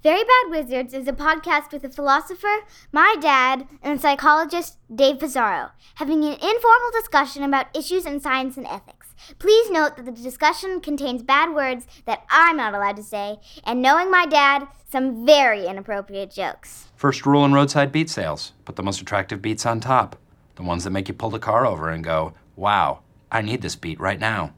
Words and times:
Very 0.00 0.22
Bad 0.22 0.50
Wizards 0.50 0.94
is 0.94 1.08
a 1.08 1.12
podcast 1.12 1.72
with 1.72 1.82
a 1.82 1.88
philosopher, 1.88 2.60
my 2.92 3.16
dad, 3.20 3.66
and 3.82 4.00
psychologist, 4.00 4.78
Dave 4.94 5.18
Pizarro, 5.18 5.70
having 5.96 6.22
an 6.22 6.34
informal 6.34 6.92
discussion 6.92 7.42
about 7.42 7.76
issues 7.76 8.06
in 8.06 8.20
science 8.20 8.56
and 8.56 8.66
ethics. 8.68 9.12
Please 9.40 9.68
note 9.72 9.96
that 9.96 10.04
the 10.04 10.12
discussion 10.12 10.80
contains 10.80 11.24
bad 11.24 11.52
words 11.52 11.84
that 12.04 12.22
I'm 12.30 12.58
not 12.58 12.74
allowed 12.74 12.94
to 12.98 13.02
say, 13.02 13.38
and 13.64 13.82
knowing 13.82 14.08
my 14.08 14.24
dad, 14.24 14.68
some 14.88 15.26
very 15.26 15.66
inappropriate 15.66 16.30
jokes. 16.30 16.86
First 16.94 17.26
rule 17.26 17.44
in 17.44 17.52
roadside 17.52 17.90
beet 17.90 18.08
sales 18.08 18.52
put 18.64 18.76
the 18.76 18.84
most 18.84 19.00
attractive 19.00 19.42
beets 19.42 19.66
on 19.66 19.80
top. 19.80 20.14
The 20.54 20.62
ones 20.62 20.84
that 20.84 20.90
make 20.90 21.08
you 21.08 21.14
pull 21.14 21.30
the 21.30 21.40
car 21.40 21.66
over 21.66 21.88
and 21.90 22.04
go, 22.04 22.34
wow, 22.54 23.00
I 23.32 23.42
need 23.42 23.62
this 23.62 23.74
beet 23.74 23.98
right 23.98 24.20
now. 24.20 24.54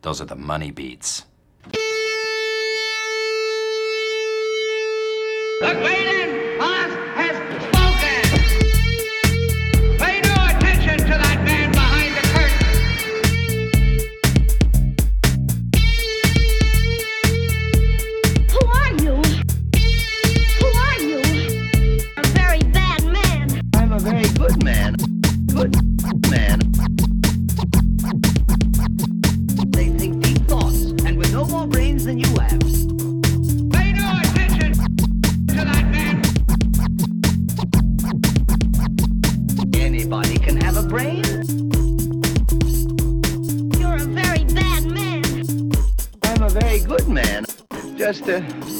Those 0.00 0.22
are 0.22 0.26
the 0.26 0.34
money 0.34 0.70
beets. 0.70 1.26
The 5.62 5.74
Graded 5.74 6.01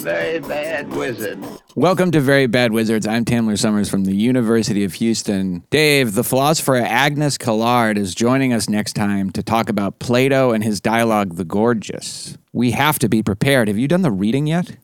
very 0.02 0.40
bad 0.40 0.92
wizard. 0.96 1.38
Welcome 1.76 2.10
to 2.10 2.20
Very 2.20 2.48
Bad 2.48 2.72
Wizards. 2.72 3.06
I'm 3.06 3.24
Tamler 3.24 3.56
Sommers 3.56 3.88
from 3.88 4.02
the 4.02 4.16
University 4.16 4.82
of 4.82 4.94
Houston. 4.94 5.62
Dave, 5.70 6.14
the 6.14 6.24
philosopher 6.24 6.74
Agnes 6.74 7.38
Callard, 7.38 7.96
is 7.96 8.12
joining 8.12 8.52
us 8.52 8.68
next 8.68 8.94
time 8.94 9.30
to 9.30 9.44
talk 9.44 9.68
about 9.68 10.00
Plato 10.00 10.50
and 10.50 10.64
his 10.64 10.80
dialogue, 10.80 11.36
The 11.36 11.44
Gorgias. 11.44 12.36
We 12.52 12.72
have 12.72 12.98
to 12.98 13.08
be 13.08 13.22
prepared. 13.22 13.68
Have 13.68 13.78
you 13.78 13.86
done 13.86 14.02
the 14.02 14.10
reading 14.10 14.48
yet? 14.48 14.76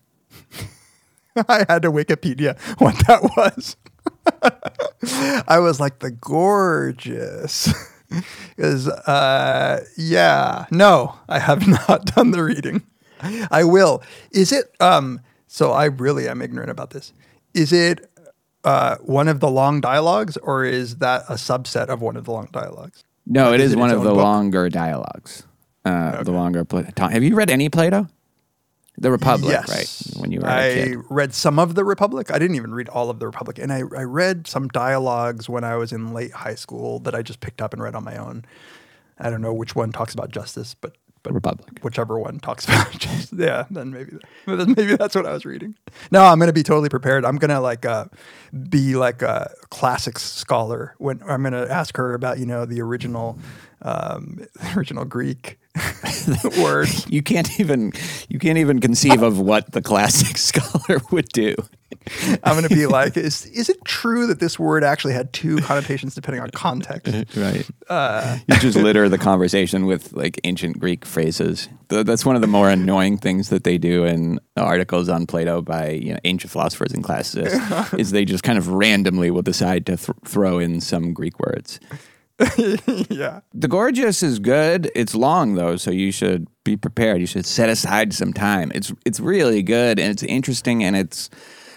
I 1.49 1.65
had 1.69 1.83
to 1.83 1.91
Wikipedia 1.91 2.57
what 2.79 2.95
that 3.09 3.25
was. 3.37 3.77
I 5.49 5.59
was 5.59 5.81
like, 5.81 5.99
the 5.99 6.13
gorgeous. 6.13 7.73
Because, 8.57 8.89
uh, 8.89 9.85
yeah, 9.99 10.65
no, 10.71 11.19
I 11.29 11.41
have 11.41 11.69
not 11.69 12.07
done 12.07 12.31
the 12.31 12.43
reading. 12.43 12.83
I 13.51 13.65
will. 13.65 14.03
Is 14.33 14.53
it, 14.53 14.75
um, 14.81 15.21
so 15.47 15.73
I 15.73 15.87
really 15.87 16.29
am 16.29 16.41
ignorant 16.43 16.71
about 16.71 16.91
this. 16.91 17.13
Is 17.55 17.73
it 17.73 18.11
uh, 18.65 18.97
one 18.97 19.29
of 19.29 19.41
the 19.41 19.49
long 19.51 19.81
dialogues 19.81 20.37
or 20.39 20.65
is 20.65 20.97
that 20.97 21.23
a 21.29 21.35
subset 21.35 21.87
of 21.89 22.01
one 22.01 22.17
of 22.17 22.25
the 22.25 22.33
long 22.33 22.49
dialogues? 22.53 23.05
No, 23.27 23.53
it 23.53 23.61
Is 23.61 23.67
is 23.69 23.73
it 23.75 23.79
one 23.79 23.91
of 23.91 24.03
the 24.03 24.11
book? 24.11 24.19
longer 24.19 24.69
dialogues. 24.69 25.43
Uh, 25.85 26.23
The 26.23 26.33
longer. 26.33 26.65
Pla- 26.65 26.83
Ta- 26.95 27.09
Have 27.09 27.23
you 27.23 27.35
read 27.35 27.51
any 27.51 27.69
Plato? 27.69 28.09
The 29.01 29.13
Republic, 29.13 29.53
yes. 29.53 29.69
right? 29.71 30.21
When 30.21 30.33
you 30.33 30.41
were 30.41 30.49
a 30.49 30.53
I 30.53 30.75
kid. 30.75 30.99
read 31.09 31.33
some 31.33 31.59
of 31.61 31.77
the 31.77 31.85
Republic. 31.85 32.33
I 32.33 32.39
didn't 32.41 32.57
even 32.57 32.75
read 32.75 32.89
all 32.89 33.11
of 33.11 33.21
the 33.21 33.27
Republic, 33.27 33.59
and 33.59 33.73
I, 33.73 33.79
I 33.79 34.03
read 34.03 34.49
some 34.49 34.67
dialogues 34.69 35.49
when 35.49 35.63
I 35.63 35.77
was 35.77 35.93
in 35.93 36.13
late 36.13 36.33
high 36.33 36.57
school 36.57 36.99
that 37.01 37.15
I 37.15 37.23
just 37.23 37.39
picked 37.41 37.63
up 37.63 37.73
and 37.73 37.81
read 37.81 37.95
on 37.95 38.03
my 38.03 38.17
own. 38.17 38.45
I 39.19 39.31
don't 39.31 39.41
know 39.41 39.55
which 39.55 39.77
one 39.77 39.93
talks 39.93 40.15
about 40.15 40.31
justice, 40.33 40.75
but 40.75 40.97
but 41.23 41.33
Republic. 41.33 41.81
whichever 41.83 42.19
one 42.19 42.39
talks 42.41 42.65
about 42.69 42.91
justice, 42.93 43.33
yeah, 43.39 43.65
then 43.71 43.91
maybe 43.91 44.13
maybe 44.47 44.97
that's 44.97 45.15
what 45.15 45.27
I 45.27 45.33
was 45.33 45.45
reading. 45.45 45.75
No, 46.11 46.25
I'm 46.25 46.39
gonna 46.39 46.53
be 46.53 46.63
totally 46.63 46.89
prepared. 46.89 47.25
I'm 47.25 47.37
gonna 47.37 47.61
like 47.61 47.85
uh, 47.85 48.07
be 48.69 48.97
like 48.97 49.23
a 49.23 49.53
classics 49.71 50.23
scholar 50.23 50.95
when 50.99 51.21
I'm 51.27 51.43
gonna 51.43 51.67
ask 51.69 51.97
her 51.97 52.15
about 52.15 52.39
you 52.39 52.47
know 52.47 52.65
the 52.65 52.81
original 52.81 53.39
um, 53.83 54.41
original 54.77 55.05
Greek 55.05 55.59
word. 56.59 56.89
You 57.09 57.23
can't 57.23 57.61
even 57.61 57.93
you 58.29 58.39
can't 58.39 58.59
even 58.59 58.81
conceive 58.81 59.23
of 59.23 59.39
what 59.39 59.73
the 59.73 59.83
classic 59.83 60.37
scholar 60.37 61.01
would 61.11 61.29
do. 61.29 61.55
I'm 62.43 62.55
going 62.55 62.69
to 62.69 62.75
be 62.75 62.87
like, 62.87 63.17
is 63.17 63.47
is 63.47 63.69
it 63.69 63.85
true 63.85 64.27
that 64.29 64.41
this 64.41 64.59
word 64.59 64.83
actually 64.83 65.13
had 65.13 65.33
two 65.33 65.59
connotations 65.59 66.15
depending 66.15 66.43
on 66.43 66.51
context? 66.51 67.37
Right. 67.37 67.69
Uh, 67.89 68.39
you 68.47 68.59
just 68.59 68.79
litter 68.79 69.09
the 69.09 69.19
conversation 69.19 69.85
with 69.87 70.13
like 70.13 70.41
ancient 70.45 70.79
Greek 70.79 71.05
phrases. 71.05 71.69
That's 71.89 72.25
one 72.25 72.35
of 72.35 72.41
the 72.41 72.47
more 72.47 72.69
annoying 72.71 73.19
things 73.19 73.49
that 73.51 73.65
they 73.65 73.79
do 73.79 74.05
in 74.05 74.41
articles 74.57 75.09
on 75.09 75.27
Plato 75.27 75.63
by 75.63 75.91
you 75.91 76.13
know, 76.13 76.21
ancient 76.25 76.51
philosophers 76.51 76.93
and 76.93 77.03
classicists. 77.03 77.95
is 77.95 78.11
they 78.11 78.25
just 78.25 78.45
kind 78.45 78.59
of 78.59 78.69
randomly 78.69 79.31
will 79.31 79.43
decide 79.43 79.87
to 79.87 79.97
th- 79.97 80.17
throw 80.25 80.59
in 80.59 80.81
some 80.81 81.13
Greek 81.13 81.39
words. 81.41 81.81
yeah. 83.11 83.41
The 83.53 83.69
Gorgias 83.69 84.23
is 84.23 84.39
good. 84.39 84.91
It's 84.95 85.15
long 85.15 85.55
though, 85.55 85.77
so 85.77 85.91
you 85.91 86.13
should 86.13 86.47
be 86.65 86.77
prepared. 86.77 87.21
You 87.21 87.27
should 87.27 87.47
set 87.47 87.69
aside 87.69 88.13
some 88.13 88.33
time. 88.33 88.71
It's 88.75 88.93
it's 89.05 89.19
really 89.19 89.63
good 89.63 89.99
and 89.99 90.11
it's 90.11 90.23
interesting 90.23 90.85
and 90.85 90.97
it's 90.97 91.31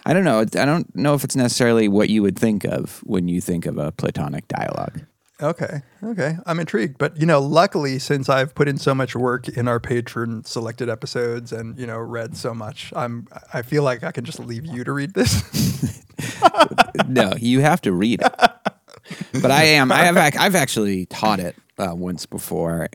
I 0.06 0.14
don't 0.14 0.24
know. 0.24 0.40
I 0.40 0.66
don't 0.66 0.96
know 0.96 1.14
if 1.14 1.24
it's 1.24 1.36
necessarily 1.36 1.88
what 1.88 2.10
you 2.10 2.22
would 2.22 2.38
think 2.38 2.64
of 2.64 3.02
when 3.04 3.28
you 3.28 3.42
think 3.42 3.66
of 3.66 3.78
a 3.78 3.92
Platonic 3.92 4.48
dialogue. 4.48 5.02
Okay. 5.42 5.82
Okay. 6.04 6.38
I'm 6.46 6.60
intrigued, 6.60 7.00
but 7.00 7.18
you 7.18 7.26
know, 7.26 7.40
luckily, 7.40 7.98
since 7.98 8.30
I've 8.30 8.54
put 8.54 8.68
in 8.68 8.78
so 8.78 8.94
much 8.94 9.16
work 9.16 9.48
in 9.50 9.68
our 9.68 9.80
patron 9.80 10.44
selected 10.44 10.90
episodes 10.90 11.52
and 11.52 11.78
you 11.80 11.88
know 11.88 11.98
read 11.98 12.38
so 12.38 12.54
much, 12.54 12.94
I'm 12.96 13.28
I 13.52 13.64
feel 13.64 13.82
like 13.82 14.04
I 14.04 14.12
can 14.12 14.24
just 14.24 14.40
leave 14.40 14.66
you 14.68 14.84
to 14.84 14.92
read 14.92 15.16
this. 15.16 15.42
no, 17.08 17.34
you 17.40 17.62
have 17.62 17.82
to 17.82 17.92
read 17.92 18.22
it. 18.22 18.36
But 19.42 19.52
I 19.52 19.64
am. 19.64 19.92
I 19.92 20.04
have. 20.06 20.18
ac- 20.18 20.38
I've 20.38 20.56
actually 20.56 21.06
taught 21.08 21.40
it 21.40 21.56
uh, 21.78 21.94
once 21.96 22.26
before, 22.26 22.88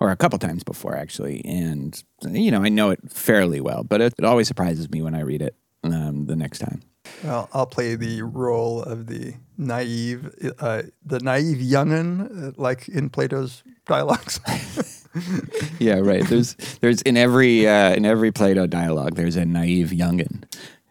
or 0.00 0.10
a 0.10 0.16
couple 0.16 0.38
times 0.38 0.64
before, 0.64 0.96
actually, 0.96 1.42
and 1.44 2.02
you 2.28 2.50
know 2.50 2.62
I 2.62 2.68
know 2.68 2.90
it 2.90 3.00
fairly 3.10 3.60
well. 3.60 3.82
But 3.84 4.00
it, 4.00 4.14
it 4.18 4.24
always 4.24 4.48
surprises 4.48 4.90
me 4.90 5.02
when 5.02 5.14
I 5.14 5.20
read 5.20 5.42
it 5.42 5.54
um, 5.84 6.26
the 6.26 6.36
next 6.36 6.58
time. 6.58 6.82
well, 7.22 7.48
I'll 7.52 7.66
play 7.66 7.94
the 7.96 8.22
role 8.22 8.82
of 8.82 9.06
the 9.06 9.34
naive, 9.56 10.34
uh, 10.58 10.82
the 11.04 11.20
naive 11.20 11.58
youngin, 11.58 12.48
uh, 12.48 12.52
like 12.56 12.88
in 12.88 13.10
Plato's 13.10 13.62
dialogues. 13.86 14.40
Yeah, 15.78 15.94
right. 16.00 16.22
There's 16.28 16.54
there's 16.82 17.00
in 17.02 17.16
every 17.16 17.66
uh, 17.66 17.94
in 17.94 18.04
every 18.04 18.30
Plato 18.32 18.66
dialogue, 18.66 19.14
there's 19.14 19.36
a 19.36 19.46
naive 19.46 19.88
youngin. 19.88 20.44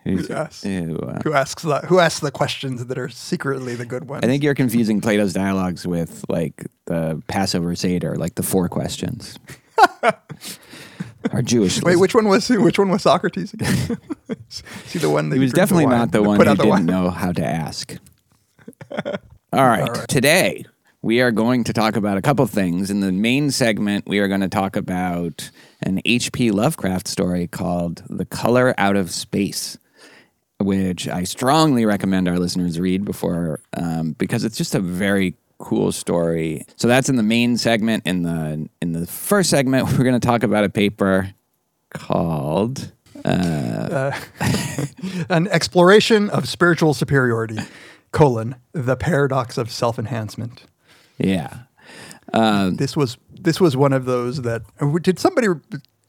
Who's- 0.05 0.61
who, 0.63 0.97
uh, 0.99 1.19
who 1.23 1.33
asks 1.33 1.63
the 1.63 1.79
who 1.81 1.99
asks 1.99 2.19
the 2.21 2.31
questions 2.31 2.85
that 2.85 2.97
are 2.97 3.09
secretly 3.09 3.75
the 3.75 3.85
good 3.85 4.07
ones? 4.07 4.23
I 4.23 4.27
think 4.27 4.43
you're 4.43 4.53
confusing 4.55 5.01
Plato's 5.01 5.33
dialogues 5.33 5.85
with 5.87 6.23
like 6.29 6.67
the 6.85 7.21
Passover 7.27 7.75
Seder, 7.75 8.15
like 8.15 8.35
the 8.35 8.43
four 8.43 8.69
questions. 8.69 9.37
Our 11.31 11.41
Jewish. 11.41 11.81
Wait, 11.81 11.95
which 11.97 12.13
one 12.13 12.27
was 12.27 12.49
which 12.49 12.77
one 12.77 12.89
was 12.89 13.01
Socrates 13.01 13.53
again? 13.53 13.75
See 14.85 14.99
the 14.99 15.09
one 15.09 15.29
that 15.29 15.37
He 15.37 15.41
was 15.41 15.51
the 15.51 15.55
definitely 15.57 15.85
wine, 15.87 15.97
not 15.97 16.11
the 16.11 16.21
one 16.21 16.37
who 16.37 16.43
the 16.45 16.53
didn't 16.55 16.69
wine. 16.69 16.85
know 16.85 17.09
how 17.09 17.31
to 17.31 17.43
ask. 17.43 17.95
All 19.53 19.65
right. 19.67 19.89
Today, 20.07 20.65
we 21.01 21.21
are 21.21 21.31
going 21.31 21.63
to 21.63 21.73
talk 21.73 21.95
about 21.95 22.17
a 22.17 22.21
couple 22.21 22.45
things. 22.45 22.91
In 22.91 22.99
the 22.99 23.11
main 23.11 23.49
segment, 23.49 24.07
we 24.07 24.19
are 24.19 24.27
going 24.27 24.41
to 24.41 24.47
talk 24.49 24.75
about 24.75 25.49
an 25.81 25.99
H.P. 26.05 26.51
Lovecraft 26.51 27.07
story 27.07 27.47
called 27.47 28.03
The 28.09 28.25
Color 28.25 28.75
Out 28.77 28.95
of 28.95 29.09
Space, 29.11 29.77
which 30.59 31.07
I 31.07 31.23
strongly 31.23 31.85
recommend 31.85 32.27
our 32.27 32.39
listeners 32.39 32.79
read 32.79 33.05
before, 33.05 33.61
um, 33.73 34.13
because 34.13 34.43
it's 34.43 34.57
just 34.57 34.75
a 34.75 34.79
very 34.79 35.35
cool 35.57 35.91
story. 35.91 36.65
So 36.75 36.87
that's 36.87 37.09
in 37.09 37.15
the 37.15 37.23
main 37.23 37.57
segment. 37.57 38.05
In 38.05 38.23
the 38.23 38.69
in 38.81 38.93
the 38.93 39.05
first 39.07 39.49
segment, 39.49 39.87
we're 39.91 40.03
going 40.03 40.19
to 40.19 40.25
talk 40.25 40.43
about 40.43 40.63
a 40.63 40.69
paper 40.69 41.33
called 41.93 42.91
uh, 43.23 44.11
uh, 44.39 44.45
An 45.29 45.47
exploration 45.47 46.29
of 46.29 46.47
spiritual 46.47 46.93
superiority, 46.93 47.57
colon 48.11 48.55
the 48.73 48.95
paradox 48.95 49.57
of 49.57 49.71
self 49.71 49.97
enhancement. 49.97 50.65
yeah. 51.17 51.59
Um, 52.33 52.75
this 52.75 52.97
was 52.97 53.17
this 53.31 53.61
was 53.61 53.77
one 53.77 53.93
of 53.93 54.05
those 54.05 54.41
that 54.41 54.63
did 55.01 55.19
somebody 55.19 55.47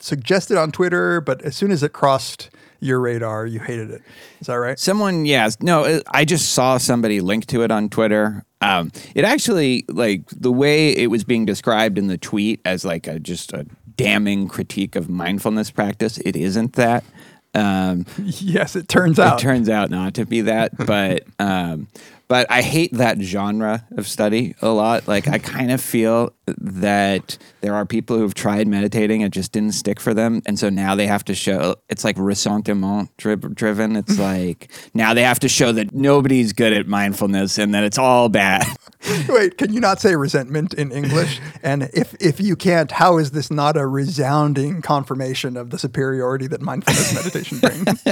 suggest 0.00 0.50
it 0.50 0.56
on 0.56 0.72
Twitter, 0.72 1.20
but 1.20 1.42
as 1.42 1.54
soon 1.54 1.70
as 1.70 1.82
it 1.82 1.92
crossed 1.92 2.50
your 2.80 3.00
radar, 3.00 3.46
you 3.46 3.60
hated 3.60 3.90
it. 3.90 4.02
Is 4.40 4.46
that 4.46 4.54
right? 4.54 4.78
Someone, 4.78 5.26
yes, 5.26 5.56
no, 5.60 6.00
I 6.10 6.24
just 6.24 6.52
saw 6.52 6.78
somebody 6.78 7.20
link 7.20 7.46
to 7.46 7.62
it 7.62 7.70
on 7.70 7.88
Twitter. 7.88 8.44
Um, 8.60 8.90
it 9.14 9.24
actually, 9.24 9.84
like 9.88 10.22
the 10.30 10.52
way 10.52 10.90
it 10.90 11.08
was 11.10 11.24
being 11.24 11.44
described 11.44 11.98
in 11.98 12.06
the 12.06 12.18
tweet 12.18 12.60
as 12.64 12.84
like 12.84 13.06
a 13.06 13.18
just 13.18 13.52
a 13.52 13.66
damning 13.96 14.48
critique 14.48 14.96
of 14.96 15.08
mindfulness 15.08 15.70
practice. 15.70 16.18
It 16.18 16.36
isn't 16.36 16.74
that. 16.74 17.04
Um, 17.54 18.06
Yes, 18.18 18.76
it 18.76 18.88
turns 18.88 19.18
out. 19.18 19.40
it 19.40 19.42
turns 19.42 19.68
out 19.68 19.90
not 19.90 20.14
to 20.14 20.26
be 20.26 20.42
that, 20.42 20.76
but 20.86 21.24
um, 21.38 21.88
but 22.28 22.50
I 22.50 22.62
hate 22.62 22.92
that 22.94 23.20
genre 23.20 23.86
of 23.96 24.06
study 24.08 24.54
a 24.60 24.68
lot. 24.68 25.06
Like 25.06 25.28
I 25.28 25.38
kind 25.38 25.70
of 25.70 25.80
feel 25.80 26.32
that 26.46 27.38
there 27.66 27.74
are 27.74 27.84
people 27.84 28.16
who've 28.16 28.32
tried 28.32 28.68
meditating, 28.68 29.22
it 29.22 29.32
just 29.32 29.50
didn't 29.50 29.72
stick 29.72 29.98
for 29.98 30.14
them, 30.14 30.40
and 30.46 30.56
so 30.56 30.68
now 30.68 30.94
they 30.94 31.08
have 31.08 31.24
to 31.24 31.34
show. 31.34 31.74
It's 31.88 32.04
like 32.04 32.16
ressentiment 32.16 33.10
dri- 33.16 33.34
driven. 33.34 33.96
It's 33.96 34.18
like 34.20 34.70
now 34.94 35.14
they 35.14 35.24
have 35.24 35.40
to 35.40 35.48
show 35.48 35.72
that 35.72 35.92
nobody's 35.92 36.52
good 36.52 36.72
at 36.72 36.86
mindfulness 36.86 37.58
and 37.58 37.74
that 37.74 37.82
it's 37.82 37.98
all 37.98 38.28
bad. 38.28 38.64
Wait, 39.28 39.58
can 39.58 39.72
you 39.72 39.80
not 39.80 40.00
say 40.00 40.14
resentment 40.14 40.74
in 40.74 40.92
English? 40.92 41.40
and 41.64 41.90
if 41.92 42.14
if 42.20 42.40
you 42.40 42.54
can't, 42.54 42.92
how 42.92 43.18
is 43.18 43.32
this 43.32 43.50
not 43.50 43.76
a 43.76 43.84
resounding 43.84 44.80
confirmation 44.80 45.56
of 45.56 45.70
the 45.70 45.78
superiority 45.78 46.46
that 46.46 46.60
mindfulness 46.60 47.14
meditation 47.16 47.58
brings? 47.58 48.04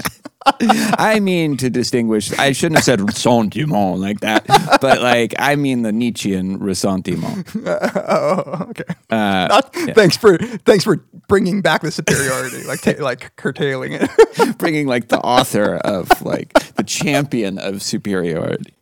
I 0.98 1.20
mean 1.20 1.56
to 1.58 1.70
distinguish. 1.70 2.36
I 2.38 2.52
shouldn't 2.52 2.78
have 2.78 2.84
said 2.84 3.00
ressentiment 3.00 3.98
like 4.00 4.20
that, 4.20 4.46
but 4.80 5.00
like 5.00 5.34
I 5.38 5.56
mean 5.56 5.82
the 5.82 5.92
Nietzschean 5.92 6.58
ressentiment. 6.58 7.50
oh, 7.64 8.66
okay. 8.70 8.84
Uh, 9.10 9.44
Not- 9.49 9.75
Thanks 9.94 10.17
for 10.17 10.37
thanks 10.38 10.85
for 10.85 10.96
bringing 11.29 11.62
back 11.62 11.82
the 11.82 11.91
superiority, 11.91 12.64
like 12.64 12.81
ta- 12.82 13.02
like 13.02 13.35
curtailing 13.37 13.93
it. 13.94 14.11
bringing 14.58 14.87
like 14.87 15.08
the 15.08 15.19
author 15.19 15.76
of 15.76 16.08
like 16.23 16.52
the 16.75 16.82
champion 16.85 17.58
of 17.58 17.82
superiority. 17.82 18.75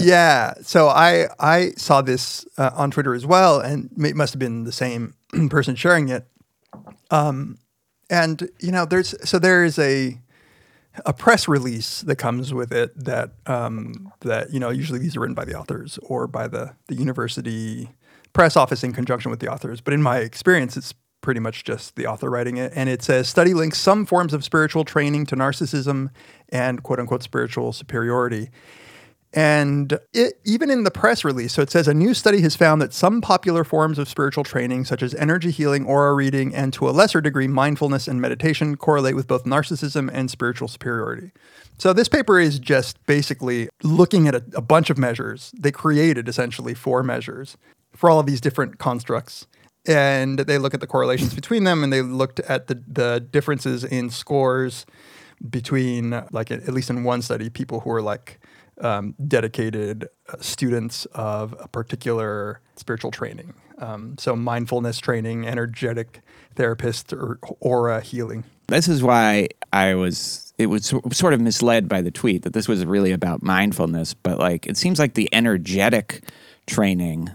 yeah. 0.00 0.54
So 0.62 0.88
I 0.88 1.26
I 1.38 1.72
saw 1.76 2.02
this 2.02 2.46
uh, 2.58 2.70
on 2.74 2.90
Twitter 2.90 3.14
as 3.14 3.26
well, 3.26 3.60
and 3.60 3.90
it 4.04 4.16
must 4.16 4.32
have 4.34 4.40
been 4.40 4.64
the 4.64 4.72
same 4.72 5.14
person 5.50 5.74
sharing 5.76 6.08
it. 6.08 6.26
Um, 7.10 7.58
and 8.10 8.48
you 8.60 8.72
know, 8.72 8.84
there's 8.84 9.14
so 9.28 9.38
there 9.38 9.64
is 9.64 9.78
a 9.78 10.18
a 11.06 11.12
press 11.14 11.48
release 11.48 12.02
that 12.02 12.16
comes 12.16 12.52
with 12.52 12.70
it 12.72 12.92
that 13.04 13.30
um, 13.46 14.12
that 14.20 14.52
you 14.52 14.60
know 14.60 14.70
usually 14.70 14.98
these 14.98 15.16
are 15.16 15.20
written 15.20 15.34
by 15.34 15.44
the 15.44 15.54
authors 15.58 15.98
or 16.02 16.26
by 16.26 16.46
the 16.48 16.74
the 16.88 16.94
university 16.94 17.88
press 18.32 18.56
office 18.56 18.82
in 18.82 18.92
conjunction 18.92 19.30
with 19.30 19.40
the 19.40 19.48
authors. 19.48 19.80
But 19.80 19.94
in 19.94 20.02
my 20.02 20.18
experience, 20.18 20.76
it's 20.76 20.94
pretty 21.20 21.40
much 21.40 21.64
just 21.64 21.96
the 21.96 22.06
author 22.06 22.28
writing 22.28 22.56
it, 22.56 22.72
and 22.74 22.88
it 22.88 23.02
says 23.02 23.28
study 23.28 23.54
links 23.54 23.78
some 23.78 24.04
forms 24.04 24.34
of 24.34 24.44
spiritual 24.44 24.84
training 24.84 25.24
to 25.26 25.36
narcissism 25.36 26.10
and 26.48 26.82
quote 26.82 26.98
unquote 26.98 27.22
spiritual 27.22 27.72
superiority. 27.72 28.50
And 29.34 29.98
it, 30.12 30.34
even 30.44 30.68
in 30.68 30.84
the 30.84 30.90
press 30.90 31.24
release, 31.24 31.54
so 31.54 31.62
it 31.62 31.70
says 31.70 31.88
a 31.88 31.94
new 31.94 32.12
study 32.12 32.42
has 32.42 32.54
found 32.54 32.82
that 32.82 32.92
some 32.92 33.22
popular 33.22 33.64
forms 33.64 33.98
of 33.98 34.06
spiritual 34.06 34.44
training, 34.44 34.84
such 34.84 35.02
as 35.02 35.14
energy 35.14 35.50
healing, 35.50 35.86
aura 35.86 36.12
reading, 36.12 36.54
and 36.54 36.70
to 36.74 36.86
a 36.86 36.92
lesser 36.92 37.22
degree, 37.22 37.48
mindfulness 37.48 38.06
and 38.06 38.20
meditation, 38.20 38.76
correlate 38.76 39.16
with 39.16 39.26
both 39.26 39.44
narcissism 39.44 40.10
and 40.12 40.30
spiritual 40.30 40.68
superiority. 40.68 41.30
So 41.78 41.94
this 41.94 42.08
paper 42.08 42.38
is 42.38 42.58
just 42.58 43.04
basically 43.06 43.70
looking 43.82 44.28
at 44.28 44.34
a, 44.34 44.44
a 44.54 44.60
bunch 44.60 44.90
of 44.90 44.98
measures. 44.98 45.50
They 45.58 45.72
created 45.72 46.28
essentially 46.28 46.74
four 46.74 47.02
measures 47.02 47.56
for 47.94 48.10
all 48.10 48.20
of 48.20 48.26
these 48.26 48.40
different 48.40 48.78
constructs. 48.78 49.46
And 49.86 50.38
they 50.38 50.58
look 50.58 50.74
at 50.74 50.80
the 50.80 50.86
correlations 50.86 51.34
between 51.34 51.64
them 51.64 51.82
and 51.82 51.92
they 51.92 52.02
looked 52.02 52.40
at 52.40 52.68
the, 52.68 52.82
the 52.86 53.20
differences 53.20 53.84
in 53.84 54.10
scores 54.10 54.86
between, 55.48 56.22
like, 56.30 56.50
at 56.50 56.68
least 56.68 56.88
in 56.88 57.02
one 57.02 57.20
study, 57.20 57.50
people 57.50 57.80
who 57.80 57.90
are 57.90 58.02
like 58.02 58.38
um, 58.80 59.14
dedicated 59.26 60.08
uh, 60.28 60.36
students 60.40 61.04
of 61.06 61.54
a 61.58 61.68
particular 61.68 62.60
spiritual 62.76 63.10
training. 63.10 63.54
Um, 63.78 64.16
so, 64.18 64.36
mindfulness 64.36 64.98
training, 64.98 65.46
energetic 65.46 66.20
therapist, 66.54 67.12
or 67.12 67.38
aura 67.60 68.00
healing. 68.00 68.44
This 68.68 68.86
is 68.88 69.02
why 69.02 69.48
I 69.72 69.94
was 69.94 70.52
it 70.58 70.66
was 70.66 70.94
sort 71.12 71.34
of 71.34 71.40
misled 71.40 71.88
by 71.88 72.00
the 72.00 72.10
tweet 72.10 72.42
that 72.42 72.52
this 72.52 72.68
was 72.68 72.84
really 72.84 73.12
about 73.12 73.42
mindfulness, 73.42 74.14
but 74.14 74.38
like 74.38 74.66
it 74.66 74.76
seems 74.76 74.98
like 74.98 75.14
the 75.14 75.28
energetic 75.32 76.22
training 76.66 77.30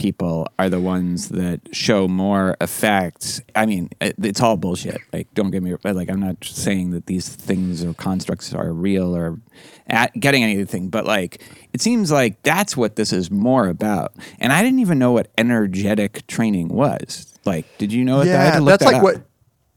people 0.00 0.48
are 0.58 0.70
the 0.70 0.80
ones 0.80 1.28
that 1.28 1.60
show 1.72 2.08
more 2.08 2.56
effects. 2.60 3.42
I 3.54 3.66
mean, 3.66 3.90
it, 4.00 4.14
it's 4.22 4.40
all 4.40 4.56
bullshit. 4.56 4.98
Like, 5.12 5.32
don't 5.34 5.50
get 5.50 5.62
me 5.62 5.76
like 5.84 6.10
I'm 6.10 6.20
not 6.20 6.42
saying 6.42 6.92
that 6.92 7.04
these 7.06 7.28
things 7.28 7.84
or 7.84 7.92
constructs 7.94 8.54
are 8.54 8.72
real 8.72 9.14
or 9.14 9.38
getting 10.18 10.42
anything, 10.42 10.88
but 10.88 11.04
like 11.04 11.42
it 11.74 11.82
seems 11.82 12.10
like 12.10 12.42
that's 12.42 12.76
what 12.78 12.96
this 12.96 13.12
is 13.12 13.30
more 13.30 13.68
about. 13.68 14.14
And 14.38 14.52
I 14.54 14.62
didn't 14.62 14.78
even 14.78 14.98
know 14.98 15.12
what 15.12 15.28
energetic 15.36 16.26
training 16.26 16.68
was. 16.68 17.32
Like, 17.44 17.66
did 17.76 17.92
you 17.92 18.02
know 18.04 18.18
what 18.18 18.26
that? 18.26 18.54
Yeah, 18.54 18.58
look 18.60 18.68
that's 18.80 18.84
that 18.84 18.86
like 18.86 18.96
up. 18.96 19.02
what. 19.02 19.26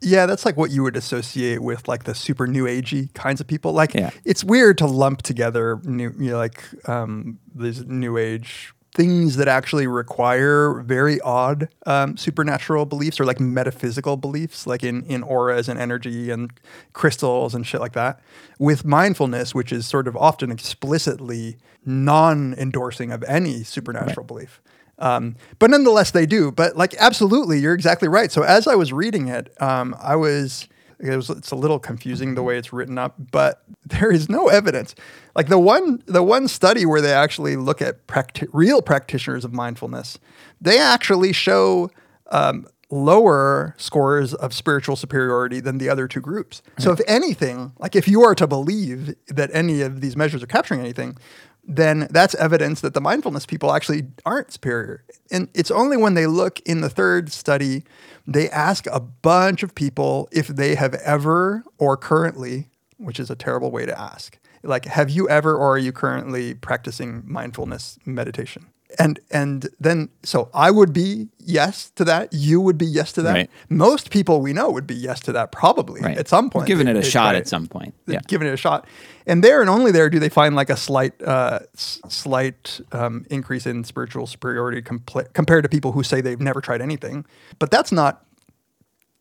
Yeah, 0.05 0.25
that's 0.25 0.45
like 0.45 0.57
what 0.57 0.69
you 0.71 0.83
would 0.83 0.97
associate 0.97 1.61
with 1.61 1.87
like 1.87 2.03
the 2.03 2.13
super 2.15 2.45
new 2.45 2.65
agey 2.65 3.13
kinds 3.13 3.39
of 3.39 3.47
people. 3.47 3.71
Like, 3.71 3.93
Yeah. 3.93 4.09
it's 4.25 4.43
weird 4.43 4.77
to 4.79 4.85
lump 4.85 5.21
together 5.21 5.79
new, 5.85 6.13
you 6.19 6.31
know, 6.31 6.37
like 6.37 6.61
um, 6.89 7.39
these 7.55 7.85
new 7.85 8.17
age 8.17 8.73
things 8.93 9.37
that 9.37 9.47
actually 9.47 9.87
require 9.87 10.81
very 10.81 11.19
odd 11.21 11.67
um, 11.87 12.15
supernatural 12.15 12.85
beliefs 12.85 13.19
or 13.19 13.25
like 13.25 13.39
metaphysical 13.39 14.17
beliefs, 14.17 14.67
like 14.67 14.83
in 14.83 15.03
in 15.05 15.23
auras 15.23 15.67
and 15.67 15.79
energy 15.79 16.29
and 16.29 16.51
crystals 16.93 17.55
and 17.55 17.65
shit 17.65 17.81
like 17.81 17.93
that, 17.93 18.19
with 18.59 18.85
mindfulness, 18.85 19.55
which 19.55 19.71
is 19.71 19.87
sort 19.87 20.07
of 20.07 20.15
often 20.15 20.51
explicitly 20.51 21.57
non-endorsing 21.85 23.11
of 23.11 23.23
any 23.23 23.63
supernatural 23.63 24.25
belief. 24.25 24.61
Um, 24.99 25.35
but 25.57 25.71
nonetheless, 25.71 26.11
they 26.11 26.25
do. 26.25 26.51
But 26.51 26.77
like, 26.77 26.93
absolutely, 26.99 27.59
you're 27.59 27.73
exactly 27.73 28.07
right. 28.07 28.31
So 28.31 28.43
as 28.43 28.67
I 28.67 28.75
was 28.75 28.93
reading 28.93 29.27
it, 29.27 29.49
um, 29.61 29.95
I 29.99 30.15
was, 30.15 30.67
it 31.03 31.15
was 31.15 31.29
it's 31.29 31.51
a 31.51 31.55
little 31.55 31.79
confusing 31.79 32.35
the 32.35 32.43
way 32.43 32.57
it's 32.57 32.71
written 32.71 32.97
up, 32.97 33.15
but 33.31 33.63
there 33.85 34.11
is 34.11 34.29
no 34.29 34.47
evidence. 34.47 34.95
Like 35.35 35.47
the 35.47 35.59
one 35.59 36.01
the 36.05 36.23
one 36.23 36.47
study 36.47 36.85
where 36.85 37.01
they 37.01 37.13
actually 37.13 37.55
look 37.55 37.81
at 37.81 38.07
practi- 38.07 38.49
real 38.53 38.81
practitioners 38.81 39.45
of 39.45 39.53
mindfulness, 39.53 40.19
they 40.61 40.79
actually 40.79 41.33
show 41.33 41.91
um, 42.31 42.67
lower 42.89 43.75
scores 43.77 44.33
of 44.35 44.53
spiritual 44.53 44.95
superiority 44.95 45.59
than 45.59 45.79
the 45.79 45.89
other 45.89 46.07
two 46.07 46.21
groups. 46.21 46.61
So 46.77 46.91
if 46.91 47.01
anything, 47.07 47.73
like 47.79 47.95
if 47.95 48.07
you 48.07 48.21
are 48.23 48.35
to 48.35 48.47
believe 48.47 49.15
that 49.27 49.49
any 49.53 49.81
of 49.81 50.01
these 50.01 50.15
measures 50.15 50.43
are 50.43 50.47
capturing 50.47 50.79
anything, 50.79 51.17
then 51.65 52.07
that's 52.11 52.35
evidence 52.35 52.81
that 52.81 52.93
the 52.93 53.01
mindfulness 53.01 53.45
people 53.45 53.73
actually 53.73 54.03
aren't 54.25 54.51
superior. 54.51 55.03
And 55.31 55.47
it's 55.53 55.71
only 55.71 55.97
when 55.97 56.13
they 56.13 56.27
look 56.27 56.59
in 56.61 56.81
the 56.81 56.89
third 56.89 57.31
study, 57.31 57.83
they 58.25 58.49
ask 58.49 58.87
a 58.87 58.99
bunch 58.99 59.63
of 59.63 59.75
people 59.75 60.29
if 60.31 60.47
they 60.47 60.75
have 60.75 60.93
ever 60.95 61.63
or 61.77 61.97
currently, 61.97 62.69
which 62.97 63.19
is 63.19 63.29
a 63.29 63.35
terrible 63.35 63.71
way 63.71 63.85
to 63.85 63.99
ask, 63.99 64.37
like, 64.63 64.85
have 64.85 65.09
you 65.09 65.27
ever 65.27 65.55
or 65.55 65.73
are 65.73 65.77
you 65.77 65.91
currently 65.91 66.53
practicing 66.53 67.23
mindfulness 67.25 67.99
meditation? 68.05 68.67
And 68.99 69.19
and 69.31 69.67
then 69.79 70.09
so 70.23 70.49
I 70.53 70.69
would 70.71 70.93
be 70.93 71.27
yes 71.39 71.89
to 71.95 72.05
that. 72.05 72.31
You 72.31 72.61
would 72.61 72.77
be 72.77 72.85
yes 72.85 73.11
to 73.13 73.21
that. 73.23 73.33
Right. 73.33 73.49
Most 73.69 74.11
people 74.11 74.41
we 74.41 74.53
know 74.53 74.69
would 74.69 74.85
be 74.85 74.93
yes 74.95 75.19
to 75.21 75.31
that 75.31 75.51
probably 75.51 76.01
Right. 76.01 76.17
at 76.17 76.27
some 76.27 76.49
point. 76.49 76.67
Giving 76.67 76.87
it 76.87 76.95
a 76.95 77.01
they 77.01 77.09
shot 77.09 77.35
at 77.35 77.47
some 77.47 77.67
point. 77.67 77.93
Yeah. 78.07 78.19
given 78.27 78.47
it 78.47 78.53
a 78.53 78.57
shot. 78.57 78.85
And 79.25 79.43
there 79.43 79.61
and 79.61 79.69
only 79.69 79.91
there 79.91 80.09
do 80.09 80.19
they 80.19 80.29
find 80.29 80.55
like 80.55 80.69
a 80.69 80.77
slight, 80.77 81.13
uh, 81.23 81.59
s- 81.75 82.01
slight 82.09 82.81
um, 82.91 83.25
increase 83.29 83.65
in 83.65 83.83
spiritual 83.83 84.27
superiority 84.27 84.81
compla- 84.81 85.31
compared 85.33 85.63
to 85.63 85.69
people 85.69 85.93
who 85.93 86.03
say 86.03 86.19
they've 86.21 86.41
never 86.41 86.59
tried 86.61 86.81
anything. 86.81 87.25
But 87.57 87.71
that's 87.71 87.91
not, 87.91 88.25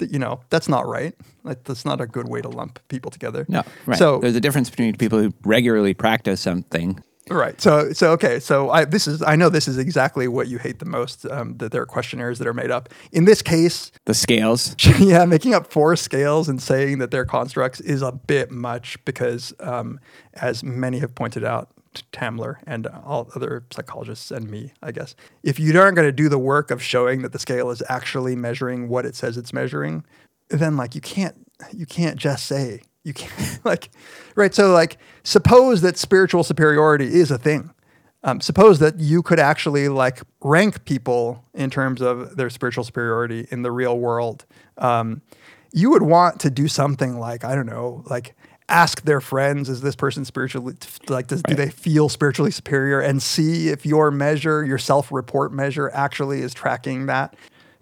you 0.00 0.18
know, 0.18 0.40
that's 0.50 0.68
not 0.68 0.86
right. 0.88 1.14
Like, 1.44 1.62
that's 1.64 1.84
not 1.84 2.00
a 2.00 2.06
good 2.06 2.28
way 2.28 2.40
to 2.40 2.48
lump 2.48 2.80
people 2.88 3.10
together. 3.12 3.46
No, 3.48 3.62
right. 3.86 3.96
So 3.98 4.18
there's 4.18 4.34
a 4.34 4.40
difference 4.40 4.68
between 4.70 4.96
people 4.96 5.20
who 5.20 5.32
regularly 5.44 5.94
practice 5.94 6.40
something. 6.40 7.02
Right. 7.32 7.60
So 7.60 7.92
so 7.92 8.12
okay. 8.12 8.40
So 8.40 8.70
I 8.70 8.84
this 8.84 9.06
is 9.06 9.22
I 9.22 9.36
know 9.36 9.48
this 9.48 9.68
is 9.68 9.78
exactly 9.78 10.28
what 10.28 10.48
you 10.48 10.58
hate 10.58 10.78
the 10.78 10.84
most. 10.84 11.26
Um, 11.26 11.56
that 11.58 11.72
there 11.72 11.82
are 11.82 11.86
questionnaires 11.86 12.38
that 12.38 12.46
are 12.46 12.54
made 12.54 12.70
up. 12.70 12.88
In 13.12 13.24
this 13.24 13.42
case, 13.42 13.90
The 14.04 14.14
scales. 14.14 14.74
yeah, 14.98 15.24
making 15.24 15.54
up 15.54 15.72
four 15.72 15.96
scales 15.96 16.48
and 16.48 16.60
saying 16.60 16.98
that 16.98 17.10
they're 17.10 17.24
constructs 17.24 17.80
is 17.80 18.02
a 18.02 18.12
bit 18.12 18.50
much 18.50 19.02
because, 19.04 19.54
um, 19.60 19.98
as 20.34 20.62
many 20.62 20.98
have 20.98 21.14
pointed 21.14 21.44
out, 21.44 21.70
t- 21.94 22.02
Tamler 22.12 22.56
and 22.66 22.86
all 22.86 23.30
other 23.34 23.64
psychologists 23.70 24.30
and 24.30 24.50
me, 24.50 24.72
I 24.82 24.92
guess, 24.92 25.14
if 25.42 25.58
you 25.58 25.78
aren't 25.78 25.96
going 25.96 26.08
to 26.08 26.12
do 26.12 26.28
the 26.28 26.38
work 26.38 26.70
of 26.70 26.82
showing 26.82 27.22
that 27.22 27.32
the 27.32 27.38
scale 27.38 27.70
is 27.70 27.82
actually 27.88 28.36
measuring 28.36 28.88
what 28.88 29.06
it 29.06 29.14
says 29.14 29.36
it's 29.36 29.52
measuring, 29.52 30.04
then 30.48 30.76
like 30.76 30.94
you 30.94 31.00
can't 31.00 31.36
you 31.72 31.86
can't 31.86 32.16
just 32.16 32.46
say 32.46 32.82
you 33.04 33.12
can't 33.12 33.60
like 33.64 33.90
right. 34.34 34.54
So 34.54 34.72
like 34.72 34.98
suppose 35.24 35.80
that 35.82 35.98
spiritual 35.98 36.44
superiority 36.44 37.06
is 37.06 37.30
a 37.30 37.38
thing. 37.38 37.70
Um, 38.24 38.40
suppose 38.40 38.78
that 38.78 39.00
you 39.00 39.22
could 39.22 39.40
actually 39.40 39.88
like 39.88 40.20
rank 40.40 40.84
people 40.84 41.44
in 41.54 41.70
terms 41.70 42.00
of 42.00 42.36
their 42.36 42.50
spiritual 42.50 42.84
superiority 42.84 43.48
in 43.50 43.62
the 43.62 43.72
real 43.72 43.98
world. 43.98 44.44
Um, 44.78 45.22
you 45.72 45.90
would 45.90 46.02
want 46.02 46.38
to 46.40 46.50
do 46.50 46.68
something 46.68 47.18
like 47.18 47.44
I 47.44 47.54
don't 47.54 47.66
know, 47.66 48.04
like 48.06 48.34
ask 48.68 49.02
their 49.02 49.20
friends, 49.20 49.68
is 49.68 49.80
this 49.80 49.96
person 49.96 50.24
spiritually 50.24 50.74
like 51.08 51.26
does, 51.26 51.42
do 51.42 51.54
they 51.54 51.70
feel 51.70 52.08
spiritually 52.08 52.50
superior, 52.50 53.00
and 53.00 53.22
see 53.22 53.68
if 53.68 53.84
your 53.84 54.10
measure, 54.10 54.64
your 54.64 54.78
self-report 54.78 55.52
measure, 55.52 55.90
actually 55.92 56.42
is 56.42 56.54
tracking 56.54 57.06
that. 57.06 57.34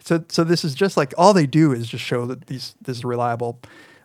So, 0.03 0.25
so 0.29 0.45
this 0.45 0.65
is 0.65 0.75
just 0.75 0.97
like 0.97 1.13
all 1.19 1.35
they 1.35 1.47
do 1.47 1.73
is 1.73 1.87
just 1.87 2.05
show 2.05 2.25
that 2.27 2.47
these 2.47 2.75
this 2.81 2.99
is 2.99 3.05
reliable. 3.05 3.61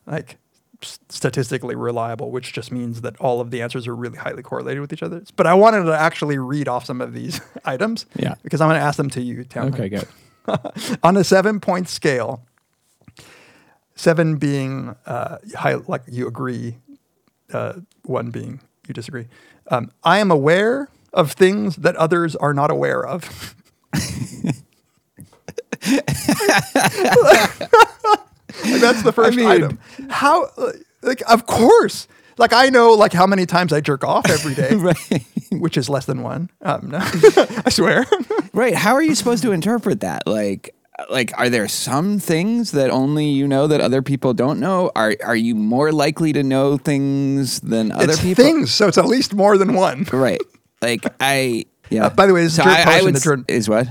like 0.05 0.37
statistically 0.81 1.75
reliable, 1.75 2.31
which 2.31 2.53
just 2.53 2.71
means 2.71 3.01
that 3.01 3.17
all 3.17 3.41
of 3.41 3.51
the 3.51 3.61
answers 3.61 3.87
are 3.87 3.95
really 3.95 4.17
highly 4.17 4.43
correlated 4.43 4.81
with 4.81 4.93
each 4.93 5.03
other. 5.03 5.23
But 5.35 5.47
I 5.47 5.53
wanted 5.53 5.85
to 5.85 5.97
actually 5.97 6.37
read 6.37 6.67
off 6.67 6.85
some 6.85 7.01
of 7.01 7.13
these 7.13 7.41
items. 7.65 8.05
Yeah. 8.15 8.35
Because 8.43 8.61
I'm 8.61 8.69
going 8.69 8.79
to 8.79 8.85
ask 8.85 8.97
them 8.97 9.09
to 9.11 9.21
you, 9.21 9.45
Tamler. 9.45 9.73
Okay, 9.73 9.89
good. 9.89 10.07
On 11.03 11.17
a 11.17 11.23
seven 11.23 11.59
point 11.59 11.89
scale, 11.89 12.43
seven 13.95 14.37
being 14.37 14.95
uh, 15.05 15.37
high, 15.55 15.75
like 15.75 16.03
you 16.07 16.27
agree, 16.27 16.75
uh, 17.51 17.73
one 18.03 18.29
being 18.29 18.59
you 18.87 18.93
disagree. 18.93 19.27
Um, 19.69 19.91
I 20.03 20.19
am 20.19 20.29
aware 20.29 20.89
of 21.13 21.31
things 21.31 21.77
that 21.77 21.95
others 21.95 22.35
are 22.35 22.53
not 22.53 22.69
aware 22.69 23.05
of. 23.05 23.55
Like, 28.63 28.81
that's 28.81 29.03
the 29.03 29.11
first 29.15 29.37
mean- 29.37 29.47
item. 29.47 29.79
How, 30.09 30.49
like, 31.01 31.21
of 31.27 31.45
course. 31.45 32.07
Like, 32.37 32.51
I 32.51 32.67
know, 32.67 32.91
like, 32.91 33.13
how 33.13 33.25
many 33.25 33.45
times 33.45 33.71
I 33.71 33.79
jerk 33.79 34.03
off 34.03 34.29
every 34.29 34.55
day, 34.55 34.75
right. 34.75 35.25
which 35.53 35.77
is 35.77 35.87
less 35.89 36.05
than 36.05 36.21
one. 36.21 36.49
Um, 36.61 36.89
no, 36.91 36.97
I 37.01 37.69
swear. 37.69 38.05
Right. 38.53 38.75
How 38.75 38.93
are 38.93 39.01
you 39.01 39.15
supposed 39.15 39.41
to 39.43 39.53
interpret 39.53 40.01
that? 40.01 40.27
Like, 40.27 40.75
like, 41.09 41.31
are 41.37 41.49
there 41.49 41.69
some 41.69 42.19
things 42.19 42.71
that 42.71 42.89
only 42.89 43.27
you 43.27 43.47
know 43.47 43.67
that 43.67 43.79
other 43.79 44.01
people 44.01 44.33
don't 44.33 44.59
know? 44.59 44.91
Are 44.97 45.15
are 45.23 45.35
you 45.35 45.55
more 45.55 45.93
likely 45.93 46.33
to 46.33 46.43
know 46.43 46.77
things 46.77 47.61
than 47.61 47.93
other 47.93 48.11
it's 48.11 48.21
people? 48.21 48.43
things, 48.43 48.73
so 48.73 48.87
it's 48.89 48.97
at 48.97 49.05
least 49.05 49.33
more 49.33 49.57
than 49.57 49.73
one. 49.73 50.05
Right. 50.11 50.41
Like 50.81 51.05
I. 51.21 51.65
Yeah. 51.89 52.07
Uh, 52.07 52.09
by 52.09 52.25
the 52.27 52.33
way, 52.33 52.43
this 52.43 52.51
is 52.53 52.57
so 52.57 52.63
Drew 52.63 52.73
I, 52.73 52.99
I 52.99 53.01
would 53.01 53.49
is 53.49 53.69
what? 53.69 53.87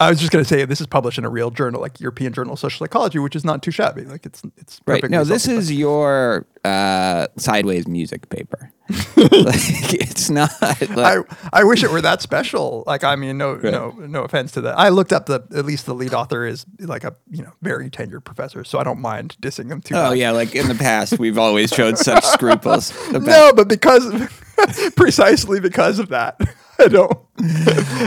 I 0.00 0.08
was 0.08 0.18
just 0.18 0.32
going 0.32 0.42
to 0.42 0.48
say 0.48 0.64
this 0.64 0.80
is 0.80 0.86
published 0.86 1.18
in 1.18 1.26
a 1.26 1.28
real 1.28 1.50
journal, 1.50 1.78
like 1.80 2.00
European 2.00 2.32
Journal 2.32 2.54
of 2.54 2.58
Social 2.58 2.84
Psychology, 2.84 3.18
which 3.18 3.36
is 3.36 3.44
not 3.44 3.62
too 3.62 3.70
shabby. 3.70 4.04
Like 4.04 4.24
it's 4.24 4.42
it's 4.56 4.80
Right. 4.86 5.08
No, 5.10 5.24
this 5.24 5.46
is 5.46 5.70
your 5.70 6.46
uh, 6.64 7.26
sideways 7.36 7.86
music 7.86 8.28
paper. 8.28 8.72
like, 9.16 9.94
it's 9.94 10.30
not. 10.30 10.50
Like, 10.60 10.90
I, 10.98 11.18
I 11.52 11.64
wish 11.64 11.84
it 11.84 11.90
were 11.90 12.00
that 12.00 12.20
special. 12.22 12.82
Like 12.86 13.04
I 13.04 13.14
mean, 13.16 13.38
no 13.38 13.54
no 13.54 13.90
no 13.90 14.24
offense 14.24 14.52
to 14.52 14.60
that. 14.62 14.78
I 14.78 14.88
looked 14.88 15.12
up 15.12 15.26
the 15.26 15.46
at 15.54 15.64
least 15.64 15.86
the 15.86 15.94
lead 15.94 16.12
author 16.12 16.44
is 16.44 16.66
like 16.80 17.04
a 17.04 17.14
you 17.30 17.42
know 17.42 17.52
very 17.62 17.88
tenured 17.88 18.24
professor, 18.24 18.64
so 18.64 18.78
I 18.78 18.84
don't 18.84 19.00
mind 19.00 19.36
dissing 19.40 19.70
him 19.70 19.80
too. 19.80 19.94
oh 19.94 20.10
much. 20.10 20.18
yeah, 20.18 20.32
like 20.32 20.54
in 20.54 20.66
the 20.68 20.74
past, 20.74 21.18
we've 21.18 21.38
always 21.38 21.70
showed 21.70 21.98
such 21.98 22.24
scruples. 22.32 22.90
About, 23.10 23.22
No, 23.22 23.52
but 23.54 23.68
because 23.68 24.28
precisely 24.96 25.60
because 25.60 25.98
of 26.00 26.08
that, 26.08 26.40
I 26.78 26.88
don't. 26.88 27.18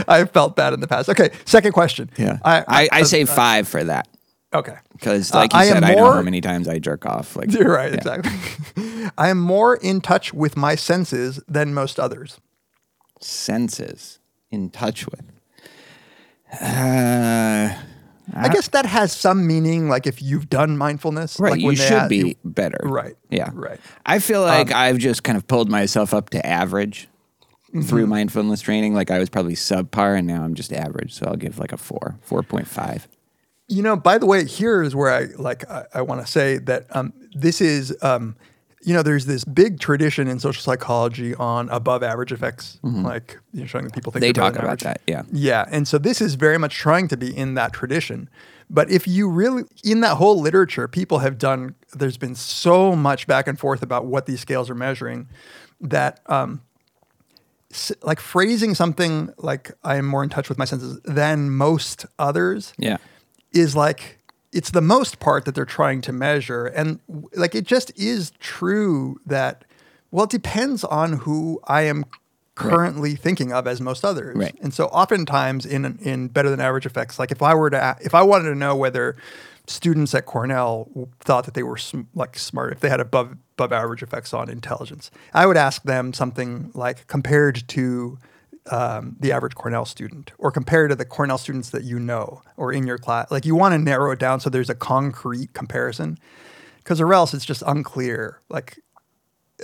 I 0.06 0.26
felt 0.30 0.54
bad 0.54 0.74
in 0.74 0.80
the 0.80 0.88
past. 0.88 1.08
Okay, 1.08 1.30
second 1.46 1.72
question. 1.72 2.10
Yeah. 2.18 2.38
I 2.44 2.58
I, 2.68 2.88
I, 2.92 3.00
uh, 3.00 3.04
say 3.04 3.24
five 3.24 3.66
for 3.66 3.84
that 3.84 4.06
okay. 4.54 4.76
because, 4.92 5.32
Uh, 5.34 5.38
like 5.38 5.52
you 5.52 5.58
I 5.58 5.66
said, 5.68 5.84
I 5.84 5.94
know 5.94 6.12
how 6.12 6.22
many 6.22 6.40
times 6.40 6.68
I 6.68 6.78
jerk 6.78 7.04
off. 7.06 7.36
Like 7.36 7.52
You're 7.58 7.72
right. 7.72 7.90
yeah. 7.92 7.96
Exactly. 7.98 8.32
I 9.18 9.28
am 9.28 9.38
more 9.40 9.76
in 9.76 10.00
touch 10.00 10.32
with 10.32 10.56
my 10.56 10.74
senses 10.74 11.40
than 11.48 11.74
most 11.74 11.98
others. 12.00 12.38
senses 13.20 14.18
in 14.50 14.70
touch 14.70 15.06
with. 15.06 15.22
Uh, 16.60 17.74
I 18.34 18.48
guess 18.48 18.68
that 18.68 18.86
has 18.86 19.12
some 19.12 19.46
meaning. 19.46 19.88
Like 19.88 20.06
if 20.06 20.22
you've 20.22 20.48
done 20.48 20.78
mindfulness, 20.78 21.38
right, 21.40 21.52
like 21.52 21.60
you 21.60 21.76
should 21.76 22.04
a- 22.04 22.08
be 22.08 22.16
you- 22.16 22.34
better. 22.44 22.78
Right. 22.82 23.14
Yeah. 23.30 23.50
Right. 23.52 23.80
I 24.06 24.18
feel 24.18 24.40
like 24.42 24.70
Um, 24.70 24.76
I've 24.76 24.98
just 24.98 25.24
kind 25.24 25.36
of 25.36 25.46
pulled 25.46 25.68
myself 25.70 26.14
up 26.14 26.30
to 26.30 26.44
average 26.46 27.08
Mm-hmm. 27.74 27.88
through 27.88 28.06
mindfulness 28.06 28.60
training. 28.60 28.94
Like 28.94 29.10
I 29.10 29.18
was 29.18 29.28
probably 29.28 29.56
subpar, 29.56 30.16
and 30.16 30.28
now 30.28 30.44
I'm 30.44 30.54
just 30.54 30.72
average. 30.72 31.12
So 31.12 31.26
I'll 31.26 31.34
give 31.34 31.58
like 31.58 31.72
a 31.72 31.76
four, 31.76 32.16
four 32.22 32.44
point 32.44 32.68
five. 32.68 33.08
You 33.68 33.82
know, 33.82 33.96
by 33.96 34.18
the 34.18 34.26
way, 34.26 34.44
here 34.44 34.82
is 34.82 34.94
where 34.94 35.12
I 35.12 35.28
like 35.38 35.68
I, 35.70 35.84
I 35.94 36.02
want 36.02 36.20
to 36.20 36.30
say 36.30 36.58
that 36.58 36.86
um, 36.90 37.12
this 37.34 37.60
is 37.60 37.96
um, 38.02 38.36
you 38.84 38.92
know, 38.92 39.02
there's 39.02 39.24
this 39.24 39.44
big 39.44 39.80
tradition 39.80 40.28
in 40.28 40.38
social 40.38 40.62
psychology 40.62 41.34
on 41.36 41.70
above 41.70 42.02
average 42.02 42.32
effects, 42.32 42.78
like 42.82 43.38
you 43.52 43.60
know, 43.60 43.66
showing 43.66 43.84
that 43.86 43.94
people 43.94 44.12
think 44.12 44.22
Mm-hmm. 44.22 44.28
They 44.28 44.32
talk 44.32 44.52
about 44.54 44.64
average. 44.64 44.82
that, 44.82 45.00
yeah. 45.06 45.22
Yeah, 45.32 45.64
and 45.70 45.88
so 45.88 45.96
this 45.96 46.20
is 46.20 46.34
very 46.34 46.58
much 46.58 46.76
trying 46.76 47.08
to 47.08 47.16
be 47.16 47.34
in 47.34 47.54
that 47.54 47.72
tradition. 47.72 48.28
But 48.68 48.90
if 48.90 49.08
you 49.08 49.28
really 49.28 49.64
in 49.82 50.00
that 50.00 50.16
whole 50.16 50.38
literature, 50.40 50.86
people 50.86 51.20
have 51.20 51.38
done. 51.38 51.74
There's 51.94 52.18
been 52.18 52.34
so 52.34 52.94
much 52.94 53.26
back 53.26 53.48
and 53.48 53.58
forth 53.58 53.82
about 53.82 54.04
what 54.04 54.26
these 54.26 54.40
scales 54.40 54.68
are 54.68 54.74
measuring 54.74 55.28
that 55.80 56.20
um, 56.26 56.60
like 58.02 58.20
phrasing 58.20 58.74
something 58.74 59.32
like 59.38 59.72
I 59.82 59.96
am 59.96 60.06
more 60.06 60.22
in 60.22 60.28
touch 60.28 60.48
with 60.48 60.58
my 60.58 60.64
senses 60.64 61.00
than 61.04 61.50
most 61.50 62.06
others 62.18 62.72
Yeah. 62.78 62.98
Is 63.54 63.74
like 63.74 64.18
it's 64.52 64.70
the 64.70 64.80
most 64.80 65.18
part 65.18 65.44
that 65.46 65.54
they're 65.54 65.64
trying 65.64 66.00
to 66.02 66.12
measure. 66.12 66.66
And 66.66 67.00
like 67.34 67.54
it 67.54 67.64
just 67.66 67.96
is 67.98 68.32
true 68.38 69.20
that 69.26 69.64
well 70.10 70.24
it 70.24 70.30
depends 70.30 70.84
on 70.84 71.14
who 71.14 71.60
i 71.64 71.82
am 71.82 72.04
currently 72.54 73.16
thinking 73.16 73.52
of 73.52 73.66
as 73.66 73.80
most 73.80 74.04
others. 74.04 74.36
Right. 74.36 74.54
and 74.62 74.72
so 74.72 74.86
oftentimes 74.86 75.66
in 75.66 75.98
in 76.00 76.28
better 76.28 76.50
than 76.50 76.60
average 76.60 76.86
effects 76.86 77.18
like 77.18 77.32
if 77.32 77.42
i 77.42 77.52
were 77.52 77.68
to 77.70 77.96
if 78.00 78.14
i 78.14 78.22
wanted 78.22 78.44
to 78.50 78.54
know 78.54 78.76
whether 78.76 79.16
students 79.66 80.14
at 80.14 80.24
cornell 80.24 80.88
thought 81.18 81.46
that 81.46 81.54
they 81.54 81.64
were 81.64 81.76
sm- 81.76 82.02
like 82.14 82.38
smart 82.38 82.72
if 82.72 82.78
they 82.78 82.88
had 82.88 83.00
above 83.00 83.36
above 83.56 83.72
average 83.72 84.04
effects 84.04 84.32
on 84.32 84.48
intelligence 84.48 85.10
i 85.32 85.46
would 85.46 85.56
ask 85.56 85.82
them 85.82 86.12
something 86.12 86.70
like 86.74 87.08
compared 87.08 87.66
to 87.66 88.16
um, 88.70 89.16
the 89.20 89.32
average 89.32 89.54
Cornell 89.54 89.84
student, 89.84 90.32
or 90.38 90.50
compared 90.50 90.90
to 90.90 90.96
the 90.96 91.04
Cornell 91.04 91.38
students 91.38 91.70
that 91.70 91.84
you 91.84 91.98
know 91.98 92.42
or 92.56 92.72
in 92.72 92.86
your 92.86 92.98
class. 92.98 93.30
Like 93.30 93.44
you 93.44 93.54
want 93.54 93.72
to 93.72 93.78
narrow 93.78 94.10
it 94.12 94.18
down 94.18 94.40
so 94.40 94.50
there's 94.50 94.70
a 94.70 94.74
concrete 94.74 95.52
comparison, 95.52 96.18
because 96.78 97.00
or 97.00 97.12
else 97.12 97.34
it's 97.34 97.44
just 97.44 97.62
unclear. 97.66 98.40
Like, 98.48 98.80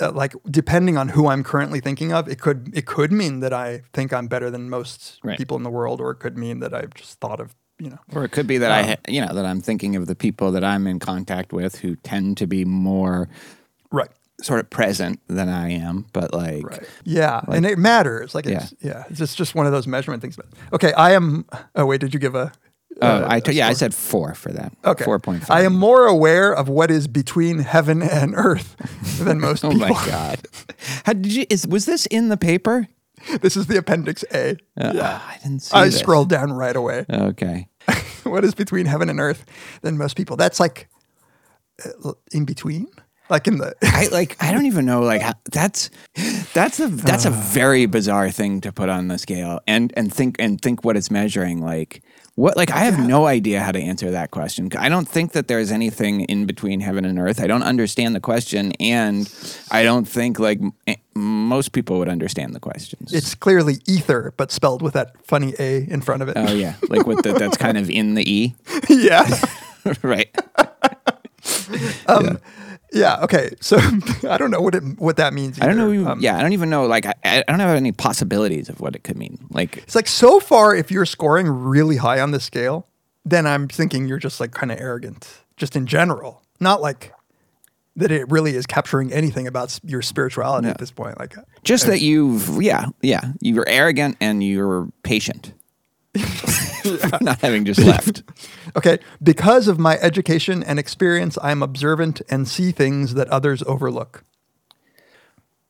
uh, 0.00 0.12
like 0.12 0.34
depending 0.50 0.96
on 0.96 1.08
who 1.08 1.28
I'm 1.28 1.42
currently 1.42 1.80
thinking 1.80 2.12
of, 2.12 2.28
it 2.28 2.40
could 2.40 2.70
it 2.74 2.86
could 2.86 3.12
mean 3.12 3.40
that 3.40 3.52
I 3.52 3.82
think 3.92 4.12
I'm 4.12 4.28
better 4.28 4.50
than 4.50 4.68
most 4.68 5.18
Right. 5.24 5.38
people 5.38 5.56
in 5.56 5.62
the 5.62 5.70
world, 5.70 6.00
or 6.00 6.10
it 6.10 6.16
could 6.16 6.36
mean 6.36 6.60
that 6.60 6.74
I've 6.74 6.94
just 6.94 7.20
thought 7.20 7.40
of 7.40 7.54
you 7.78 7.90
know. 7.90 7.98
Or 8.14 8.24
it 8.24 8.32
could 8.32 8.46
be 8.46 8.58
that 8.58 8.70
I, 8.70 8.98
you 9.10 9.24
know, 9.24 9.32
that 9.32 9.46
I'm 9.46 9.60
thinking 9.60 9.96
of 9.96 10.06
the 10.06 10.14
people 10.14 10.52
that 10.52 10.62
I'm 10.62 10.86
in 10.86 10.98
contact 10.98 11.52
with 11.52 11.78
who 11.78 11.96
tend 11.96 12.36
to 12.36 12.46
be 12.46 12.64
more 12.64 13.28
Right. 13.90 14.10
Sort 14.42 14.60
of 14.60 14.70
present 14.70 15.20
than 15.28 15.48
I 15.48 15.70
am, 15.72 16.06
but 16.12 16.32
like, 16.34 16.64
Right. 16.66 16.82
Yeah, 17.04 17.40
and 17.48 17.66
it 17.66 17.78
matters. 17.78 18.34
Like 18.34 18.46
it's 18.46 18.74
yeah, 18.80 19.04
it's 19.08 19.18
just 19.18 19.36
just 19.36 19.54
one 19.54 19.66
of 19.66 19.72
those 19.72 19.86
measurement 19.86 20.22
things. 20.22 20.38
Okay, 20.72 20.92
I 20.92 21.12
am. 21.12 21.44
Oh 21.74 21.86
wait, 21.86 22.00
did 22.00 22.14
you 22.14 22.20
give 22.20 22.34
a? 22.34 22.52
oh, 23.02 23.06
uh, 23.06 23.26
I 23.28 23.40
t- 23.40 23.52
yeah, 23.52 23.68
I 23.68 23.72
said 23.72 23.94
four 23.94 24.34
for 24.34 24.52
that. 24.52 24.72
Okay. 24.84 25.04
four 25.04 25.18
point 25.18 25.44
five. 25.44 25.56
I 25.56 25.62
am 25.64 25.74
more 25.74 26.06
aware 26.06 26.52
of 26.52 26.68
what 26.68 26.90
is 26.90 27.06
between 27.08 27.60
heaven 27.60 28.02
and 28.02 28.34
earth 28.36 28.76
than 29.18 29.40
most 29.40 29.62
people. 29.62 29.76
Oh 29.82 29.86
people. 29.86 29.94
my 29.96 30.06
god! 30.06 30.40
How 31.04 31.12
did 31.12 31.32
you? 31.32 31.46
Is 31.50 31.66
was 31.66 31.86
this 31.86 32.06
in 32.06 32.28
the 32.28 32.36
paper? 32.36 32.88
This 33.42 33.56
is 33.56 33.66
the 33.66 33.76
appendix 33.76 34.24
A. 34.32 34.52
Uh, 34.78 34.92
yeah. 34.94 35.20
I 35.26 35.36
didn't 35.42 35.60
see. 35.60 35.76
I 35.76 35.86
this. 35.86 35.98
scrolled 35.98 36.30
down 36.30 36.52
right 36.52 36.74
away. 36.74 37.04
Okay. 37.10 37.68
what 38.24 38.44
is 38.44 38.54
between 38.54 38.86
heaven 38.86 39.10
and 39.10 39.20
earth 39.20 39.44
than 39.82 39.98
most 39.98 40.16
people? 40.16 40.36
That's 40.36 40.58
like 40.58 40.88
uh, 42.04 42.12
in 42.32 42.44
between, 42.46 42.88
like 43.30 43.46
in 43.46 43.58
the. 43.58 43.74
I 43.82 44.08
like. 44.08 44.36
I 44.42 44.52
don't 44.52 44.66
even 44.66 44.84
know. 44.84 45.00
Like 45.00 45.22
how, 45.22 45.34
that's 45.50 45.90
that's 46.52 46.80
a 46.80 46.88
that's 46.88 47.24
a 47.24 47.30
uh. 47.30 47.42
very 47.52 47.86
bizarre 47.86 48.30
thing 48.30 48.60
to 48.62 48.72
put 48.72 48.88
on 48.88 49.08
the 49.08 49.18
scale 49.18 49.60
and 49.66 49.92
and 49.96 50.12
think 50.12 50.36
and 50.38 50.60
think 50.60 50.84
what 50.84 50.96
it's 50.96 51.10
measuring. 51.10 51.62
Like 51.62 52.02
what? 52.34 52.56
Like 52.56 52.70
I 52.70 52.80
have 52.80 52.98
no 52.98 53.26
idea 53.26 53.60
how 53.60 53.72
to 53.72 53.80
answer 53.80 54.10
that 54.10 54.30
question. 54.30 54.68
I 54.78 54.88
don't 54.88 55.08
think 55.08 55.32
that 55.32 55.48
there's 55.48 55.70
anything 55.70 56.22
in 56.22 56.46
between 56.46 56.80
heaven 56.80 57.04
and 57.04 57.18
earth. 57.18 57.40
I 57.40 57.46
don't 57.46 57.62
understand 57.62 58.14
the 58.14 58.20
question, 58.20 58.72
and 58.80 59.32
I 59.70 59.82
don't 59.82 60.06
think 60.06 60.38
like 60.38 60.60
eh, 60.86 60.96
most 61.14 61.72
people 61.72 61.98
would 61.98 62.08
understand 62.08 62.54
the 62.54 62.60
questions. 62.60 63.12
It's 63.12 63.34
clearly 63.34 63.78
ether, 63.86 64.32
but 64.36 64.50
spelled 64.50 64.82
with 64.82 64.94
that 64.94 65.24
funny 65.26 65.54
A 65.58 65.86
in 65.88 66.00
front 66.00 66.22
of 66.22 66.28
it. 66.28 66.36
oh 66.36 66.52
yeah, 66.52 66.76
like 66.88 67.06
with 67.06 67.22
the, 67.22 67.32
that's 67.32 67.56
kind 67.56 67.78
of 67.78 67.90
in 67.90 68.14
the 68.14 68.30
e, 68.30 68.54
yeah. 68.88 69.28
right? 70.02 70.34
Um, 72.06 72.24
yeah. 72.24 72.36
Okay. 73.22 73.54
So 73.60 73.78
I 74.28 74.36
don't 74.38 74.50
know 74.50 74.60
what 74.60 74.74
it 74.74 74.82
what 74.98 75.16
that 75.16 75.32
means. 75.32 75.60
I 75.60 75.66
don't 75.66 75.76
know. 75.76 75.92
either. 75.92 76.08
Um, 76.10 76.20
yeah, 76.20 76.36
I 76.36 76.42
don't 76.42 76.52
even 76.52 76.70
know. 76.70 76.86
Like 76.86 77.06
I, 77.06 77.14
I 77.24 77.42
don't 77.46 77.60
have 77.60 77.76
any 77.76 77.92
possibilities 77.92 78.68
of 78.68 78.80
what 78.80 78.96
it 78.96 79.04
could 79.04 79.16
mean. 79.16 79.38
Like 79.50 79.78
It's 79.78 79.94
like 79.94 80.08
so 80.08 80.40
far, 80.40 80.74
if 80.74 80.90
you're 80.90 81.06
scoring 81.06 81.48
really 81.48 81.96
high 81.96 82.20
on 82.20 82.30
the 82.32 82.40
scale, 82.40 82.86
then 83.24 83.46
I'm 83.46 83.68
thinking 83.68 84.08
you're 84.08 84.18
just 84.18 84.40
like 84.40 84.52
kind 84.52 84.72
of 84.72 84.80
arrogant, 84.80 85.28
just 85.56 85.76
in 85.76 85.86
general. 85.86 86.42
Not 86.58 86.80
like 86.82 87.12
that 87.96 88.10
it 88.10 88.30
really 88.30 88.54
is 88.54 88.66
capturing 88.66 89.12
anything 89.12 89.46
about 89.46 89.78
your 89.82 90.00
spirituality 90.02 90.68
at 90.68 90.78
this 90.78 90.90
point. 90.90 91.18
Like, 91.18 91.34
Just 91.64 91.86
that 91.86 92.00
you've, 92.00 92.62
yeah, 92.62 92.86
yeah, 93.02 93.32
you're 93.40 93.68
arrogant 93.68 94.16
and 94.20 94.42
you're 94.42 94.88
patient. 95.02 95.52
Not 97.20 97.40
having 97.40 97.64
just 97.64 97.80
left. 97.80 98.22
okay, 98.76 98.98
because 99.22 99.68
of 99.68 99.78
my 99.78 99.96
education 99.98 100.62
and 100.62 100.78
experience, 100.78 101.38
I'm 101.42 101.62
observant 101.62 102.20
and 102.28 102.48
see 102.48 102.72
things 102.72 103.14
that 103.14 103.28
others 103.28 103.62
overlook. 103.66 104.24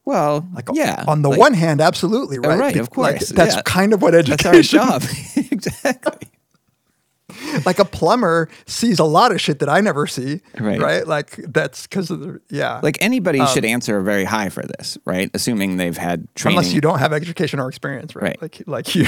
Well, 0.05 0.49
Like, 0.55 0.69
yeah. 0.73 1.05
on 1.07 1.23
the 1.23 1.29
like, 1.29 1.39
one 1.39 1.55
hand, 1.55 1.81
absolutely 1.81 2.39
right. 2.39 2.59
right, 2.59 2.75
Be- 2.75 2.81
of 2.81 2.97
like, 2.97 3.19
course, 3.19 3.29
that's 3.29 3.57
yeah. 3.57 3.63
kind 3.65 3.93
of 3.93 4.03
what 4.03 4.15
education. 4.15 4.53
that's 4.53 4.75
our 4.75 4.99
job. 4.99 5.03
exactly. 5.53 6.29
like 7.65 7.79
a 7.79 7.85
plumber 7.85 8.49
sees 8.67 8.99
a 8.99 9.05
lot 9.05 9.31
of 9.31 9.41
shit 9.41 9.59
that 9.61 9.69
I 9.69 9.81
never 9.81 10.07
see. 10.07 10.41
Right. 10.59 10.81
Right. 10.81 11.07
Like 11.07 11.37
that's 11.37 11.87
because 11.87 12.11
of 12.11 12.21
the 12.21 12.41
yeah. 12.51 12.81
Like 12.83 12.99
anybody 13.01 13.41
um, 13.41 13.47
should 13.49 13.65
answer 13.65 14.01
very 14.03 14.25
high 14.25 14.49
for 14.49 14.63
this, 14.63 14.99
right? 15.05 15.31
Assuming 15.33 15.77
they've 15.77 15.97
had 15.97 16.27
training. 16.35 16.59
unless 16.59 16.73
you 16.73 16.81
don't 16.81 16.99
have 16.99 17.13
education 17.13 17.61
or 17.61 17.69
experience, 17.69 18.17
right? 18.17 18.23
Right. 18.23 18.43
Like 18.43 18.63
like 18.67 18.95
you. 18.95 19.07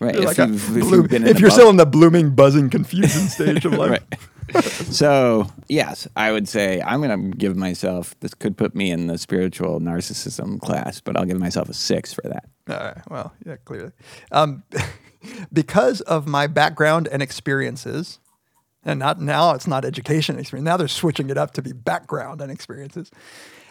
Right, 0.00 0.16
if 0.16 0.24
like 0.24 0.38
you've, 0.38 0.76
if, 0.78 0.82
bloom, 0.82 1.08
if 1.10 1.40
you're 1.40 1.50
still 1.50 1.68
in 1.68 1.76
the 1.76 1.84
blooming, 1.84 2.34
buzzing, 2.34 2.70
confusion 2.70 3.20
stage 3.28 3.66
of 3.66 3.74
life. 3.74 3.90
Right. 3.90 4.64
so 4.64 5.46
yes, 5.68 6.08
I 6.16 6.32
would 6.32 6.48
say 6.48 6.80
I'm 6.80 7.02
going 7.02 7.32
to 7.32 7.36
give 7.36 7.54
myself. 7.54 8.18
This 8.20 8.32
could 8.32 8.56
put 8.56 8.74
me 8.74 8.90
in 8.90 9.08
the 9.08 9.18
spiritual 9.18 9.78
narcissism 9.78 10.58
class, 10.58 11.02
but 11.02 11.18
I'll 11.18 11.26
give 11.26 11.38
myself 11.38 11.68
a 11.68 11.74
six 11.74 12.14
for 12.14 12.22
that. 12.22 12.48
All 12.70 12.76
right. 12.78 13.10
Well, 13.10 13.34
yeah, 13.44 13.56
clearly. 13.64 13.92
Um, 14.32 14.62
because 15.52 16.00
of 16.00 16.26
my 16.26 16.46
background 16.46 17.06
and 17.06 17.22
experiences, 17.22 18.20
and 18.82 18.98
not 18.98 19.20
now 19.20 19.52
it's 19.52 19.66
not 19.66 19.84
education 19.84 20.38
experience. 20.38 20.64
Now 20.64 20.78
they're 20.78 20.88
switching 20.88 21.28
it 21.28 21.36
up 21.36 21.52
to 21.52 21.62
be 21.62 21.72
background 21.72 22.40
and 22.40 22.50
experiences. 22.50 23.10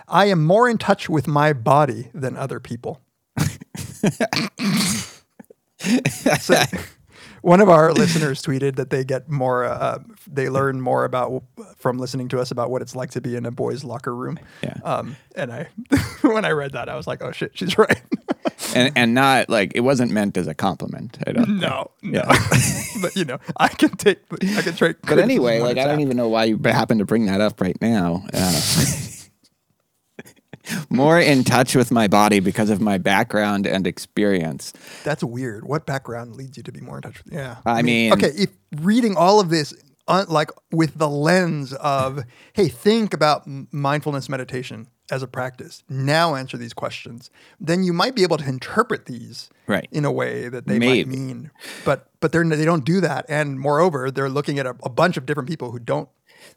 I 0.08 0.26
am 0.26 0.46
more 0.46 0.70
in 0.70 0.78
touch 0.78 1.10
with 1.10 1.28
my 1.28 1.54
body 1.54 2.12
than 2.14 2.38
other 2.38 2.60
people. 2.60 3.02
So, 6.40 6.56
one 7.42 7.62
of 7.62 7.70
our 7.70 7.94
listeners 7.94 8.42
tweeted 8.42 8.76
that 8.76 8.90
they 8.90 9.04
get 9.04 9.30
more, 9.30 9.64
uh, 9.64 10.00
they 10.28 10.50
learn 10.50 10.82
more 10.82 11.06
about 11.06 11.44
from 11.78 11.98
listening 11.98 12.28
to 12.30 12.40
us 12.40 12.52
about 12.52 12.70
what 12.70 12.82
it's 12.82 12.96
like 12.96 13.12
to 13.12 13.22
be 13.22 13.36
in 13.36 13.46
a 13.46 13.52
boys' 13.52 13.84
locker 13.84 14.16
room. 14.16 14.40
Yeah. 14.62 14.76
Um, 14.84 15.16
and 15.36 15.52
I, 15.52 15.68
when 16.22 16.46
I 16.46 16.52
read 16.52 16.74
that, 16.74 16.90
I 16.90 16.96
was 16.96 17.08
like, 17.08 17.22
oh 17.24 17.32
shit, 17.32 17.58
she's 17.58 17.78
right. 17.78 18.02
And 18.76 18.94
and 18.96 19.14
not 19.16 19.50
like 19.50 19.72
it 19.74 19.80
wasn't 19.80 20.12
meant 20.12 20.38
as 20.38 20.46
a 20.46 20.54
compliment. 20.54 21.18
I 21.26 21.32
don't. 21.32 21.46
think. 21.46 21.60
No, 21.60 21.90
no. 22.04 22.20
Yeah. 22.20 22.48
but 23.02 23.16
you 23.16 23.26
know, 23.26 23.40
I 23.58 23.68
can 23.68 23.90
take, 23.90 24.20
I 24.32 24.62
can 24.62 24.76
take. 24.76 25.02
But 25.02 25.18
anyway, 25.18 25.60
like 25.60 25.78
I 25.78 25.86
don't 25.86 26.02
even 26.02 26.16
know 26.18 26.28
why 26.28 26.44
you 26.44 26.60
happen 26.64 27.00
to 27.00 27.06
bring 27.06 27.26
that 27.26 27.42
up 27.42 27.62
right 27.62 27.80
now. 27.82 28.26
Uh, 28.32 28.62
more 30.90 31.20
in 31.20 31.44
touch 31.44 31.76
with 31.76 31.92
my 31.92 32.08
body 32.08 32.40
because 32.40 32.70
of 32.70 32.82
my 32.82 32.98
background 32.98 33.66
and 33.68 33.86
experience. 33.88 34.74
That's 35.04 35.24
weird. 35.24 35.66
What 35.66 35.86
background 35.86 36.36
leads 36.36 36.58
you 36.58 36.64
to 36.64 36.72
be 36.72 36.82
more 36.82 36.98
in 36.98 37.02
touch 37.04 37.24
with? 37.24 37.34
Yeah, 37.34 37.58
I 37.66 37.82
mean- 37.82 38.14
okay. 38.14 38.32
If 38.36 38.50
reading 38.78 39.16
all 39.16 39.40
of 39.40 39.50
this, 39.50 39.74
uh, 40.08 40.26
like 40.28 40.50
with 40.72 40.98
the 40.98 41.10
lens 41.10 41.74
of, 41.74 42.24
hey, 42.54 42.68
think 42.68 43.14
about 43.14 43.44
mindfulness 43.72 44.28
meditation 44.30 44.88
as 45.12 45.24
a 45.24 45.28
practice. 45.28 45.84
Now 45.90 46.36
answer 46.36 46.56
these 46.58 46.74
questions. 46.74 47.30
Then 47.60 47.84
you 47.84 47.94
might 47.94 48.16
be 48.16 48.24
able 48.24 48.38
to 48.38 48.48
interpret 48.48 49.06
these 49.08 49.50
Right. 49.68 49.88
in 49.92 50.06
a 50.06 50.12
way 50.12 50.50
that 50.50 50.68
they 50.68 50.78
Maybe. 50.80 51.06
might 51.06 51.08
mean. 51.08 51.52
But 51.86 52.08
but 52.20 52.32
they're 52.32 52.44
they 52.44 52.66
don't 52.66 52.86
do 52.86 53.02
that. 53.02 53.26
And 53.30 53.60
moreover, 53.60 54.12
they're 54.12 54.30
looking 54.30 54.60
at 54.60 54.66
a, 54.68 54.76
a 54.84 54.90
bunch 54.90 55.16
of 55.18 55.26
different 55.26 55.48
people 55.50 55.72
who 55.72 55.80
don't. 55.80 56.10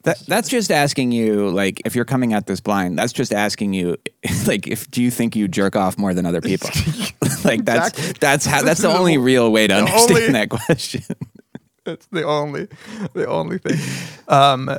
That, 0.03 0.19
that's 0.27 0.49
just 0.49 0.71
asking 0.71 1.11
you, 1.11 1.49
like, 1.49 1.81
if 1.85 1.95
you're 1.95 2.05
coming 2.05 2.33
at 2.33 2.45
this 2.47 2.59
blind, 2.59 2.97
that's 2.99 3.13
just 3.13 3.33
asking 3.33 3.73
you, 3.73 3.97
like, 4.47 4.67
if 4.67 4.89
do 4.91 5.01
you 5.01 5.11
think 5.11 5.35
you 5.35 5.47
jerk 5.47 5.75
off 5.75 5.97
more 5.97 6.13
than 6.13 6.25
other 6.25 6.41
people? 6.41 6.69
like, 7.45 7.65
that's 7.65 7.89
Exactly. 7.97 8.13
that's 8.19 8.45
how 8.45 8.61
that's 8.63 8.81
the 8.81 8.89
only 8.89 9.17
real 9.17 9.51
way 9.51 9.67
to 9.67 9.75
understand 9.75 10.11
only- 10.11 10.31
that 10.31 10.49
question. 10.49 11.03
that's 11.85 12.05
the 12.07 12.23
only, 12.23 12.67
the 13.13 13.27
only 13.27 13.57
thing. 13.59 13.79
Um, 14.27 14.69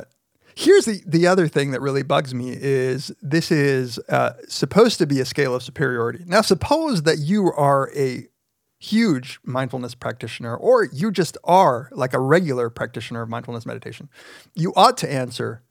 here's 0.55 0.85
the 0.85 1.01
the 1.05 1.27
other 1.27 1.47
thing 1.47 1.71
that 1.71 1.81
really 1.81 2.03
bugs 2.03 2.33
me 2.33 2.51
is 2.51 3.11
this 3.21 3.51
is 3.51 3.99
uh, 4.09 4.33
supposed 4.47 4.97
to 4.99 5.07
be 5.07 5.19
a 5.19 5.25
scale 5.25 5.55
of 5.55 5.63
superiority. 5.63 6.23
Now, 6.27 6.41
suppose 6.41 7.03
that 7.03 7.17
you 7.19 7.51
are 7.53 7.91
a 7.95 8.27
huge 8.79 9.39
mindfulness 9.43 9.95
practitioner, 9.95 10.55
or 10.55 10.83
you 10.83 11.11
just 11.11 11.37
are 11.43 11.89
like 11.91 12.13
a 12.13 12.19
regular 12.19 12.69
practitioner 12.69 13.21
of 13.21 13.29
mindfulness 13.29 13.65
meditation. 13.65 14.09
You 14.53 14.73
ought 14.75 14.97
to 14.97 15.11
answer 15.11 15.63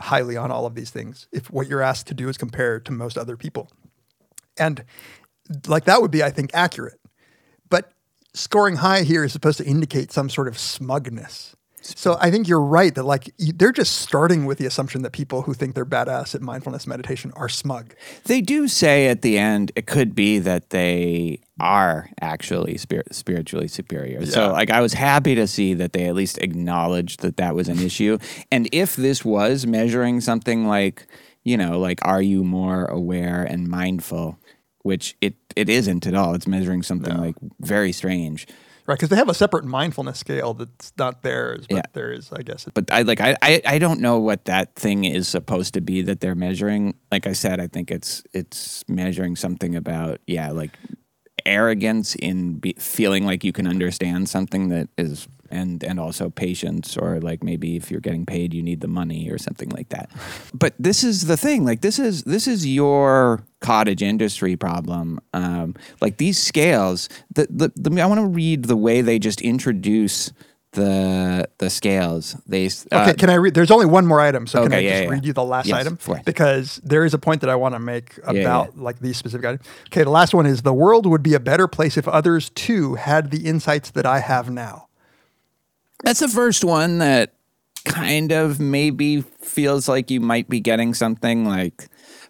highly 0.00 0.36
on 0.36 0.50
all 0.50 0.66
of 0.66 0.74
these 0.74 0.90
things 0.90 1.28
if 1.32 1.50
what 1.50 1.68
you're 1.68 1.82
asked 1.82 2.06
to 2.08 2.14
do 2.14 2.28
is 2.28 2.36
compared 2.36 2.84
to 2.86 2.92
most 2.92 3.16
other 3.16 3.36
people. 3.36 3.68
And 4.56 4.84
like 5.66 5.84
that 5.84 6.02
would 6.02 6.10
be, 6.10 6.22
I 6.22 6.30
think, 6.30 6.50
accurate. 6.54 7.00
But 7.68 7.92
scoring 8.34 8.76
high 8.76 9.02
here 9.02 9.24
is 9.24 9.32
supposed 9.32 9.58
to 9.58 9.64
indicate 9.64 10.12
some 10.12 10.28
sort 10.28 10.48
of 10.48 10.58
smugness. 10.58 11.54
So 11.84 12.16
I 12.20 12.30
think 12.30 12.46
you're 12.48 12.60
right 12.62 12.94
that 12.94 13.02
like 13.04 13.30
you- 13.38 13.52
they're 13.52 13.72
just 13.72 13.96
starting 14.00 14.44
with 14.46 14.58
the 14.58 14.66
assumption 14.66 15.02
that 15.02 15.12
people 15.12 15.42
who 15.42 15.52
think 15.54 15.74
they're 15.74 15.84
badass 15.84 16.34
at 16.34 16.40
mindfulness 16.40 16.86
meditation 16.86 17.32
are 17.34 17.48
smug. 17.48 17.94
They 18.24 18.40
do 18.40 18.68
say 18.68 19.08
at 19.08 19.22
the 19.22 19.36
end 19.38 19.72
it 19.74 19.86
could 19.86 20.14
be 20.14 20.38
that 20.38 20.70
they 20.70 21.40
are 21.60 22.08
actually 22.20 22.76
spirit, 22.78 23.14
spiritually 23.14 23.68
superior. 23.68 24.24
So, 24.26 24.50
like, 24.52 24.70
I 24.70 24.80
was 24.80 24.94
happy 24.94 25.34
to 25.34 25.46
see 25.46 25.74
that 25.74 25.92
they 25.92 26.06
at 26.06 26.14
least 26.14 26.38
acknowledged 26.38 27.20
that 27.20 27.36
that 27.36 27.54
was 27.54 27.68
an 27.68 27.78
issue. 27.80 28.18
And 28.50 28.68
if 28.72 28.96
this 28.96 29.24
was 29.24 29.66
measuring 29.66 30.20
something 30.20 30.66
like, 30.66 31.06
you 31.44 31.56
know, 31.56 31.78
like, 31.78 31.98
are 32.02 32.22
you 32.22 32.42
more 32.44 32.84
aware 32.86 33.42
and 33.44 33.68
mindful? 33.68 34.38
Which 34.82 35.16
it 35.20 35.34
it 35.54 35.68
isn't 35.68 36.06
at 36.06 36.14
all. 36.14 36.34
It's 36.34 36.46
measuring 36.48 36.82
something 36.82 37.16
like 37.16 37.36
very 37.60 37.92
strange. 37.92 38.46
Right, 38.86 38.96
because 38.96 39.10
they 39.10 39.16
have 39.16 39.28
a 39.28 39.34
separate 39.34 39.64
mindfulness 39.64 40.18
scale 40.18 40.54
that's 40.54 40.92
not 40.98 41.22
theirs, 41.22 41.66
but 41.68 41.76
Yeah. 41.76 41.82
there 41.92 42.12
is, 42.12 42.32
I 42.32 42.42
guess. 42.42 42.66
but 42.74 42.90
I 42.90 43.02
like 43.02 43.20
I, 43.20 43.36
I 43.40 43.62
I 43.64 43.78
don't 43.78 44.00
know 44.00 44.18
what 44.18 44.44
that 44.46 44.74
thing 44.74 45.04
is 45.04 45.28
supposed 45.28 45.74
to 45.74 45.80
be 45.80 46.02
that 46.02 46.20
they're 46.20 46.34
measuring. 46.34 46.94
Like 47.12 47.26
I 47.28 47.32
said, 47.32 47.60
I 47.60 47.68
think 47.68 47.90
it's 47.92 48.24
it's 48.32 48.82
measuring 48.88 49.36
something 49.36 49.76
about 49.76 50.20
yeah, 50.26 50.50
like 50.50 50.72
arrogance 51.46 52.14
in 52.16 52.58
be, 52.58 52.74
feeling 52.78 53.24
like 53.24 53.44
you 53.44 53.52
can 53.52 53.66
understand 53.66 54.28
something 54.28 54.68
that 54.68 54.88
is 54.98 55.26
and 55.52 55.84
and 55.84 56.00
also 56.00 56.30
patience 56.30 56.96
or 56.96 57.20
like 57.20 57.44
maybe 57.44 57.76
if 57.76 57.90
you're 57.90 58.00
getting 58.00 58.26
paid 58.26 58.52
you 58.54 58.62
need 58.62 58.80
the 58.80 58.88
money 58.88 59.30
or 59.30 59.38
something 59.38 59.68
like 59.70 59.90
that. 59.90 60.10
But 60.54 60.74
this 60.78 61.02
is 61.04 61.26
the 61.26 61.36
thing, 61.36 61.64
like 61.64 61.80
this 61.80 61.98
is 61.98 62.24
this 62.24 62.46
is 62.46 62.66
your 62.66 63.44
cottage 63.60 64.02
industry 64.02 64.56
problem. 64.56 65.20
Um, 65.32 65.74
like 66.00 66.16
these 66.18 66.38
scales, 66.38 67.08
the, 67.34 67.46
the, 67.50 67.72
the 67.76 68.00
I 68.00 68.06
want 68.06 68.20
to 68.20 68.26
read 68.26 68.64
the 68.64 68.76
way 68.76 69.00
they 69.00 69.18
just 69.18 69.40
introduce 69.40 70.32
the 70.72 71.48
the 71.58 71.70
scales. 71.70 72.36
They 72.46 72.66
uh, 72.66 73.02
Okay, 73.02 73.14
can 73.14 73.30
I 73.30 73.34
read? 73.34 73.54
There's 73.54 73.70
only 73.70 73.86
one 73.86 74.06
more 74.06 74.20
item, 74.20 74.46
so 74.46 74.62
can 74.62 74.72
I 74.72 74.78
yeah, 74.78 74.90
just 74.90 75.02
yeah. 75.04 75.08
read 75.10 75.24
you 75.24 75.32
the 75.32 75.44
last 75.44 75.66
Yes, 75.66 75.80
item? 75.80 75.98
Because 76.24 76.80
there 76.82 77.04
is 77.04 77.14
a 77.14 77.18
point 77.18 77.40
that 77.42 77.50
I 77.50 77.56
want 77.56 77.74
to 77.74 77.78
make 77.78 78.18
about 78.24 78.72
yeah. 78.74 78.82
like 78.82 78.98
these 79.00 79.16
specific 79.16 79.46
items. 79.46 79.66
Okay, 79.88 80.02
the 80.02 80.10
last 80.10 80.34
one 80.34 80.46
is 80.46 80.62
the 80.62 80.72
world 80.72 81.06
would 81.06 81.22
be 81.22 81.34
a 81.34 81.40
better 81.40 81.68
place 81.68 81.96
if 81.96 82.08
others 82.08 82.50
too 82.50 82.94
had 82.94 83.30
the 83.30 83.46
insights 83.46 83.90
that 83.90 84.06
I 84.06 84.20
have 84.20 84.50
now. 84.50 84.88
That's 86.02 86.20
the 86.20 86.28
first 86.28 86.64
one 86.64 86.98
that 86.98 87.32
kind 87.84 88.32
of 88.32 88.60
maybe 88.60 89.22
feels 89.22 89.88
like 89.88 90.10
you 90.10 90.20
might 90.20 90.48
be 90.48 90.60
getting 90.60 90.94
something 90.94 91.44
like, 91.44 91.88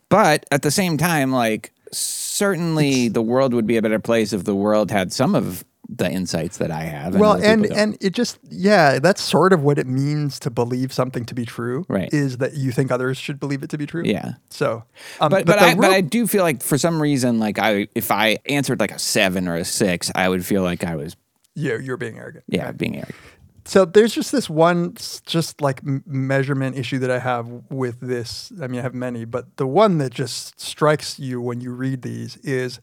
but 0.08 0.46
at 0.50 0.62
the 0.62 0.70
same 0.70 0.96
time, 0.96 1.32
like 1.32 1.72
certainly 1.92 3.08
the 3.08 3.22
world 3.22 3.54
would 3.54 3.66
be 3.66 3.76
a 3.76 3.82
better 3.82 3.98
place 3.98 4.32
if 4.32 4.44
the 4.44 4.54
world 4.54 4.90
had 4.90 5.12
some 5.12 5.35
of 5.35 5.64
the 5.88 6.11
insights 6.11 6.58
that 6.58 6.70
I 6.70 6.82
have. 6.82 7.16
well, 7.16 7.35
and 7.35 7.66
and 7.66 7.98
it 8.00 8.14
just 8.14 8.38
yeah, 8.48 8.98
that's 8.98 9.20
sort 9.20 9.52
of 9.52 9.62
what 9.62 9.78
it 9.78 9.87
means 9.87 10.38
to 10.40 10.50
believe 10.50 10.92
something 10.92 11.24
to 11.26 11.35
be 11.35 11.44
true. 11.44 11.85
Right. 11.88 12.12
Is 12.12 12.38
that 12.38 12.54
you 12.54 12.72
think 12.72 12.90
others 12.90 13.18
should 13.18 13.38
believe 13.38 13.62
it 13.62 13.70
to 13.70 13.78
be 13.78 13.87
true? 13.87 14.02
Yeah. 14.04 14.35
So, 14.48 14.85
um, 15.20 15.30
but 15.30 15.44
but, 15.44 15.58
the 15.58 15.64
I, 15.64 15.74
but 15.74 15.90
I 15.90 16.00
do 16.00 16.26
feel 16.26 16.42
like 16.42 16.62
for 16.62 16.78
some 16.78 17.00
reason, 17.00 17.38
like 17.38 17.58
I 17.58 17.88
if 17.94 18.11
I 18.11 18.38
answered 18.46 18.80
like 18.80 18.92
a 18.92 18.98
seven 18.98 19.48
or 19.48 19.56
a 19.56 19.64
six, 19.64 20.11
I 20.14 20.28
would 20.28 20.46
feel 20.46 20.62
like 20.62 20.85
I 20.85 20.96
was 20.96 21.16
yeah, 21.54 21.76
you're 21.76 21.98
being 21.98 22.18
arrogant. 22.18 22.44
yeah 22.48 22.72
being 22.72 22.96
arrogant. 22.96 23.16
So 23.64 23.85
there's 23.85 24.12
just 24.12 24.33
this 24.33 24.51
one, 24.51 24.94
just 25.25 25.61
like 25.61 25.81
measurement 26.07 26.77
issue 26.77 26.98
that 26.98 27.11
I 27.11 27.18
have 27.20 27.48
with 27.70 28.01
this. 28.01 28.53
I 28.61 28.66
mean, 28.66 28.81
I 28.81 28.83
have 28.83 28.94
many, 28.94 29.25
but 29.25 29.57
the 29.57 29.66
one 29.66 29.98
that 29.98 30.12
just 30.12 30.61
strikes 30.61 31.18
you 31.18 31.40
when 31.40 31.61
you 31.61 31.72
read 31.72 32.03
these 32.03 32.37
is 32.38 32.81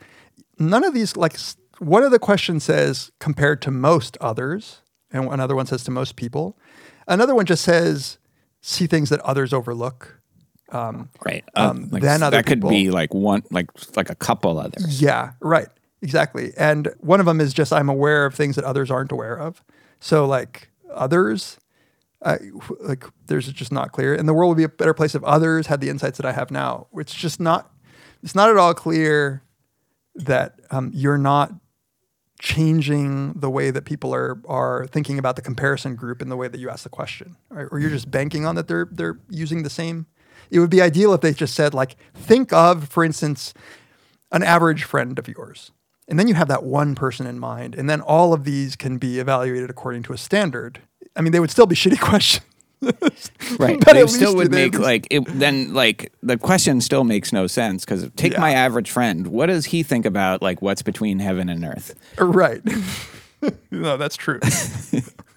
none 0.58 0.84
of 0.86 0.94
these. 0.94 1.18
Like 1.18 1.38
one 1.80 2.04
of 2.04 2.12
the 2.12 2.20
questions 2.20 2.64
says 2.64 3.12
compared 3.20 3.62
to 3.64 3.72
most 3.72 4.18
others, 4.22 4.82
and 5.12 5.26
another 5.32 5.56
one 5.56 5.66
says 5.66 5.84
to 5.86 5.92
most 5.92 6.16
people. 6.16 6.58
Another 7.08 7.36
one 7.36 7.46
just 7.46 7.64
says 7.64 8.18
see 8.62 8.88
things 8.88 9.10
that 9.10 9.20
others 9.22 9.52
overlook. 9.52 10.20
Right. 10.72 11.44
Um, 11.56 11.90
like, 11.92 12.04
then 12.04 12.22
other 12.24 12.38
that 12.38 12.46
could 12.46 12.60
people- 12.60 12.70
be 12.70 12.90
like 12.92 13.14
one 13.14 13.44
like 13.52 13.70
like 13.98 14.10
a 14.10 14.16
couple 14.16 14.58
others. 14.60 15.02
Yeah, 15.02 15.32
right. 15.42 15.68
Exactly. 16.02 16.54
And 16.56 16.94
one 17.00 17.20
of 17.20 17.26
them 17.26 17.42
is 17.42 17.54
just 17.54 17.74
I'm 17.74 17.90
aware 17.90 18.26
of 18.26 18.34
things 18.34 18.56
that 18.56 18.64
others 18.64 18.90
aren't 18.90 19.12
aware 19.12 19.38
of. 19.38 19.62
So 20.00 20.26
like 20.26 20.69
others, 20.94 21.58
like 22.22 23.06
there's 23.28 23.52
just 23.52 23.72
not 23.72 23.92
clear. 23.92 24.14
And 24.14 24.28
the 24.28 24.34
world 24.34 24.50
would 24.50 24.58
be 24.58 24.64
a 24.64 24.70
better 24.70 24.94
place 24.94 25.16
if 25.16 25.24
others 25.24 25.68
had 25.68 25.82
the 25.82 25.90
insights 25.90 26.18
that 26.18 26.26
I 26.26 26.34
have 26.34 26.52
now. 26.52 26.88
It's 26.94 27.14
just 27.14 27.40
not. 27.40 27.72
It's 28.22 28.36
not 28.36 28.50
at 28.50 28.58
all 28.58 28.74
clear 28.74 29.44
that 30.16 30.60
um, 30.72 30.92
you're 30.94 31.18
not 31.18 31.54
changing 32.40 33.34
the 33.34 33.50
way 33.50 33.70
that 33.70 33.86
people 33.86 34.14
are 34.14 34.42
are 34.48 34.88
thinking 34.88 35.20
about 35.20 35.36
the 35.36 35.42
comparison 35.42 35.96
group 35.96 36.22
in 36.22 36.30
the 36.30 36.38
way 36.38 36.48
that 36.48 36.60
you 36.60 36.70
ask 36.70 36.84
the 36.84 36.90
question, 36.90 37.36
right? 37.50 37.68
or 37.72 37.80
you're 37.80 37.90
just 37.90 38.10
banking 38.10 38.46
on 38.46 38.56
that 38.56 38.68
they're 38.68 38.88
they're 38.92 39.20
using 39.30 39.64
the 39.64 39.70
same. 39.70 40.06
It 40.52 40.60
would 40.60 40.70
be 40.70 40.82
ideal 40.82 41.14
if 41.14 41.22
they 41.22 41.34
just 41.34 41.54
said 41.54 41.74
like, 41.74 41.96
think 42.14 42.52
of, 42.52 42.90
for 42.90 43.04
instance, 43.04 43.54
an 44.32 44.42
average 44.42 44.84
friend 44.84 45.20
of 45.20 45.28
yours. 45.28 45.72
And 46.10 46.20
then 46.20 46.28
you 46.28 46.34
have 46.34 46.48
that 46.50 46.64
one 46.64 46.96
person 46.96 47.26
in 47.28 47.40
mind. 47.40 47.76
And 47.76 47.90
then 47.90 48.02
all 48.02 48.34
of 48.34 48.44
these 48.44 48.76
can 48.76 48.98
be 48.98 49.20
evaluated 49.20 49.70
according 49.70 50.04
to 50.04 50.14
a 50.14 50.18
standard 50.18 50.82
I 51.16 51.22
mean, 51.22 51.32
they 51.34 51.40
would 51.40 51.52
still 51.52 51.66
be 51.66 51.76
shitty 51.84 52.00
questions. 52.00 52.46
Right. 53.60 53.78
But 53.84 53.94
they 53.94 54.08
still 54.08 54.36
would 54.38 54.52
make 54.52 54.80
like 54.80 55.06
it 55.12 55.26
then 55.28 55.74
like 55.74 56.14
the 56.24 56.38
question 56.38 56.80
still 56.80 57.04
makes 57.04 57.34
no 57.34 57.46
sense 57.46 57.84
because 57.84 58.10
take 58.16 58.34
Yeah. 58.34 58.40
my 58.40 58.54
average 58.54 58.90
friend. 58.90 59.28
What 59.28 59.48
does 59.48 59.66
he 59.66 59.84
think 59.84 60.06
about 60.06 60.42
like 60.42 60.62
what's 60.62 60.82
between 60.82 61.20
heaven 61.20 61.50
and 61.50 61.66
earth? 61.66 61.94
Right. 62.18 62.62
no, 63.72 63.98
that's 63.98 64.16
true. 64.16 64.40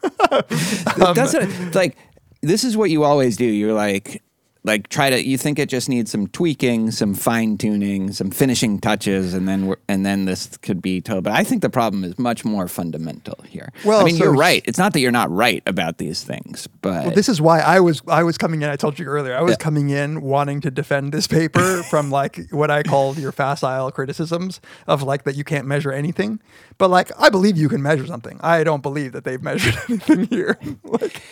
It 0.05 1.15
doesn't 1.15 1.75
like 1.77 1.97
this 2.41 2.65
is 2.65 2.77
what 2.77 2.91
you 2.91 3.05
always 3.05 3.37
do. 3.37 3.45
You're 3.45 3.73
like 3.73 4.23
like 4.65 4.89
try 4.89 5.11
to 5.11 5.27
you 5.27 5.37
think 5.37 5.59
it 5.59 5.69
just 5.69 5.89
needs 5.89 6.11
some 6.11 6.29
tweaking, 6.29 6.93
some 6.93 7.15
fine 7.15 7.59
tuning, 7.59 8.13
some 8.13 8.31
finishing 8.31 8.79
touches, 8.79 9.35
and 9.35 9.49
then 9.49 9.67
we're, 9.67 9.77
and 9.89 10.07
then 10.07 10.25
this 10.25 10.57
could 10.59 10.81
be 10.81 11.01
told. 11.01 11.25
But 11.25 11.33
I 11.33 11.43
think 11.43 11.63
the 11.63 11.71
problem 11.71 12.05
is 12.05 12.19
much 12.19 12.45
more 12.45 12.69
fundamental 12.69 13.43
here. 13.45 13.73
Well, 13.85 14.01
I 14.01 14.05
mean, 14.05 14.17
so 14.17 14.25
you're 14.25 14.35
right. 14.35 14.63
It's 14.65 14.79
not 14.79 14.93
that 14.93 15.01
you're 15.01 15.11
not 15.11 15.31
right 15.33 15.63
about 15.67 15.99
these 15.99 16.23
things, 16.23 16.69
but 16.81 17.07
Well, 17.07 17.15
this 17.15 17.29
is 17.29 17.41
why 17.41 17.59
I 17.61 17.81
was 17.81 18.03
I 18.07 18.23
was 18.23 18.39
coming 18.39 18.63
in. 18.63 18.69
I 18.69 18.77
told 18.77 18.99
you 18.99 19.07
earlier. 19.07 19.37
I 19.37 19.43
was 19.43 19.57
coming 19.57 19.91
in 19.91 20.23
wanting 20.23 20.61
to 20.61 20.71
defend 20.71 21.13
this 21.13 21.27
paper 21.27 21.83
from 21.91 22.11
like 22.11 22.51
what 22.51 22.71
I 22.71 22.85
called 22.85 23.19
your 23.19 23.33
facile 23.33 23.91
criticisms 23.91 24.61
of 24.87 25.03
like 25.03 25.25
that 25.25 25.35
you 25.35 25.45
can't 25.45 25.67
measure 25.67 25.91
anything. 25.91 26.41
But 26.83 26.91
like 26.91 27.13
I 27.17 27.31
believe 27.31 27.57
you 27.57 27.69
can 27.69 27.81
measure 27.81 28.09
something. 28.09 28.41
I 28.43 28.65
don't 28.65 28.83
believe 28.83 29.13
that 29.13 29.23
they've 29.23 29.41
measured 29.41 29.77
anything 29.89 30.27
here. 30.27 30.59
like, 30.83 31.23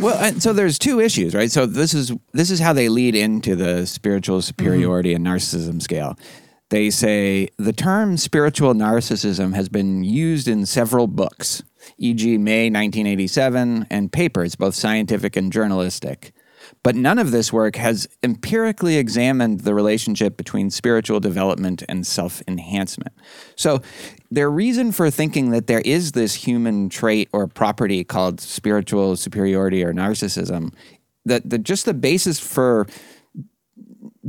Well, 0.00 0.18
and 0.18 0.42
so 0.42 0.52
there's 0.52 0.76
two 0.76 0.98
issues, 0.98 1.36
right? 1.36 1.52
So 1.52 1.66
this 1.66 1.94
is 1.94 2.12
this 2.32 2.50
is 2.50 2.58
how 2.58 2.72
they 2.72 2.88
lead 2.88 3.14
into 3.14 3.54
the 3.54 3.86
spiritual 3.86 4.42
superiority 4.42 5.14
and 5.14 5.24
narcissism 5.24 5.80
scale. 5.80 6.18
They 6.70 6.90
say 6.90 7.50
the 7.58 7.72
term 7.72 8.16
spiritual 8.16 8.74
narcissism 8.74 9.54
has 9.54 9.68
been 9.68 10.02
used 10.02 10.48
in 10.48 10.66
several 10.66 11.06
books, 11.06 11.62
e.g., 11.98 12.36
May 12.36 12.64
1987, 12.68 13.86
and 13.90 14.10
papers, 14.10 14.56
both 14.56 14.74
scientific 14.74 15.36
and 15.36 15.52
journalistic. 15.52 16.32
But 16.82 16.94
none 16.94 17.18
of 17.18 17.30
this 17.30 17.52
work 17.52 17.76
has 17.76 18.08
empirically 18.22 18.96
examined 18.96 19.60
the 19.60 19.74
relationship 19.74 20.36
between 20.36 20.70
spiritual 20.70 21.20
development 21.20 21.82
and 21.88 22.06
self 22.06 22.42
enhancement. 22.46 23.12
So, 23.56 23.82
their 24.30 24.50
reason 24.50 24.92
for 24.92 25.10
thinking 25.10 25.50
that 25.50 25.66
there 25.66 25.80
is 25.80 26.12
this 26.12 26.34
human 26.34 26.88
trait 26.88 27.28
or 27.32 27.46
property 27.46 28.04
called 28.04 28.40
spiritual 28.40 29.16
superiority 29.16 29.82
or 29.82 29.92
narcissism, 29.92 30.72
that 31.24 31.48
the, 31.48 31.58
just 31.58 31.84
the 31.84 31.94
basis 31.94 32.38
for 32.38 32.86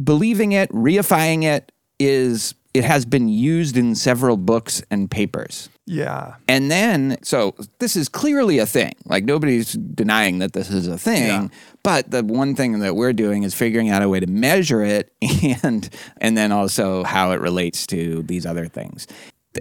believing 0.03 0.53
it, 0.53 0.69
reifying 0.71 1.43
it, 1.43 1.71
is 1.99 2.55
it 2.73 2.83
has 2.83 3.05
been 3.05 3.27
used 3.27 3.77
in 3.77 3.95
several 3.95 4.37
books 4.37 4.81
and 4.89 5.09
papers. 5.09 5.69
Yeah. 5.89 6.35
And 6.47 6.69
then, 6.69 7.17
so 7.23 7.55
this 7.79 7.95
is 7.95 8.09
clearly 8.09 8.59
a 8.59 8.67
thing. 8.67 8.93
Like 9.05 9.23
nobody's 9.23 9.73
denying 9.73 10.37
that 10.37 10.53
this 10.53 10.69
is 10.69 10.87
a 10.87 10.99
thing. 10.99 11.25
Yeah. 11.25 11.47
But 11.81 12.11
the 12.11 12.23
one 12.23 12.55
thing 12.55 12.77
that 12.79 12.95
we're 12.95 13.11
doing 13.11 13.41
is 13.41 13.55
figuring 13.55 13.89
out 13.89 14.03
a 14.03 14.07
way 14.07 14.19
to 14.19 14.27
measure 14.27 14.83
it, 14.83 15.11
and 15.63 15.89
and 16.17 16.37
then 16.37 16.51
also 16.51 17.03
how 17.03 17.31
it 17.31 17.41
relates 17.41 17.87
to 17.87 18.21
these 18.21 18.45
other 18.45 18.67
things. 18.67 19.07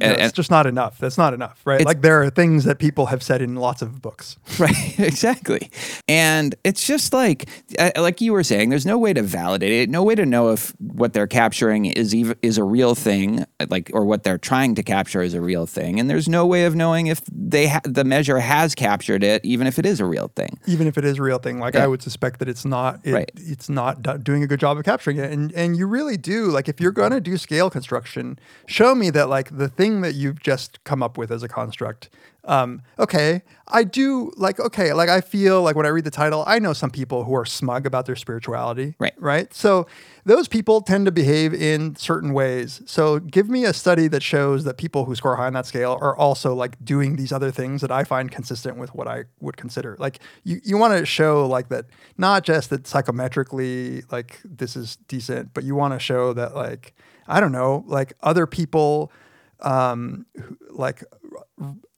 And- 0.01 0.21
it's 0.21 0.33
just 0.35 0.51
not 0.51 0.67
enough. 0.67 0.99
That's 0.99 1.17
not 1.17 1.33
enough, 1.33 1.61
right? 1.65 1.85
Like 1.85 2.03
there 2.03 2.23
are 2.23 2.29
things 2.31 2.65
that 2.65 2.79
people 2.79 3.07
have 3.07 3.23
said 3.23 3.41
in 3.41 3.57
lots 3.57 3.81
of 3.83 4.03
books. 4.03 4.37
Right, 4.59 4.99
exactly. 4.99 5.71
And 6.09 6.55
it's 6.65 6.85
just 6.87 7.13
like 7.13 7.49
like 7.97 8.21
you 8.21 8.33
were 8.33 8.43
saying 8.43 8.71
there's 8.71 8.85
no 8.87 8.99
way 8.99 9.13
to 9.13 9.23
validate 9.23 9.71
it, 9.73 9.89
no 9.89 10.03
way 10.03 10.15
to 10.17 10.27
know 10.27 10.51
if 10.51 10.75
what 10.81 11.13
they're 11.13 11.27
capturing 11.29 11.87
is 11.87 12.15
even 12.15 12.37
is 12.43 12.59
a 12.59 12.65
real 12.65 12.95
thing, 12.97 13.45
like 13.71 13.91
or 13.95 14.05
what 14.05 14.25
they're 14.25 14.37
trying 14.39 14.75
to 14.75 14.83
capture 14.83 15.23
is 15.23 15.33
a 15.35 15.41
real 15.41 15.65
thing, 15.65 15.99
and 16.01 16.11
there's 16.11 16.29
no 16.29 16.45
way 16.45 16.65
of 16.65 16.75
knowing 16.75 17.07
if 17.07 17.21
they 17.33 17.69
ha- 17.69 17.81
the 17.85 18.05
measure 18.05 18.41
has 18.41 18.75
captured 18.75 19.23
it 19.23 19.45
even 19.45 19.67
if 19.67 19.79
it 19.79 19.87
is 19.87 20.01
a 20.01 20.05
real 20.05 20.31
thing. 20.35 20.59
even 20.67 20.87
if 20.87 20.99
it 20.99 21.05
is 21.05 21.19
a 21.19 21.23
real 21.23 21.39
thing 21.39 21.59
like 21.61 21.75
Yeah. 21.75 21.85
i 21.85 21.87
would 21.87 22.03
suspect 22.03 22.41
that 22.41 22.49
it's 22.49 22.65
not 22.65 23.01
it, 23.05 23.13
Right. 23.13 23.31
it's 23.37 23.69
not 23.69 24.03
doing 24.25 24.43
a 24.43 24.47
good 24.47 24.61
job 24.61 24.77
of 24.77 24.85
capturing 24.85 25.19
it 25.19 25.31
and 25.33 25.53
and 25.53 25.77
you 25.77 25.87
really 25.87 26.17
do 26.17 26.47
like 26.51 26.69
if 26.69 26.81
you're 26.81 26.93
going 26.93 27.13
to 27.13 27.21
do 27.21 27.37
scale 27.37 27.71
construction 27.71 28.39
show 28.67 28.95
me 28.95 29.11
that 29.11 29.29
like 29.29 29.57
the 29.57 29.69
thing 29.79 30.03
that 30.03 30.15
you've 30.15 30.41
just 30.43 30.83
come 30.85 31.03
up 31.07 31.17
with 31.17 31.31
as 31.31 31.43
a 31.43 31.49
construct 31.49 32.11
um 32.45 32.81
okay 32.99 33.43
i 33.69 33.83
do 33.85 34.33
like 34.37 34.59
okay 34.59 34.93
like 34.93 35.09
i 35.09 35.21
feel 35.21 35.61
like 35.67 35.77
when 35.77 35.85
i 35.87 35.89
read 35.97 36.05
the 36.05 36.11
title 36.23 36.43
i 36.47 36.59
know 36.59 36.73
some 36.73 36.91
people 36.91 37.25
who 37.25 37.35
are 37.35 37.45
smug 37.45 37.85
about 37.87 38.05
their 38.07 38.17
spirituality 38.17 38.95
Right. 38.99 39.15
right? 39.33 39.53
So 39.55 39.87
those 40.25 40.49
people 40.49 40.81
tend 40.81 41.07
to 41.07 41.13
behave 41.13 41.55
in 41.55 41.97
certain 41.97 42.33
ways. 42.35 42.83
So 42.87 43.19
give 43.19 43.49
me 43.49 43.65
a 43.65 43.73
study 43.73 44.07
that 44.09 44.23
shows 44.23 44.65
that 44.65 44.77
people 44.77 45.05
who 45.07 45.15
score 45.15 45.37
high 45.37 45.47
on 45.47 45.55
that 45.55 45.67
scale 45.67 45.97
are 46.01 46.15
also 46.17 46.55
like 46.55 46.75
doing 46.85 47.17
these 47.17 47.33
other 47.33 47.51
things 47.51 47.81
that 47.83 47.91
i 47.91 48.03
find 48.05 48.31
consistent 48.39 48.77
with 48.83 48.91
what 48.95 49.07
i 49.09 49.19
would 49.41 49.57
consider. 49.57 49.97
Like 49.99 50.17
you, 50.45 50.61
you 50.65 50.77
want 50.83 50.93
to 50.99 51.05
show 51.07 51.47
like 51.57 51.69
that 51.69 51.85
not 52.17 52.45
just 52.45 52.71
that 52.71 52.83
psychometrically 52.85 54.11
like 54.11 54.41
this 54.45 54.77
is 54.77 54.97
decent 55.09 55.55
but 55.55 55.65
you 55.65 55.75
want 55.75 55.93
to 55.95 55.99
show 56.01 56.33
that 56.33 56.55
like 56.55 56.95
i 57.27 57.41
don't 57.41 57.53
know 57.53 57.85
like 57.87 58.13
other 58.23 58.47
people 58.47 59.13
um 59.61 60.27
like 60.71 61.03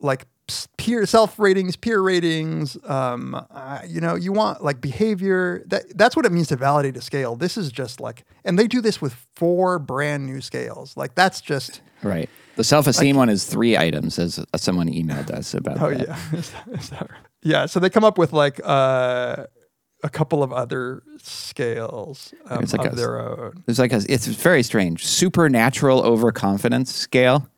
like 0.01 0.27
peer 0.77 1.07
self 1.07 1.38
ratings 1.38 1.77
peer 1.77 2.01
ratings 2.01 2.77
um 2.85 3.35
uh, 3.51 3.81
you 3.87 4.01
know 4.01 4.16
you 4.16 4.33
want 4.33 4.64
like 4.64 4.81
behavior 4.81 5.62
that 5.66 5.85
that's 5.96 6.16
what 6.16 6.27
it 6.27 6.33
means 6.33 6.49
to 6.49 6.57
validate 6.57 6.96
a 6.96 7.01
scale 7.01 7.37
this 7.37 7.57
is 7.57 7.70
just 7.70 8.01
like 8.01 8.25
and 8.44 8.59
they 8.59 8.66
do 8.66 8.81
this 8.81 9.01
with 9.01 9.12
four 9.37 9.79
brand 9.79 10.27
new 10.27 10.40
scales 10.40 10.96
like 10.96 11.14
that's 11.14 11.40
just 11.40 11.81
Right. 12.03 12.31
The 12.57 12.64
self 12.64 12.87
esteem 12.87 13.16
one 13.16 13.29
is 13.29 13.44
three 13.44 13.77
items, 13.77 14.18
as 14.18 14.42
someone 14.57 14.88
emailed 14.88 15.31
us 15.31 15.53
about. 15.53 15.83
oh 15.83 15.90
that. 15.90 16.09
yeah 16.09 16.18
Is 16.38 16.51
that- 16.51 16.68
is 16.73 16.88
that 16.90 17.01
right? 17.03 17.20
yeah 17.42 17.66
so 17.66 17.79
they 17.79 17.90
come 17.90 18.05
up 18.05 18.16
with 18.18 18.33
like 18.33 18.59
uh 18.64 19.44
a 20.02 20.08
couple 20.08 20.42
of 20.42 20.52
other 20.52 21.02
scales 21.22 22.32
um, 22.48 22.64
like 22.72 22.86
of 22.86 22.92
a- 22.92 22.96
their 22.96 23.20
own 23.20 23.62
There's 23.66 23.78
like 23.78 23.92
a, 23.92 24.00
it's 24.08 24.26
very 24.26 24.62
strange 24.62 25.06
supernatural 25.06 26.00
overconfidence 26.02 26.94
scale. 26.94 27.48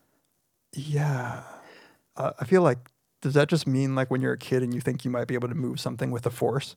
yeah 0.75 1.43
uh, 2.17 2.33
i 2.41 2.45
feel 2.45 2.63
like 2.63 2.79
does 3.21 3.35
that 3.35 3.49
just 3.49 3.69
mean 3.69 3.95
like 3.95 4.11
when 4.11 4.21
you're 4.21 4.33
a 4.33 4.39
kid 4.39 4.65
and 4.65 4.75
you 4.75 4.81
think 4.81 5.05
you 5.05 5.11
might 5.11 5.29
be 5.29 5.35
able 5.35 5.49
to 5.49 5.55
move 5.55 5.79
something 5.79 6.11
with 6.11 6.23
the 6.25 6.31
force 6.31 6.75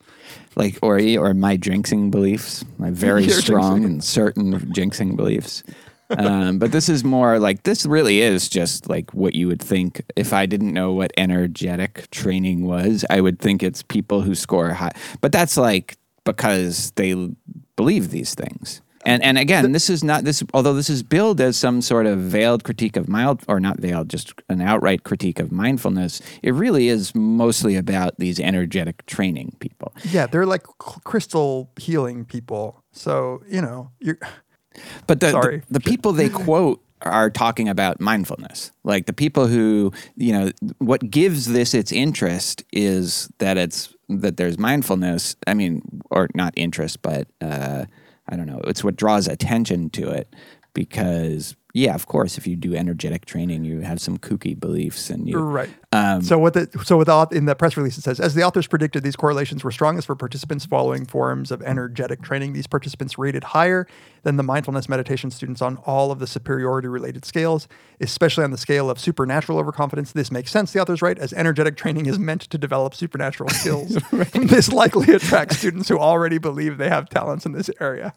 like 0.56 0.78
or 0.84 0.99
or 1.17 1.34
my 1.34 1.58
jinxing 1.58 2.12
beliefs, 2.12 2.63
my 2.78 2.91
very 2.91 3.28
strong 3.43 3.82
jinxing. 3.82 3.86
and 3.86 4.04
certain 4.04 4.60
jinxing 4.71 5.15
beliefs. 5.15 5.63
Um, 6.10 6.60
but 6.60 6.72
this 6.72 6.88
is 6.89 7.04
more 7.04 7.39
like 7.39 7.63
this 7.63 7.86
really 7.86 8.22
is 8.22 8.48
just 8.48 8.89
like 8.89 9.13
what 9.13 9.34
you 9.34 9.48
would 9.48 9.62
think 9.62 10.02
if 10.15 10.34
I 10.34 10.46
didn't 10.46 10.74
know 10.74 10.94
what 10.94 11.12
energetic 11.18 12.10
training 12.12 12.65
was. 12.65 13.06
I 13.10 13.22
would 13.22 13.39
think 13.39 13.63
it's 13.63 13.82
people 13.84 14.22
who 14.22 14.36
score 14.36 14.74
high, 14.74 14.91
but 15.22 15.32
that's 15.32 15.58
like 15.58 15.98
because 16.24 16.91
they 16.91 17.30
believe 17.76 18.12
these 18.12 18.36
things. 18.36 18.82
And 19.06 19.24
and 19.24 19.38
again, 19.38 19.72
this 19.72 19.89
is 19.89 20.04
not 20.04 20.24
this. 20.24 20.44
Although 20.54 20.74
this 20.74 20.89
is 20.89 21.04
billed 21.04 21.39
as 21.39 21.56
some 21.56 21.82
sort 21.84 22.08
of 22.08 22.20
veiled 22.20 22.63
critique 22.63 22.98
of 22.98 23.08
mild, 23.08 23.44
or 23.48 23.60
not 23.60 23.80
veiled, 23.80 24.10
just 24.10 24.34
an 24.50 24.62
outright 24.62 25.04
critique 25.04 25.39
of 25.39 25.52
mindfulness. 25.52 26.22
It 26.41 26.56
really 26.56 26.88
is 26.88 27.13
mostly 27.13 27.76
about 27.76 28.15
these 28.18 28.39
energetic 28.39 29.06
training 29.06 29.56
people. 29.60 29.94
yeah 30.10 30.26
they're 30.26 30.46
like 30.48 30.63
crystal 30.80 31.70
healing 31.78 32.26
people 32.26 32.84
so 32.91 33.44
you 33.48 33.62
know 33.62 33.91
you're 34.00 34.18
But 35.08 35.20
the, 35.20 35.32
the, 35.32 35.64
the 35.70 35.80
people 35.80 36.12
they 36.14 36.30
quote 36.46 36.82
are 37.02 37.30
talking 37.30 37.70
about 37.70 38.00
mindfulness. 38.00 38.72
Like 38.84 39.06
the 39.06 39.14
people 39.14 39.48
who, 39.48 39.92
you 40.16 40.34
know, 40.34 40.52
what 40.80 41.10
gives 41.10 41.46
this 41.48 41.74
its 41.74 41.92
interest 41.92 42.64
is 42.72 43.30
that 43.38 43.58
it's 43.58 43.94
that 44.10 44.38
there's 44.38 44.58
mindfulness. 44.58 45.36
I 45.48 45.54
mean, 45.54 45.82
or 46.10 46.30
not 46.34 46.54
interest, 46.56 47.02
but 47.02 47.28
uh, 47.42 47.86
I 48.28 48.36
don't 48.36 48.48
know. 48.48 48.62
It's 48.66 48.84
what 48.84 48.96
draws 48.96 49.28
attention 49.28 49.90
to 49.92 50.10
it 50.10 50.34
because, 50.74 51.56
yeah, 51.76 51.94
of 51.94 52.08
course, 52.08 52.38
if 52.38 52.48
you 52.48 52.56
do 52.56 52.74
energetic 52.74 53.26
training, 53.26 53.66
you 53.66 53.82
have 53.82 54.00
some 54.00 54.18
kooky 54.18 54.58
beliefs 54.58 55.10
and 55.10 55.28
you 55.28 55.40
Right. 55.40 55.70
Um, 55.92 56.22
so 56.22 56.40
what 56.40 56.54
the 56.54 56.70
so 56.86 56.98
with 56.98 57.08
the, 57.08 57.28
in 57.34 57.48
the 57.48 57.56
press 57.56 57.76
release 57.76 57.98
it 57.98 58.02
says 58.02 58.22
as 58.22 58.34
the 58.34 58.44
authors 58.44 58.66
predicted 58.66 59.04
these 59.04 59.18
correlations 59.18 59.62
were 59.62 59.72
strongest 59.72 60.08
for 60.08 60.16
participants 60.16 60.66
following 60.66 61.06
forms 61.06 61.52
of 61.52 61.62
energetic 61.62 62.22
training. 62.22 62.54
These 62.54 62.68
participants 62.68 63.18
rated 63.18 63.44
higher 63.44 63.88
than 64.24 64.38
the 64.38 64.44
mindfulness 64.44 64.88
meditation 64.88 65.30
students 65.32 65.62
on 65.62 65.76
all 65.86 66.14
of 66.14 66.20
the 66.20 66.28
superiority 66.28 66.88
related 66.88 67.26
scales 67.26 67.68
especially 68.00 68.46
on 68.46 68.52
the 68.52 68.58
scale 68.58 68.90
of 68.90 68.98
supernatural 68.98 69.60
overconfidence. 69.60 70.14
This 70.14 70.32
makes 70.32 70.52
sense 70.52 70.72
the 70.72 70.82
authors 70.82 71.02
write 71.02 71.20
as 71.20 71.34
energetic 71.34 71.76
training 71.76 72.06
is 72.06 72.18
meant 72.18 72.42
to 72.44 72.58
develop 72.58 72.96
supernatural 72.96 73.50
skills 73.54 73.98
this 74.34 74.72
likely 74.72 75.14
attracts 75.14 75.58
students 75.58 75.90
who 75.90 76.00
already 76.00 76.38
believe 76.38 76.78
they 76.78 76.90
have 76.90 77.10
talents 77.10 77.46
in 77.46 77.52
this 77.52 77.70
area 77.82 78.14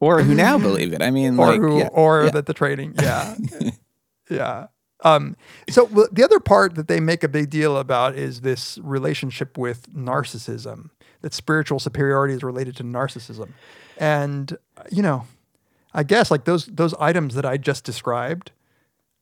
or 0.00 0.22
who 0.22 0.34
now 0.34 0.58
believe 0.68 0.92
it. 0.92 1.02
I 1.02 1.10
mean, 1.10 1.38
or 1.38 1.46
like, 1.46 1.60
who 1.60 1.78
yeah, 1.78 1.88
or 1.92 2.24
yeah. 2.24 2.30
that 2.30 2.46
the 2.46 2.54
trading, 2.54 2.94
yeah 3.00 3.34
yeah 4.30 4.66
um 5.04 5.36
so 5.70 5.86
the 6.12 6.24
other 6.24 6.40
part 6.40 6.74
that 6.74 6.88
they 6.88 7.00
make 7.00 7.22
a 7.22 7.28
big 7.28 7.48
deal 7.50 7.76
about 7.78 8.14
is 8.16 8.40
this 8.40 8.78
relationship 8.82 9.56
with 9.56 9.88
narcissism 9.94 10.90
that 11.22 11.32
spiritual 11.32 11.78
superiority 11.78 12.34
is 12.34 12.42
related 12.42 12.76
to 12.76 12.82
narcissism 12.82 13.50
and 13.96 14.58
you 14.90 15.00
know 15.00 15.24
i 15.94 16.02
guess 16.02 16.30
like 16.32 16.44
those 16.44 16.66
those 16.66 16.94
items 16.94 17.36
that 17.36 17.46
i 17.46 17.56
just 17.56 17.84
described 17.84 18.50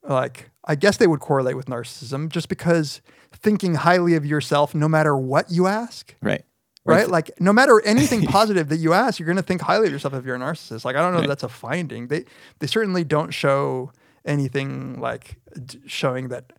like 0.08 0.50
I 0.66 0.74
guess 0.74 0.96
they 0.96 1.06
would 1.06 1.20
correlate 1.20 1.56
with 1.56 1.66
narcissism 1.66 2.28
just 2.28 2.48
because 2.48 3.00
thinking 3.32 3.76
highly 3.76 4.14
of 4.14 4.26
yourself 4.26 4.74
no 4.74 4.88
matter 4.88 5.16
what 5.16 5.50
you 5.50 5.66
ask, 5.66 6.14
Right. 6.22 6.44
Right? 6.86 7.08
Like 7.08 7.30
no 7.40 7.52
matter 7.52 7.80
anything 7.84 8.22
positive 8.26 8.68
that 8.68 8.76
you 8.78 8.92
ask, 8.92 9.18
you're 9.18 9.26
going 9.26 9.36
to 9.36 9.42
think 9.42 9.60
highly 9.60 9.86
of 9.86 9.92
yourself 9.92 10.14
if 10.14 10.24
you're 10.24 10.36
a 10.36 10.38
narcissist. 10.38 10.84
Like 10.84 10.96
I 10.96 11.00
don't 11.02 11.12
know 11.12 11.18
Right. 11.18 11.24
if 11.24 11.28
that's 11.28 11.42
a 11.42 11.48
finding. 11.48 12.08
They 12.08 12.24
they 12.60 12.66
certainly 12.66 13.04
don't 13.04 13.32
show 13.32 13.92
anything 14.24 15.00
like 15.00 15.36
d- 15.64 15.80
showing 15.86 16.28
that 16.28 16.52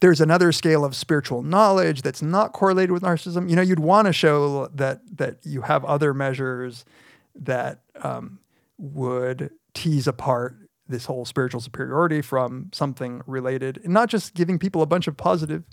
there's 0.00 0.20
another 0.20 0.52
scale 0.52 0.84
of 0.84 0.94
spiritual 0.94 1.42
knowledge 1.42 2.02
that's 2.02 2.22
not 2.22 2.52
correlated 2.52 2.92
with 2.92 3.02
narcissism. 3.02 3.50
You 3.50 3.56
know, 3.56 3.62
you'd 3.62 3.80
want 3.80 4.06
to 4.06 4.12
show 4.12 4.66
that 4.74 5.00
that 5.16 5.38
you 5.44 5.62
have 5.62 5.84
other 5.84 6.14
measures 6.14 6.84
that 7.34 7.80
um, 8.02 8.38
would 8.78 9.50
tease 9.74 10.06
apart 10.06 10.56
this 10.88 11.04
whole 11.04 11.24
spiritual 11.24 11.60
superiority 11.60 12.22
from 12.22 12.70
something 12.72 13.20
related, 13.26 13.78
and 13.84 13.92
not 13.92 14.08
just 14.08 14.34
giving 14.34 14.58
people 14.58 14.82
a 14.82 14.86
bunch 14.86 15.06
of 15.06 15.16
positive. 15.16 15.64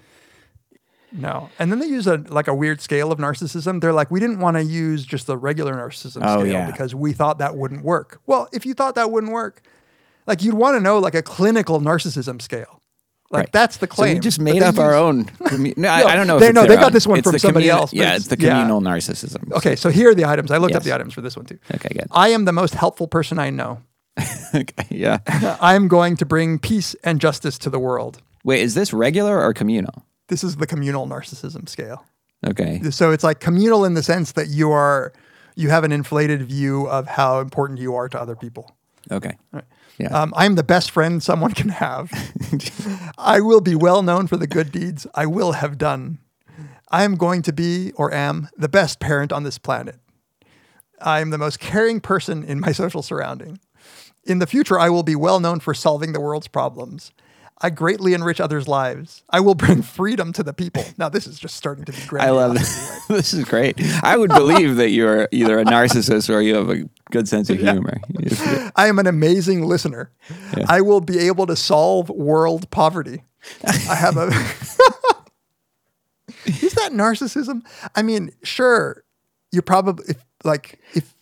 No, 1.18 1.50
and 1.60 1.72
then 1.72 1.80
they 1.80 1.88
use 1.88 2.08
a 2.08 2.18
like 2.28 2.48
a 2.48 2.54
weird 2.54 2.82
scale 2.82 3.12
of 3.12 3.20
narcissism. 3.20 3.80
They're 3.82 3.94
like, 3.94 4.12
we 4.12 4.20
didn't 4.20 4.40
want 4.40 4.58
to 4.58 4.64
use 4.64 5.06
just 5.06 5.28
the 5.28 5.38
regular 5.38 5.74
narcissism 5.74 6.22
Oh, 6.24 6.40
scale 6.42 6.46
yeah. 6.52 6.70
because 6.72 6.94
we 6.94 7.14
thought 7.14 7.38
that 7.40 7.56
wouldn't 7.56 7.84
work. 7.84 8.20
Well, 8.26 8.50
if 8.52 8.66
you 8.66 8.74
thought 8.74 8.96
that 8.96 9.12
wouldn't 9.12 9.32
work, 9.32 9.62
like 10.28 10.44
you'd 10.44 10.56
want 10.56 10.76
to 10.76 10.82
know 10.82 11.00
like 11.00 11.16
a 11.16 11.22
clinical 11.22 11.80
narcissism 11.80 12.42
scale. 12.42 12.82
Like 13.32 13.40
Right. 13.46 13.52
that's 13.52 13.78
the 13.78 13.88
So 13.88 13.96
claim. 13.96 14.14
we 14.16 14.20
just 14.20 14.40
made 14.40 14.62
up 14.62 14.78
our 14.78 14.94
own. 14.94 15.26
commu- 15.26 15.76
no, 15.78 15.90
I, 15.90 16.00
No, 16.04 16.08
I 16.08 16.16
don't 16.16 16.28
know. 16.28 16.38
they- 16.40 16.52
no, 16.52 16.66
they 16.68 16.76
got 16.76 16.86
own. 16.86 16.92
this 16.94 17.08
one 17.08 17.20
It's 17.20 17.30
from 17.30 17.40
somebody 17.40 17.66
communi- 17.68 17.70
else, 17.70 17.94
Yeah, 17.94 18.04
it's- 18.16 18.28
the 18.28 18.38
yeah. 18.40 18.50
communal 18.50 18.82
narcissism. 18.82 19.52
Okay, 19.54 19.76
so 19.76 19.90
here 19.90 20.10
are 20.12 20.16
the 20.16 20.26
items. 20.26 20.52
I 20.52 20.58
looked 20.58 20.76
up 20.76 20.84
the 20.84 20.94
items 20.94 21.14
for 21.14 21.22
this 21.22 21.36
one 21.36 21.46
too. 21.46 21.58
Okay, 21.74 21.90
good. 21.94 22.08
I 22.12 22.30
am 22.30 22.46
the 22.46 22.52
most 22.54 22.76
helpful 22.76 23.08
person 23.08 23.40
I 23.40 23.50
know. 23.50 23.80
okay, 24.56 24.86
yeah. 24.90 25.20
I 25.62 25.74
am 25.76 25.88
going 25.88 26.18
to 26.18 26.26
bring 26.26 26.60
peace 26.60 26.94
and 27.04 27.20
justice 27.20 27.58
to 27.60 27.70
the 27.70 27.80
world. 27.80 28.22
Wait, 28.44 28.62
is 28.62 28.76
this 28.76 28.94
regular 28.94 29.42
or 29.42 29.54
communal? 29.54 30.06
This 30.28 30.44
is 30.44 30.56
the 30.56 30.68
communal 30.68 31.08
narcissism 31.08 31.68
scale. 31.70 32.06
Okay. 32.46 32.82
So 32.92 33.12
it's 33.12 33.24
like 33.24 33.40
communal 33.40 33.86
in 33.86 33.94
the 33.94 34.04
sense 34.04 34.32
that 34.34 34.50
you 34.50 34.72
are 34.72 35.14
you 35.56 35.70
have 35.70 35.84
an 35.84 35.92
inflated 35.92 36.44
view 36.44 36.88
of 36.88 37.08
how 37.08 37.40
important 37.40 37.80
you 37.80 37.96
are 37.96 38.10
to 38.10 38.20
other 38.20 38.36
people. 38.36 38.76
Okay. 39.12 39.38
Yeah. 39.98 40.08
Um, 40.08 40.34
I'm 40.36 40.56
the 40.56 40.64
best 40.64 40.92
friend 40.92 41.24
someone 41.24 41.54
can 41.54 41.70
have. 41.70 42.12
I 43.18 43.40
will 43.40 43.62
be 43.62 43.76
well 43.76 44.04
known 44.04 44.28
for 44.28 44.36
the 44.36 44.48
good 44.48 44.72
deeds 44.72 45.08
I 45.16 45.26
will 45.26 45.54
have 45.54 45.78
done. 45.78 46.20
I 46.90 47.04
am 47.04 47.16
going 47.16 47.42
to 47.44 47.54
be 47.54 47.92
or 47.94 48.14
am 48.14 48.50
the 48.58 48.70
best 48.70 49.00
parent 49.00 49.32
on 49.32 49.44
this 49.44 49.58
planet. 49.58 49.96
I 51.02 51.22
am 51.22 51.30
the 51.30 51.38
most 51.38 51.60
caring 51.60 52.00
person 52.00 52.44
in 52.44 52.60
my 52.60 52.72
social 52.74 53.02
surrounding. 53.02 53.60
In 54.24 54.40
the 54.40 54.48
future, 54.48 54.80
I 54.80 54.90
will 54.90 55.04
be 55.04 55.16
well 55.16 55.40
known 55.40 55.60
for 55.60 55.74
solving 55.74 56.14
the 56.14 56.22
world's 56.22 56.48
problems. 56.48 57.12
I 57.62 57.70
greatly 57.70 58.14
enrich 58.14 58.42
others' 58.42 58.68
lives. 58.68 59.24
I 59.30 59.40
will 59.40 59.56
bring 59.56 59.82
freedom 59.82 60.34
to 60.34 60.44
the 60.44 60.54
people. 60.54 60.84
Now, 60.98 61.08
this 61.08 61.26
is 61.26 61.40
just 61.40 61.56
starting 61.56 61.86
to 61.86 61.94
be 61.94 61.98
great. 62.06 62.24
I 62.24 62.30
love 62.32 62.54
this. 62.54 63.06
this 63.08 63.34
is 63.34 63.46
great. 63.46 63.80
I 64.04 64.18
would 64.18 64.30
believe 64.30 64.76
that 64.76 64.90
you're 64.90 65.30
either 65.32 65.60
a 65.60 65.64
narcissist 65.66 66.30
or 66.34 66.42
you 66.42 66.56
have 66.56 66.70
a 66.70 66.84
good 67.12 67.30
sense 67.30 67.50
of 67.50 67.58
humor. 67.58 68.02
Just- 68.22 68.72
I 68.76 68.88
am 68.88 69.00
an 69.00 69.08
amazing 69.08 69.64
listener. 69.66 70.12
I 70.68 70.82
will 70.82 71.02
be 71.02 71.18
able 71.20 71.48
to 71.48 71.56
solve 71.56 72.10
world 72.10 72.70
poverty. 72.72 73.24
I 73.66 73.96
have 73.96 74.18
a. 74.18 74.28
Is 76.46 76.74
that 76.74 76.92
narcissism? 76.92 77.62
I 77.96 78.02
mean, 78.02 78.32
sure, 78.44 79.04
you 79.52 79.62
probably 79.62 80.06
if 80.10 80.26
like 80.44 80.80
if 80.94 81.15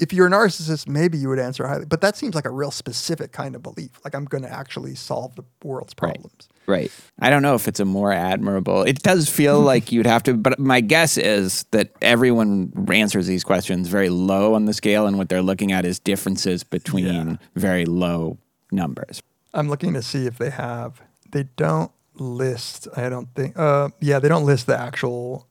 if 0.00 0.12
you're 0.12 0.26
a 0.26 0.30
narcissist, 0.30 0.88
maybe 0.88 1.18
you 1.18 1.28
would 1.28 1.38
answer 1.38 1.66
highly, 1.66 1.84
but 1.84 2.00
that 2.00 2.16
seems 2.16 2.34
like 2.34 2.46
a 2.46 2.50
real 2.50 2.70
specific 2.70 3.32
kind 3.32 3.54
of 3.54 3.62
belief. 3.62 3.90
Like 4.02 4.14
I'm 4.14 4.24
going 4.24 4.42
to 4.42 4.50
actually 4.50 4.94
solve 4.94 5.36
the 5.36 5.44
world's 5.62 5.94
problems. 5.94 6.48
Right. 6.66 6.90
I 7.18 7.30
don't 7.30 7.42
know 7.42 7.54
if 7.54 7.68
it's 7.68 7.80
a 7.80 7.84
more 7.84 8.12
admirable. 8.12 8.82
It 8.82 9.02
does 9.02 9.28
feel 9.28 9.60
like 9.72 9.92
you'd 9.92 10.06
have 10.06 10.22
to, 10.24 10.34
but 10.34 10.58
my 10.58 10.80
guess 10.80 11.18
is 11.18 11.64
that 11.72 11.90
everyone 12.00 12.72
answers 12.92 13.26
these 13.26 13.44
questions 13.44 13.88
very 13.88 14.08
low 14.08 14.54
on 14.54 14.64
the 14.64 14.72
scale, 14.72 15.06
and 15.06 15.18
what 15.18 15.28
they're 15.28 15.42
looking 15.42 15.70
at 15.70 15.84
is 15.84 15.98
differences 15.98 16.64
between 16.64 17.38
very 17.54 17.84
low 17.84 18.38
numbers. 18.72 19.22
I'm 19.52 19.68
looking 19.68 19.94
to 19.94 20.02
see 20.02 20.26
if 20.26 20.38
they 20.38 20.50
have. 20.50 21.02
They 21.30 21.44
don't 21.56 21.92
list. 22.14 22.88
I 22.96 23.08
don't 23.08 23.34
think. 23.34 23.58
Uh, 23.58 23.90
yeah, 24.00 24.18
they 24.18 24.28
don't 24.28 24.46
list 24.46 24.66
the 24.66 24.78
actual 24.78 25.46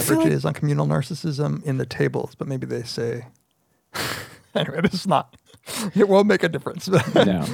feel 0.00 0.16
like- 0.18 0.26
averages 0.26 0.44
on 0.44 0.54
communal 0.54 0.86
narcissism 0.86 1.62
in 1.64 1.78
the 1.78 1.86
tables, 1.86 2.34
but 2.34 2.48
maybe 2.48 2.66
they 2.66 2.82
say. 2.82 3.26
anyway, 4.54 4.80
this 4.82 4.94
is 4.94 5.06
not. 5.06 5.36
It 5.96 6.08
won't 6.08 6.28
make 6.28 6.42
a 6.44 6.48
difference. 6.48 6.88
No. 7.14 7.44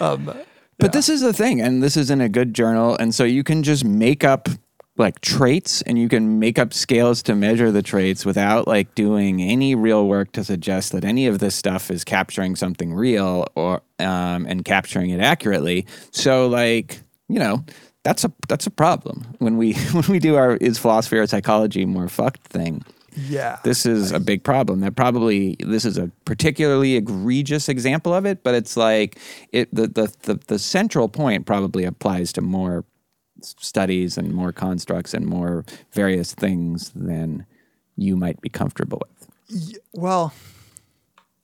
um, 0.00 0.32
But 0.78 0.92
this 0.92 1.08
is 1.10 1.20
the 1.20 1.32
thing, 1.34 1.60
and 1.60 1.82
this 1.82 1.96
is 1.98 2.10
in 2.10 2.20
a 2.22 2.28
good 2.28 2.54
journal, 2.54 2.96
and 2.96 3.14
so 3.14 3.24
you 3.24 3.44
can 3.44 3.62
just 3.62 3.84
make 3.84 4.24
up 4.24 4.48
like 4.96 5.20
traits, 5.20 5.82
and 5.82 5.98
you 5.98 6.08
can 6.08 6.38
make 6.40 6.58
up 6.58 6.72
scales 6.72 7.22
to 7.24 7.34
measure 7.34 7.70
the 7.70 7.82
traits 7.82 8.24
without 8.24 8.66
like 8.66 8.94
doing 8.94 9.42
any 9.42 9.74
real 9.74 10.06
work 10.08 10.32
to 10.32 10.42
suggest 10.44 10.92
that 10.92 11.04
any 11.04 11.26
of 11.26 11.38
this 11.40 11.54
stuff 11.54 11.90
is 11.90 12.04
capturing 12.04 12.56
something 12.56 12.94
real 12.94 13.46
or 13.54 13.82
um, 13.98 14.46
and 14.46 14.64
capturing 14.64 15.10
it 15.10 15.20
accurately. 15.20 15.86
So 16.10 16.48
like 16.48 17.00
you 17.28 17.38
know. 17.38 17.64
That's 18.08 18.24
a 18.24 18.32
that's 18.48 18.66
a 18.66 18.70
problem 18.70 19.26
when 19.38 19.58
we 19.58 19.74
when 19.92 20.04
we 20.08 20.18
do 20.18 20.36
our 20.36 20.56
is 20.56 20.78
philosophy 20.78 21.18
or 21.18 21.26
psychology 21.26 21.84
more 21.84 22.08
fucked 22.08 22.42
thing. 22.44 22.82
yeah. 23.14 23.58
This 23.64 23.84
is 23.84 24.12
a 24.12 24.18
big 24.18 24.42
problem. 24.44 24.80
That 24.80 24.96
probably 24.96 25.56
this 25.60 25.84
is 25.84 25.98
a 25.98 26.10
particularly 26.24 26.96
egregious 26.96 27.68
example 27.68 28.14
of 28.14 28.24
it, 28.24 28.42
but 28.42 28.54
it's 28.54 28.78
like 28.78 29.18
it 29.52 29.68
the 29.74 29.88
the 29.88 30.10
the, 30.22 30.40
the 30.46 30.58
central 30.58 31.10
point 31.10 31.44
probably 31.44 31.84
applies 31.84 32.32
to 32.32 32.40
more 32.40 32.86
studies 33.42 34.16
and 34.16 34.32
more 34.32 34.52
constructs 34.52 35.12
and 35.12 35.26
more 35.26 35.66
various 35.92 36.32
things 36.32 36.90
than 36.94 37.44
you 37.96 38.16
might 38.16 38.40
be 38.40 38.48
comfortable 38.48 39.02
with. 39.06 39.76
Well, 39.92 40.32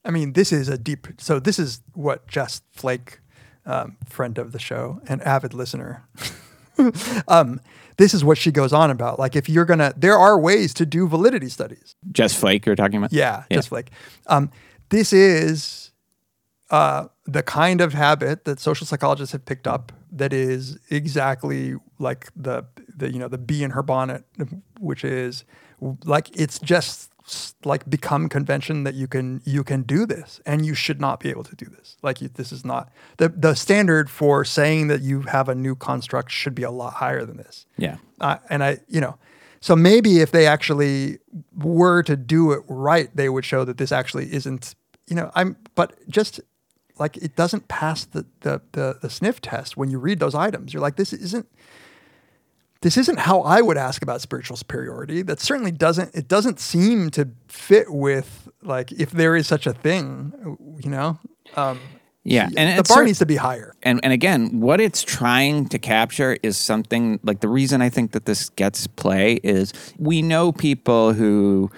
I 0.03 0.11
mean, 0.11 0.33
this 0.33 0.51
is 0.51 0.71
a 0.71 0.79
deep. 0.79 1.09
So 1.19 1.39
this 1.39 1.59
is 1.59 1.83
what 1.93 2.27
Jess 2.27 2.63
Flake, 2.73 3.19
um, 3.67 3.99
friend 4.09 4.39
of 4.39 4.53
the 4.53 4.59
show 4.59 5.03
and 5.07 5.21
avid 5.25 5.53
listener, 5.53 6.05
um, 7.29 7.61
this 7.97 8.15
is 8.15 8.25
what 8.25 8.39
she 8.39 8.51
goes 8.51 8.73
on 8.73 8.91
about. 8.91 9.19
Like, 9.19 9.37
if 9.37 9.49
you're 9.49 9.65
gonna, 9.65 9.95
there 9.97 10.19
are 10.19 10.39
ways 10.39 10.75
to 10.75 10.87
do 10.87 11.07
validity 11.07 11.49
studies. 11.49 11.97
Jess 12.11 12.35
Flake, 12.35 12.67
you're 12.67 12.77
talking 12.77 12.97
about? 12.97 13.13
Yeah, 13.13 13.45
Jess 13.51 13.69
Flake. 13.69 13.91
Um, 14.27 14.51
this 14.91 15.13
is 15.13 15.93
uh, 16.71 17.07
the 17.27 17.43
kind 17.43 17.81
of 17.81 17.93
habit 17.93 18.45
that 18.45 18.61
social 18.61 18.87
psychologists 18.87 19.33
have 19.33 19.45
picked 19.45 19.67
up 19.67 19.93
that 20.11 20.33
is 20.33 20.79
exactly 20.91 21.75
like 21.99 22.31
the 22.37 22.65
the 22.97 23.13
you 23.13 23.19
know 23.19 23.29
the 23.29 23.39
bee 23.39 23.63
in 23.63 23.71
her 23.71 23.83
bonnet, 23.83 24.25
which 24.79 25.05
is 25.05 25.45
like 26.05 26.31
it's 26.39 26.59
just 26.59 27.11
like 27.65 27.89
become 27.89 28.29
convention 28.29 28.85
that 28.85 28.95
you 28.95 29.07
can 29.07 29.41
you 29.45 29.65
can 29.65 29.83
do 29.83 30.05
this 30.05 30.41
and 30.45 30.67
you 30.67 30.75
should 30.75 31.01
not 31.01 31.21
be 31.21 31.31
able 31.31 31.45
to 31.45 31.57
do 31.57 31.67
this. 31.67 31.97
Like 32.03 32.21
you, 32.21 32.29
this 32.29 32.53
is 32.53 32.65
not 32.65 32.93
the 33.17 33.29
the 33.29 33.55
standard 33.55 34.11
for 34.11 34.45
saying 34.45 34.89
that 34.89 35.01
you 35.01 35.23
have 35.23 35.49
a 35.49 35.55
new 35.55 35.75
construct 35.75 36.31
should 36.31 36.55
be 36.55 36.65
a 36.65 36.71
lot 36.71 36.95
higher 36.95 37.25
than 37.25 37.39
this. 37.39 37.67
Yeah. 37.79 37.97
Uh, 38.21 38.37
and 38.51 38.63
I, 38.63 38.79
you 38.89 39.01
know, 39.01 39.19
so 39.65 39.75
maybe 39.75 40.21
if 40.21 40.31
they 40.31 40.47
actually 40.47 41.21
were 41.57 42.03
to 42.03 42.17
do 42.17 42.53
it 42.53 42.63
right, 42.69 43.09
they 43.17 43.31
would 43.31 43.47
show 43.47 43.65
that 43.65 43.79
this 43.79 43.93
actually 43.93 44.31
isn't, 44.35 44.75
you 45.07 45.17
know, 45.17 45.31
I'm, 45.35 45.57
but 45.75 46.07
just 46.07 46.41
like 46.99 47.17
it 47.17 47.35
doesn't 47.35 47.67
pass 47.69 48.05
the, 48.05 48.27
the, 48.41 48.61
the, 48.73 48.99
the 49.01 49.09
sniff 49.09 49.41
test 49.41 49.75
when 49.75 49.91
you 49.91 49.99
read 49.99 50.19
those 50.19 50.35
items. 50.35 50.75
You're 50.75 50.83
like, 50.83 50.97
this 50.97 51.15
isn't, 51.15 51.49
this 52.85 52.97
isn't 52.99 53.19
how 53.19 53.41
I 53.41 53.61
would 53.63 53.79
ask 53.79 54.03
about 54.03 54.21
spiritual 54.21 54.57
superiority. 54.57 55.23
That 55.23 55.41
certainly 55.41 55.73
doesn't, 55.73 56.15
it 56.15 56.29
doesn't 56.29 56.61
seem 56.61 57.11
to 57.13 57.31
fit 57.49 57.87
with 57.89 58.49
like, 58.63 58.93
if 58.93 59.11
there 59.11 59.35
is 59.35 59.47
such 59.47 59.67
a 59.67 59.73
thing, 59.73 60.79
you 60.83 60.91
know, 60.91 61.19
um, 61.57 61.81
Yeah. 62.25 62.49
And 62.57 62.79
the 62.79 62.85
bar 62.89 63.05
needs 63.05 63.19
to 63.19 63.27
be 63.27 63.37
higher. 63.37 63.75
and 63.83 64.01
and 64.03 64.13
again, 64.13 64.61
what 64.61 64.81
it's 64.81 65.03
trying 65.03 65.69
to 65.69 65.79
capture 65.79 66.39
is 66.43 66.57
something 66.57 67.21
like 67.23 67.41
the 67.41 67.49
reason 67.49 67.83
I 67.83 67.91
think 67.91 68.13
that 68.13 68.25
this 68.25 68.49
gets 68.51 68.87
play 68.87 69.41
is 69.43 69.73
we 69.99 70.23
know 70.23 70.53
people 70.53 71.13
who 71.13 71.71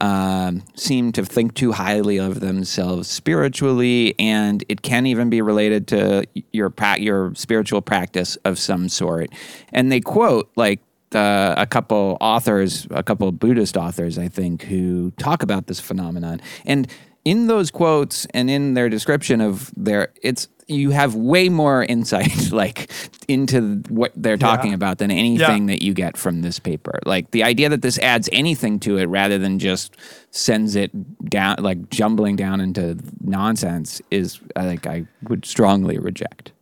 um, 0.00 0.62
seem 0.74 1.12
to 1.12 1.24
think 1.24 1.54
too 1.54 1.72
highly 1.72 2.18
of 2.18 2.40
themselves 2.40 3.08
spiritually, 3.08 4.14
and 4.18 4.64
it 4.68 4.82
can 4.82 5.06
even 5.06 5.30
be 5.30 5.40
related 5.42 5.86
to 5.88 6.24
your 6.52 6.70
pra- 6.70 7.00
your 7.00 7.34
spiritual 7.34 7.80
practice 7.80 8.36
of 8.44 8.58
some 8.58 8.88
sort. 8.88 9.30
And 9.72 9.90
they 9.92 10.00
quote 10.00 10.50
like 10.56 10.80
uh, 11.14 11.54
a 11.56 11.66
couple 11.66 12.16
authors, 12.20 12.86
a 12.90 13.02
couple 13.02 13.30
Buddhist 13.32 13.76
authors, 13.76 14.18
I 14.18 14.28
think, 14.28 14.62
who 14.62 15.12
talk 15.12 15.42
about 15.42 15.66
this 15.66 15.80
phenomenon. 15.80 16.40
And 16.64 16.88
in 17.24 17.46
those 17.46 17.70
quotes 17.70 18.26
and 18.34 18.50
in 18.50 18.74
their 18.74 18.88
description 18.88 19.40
of 19.40 19.72
their, 19.76 20.12
it's 20.22 20.48
you 20.66 20.90
have 20.90 21.14
way 21.14 21.48
more 21.48 21.84
insight, 21.84 22.50
like 22.52 22.90
into 23.28 23.82
what 23.88 24.12
they're 24.16 24.36
talking 24.36 24.70
Yeah. 24.70 24.76
about 24.76 24.98
than 24.98 25.10
anything 25.10 25.66
that 25.66 25.82
you 25.82 25.92
get 25.94 26.16
from 26.16 26.42
this 26.42 26.58
paper. 26.58 26.98
Like 27.04 27.30
the 27.32 27.42
idea 27.42 27.68
that 27.68 27.82
this 27.82 27.98
adds 27.98 28.28
anything 28.32 28.78
to 28.80 28.96
it 28.98 29.06
rather 29.06 29.38
than 29.38 29.58
just 29.58 29.94
sends 30.30 30.74
it 30.74 30.90
down, 31.30 31.56
like 31.60 31.90
jumbling 31.90 32.36
down 32.36 32.60
into 32.60 32.98
nonsense, 33.20 34.00
is 34.10 34.40
I 34.56 34.62
think 34.62 34.86
I 34.86 35.06
would 35.28 35.44
strongly 35.44 35.98
reject. 35.98 36.52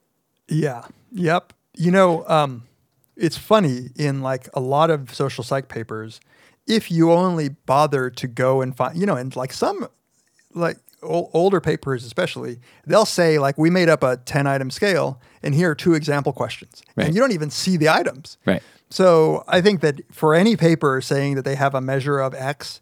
Yeah. 0.48 0.84
Yep. 1.12 1.52
You 1.76 1.90
know, 1.90 2.26
um, 2.28 2.64
it's 3.16 3.36
funny 3.36 3.90
in 3.96 4.20
like 4.22 4.48
a 4.54 4.60
lot 4.60 4.90
of 4.90 5.14
social 5.14 5.44
psych 5.44 5.68
papers, 5.68 6.20
if 6.66 6.90
you 6.90 7.12
only 7.12 7.50
bother 7.50 8.10
to 8.10 8.26
go 8.28 8.60
and 8.62 8.76
find, 8.76 8.96
you 8.98 9.06
know, 9.06 9.16
and 9.16 9.34
like 9.36 9.52
some 9.52 9.88
like 10.54 10.76
ol- 11.02 11.30
older 11.32 11.60
papers 11.60 12.04
especially, 12.04 12.58
they'll 12.86 13.04
say 13.04 13.38
like 13.38 13.58
we 13.58 13.70
made 13.70 13.88
up 13.88 14.02
a 14.02 14.16
10 14.18 14.46
item 14.46 14.70
scale 14.70 15.20
and 15.42 15.54
here 15.54 15.70
are 15.70 15.74
two 15.74 15.94
example 15.94 16.32
questions. 16.32 16.82
Right. 16.96 17.06
And 17.06 17.14
you 17.14 17.20
don't 17.20 17.32
even 17.32 17.50
see 17.50 17.76
the 17.76 17.88
items. 17.88 18.38
Right. 18.46 18.62
So 18.90 19.44
I 19.48 19.60
think 19.60 19.80
that 19.80 20.00
for 20.12 20.34
any 20.34 20.56
paper 20.56 21.00
saying 21.00 21.36
that 21.36 21.44
they 21.44 21.54
have 21.54 21.74
a 21.74 21.80
measure 21.80 22.18
of 22.18 22.34
X, 22.34 22.80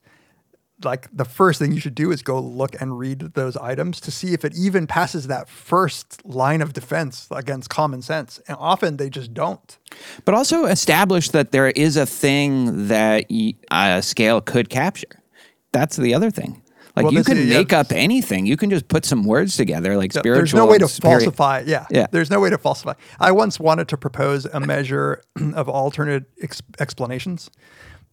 like 0.84 1.08
the 1.14 1.24
first 1.24 1.58
thing 1.58 1.72
you 1.72 1.80
should 1.80 1.94
do 1.94 2.10
is 2.10 2.22
go 2.22 2.40
look 2.40 2.80
and 2.80 2.98
read 2.98 3.20
those 3.34 3.56
items 3.56 4.00
to 4.00 4.10
see 4.10 4.32
if 4.32 4.44
it 4.44 4.56
even 4.56 4.86
passes 4.86 5.26
that 5.26 5.48
first 5.48 6.24
line 6.24 6.62
of 6.62 6.72
defense 6.72 7.28
against 7.30 7.70
common 7.70 8.02
sense. 8.02 8.40
And 8.48 8.56
often 8.58 8.96
they 8.96 9.10
just 9.10 9.34
don't. 9.34 9.78
But 10.24 10.34
also 10.34 10.64
establish 10.64 11.30
that 11.30 11.52
there 11.52 11.68
is 11.68 11.96
a 11.96 12.06
thing 12.06 12.88
that 12.88 13.26
a 13.70 14.00
scale 14.00 14.40
could 14.40 14.68
capture. 14.68 15.22
That's 15.72 15.96
the 15.96 16.14
other 16.14 16.30
thing. 16.30 16.62
Like 16.96 17.04
Well, 17.04 17.12
you 17.14 17.24
can 17.24 17.38
is- 17.38 17.46
yeah, 17.46 17.58
make 17.58 17.72
up 17.72 17.92
anything. 17.92 18.46
You 18.46 18.56
can 18.56 18.70
just 18.70 18.88
put 18.88 19.04
some 19.04 19.24
words 19.24 19.56
together, 19.56 19.96
like 19.96 20.14
Yeah, 20.14 20.20
spiritual. 20.20 20.38
There's 20.40 20.54
no 20.54 20.66
way 20.66 20.78
to 20.78 20.88
spirit- 20.88 21.24
falsify. 21.24 21.62
Yeah. 21.66 21.86
Yeah. 21.90 22.06
There's 22.10 22.30
no 22.30 22.40
way 22.40 22.50
to 22.50 22.58
falsify. 22.58 22.94
I 23.18 23.32
once 23.32 23.60
wanted 23.60 23.88
to 23.88 23.96
propose 23.96 24.44
a 24.46 24.60
measure 24.60 25.22
of 25.54 25.68
alternate 25.68 26.24
ex- 26.42 26.62
explanations. 26.78 27.50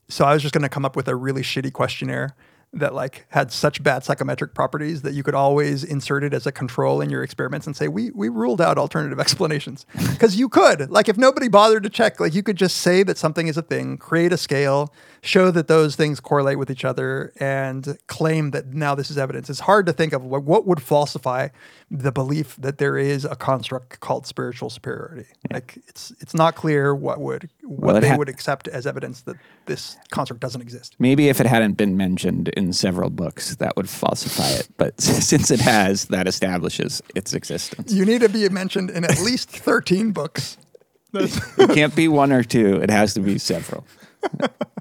So 0.10 0.26
I 0.26 0.34
was 0.34 0.42
just 0.42 0.54
going 0.54 0.62
to 0.64 0.70
come 0.70 0.86
up 0.86 0.96
with 0.96 1.08
a 1.08 1.16
really 1.16 1.42
shitty 1.42 1.74
questionnaire 1.74 2.36
that 2.74 2.94
like 2.94 3.26
had 3.30 3.50
such 3.52 3.82
bad 3.82 4.04
psychometric 4.04 4.54
properties 4.54 5.02
that 5.02 5.14
you 5.14 5.24
could 5.24 5.34
always 5.34 5.86
insert 5.86 6.22
it 6.24 6.34
as 6.34 6.46
a 6.46 6.52
control 6.52 7.00
in 7.00 7.10
your 7.10 7.24
experiments 7.24 7.66
and 7.66 7.78
say 7.78 7.88
we 7.88 8.12
we 8.12 8.28
ruled 8.28 8.60
out 8.60 8.78
alternative 8.78 9.22
explanations 9.22 9.86
because 10.12 10.36
you 10.36 10.50
could 10.50 10.92
like 10.92 11.08
if 11.08 11.18
nobody 11.18 11.48
bothered 11.48 11.82
to 11.82 11.90
check 11.90 12.20
like 12.20 12.36
you 12.36 12.44
could 12.44 12.58
just 12.58 12.78
say 12.78 13.04
that 13.04 13.18
something 13.18 13.48
is 13.48 13.56
a 13.56 13.62
thing 13.62 13.98
create 13.98 14.34
a 14.34 14.38
scale 14.38 14.94
show 15.22 15.52
that 15.52 15.68
those 15.68 15.96
things 15.96 16.20
correlate 16.20 16.58
with 16.60 16.70
each 16.70 16.86
other 16.86 17.34
and 17.40 17.98
claim 18.08 18.52
that 18.52 18.74
now 18.74 18.96
this 18.96 19.10
is 19.12 19.18
evidence 19.18 19.50
it's 19.50 19.62
hard 19.62 19.86
to 19.86 19.94
think 19.94 20.14
of 20.14 20.24
what, 20.24 20.44
what 20.44 20.66
would 20.66 20.82
falsify 20.82 21.48
the 21.90 22.12
belief 22.12 22.56
that 22.58 22.78
there 22.78 22.98
is 22.98 23.26
a 23.26 23.36
construct 23.36 24.00
called 24.00 24.26
spiritual 24.28 24.70
superiority 24.70 25.26
like 25.52 25.78
it's 25.88 26.12
it's 26.20 26.34
not 26.34 26.56
clear 26.56 26.94
what 26.94 27.20
would 27.20 27.50
what 27.64 27.94
Well, 27.94 28.02
they 28.02 28.10
ha- 28.10 28.18
would 28.18 28.30
accept 28.30 28.68
as 28.68 28.86
evidence 28.86 29.22
that 29.22 29.38
this 29.66 29.98
construct 30.12 30.42
doesn't 30.42 30.62
exist 30.62 30.96
Maybe 31.00 31.30
if 31.30 31.40
it 31.40 31.46
hadn't 31.46 31.74
been 31.74 31.96
mentioned 31.98 32.50
in 32.50 32.74
several 32.74 33.10
books, 33.10 33.56
that 33.58 33.76
would 33.78 33.90
falsify 33.90 34.50
it. 34.60 34.68
But 34.78 35.00
since 35.30 35.52
it 35.52 35.60
has, 35.60 36.06
that 36.06 36.28
establishes 36.28 37.02
its 37.16 37.34
existence. 37.34 37.94
You 37.94 38.06
need 38.06 38.22
to 38.22 38.30
be 38.30 38.48
mentioned 38.50 38.90
in 38.90 39.04
at 39.04 39.20
least 39.22 39.50
13 39.50 40.12
books. 40.12 40.58
It 41.14 41.70
can't 41.74 41.96
be 41.96 42.08
one 42.08 42.32
or 42.32 42.44
two. 42.44 42.82
It 42.82 42.90
has 42.90 43.14
to 43.16 43.22
be 43.22 43.38
several. 43.38 43.86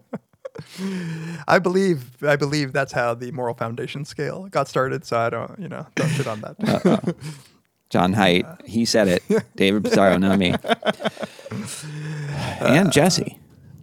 I 1.49 1.59
believe 1.59 2.23
I 2.23 2.37
believe 2.37 2.73
that's 2.73 2.92
how 2.92 3.14
the 3.14 3.33
moral 3.33 3.55
foundation 3.55 4.05
scale 4.05 4.47
got 4.49 4.69
started. 4.69 5.05
So 5.05 5.19
I 5.19 5.31
don't, 5.31 5.59
you 5.59 5.69
know, 5.69 5.87
don't 5.95 6.11
shit 6.11 6.27
on 6.27 6.40
that. 6.40 7.14
John 7.88 8.14
Haidt, 8.14 8.66
he 8.66 8.85
said 8.85 9.09
it. 9.09 9.23
David 9.55 9.85
Pizarro, 9.85 10.19
not 10.19 10.38
me. 10.38 10.55
and 12.61 12.92
Jesse. 12.92 13.38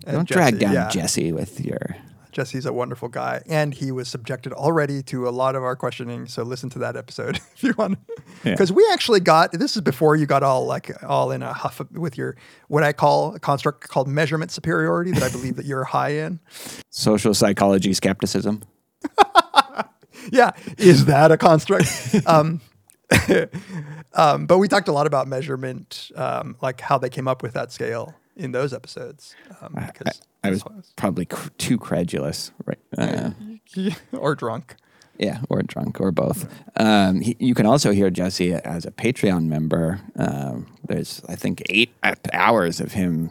Uh, 0.06 0.12
don't 0.12 0.28
drag 0.28 0.60
down 0.60 0.74
yeah. 0.74 0.90
Jesse 0.90 1.32
with 1.32 1.62
your. 1.62 1.96
Jesse's 2.34 2.66
a 2.66 2.74
wonderful 2.74 3.08
guy, 3.08 3.42
and 3.48 3.74
he 3.74 3.92
was 3.92 4.08
subjected 4.10 4.52
already 4.54 5.02
to 5.04 5.28
a 5.28 5.32
lot 5.32 5.56
of 5.56 5.64
our 5.64 5.76
questioning. 5.76 6.28
So 6.28 6.44
listen 6.44 6.70
to 6.72 6.80
that 6.80 6.96
episode 6.98 7.38
if 7.56 7.64
you 7.64 7.74
want, 7.78 8.00
Yeah. 8.44 8.52
because 8.52 8.72
we 8.72 8.88
actually 8.92 9.20
got 9.22 9.52
this 9.54 9.76
is 9.76 9.82
before 9.82 10.16
you 10.16 10.26
got 10.26 10.44
all 10.44 10.66
like 10.66 10.92
all 11.04 11.32
in 11.32 11.42
a 11.44 11.54
huff 11.54 11.82
with 11.92 12.18
your 12.18 12.36
what 12.68 12.84
I 12.84 12.92
call 12.94 13.36
a 13.36 13.40
construct 13.40 13.88
called 13.88 14.08
measurement 14.08 14.52
superiority 14.52 15.12
that 15.12 15.24
I 15.24 15.30
believe 15.30 15.56
that 15.56 15.66
you're 15.66 15.84
high 15.86 16.10
in. 16.10 16.40
Social 16.90 17.34
psychology 17.34 17.94
skepticism. 17.94 18.64
yeah, 20.32 20.52
is 20.78 21.06
that 21.06 21.32
a 21.32 21.38
construct? 21.38 21.88
um, 22.26 22.62
um, 24.14 24.46
but 24.46 24.58
we 24.58 24.68
talked 24.68 24.88
a 24.88 24.92
lot 24.94 25.08
about 25.08 25.28
measurement, 25.28 26.12
um, 26.16 26.56
like 26.62 26.82
how 26.82 26.98
they 26.98 27.10
came 27.10 27.28
up 27.28 27.42
with 27.42 27.54
that 27.54 27.72
scale 27.72 28.16
in 28.36 28.52
those 28.52 28.74
episodes. 28.74 29.36
Um, 29.62 29.74
because 29.76 30.22
I 30.44 30.52
was 30.52 30.64
probably 30.96 31.26
cr- 31.26 31.50
too 31.58 31.78
credulous, 31.78 32.52
right? 32.66 32.80
Uh, 32.98 33.32
or 34.12 34.36
drunk. 34.36 34.76
yeah, 35.18 35.42
or 35.50 35.62
drunk, 35.62 36.02
or 36.02 36.12
both. 36.12 36.48
Um, 36.76 37.22
he, 37.22 37.36
you 37.40 37.54
can 37.56 37.66
also 37.66 37.92
hear 37.92 38.10
Jesse 38.10 38.54
as 38.54 38.86
a 38.86 38.92
Patreon 38.92 39.46
member. 39.46 40.02
Um, 40.16 40.68
there's, 40.86 41.22
I 41.30 41.36
think, 41.36 41.64
eight 41.70 41.92
hours 42.34 42.80
of 42.82 42.94
him 42.94 43.30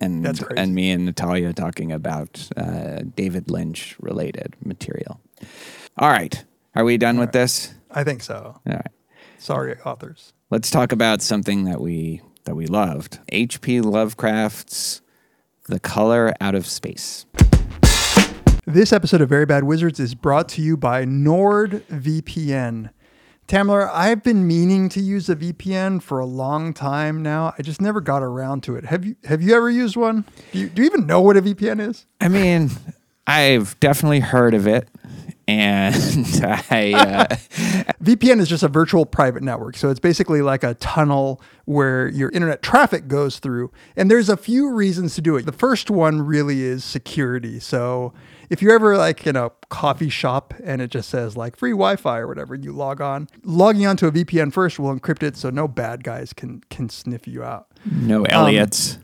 and 0.00 0.26
and 0.56 0.74
me 0.74 0.90
and 0.90 1.06
Natalia 1.06 1.52
talking 1.52 1.92
about 1.92 2.48
uh, 2.56 3.02
David 3.16 3.50
Lynch 3.50 3.96
related 4.00 4.54
material. 4.64 5.20
All 5.96 6.10
right, 6.10 6.44
are 6.74 6.84
we 6.84 6.96
done 6.96 7.18
with 7.18 7.32
this? 7.32 7.74
I 7.90 8.04
think 8.04 8.22
so. 8.22 8.60
All 8.66 8.72
right. 8.72 8.86
Sorry, 9.38 9.76
authors. 9.84 10.32
Let's 10.50 10.70
talk 10.70 10.92
about 10.92 11.22
something 11.22 11.64
that 11.64 11.80
we 11.80 12.22
that 12.44 12.54
we 12.54 12.66
loved. 12.66 13.18
H.P. 13.30 13.80
Lovecraft's 13.80 15.02
The 15.68 15.78
Color 15.78 16.32
Out 16.40 16.54
of 16.54 16.66
Space. 16.66 17.26
This 18.66 18.90
episode 18.90 19.20
of 19.20 19.28
Very 19.28 19.44
Bad 19.44 19.64
Wizards 19.64 20.00
is 20.00 20.14
brought 20.14 20.48
to 20.50 20.62
you 20.62 20.78
by 20.78 21.04
NordVPN. 21.04 22.88
Tamler, 23.46 23.90
I've 23.92 24.22
been 24.22 24.46
meaning 24.46 24.88
to 24.88 25.00
use 25.00 25.28
a 25.28 25.36
VPN 25.36 26.02
for 26.02 26.20
a 26.20 26.24
long 26.24 26.72
time 26.72 27.22
now. 27.22 27.52
I 27.58 27.62
just 27.62 27.82
never 27.82 28.00
got 28.00 28.22
around 28.22 28.62
to 28.62 28.76
it. 28.76 28.86
Have 28.86 29.04
you 29.04 29.16
have 29.24 29.42
you 29.42 29.54
ever 29.54 29.68
used 29.68 29.94
one? 29.94 30.24
Do 30.52 30.58
you, 30.58 30.68
do 30.70 30.80
you 30.80 30.86
even 30.86 31.06
know 31.06 31.20
what 31.20 31.36
a 31.36 31.42
VPN 31.42 31.86
is? 31.86 32.06
I 32.18 32.28
mean, 32.28 32.70
I've 33.26 33.78
definitely 33.78 34.20
heard 34.20 34.54
of 34.54 34.66
it, 34.66 34.88
and 35.48 35.94
I 36.70 36.92
uh, 36.92 37.26
VPN 38.04 38.38
is 38.38 38.48
just 38.48 38.62
a 38.62 38.68
virtual 38.68 39.06
private 39.06 39.42
network. 39.42 39.76
So 39.76 39.88
it's 39.88 39.98
basically 39.98 40.42
like 40.42 40.62
a 40.62 40.74
tunnel 40.74 41.40
where 41.64 42.08
your 42.08 42.28
internet 42.30 42.62
traffic 42.62 43.08
goes 43.08 43.38
through. 43.38 43.72
And 43.96 44.10
there's 44.10 44.28
a 44.28 44.36
few 44.36 44.70
reasons 44.70 45.14
to 45.14 45.22
do 45.22 45.36
it. 45.36 45.46
The 45.46 45.52
first 45.52 45.90
one 45.90 46.22
really 46.22 46.62
is 46.62 46.84
security. 46.84 47.58
So 47.58 48.12
if 48.50 48.60
you're 48.60 48.74
ever 48.74 48.96
like 48.98 49.26
in 49.26 49.36
a 49.36 49.50
coffee 49.70 50.10
shop 50.10 50.52
and 50.62 50.82
it 50.82 50.90
just 50.90 51.08
says 51.08 51.36
like 51.36 51.56
free 51.56 51.72
Wi-Fi 51.72 52.18
or 52.18 52.28
whatever, 52.28 52.54
you 52.54 52.72
log 52.72 53.00
on. 53.00 53.28
Logging 53.42 53.86
onto 53.86 54.06
a 54.06 54.12
VPN 54.12 54.52
first 54.52 54.78
will 54.78 54.94
encrypt 54.94 55.22
it 55.22 55.36
so 55.36 55.48
no 55.48 55.66
bad 55.66 56.04
guys 56.04 56.34
can 56.34 56.62
can 56.68 56.90
sniff 56.90 57.26
you 57.26 57.42
out. 57.42 57.68
no 57.90 58.24
Elliots. 58.24 58.98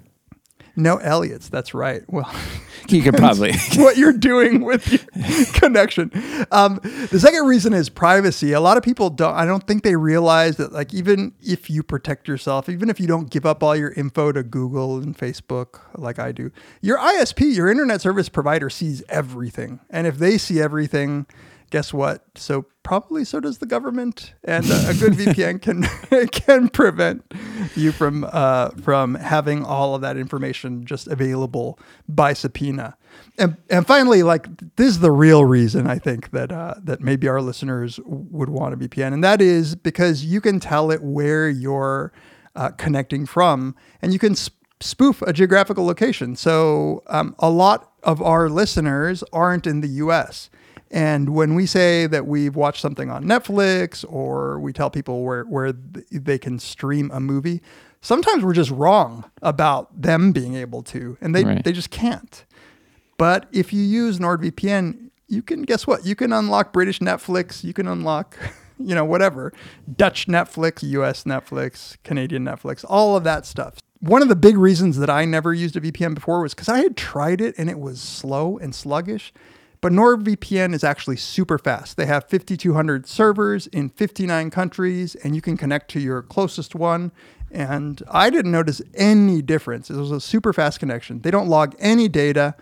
No 0.77 0.97
Elliots, 0.97 1.49
that's 1.49 1.73
right. 1.75 2.03
Well, 2.09 2.33
you 2.89 3.03
could 3.03 3.15
probably 3.17 3.53
what 3.77 3.97
you're 3.97 4.13
doing 4.13 4.65
with 4.65 4.91
your 4.91 5.45
connection. 5.55 6.11
Um, 6.51 6.81
the 7.11 7.21
second 7.21 7.47
reason 7.47 7.73
is 7.73 7.89
privacy. 7.89 8.53
A 8.53 8.61
lot 8.61 8.77
of 8.77 8.83
people 8.83 9.11
don't. 9.11 9.35
I 9.35 9.45
don't 9.47 9.67
think 9.67 9.83
they 9.85 9.97
realize 9.97 10.57
that, 10.57 10.73
like, 10.73 10.93
even 10.93 11.33
if 11.41 11.71
you 11.71 11.83
protect 11.83 12.27
yourself, 12.27 12.69
even 12.69 12.91
if 12.91 12.99
you 12.99 13.07
don't 13.07 13.31
give 13.31 13.47
up 13.47 13.63
all 13.63 13.77
your 13.77 13.93
info 13.93 14.33
to 14.33 14.43
Google 14.43 14.99
and 14.99 15.17
Facebook, 15.17 15.81
like 15.97 16.19
I 16.19 16.33
do, 16.33 16.51
your 16.81 16.99
ISP, 16.99 17.55
your 17.55 17.71
internet 17.71 18.01
service 18.01 18.29
provider, 18.29 18.69
sees 18.69 19.03
everything, 19.09 19.81
and 19.91 20.07
if 20.07 20.19
they 20.19 20.39
see 20.39 20.61
everything. 20.61 21.27
Guess 21.75 21.93
what? 21.93 22.23
So 22.37 22.67
probably 22.85 23.25
so 23.25 23.41
does 23.41 23.59
the 23.59 23.67
government, 23.67 24.35
and 24.45 24.65
uh, 24.71 24.91
a 24.91 24.95
good 24.95 25.13
VPN 25.15 25.61
can 25.61 25.83
can 26.29 26.69
prevent 26.69 27.25
you 27.75 27.91
from 27.91 28.25
uh, 28.31 28.69
from 28.81 29.17
having 29.17 29.65
all 29.65 29.97
of 29.97 30.01
that 30.03 30.17
information 30.17 30.87
just 30.87 31.09
available 31.09 31.81
by 32.09 32.33
subpoena. 32.33 32.97
And 33.39 33.57
and 33.71 33.85
finally, 33.85 34.23
like 34.23 34.47
this 34.77 34.87
is 34.87 35.01
the 35.01 35.11
real 35.11 35.45
reason 35.45 35.89
I 35.89 35.99
think 35.99 36.31
that 36.31 36.53
uh, 36.53 36.75
that 36.85 37.01
maybe 37.01 37.27
our 37.27 37.43
listeners 37.43 37.99
would 38.05 38.51
want 38.51 38.75
a 38.75 38.77
VPN, 38.77 39.13
and 39.13 39.25
that 39.25 39.43
is 39.43 39.75
because 39.75 40.25
you 40.25 40.41
can 40.41 40.61
tell 40.61 40.93
it 40.93 41.03
where 41.03 41.49
you're 41.49 42.13
uh, 42.55 42.69
connecting 42.69 43.27
from, 43.27 43.75
and 44.01 44.13
you 44.13 44.21
can 44.21 44.37
sp- 44.39 44.55
spoof 44.79 45.23
a 45.23 45.33
geographical 45.33 45.85
location. 45.85 46.37
So 46.37 47.03
um, 47.09 47.35
a 47.41 47.51
lot 47.51 47.91
of 48.05 48.23
our 48.23 48.49
listeners 48.49 49.25
aren't 49.33 49.67
in 49.67 49.81
the 49.81 49.89
U.S. 49.89 50.51
And 50.95 51.31
when 51.31 51.57
we 51.57 51.67
say 51.67 52.07
that 52.07 52.25
we've 52.25 52.55
watched 52.55 52.81
something 52.81 53.11
on 53.11 53.25
Netflix 53.25 54.05
or 54.09 54.61
we 54.61 54.73
tell 54.73 54.91
people 54.91 55.25
where, 55.25 55.43
where 55.43 55.73
they 56.13 56.39
can 56.39 56.61
stream 56.61 57.11
a 57.13 57.19
movie, 57.19 57.61
sometimes 58.01 58.45
we're 58.45 58.53
just 58.53 58.71
wrong 58.71 59.25
about 59.43 60.01
them 60.01 60.31
being 60.31 60.55
able 60.55 60.83
to, 60.85 61.19
and 61.21 61.35
they, 61.35 61.43
Right. 61.45 61.65
they 61.65 61.73
just 61.73 61.91
can't. 61.91 62.45
But 63.19 63.49
if 63.51 63.73
you 63.73 63.83
use 63.83 64.21
NordVPN, 64.21 65.11
you 65.27 65.43
can 65.43 65.63
guess 65.63 65.85
what? 65.85 66.07
You 66.07 66.15
can 66.15 66.33
unlock 66.33 66.73
British 66.73 67.01
Netflix, 67.01 67.65
you 67.65 67.73
can 67.73 67.89
unlock, 67.89 68.39
you 68.79 68.95
know, 68.95 69.05
whatever, 69.05 69.53
Dutch 69.97 70.29
Netflix, 70.29 70.85
US 70.85 71.25
Netflix, 71.25 71.97
Canadian 72.05 72.45
Netflix, 72.45 72.85
all 72.89 73.17
of 73.17 73.25
that 73.25 73.47
stuff. 73.47 73.79
One 73.99 74.23
of 74.23 74.29
the 74.29 74.37
big 74.37 74.57
reasons 74.57 74.99
that 74.99 75.11
I 75.11 75.25
never 75.25 75.53
used 75.53 75.75
a 75.75 75.81
VPN 75.81 76.15
before 76.15 76.41
was 76.41 76.55
because 76.55 76.69
I 76.69 76.79
had 76.83 76.97
tried 76.97 77.41
it 77.41 77.57
and 77.59 77.69
it 77.69 77.81
was 77.81 78.01
slow 78.01 78.59
and 78.59 78.73
sluggish. 78.73 79.33
But 79.85 79.93
NordVPN 79.93 80.73
is 80.73 80.83
actually 80.83 81.17
super 81.17 81.59
fast. 81.59 81.99
They 81.99 82.07
have 82.07 82.25
5,200 82.25 83.07
servers 83.07 83.67
in 83.67 83.91
59 83.91 84.49
countries, 84.49 85.15
and 85.17 85.35
you 85.35 85.43
can 85.43 85.59
connect 85.59 85.91
to 85.91 86.01
your 86.01 86.23
closest 86.23 86.75
one 86.75 87.13
And 87.51 88.03
I 88.11 88.31
didn't 88.31 88.51
notice 88.51 88.81
any 88.95 89.43
difference. 89.43 89.91
It 89.91 89.97
was 89.97 90.11
a 90.11 90.23
super 90.23 90.55
fast 90.55 90.81
connection. 90.81 91.21
They 91.21 91.31
don't 91.31 91.49
log 91.49 91.77
any 91.79 92.09
data. 92.09 92.55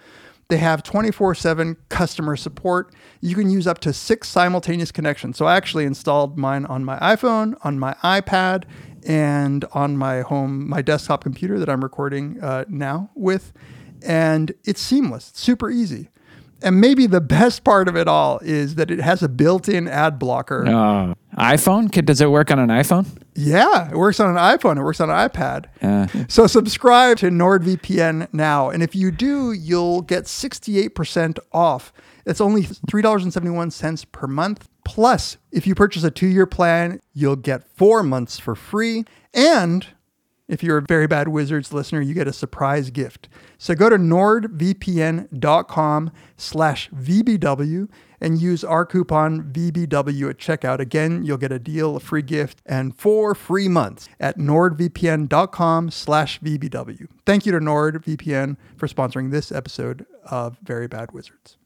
They 0.49 0.57
have 0.57 0.83
24 0.83 1.37
7 1.37 1.77
customer 1.91 2.35
support. 2.35 2.93
You 3.21 3.37
can 3.37 3.51
use 3.51 3.69
up 3.69 3.79
to 3.83 3.93
six 3.93 4.29
simultaneous 4.29 4.91
connections. 4.91 5.37
So 5.37 5.47
I 5.47 5.57
actually 5.57 5.85
installed 5.85 6.37
mine 6.37 6.67
on 6.67 6.85
my 6.85 6.99
iPhone, 6.99 7.55
on 7.63 7.79
my 7.79 7.95
iPad, 8.03 8.65
and 9.07 9.65
on 9.73 9.97
my 9.97 10.23
home, 10.23 10.69
my 10.69 10.83
desktop 10.83 11.23
computer 11.23 11.61
that 11.61 11.69
I'm 11.69 11.85
recording 11.85 12.43
uh, 12.43 12.65
now 12.67 13.11
with. 13.15 13.53
And 14.05 14.53
it's 14.65 14.81
seamless, 14.81 15.31
it's 15.31 15.41
super 15.41 15.71
easy. 15.71 16.09
And 16.63 16.81
maybe 16.81 17.07
the 17.07 17.21
best 17.21 17.65
part 17.65 17.89
of 17.89 17.97
it 17.97 18.09
all 18.09 18.39
is 18.43 18.77
that 18.77 18.91
it 18.91 19.01
has 19.01 19.23
a 19.23 19.29
built 19.29 19.69
in 19.69 19.89
ad 19.89 20.19
blocker. 20.19 20.65
Uh, 20.67 21.15
iPhone? 21.39 21.91
Does 22.05 22.21
it 22.21 22.31
work 22.31 22.51
on 22.51 22.59
an 22.59 22.69
iPhone? 22.69 23.07
Yeah, 23.35 23.91
it 23.91 23.97
works 23.97 24.21
on 24.21 24.29
an 24.31 24.37
iPhone. 24.37 24.77
It 24.79 24.83
works 24.83 25.01
on 25.01 25.09
an 25.11 25.29
iPad. 25.29 25.67
Uh, 25.83 26.25
So 26.29 26.47
subscribe 26.47 27.17
to 27.19 27.31
NordVPN 27.31 28.29
now. 28.33 28.69
And 28.71 28.83
if 28.83 28.95
you 28.95 29.11
do, 29.11 29.53
you'll 29.53 30.03
get 30.03 30.25
68% 30.25 31.39
off. 31.53 31.93
It's 32.27 32.41
only 32.41 32.63
$3.71 32.65 34.13
per 34.13 34.27
month. 34.27 34.69
Plus, 34.85 35.39
if 35.51 35.67
you 35.67 35.75
purchase 35.75 36.05
a 36.05 36.11
two 36.11 36.27
year 36.27 36.47
plan, 36.47 37.01
you'll 37.15 37.37
get 37.37 37.65
four 37.77 38.03
months 38.03 38.39
for 38.39 38.55
free. 38.55 39.05
And 39.33 39.87
if 40.53 40.63
you're 40.63 40.77
a 40.77 40.83
Very 40.83 41.07
Bad 41.07 41.29
Wizards 41.29 41.73
listener, 41.73 42.03
you 42.03 42.13
get 42.13 42.29
a 42.29 42.33
surprise 42.33 42.91
gift. 42.91 43.31
So 43.57 43.75
go 43.75 43.89
to 43.89 43.97
nordvpn.com 43.97 44.53
slash 46.37 46.91
VBW 46.91 47.89
and 48.21 48.39
use 48.39 48.63
our 48.63 48.85
coupon 48.85 49.45
VBW 49.45 50.29
at 50.29 50.37
checkout. 50.37 50.79
Again, 50.79 51.25
you'll 51.25 51.39
get 51.39 51.53
a 51.53 51.59
deal, 51.59 51.97
a 51.97 52.01
free 52.01 52.21
gift, 52.21 52.61
and 52.67 52.95
four 52.95 53.35
free 53.35 53.67
months 53.67 54.11
at 54.21 54.37
nordvpn.com 54.37 55.91
slash 55.91 56.39
VBW. 56.41 57.07
Thank 57.25 57.47
you 57.47 57.53
to 57.53 57.59
NordVPN 57.59 58.59
for 58.77 58.87
sponsoring 58.87 59.31
this 59.31 59.51
episode 59.51 60.05
of 60.27 60.59
Very 60.63 60.87
Bad 60.87 61.13
Wizards. 61.13 61.57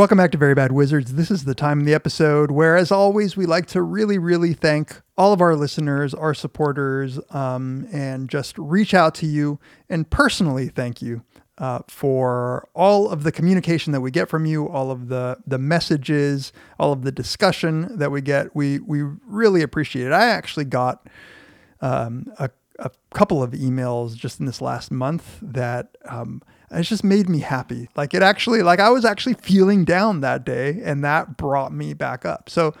Welcome 0.00 0.16
back 0.16 0.32
to 0.32 0.38
Very 0.38 0.54
Bad 0.54 0.72
Wizards. 0.72 1.12
This 1.12 1.30
is 1.30 1.44
the 1.44 1.54
time 1.54 1.80
in 1.80 1.84
the 1.84 1.92
episode 1.92 2.50
where, 2.50 2.74
as 2.74 2.90
always, 2.90 3.36
we 3.36 3.44
like 3.44 3.66
to 3.66 3.82
really, 3.82 4.16
really 4.16 4.54
thank 4.54 5.02
all 5.18 5.34
of 5.34 5.42
our 5.42 5.54
listeners, 5.54 6.14
our 6.14 6.32
supporters, 6.32 7.20
um, 7.28 7.86
and 7.92 8.30
just 8.30 8.56
reach 8.56 8.94
out 8.94 9.14
to 9.16 9.26
you 9.26 9.60
and 9.90 10.08
personally 10.08 10.68
thank 10.68 11.02
you 11.02 11.22
uh, 11.58 11.80
for 11.86 12.66
all 12.72 13.10
of 13.10 13.24
the 13.24 13.30
communication 13.30 13.92
that 13.92 14.00
we 14.00 14.10
get 14.10 14.30
from 14.30 14.46
you, 14.46 14.66
all 14.70 14.90
of 14.90 15.08
the 15.08 15.36
the 15.46 15.58
messages, 15.58 16.50
all 16.78 16.94
of 16.94 17.02
the 17.02 17.12
discussion 17.12 17.98
that 17.98 18.10
we 18.10 18.22
get. 18.22 18.56
We 18.56 18.78
we 18.78 19.02
really 19.26 19.60
appreciate 19.60 20.06
it. 20.06 20.12
I 20.12 20.28
actually 20.30 20.64
got 20.64 21.10
um, 21.82 22.32
a, 22.38 22.48
a 22.78 22.90
couple 23.12 23.42
of 23.42 23.50
emails 23.50 24.16
just 24.16 24.40
in 24.40 24.46
this 24.46 24.62
last 24.62 24.90
month 24.90 25.36
that 25.42 25.94
um, 26.06 26.40
it's 26.70 26.88
just 26.88 27.04
made 27.04 27.28
me 27.28 27.40
happy. 27.40 27.88
Like 27.96 28.14
it 28.14 28.22
actually, 28.22 28.62
like 28.62 28.80
I 28.80 28.90
was 28.90 29.04
actually 29.04 29.34
feeling 29.34 29.84
down 29.84 30.20
that 30.20 30.44
day, 30.44 30.80
and 30.84 31.04
that 31.04 31.36
brought 31.36 31.72
me 31.72 31.94
back 31.94 32.24
up. 32.24 32.48
So 32.48 32.74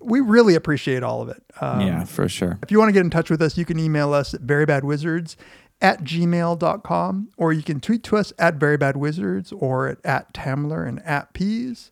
we 0.00 0.20
really 0.20 0.54
appreciate 0.54 1.02
all 1.02 1.22
of 1.22 1.28
it. 1.28 1.42
Um, 1.60 1.80
yeah, 1.80 2.04
for 2.04 2.28
sure. 2.28 2.58
If 2.62 2.70
you 2.70 2.78
want 2.78 2.88
to 2.88 2.92
get 2.92 3.00
in 3.00 3.10
touch 3.10 3.30
with 3.30 3.42
us, 3.42 3.58
you 3.58 3.64
can 3.64 3.78
email 3.78 4.12
us 4.12 4.34
at 4.34 4.42
verybadwizards 4.42 5.36
at 5.80 6.02
gmail.com 6.02 7.28
or 7.36 7.52
you 7.52 7.62
can 7.62 7.80
tweet 7.80 8.02
to 8.04 8.16
us 8.16 8.32
at 8.38 8.58
verybadwizards 8.58 9.52
or 9.56 9.88
at, 9.88 9.98
at 10.04 10.32
Tamler 10.32 10.86
and 10.88 11.02
at 11.04 11.34
peez. 11.34 11.90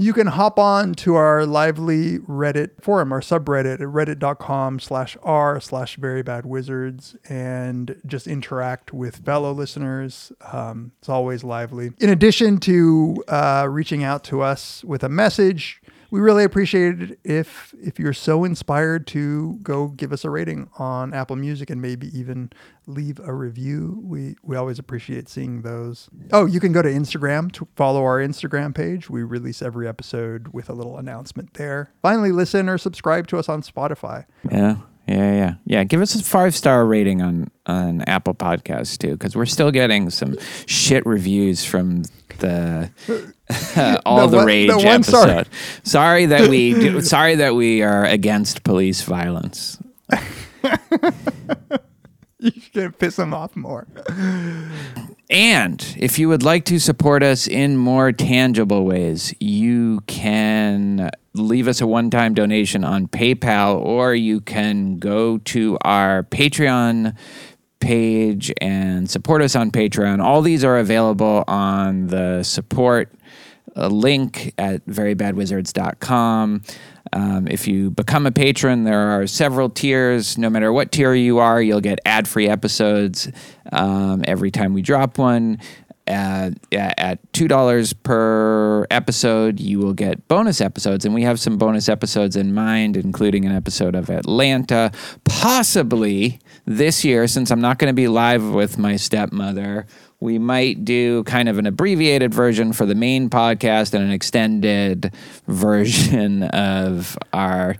You 0.00 0.12
can 0.12 0.28
hop 0.28 0.60
on 0.60 0.94
to 0.94 1.16
our 1.16 1.44
lively 1.44 2.20
Reddit 2.20 2.80
forum, 2.80 3.12
our 3.12 3.20
subreddit 3.20 3.74
at 3.74 3.80
reddit.com 3.80 4.78
slash 4.78 5.16
r 5.24 5.60
slash 5.60 5.96
very 5.96 6.22
bad 6.22 6.46
wizards 6.46 7.16
and 7.28 8.00
just 8.06 8.28
interact 8.28 8.92
with 8.92 9.16
fellow 9.24 9.50
listeners. 9.50 10.30
Um, 10.52 10.92
it's 11.00 11.08
always 11.08 11.42
lively. 11.42 11.90
In 11.98 12.10
addition 12.10 12.58
to 12.60 13.24
uh, 13.26 13.66
reaching 13.68 14.04
out 14.04 14.22
to 14.24 14.40
us 14.40 14.84
with 14.84 15.02
a 15.02 15.08
message, 15.08 15.82
we 16.10 16.20
really 16.20 16.44
appreciate 16.44 17.00
it 17.00 17.18
if 17.24 17.74
if 17.80 17.98
you're 17.98 18.12
so 18.12 18.44
inspired 18.44 19.06
to 19.08 19.58
go 19.62 19.88
give 19.88 20.12
us 20.12 20.24
a 20.24 20.30
rating 20.30 20.70
on 20.78 21.12
Apple 21.12 21.36
Music 21.36 21.70
and 21.70 21.82
maybe 21.82 22.06
even 22.18 22.50
leave 22.86 23.20
a 23.20 23.32
review. 23.32 24.00
We 24.02 24.36
we 24.42 24.56
always 24.56 24.78
appreciate 24.78 25.28
seeing 25.28 25.62
those. 25.62 26.08
Oh, 26.32 26.46
you 26.46 26.60
can 26.60 26.72
go 26.72 26.82
to 26.82 26.88
Instagram 26.88 27.52
to 27.52 27.68
follow 27.76 28.02
our 28.04 28.18
Instagram 28.18 28.74
page. 28.74 29.10
We 29.10 29.22
release 29.22 29.60
every 29.60 29.86
episode 29.86 30.48
with 30.48 30.70
a 30.70 30.72
little 30.72 30.96
announcement 30.98 31.54
there. 31.54 31.92
Finally, 32.02 32.32
listen 32.32 32.68
or 32.68 32.78
subscribe 32.78 33.26
to 33.28 33.38
us 33.38 33.48
on 33.48 33.62
Spotify. 33.62 34.24
Yeah. 34.50 34.76
Yeah, 35.08 35.32
yeah, 35.34 35.54
yeah. 35.64 35.84
Give 35.84 36.02
us 36.02 36.14
a 36.14 36.22
five 36.22 36.54
star 36.54 36.84
rating 36.84 37.22
on 37.22 37.50
on 37.66 38.02
Apple 38.02 38.34
Podcasts 38.34 38.98
too, 38.98 39.12
because 39.12 39.34
we're 39.34 39.46
still 39.46 39.70
getting 39.70 40.10
some 40.10 40.36
shit 40.66 41.04
reviews 41.06 41.64
from 41.64 42.02
the 42.40 42.90
all 44.04 44.26
The 44.26 44.32
the 44.32 44.36
one- 44.36 44.46
rage 44.46 44.68
one 44.70 44.84
episode. 44.86 45.22
star. 45.22 45.44
Sorry 45.82 46.26
that 46.26 46.48
we 46.50 46.74
do, 46.74 47.00
sorry 47.00 47.36
that 47.36 47.54
we 47.54 47.82
are 47.82 48.04
against 48.04 48.64
police 48.64 49.02
violence. 49.02 49.78
You 52.40 52.52
can 52.72 52.92
piss 52.92 53.16
them 53.16 53.34
off 53.34 53.56
more. 53.56 53.88
And 55.30 55.84
if 55.98 56.18
you 56.18 56.28
would 56.30 56.42
like 56.42 56.64
to 56.66 56.78
support 56.78 57.22
us 57.22 57.46
in 57.46 57.76
more 57.76 58.12
tangible 58.12 58.84
ways, 58.84 59.34
you 59.38 60.00
can 60.06 61.10
leave 61.34 61.68
us 61.68 61.80
a 61.80 61.86
one 61.86 62.10
time 62.10 62.32
donation 62.32 62.82
on 62.82 63.08
PayPal 63.08 63.78
or 63.78 64.14
you 64.14 64.40
can 64.40 64.96
go 64.96 65.38
to 65.38 65.78
our 65.82 66.22
Patreon 66.24 67.14
page 67.80 68.52
and 68.60 69.08
support 69.08 69.42
us 69.42 69.54
on 69.54 69.70
Patreon. 69.70 70.22
All 70.22 70.40
these 70.40 70.64
are 70.64 70.78
available 70.78 71.44
on 71.46 72.06
the 72.06 72.42
support 72.42 73.12
uh, 73.76 73.88
link 73.88 74.52
at 74.58 74.84
verybadwizards.com. 74.86 76.62
Um, 77.12 77.48
if 77.48 77.66
you 77.66 77.90
become 77.90 78.26
a 78.26 78.32
patron, 78.32 78.84
there 78.84 78.98
are 78.98 79.26
several 79.26 79.70
tiers. 79.70 80.38
No 80.38 80.50
matter 80.50 80.72
what 80.72 80.92
tier 80.92 81.14
you 81.14 81.38
are, 81.38 81.60
you'll 81.60 81.80
get 81.80 81.98
ad 82.04 82.28
free 82.28 82.48
episodes 82.48 83.30
um, 83.72 84.22
every 84.26 84.50
time 84.50 84.74
we 84.74 84.82
drop 84.82 85.18
one. 85.18 85.58
At, 86.06 86.54
at 86.72 87.32
$2 87.32 87.94
per 88.02 88.86
episode, 88.90 89.60
you 89.60 89.78
will 89.78 89.92
get 89.92 90.26
bonus 90.26 90.62
episodes. 90.62 91.04
And 91.04 91.14
we 91.14 91.22
have 91.24 91.38
some 91.38 91.58
bonus 91.58 91.86
episodes 91.86 92.34
in 92.34 92.54
mind, 92.54 92.96
including 92.96 93.44
an 93.44 93.52
episode 93.52 93.94
of 93.94 94.08
Atlanta. 94.08 94.90
Possibly 95.24 96.40
this 96.64 97.04
year, 97.04 97.26
since 97.28 97.50
I'm 97.50 97.60
not 97.60 97.78
going 97.78 97.90
to 97.90 97.94
be 97.94 98.08
live 98.08 98.42
with 98.42 98.78
my 98.78 98.96
stepmother, 98.96 99.86
we 100.20 100.38
might 100.38 100.84
do 100.84 101.22
kind 101.24 101.48
of 101.48 101.58
an 101.58 101.66
abbreviated 101.66 102.34
version 102.34 102.72
for 102.72 102.86
the 102.86 102.94
main 102.94 103.30
podcast 103.30 103.94
and 103.94 104.02
an 104.02 104.10
extended 104.10 105.12
version 105.46 106.42
of 106.44 107.16
our 107.32 107.76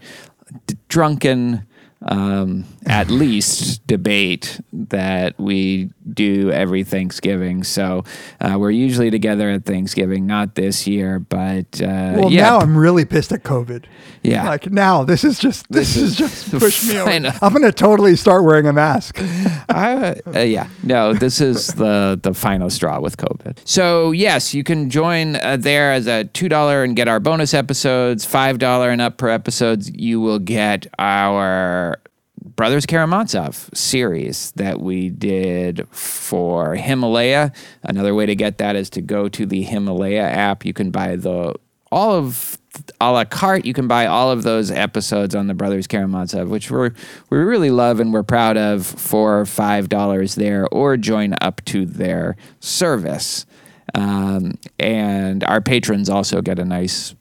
d- 0.66 0.76
drunken 0.88 1.66
um, 2.02 2.64
at 2.86 3.10
least 3.10 3.86
debate 3.86 4.60
that 4.72 5.38
we 5.38 5.90
do 6.12 6.50
every 6.50 6.84
Thanksgiving. 6.84 7.64
So 7.64 8.04
uh, 8.40 8.56
we're 8.58 8.70
usually 8.70 9.10
together 9.10 9.50
at 9.50 9.64
Thanksgiving, 9.64 10.26
not 10.26 10.54
this 10.54 10.86
year, 10.86 11.18
but 11.18 11.80
uh, 11.82 12.14
Well, 12.16 12.32
yeah. 12.32 12.42
now 12.42 12.58
I'm 12.60 12.76
really 12.76 13.04
pissed 13.04 13.32
at 13.32 13.42
COVID. 13.42 13.84
Yeah. 14.22 14.48
Like 14.48 14.70
now, 14.70 15.04
this 15.04 15.24
is 15.24 15.38
just 15.38 15.70
this, 15.70 15.96
is, 15.96 16.10
is 16.12 16.16
just 16.16 16.50
push 16.58 16.88
me 16.88 16.94
know. 16.94 17.30
I'm 17.42 17.52
gonna 17.52 17.72
totally 17.72 18.16
start 18.16 18.44
wearing 18.44 18.66
a 18.66 18.72
mask. 18.72 19.18
I, 19.68 20.20
uh, 20.34 20.40
yeah, 20.40 20.68
no, 20.82 21.12
this 21.12 21.40
is 21.40 21.68
the 21.68 22.18
the 22.22 22.34
final 22.34 22.70
straw 22.70 23.00
with 23.00 23.16
COVID. 23.16 23.58
So 23.64 24.12
yes, 24.12 24.54
you 24.54 24.64
can 24.64 24.90
join 24.90 25.36
uh, 25.36 25.56
there 25.58 25.92
as 25.92 26.06
a 26.06 26.24
two 26.24 26.48
dollar 26.48 26.82
and 26.84 26.96
get 26.96 27.08
our 27.08 27.20
bonus 27.20 27.54
episodes. 27.54 28.24
Five 28.24 28.58
dollar 28.58 28.90
and 28.90 29.00
up 29.00 29.18
per 29.18 29.28
episodes, 29.28 29.90
you 29.90 30.20
will 30.20 30.38
get 30.38 30.86
our 30.98 32.00
Brothers 32.42 32.86
Karamazov 32.86 33.70
series 33.74 34.52
that 34.52 34.80
we 34.80 35.10
did 35.10 35.86
for 35.88 36.74
Himalaya. 36.74 37.52
Another 37.82 38.14
way 38.14 38.26
to 38.26 38.34
get 38.34 38.58
that 38.58 38.76
is 38.76 38.90
to 38.90 39.00
go 39.00 39.28
to 39.28 39.46
the 39.46 39.62
Himalaya 39.62 40.22
app. 40.22 40.64
You 40.64 40.72
can 40.72 40.90
buy 40.90 41.16
the 41.16 41.54
all 41.90 42.12
of 42.12 42.58
a 43.00 43.12
la 43.12 43.24
carte. 43.24 43.64
You 43.64 43.74
can 43.74 43.88
buy 43.88 44.06
all 44.06 44.30
of 44.30 44.42
those 44.42 44.70
episodes 44.70 45.34
on 45.34 45.46
the 45.46 45.54
Brothers 45.54 45.86
Karamazov, 45.86 46.48
which 46.48 46.70
we're 46.70 46.92
we 47.30 47.38
really 47.38 47.70
love 47.70 48.00
and 48.00 48.12
we're 48.12 48.22
proud 48.22 48.56
of 48.56 48.86
for 48.86 49.46
five 49.46 49.88
dollars 49.88 50.34
there, 50.34 50.66
or 50.68 50.96
join 50.96 51.34
up 51.40 51.64
to 51.66 51.86
their 51.86 52.36
service. 52.60 53.46
Um, 53.94 54.58
and 54.78 55.42
our 55.44 55.60
patrons 55.60 56.10
also 56.10 56.42
get 56.42 56.58
a 56.58 56.64
nice 56.64 57.14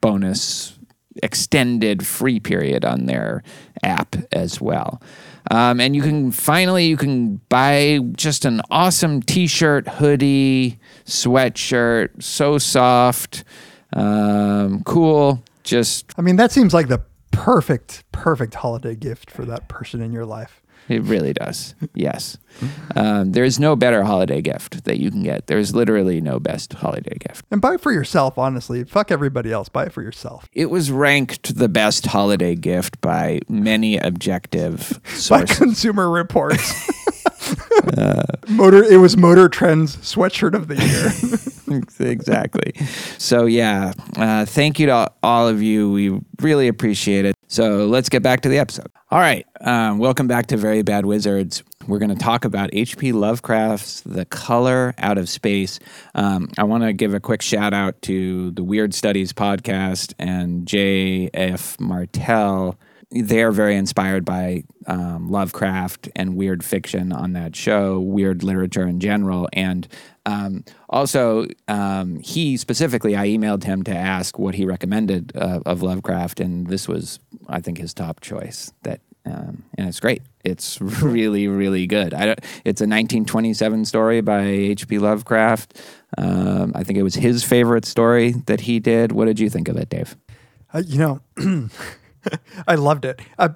bonus 0.00 0.78
extended 1.22 2.06
free 2.06 2.40
period 2.40 2.84
on 2.84 3.06
their 3.06 3.42
app 3.82 4.16
as 4.32 4.60
well. 4.60 5.02
Um, 5.50 5.80
and 5.80 5.96
you 5.96 6.02
can 6.02 6.30
finally 6.30 6.86
you 6.86 6.96
can 6.96 7.36
buy 7.48 7.98
just 8.12 8.44
an 8.44 8.60
awesome 8.70 9.22
t-shirt, 9.22 9.88
hoodie, 9.88 10.78
sweatshirt, 11.04 12.22
so 12.22 12.58
soft, 12.58 13.44
um, 13.94 14.82
cool. 14.84 15.42
Just 15.64 16.12
I 16.16 16.22
mean, 16.22 16.36
that 16.36 16.52
seems 16.52 16.72
like 16.72 16.88
the 16.88 17.02
perfect, 17.30 18.04
perfect 18.12 18.54
holiday 18.54 18.94
gift 18.94 19.30
for 19.30 19.44
that 19.44 19.68
person 19.68 20.00
in 20.00 20.12
your 20.12 20.26
life. 20.26 20.62
it 20.88 21.02
really 21.02 21.32
does. 21.32 21.74
Yes, 21.94 22.38
um, 22.94 23.32
there's 23.32 23.58
no 23.58 23.76
better 23.76 24.04
holiday 24.04 24.40
gift 24.40 24.84
that 24.84 24.98
you 24.98 25.10
can 25.10 25.22
get. 25.22 25.46
There's 25.46 25.74
literally 25.74 26.20
no 26.20 26.38
best 26.38 26.72
holiday 26.72 27.16
gift. 27.18 27.44
And 27.50 27.60
buy 27.60 27.74
it 27.74 27.80
for 27.80 27.92
yourself, 27.92 28.38
honestly. 28.38 28.84
Fuck 28.84 29.10
everybody 29.10 29.52
else. 29.52 29.68
Buy 29.68 29.84
it 29.86 29.92
for 29.92 30.02
yourself. 30.02 30.48
It 30.52 30.70
was 30.70 30.90
ranked 30.90 31.56
the 31.56 31.68
best 31.68 32.06
holiday 32.06 32.54
gift 32.54 33.00
by 33.00 33.40
many 33.48 33.96
objective 33.98 35.00
By. 35.28 35.44
Consumer 35.44 36.10
Reports. 36.10 36.90
Motor. 38.48 38.84
It 38.84 38.98
was 38.98 39.16
Motor 39.16 39.48
Trend's 39.48 39.96
sweatshirt 39.96 40.54
of 40.54 40.68
the 40.68 40.76
year. 40.76 41.80
exactly. 42.10 42.72
So 43.18 43.46
yeah, 43.46 43.92
uh, 44.16 44.44
thank 44.44 44.78
you 44.78 44.86
to 44.86 45.10
all 45.22 45.48
of 45.48 45.62
you. 45.62 45.90
We 45.90 46.20
really 46.40 46.68
appreciate 46.68 47.24
it. 47.24 47.34
So 47.48 47.86
let's 47.86 48.08
get 48.08 48.22
back 48.22 48.42
to 48.42 48.48
the 48.48 48.58
episode. 48.58 48.90
All 49.10 49.18
right, 49.18 49.46
um, 49.60 49.98
welcome 49.98 50.26
back 50.26 50.46
to 50.48 50.56
Very 50.56 50.82
Bad 50.82 51.04
Wizards. 51.04 51.62
We're 51.86 51.98
going 51.98 52.14
to 52.16 52.22
talk 52.22 52.44
about 52.44 52.70
H.P. 52.72 53.12
Lovecraft's 53.12 54.02
The 54.02 54.24
Color 54.24 54.94
Out 54.98 55.18
of 55.18 55.28
Space. 55.28 55.80
Um, 56.14 56.48
I 56.56 56.64
want 56.64 56.84
to 56.84 56.92
give 56.92 57.14
a 57.14 57.20
quick 57.20 57.42
shout 57.42 57.74
out 57.74 58.00
to 58.02 58.50
the 58.52 58.62
Weird 58.62 58.94
Studies 58.94 59.32
podcast 59.32 60.14
and 60.18 60.66
J.F. 60.66 61.78
Martel 61.80 62.78
they're 63.14 63.52
very 63.52 63.76
inspired 63.76 64.24
by 64.24 64.64
um, 64.86 65.30
Lovecraft 65.30 66.08
and 66.16 66.36
weird 66.36 66.64
fiction 66.64 67.12
on 67.12 67.34
that 67.34 67.54
show, 67.54 68.00
weird 68.00 68.42
literature 68.42 68.86
in 68.86 69.00
general. 69.00 69.48
And 69.52 69.86
um, 70.24 70.64
also, 70.88 71.46
um, 71.68 72.20
he 72.20 72.56
specifically, 72.56 73.16
I 73.16 73.26
emailed 73.26 73.64
him 73.64 73.82
to 73.84 73.94
ask 73.94 74.38
what 74.38 74.54
he 74.54 74.64
recommended 74.64 75.32
uh, 75.34 75.60
of 75.66 75.82
Lovecraft, 75.82 76.40
and 76.40 76.68
this 76.68 76.88
was, 76.88 77.20
I 77.48 77.60
think, 77.60 77.78
his 77.78 77.92
top 77.92 78.20
choice. 78.20 78.72
That 78.82 79.00
um, 79.24 79.64
and 79.76 79.88
it's 79.88 80.00
great. 80.00 80.22
It's 80.44 80.80
really, 81.02 81.48
really 81.48 81.86
good. 81.86 82.14
I 82.14 82.26
don't, 82.26 82.38
it's 82.64 82.80
a 82.80 82.84
1927 82.88 83.84
story 83.84 84.20
by 84.20 84.42
H.P. 84.42 84.98
Lovecraft. 84.98 85.80
Um, 86.18 86.72
I 86.74 86.82
think 86.84 86.98
it 86.98 87.02
was 87.02 87.14
his 87.14 87.42
favorite 87.44 87.84
story 87.84 88.32
that 88.46 88.62
he 88.62 88.80
did. 88.80 89.12
What 89.12 89.26
did 89.26 89.38
you 89.40 89.48
think 89.48 89.68
of 89.68 89.76
it, 89.76 89.88
Dave? 89.88 90.16
Uh, 90.74 90.82
you 90.86 90.98
know, 90.98 91.20
I 92.66 92.74
loved 92.74 93.04
it. 93.04 93.20
Uh, 93.38 93.50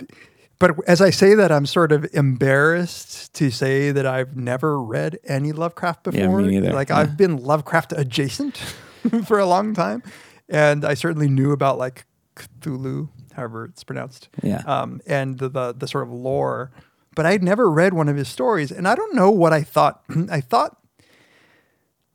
but 0.58 0.76
as 0.88 1.00
I 1.02 1.10
say 1.10 1.34
that, 1.34 1.52
I'm 1.52 1.66
sort 1.66 1.92
of 1.92 2.06
embarrassed 2.14 3.34
to 3.34 3.50
say 3.50 3.90
that 3.92 4.06
I've 4.06 4.36
never 4.36 4.80
read 4.80 5.18
any 5.24 5.52
Lovecraft 5.52 6.04
before. 6.04 6.40
Yeah, 6.40 6.46
me 6.46 6.60
neither. 6.60 6.72
Like 6.72 6.88
Yeah. 6.88 6.98
I've 6.98 7.16
been 7.16 7.36
Lovecraft 7.38 7.92
adjacent 7.92 8.56
for 9.26 9.38
a 9.38 9.44
long 9.46 9.74
time, 9.74 10.02
and 10.48 10.84
I 10.84 10.94
certainly 10.94 11.28
knew 11.28 11.52
about 11.52 11.76
like 11.76 12.06
Cthulhu, 12.36 13.08
however 13.34 13.64
it's 13.64 13.82
pronounced. 13.84 14.28
Yeah. 14.42 14.62
Um, 14.66 15.00
and 15.06 15.38
the, 15.38 15.48
the 15.48 15.72
the 15.72 15.88
sort 15.88 16.04
of 16.06 16.12
lore, 16.12 16.70
but 17.14 17.26
I'd 17.26 17.42
never 17.42 17.70
read 17.70 17.92
one 17.94 18.08
of 18.08 18.16
his 18.16 18.28
stories, 18.28 18.70
and 18.70 18.86
I 18.86 18.94
don't 18.94 19.14
know 19.14 19.30
what 19.30 19.52
I 19.52 19.62
thought. 19.62 20.02
I 20.30 20.40
thought, 20.40 20.76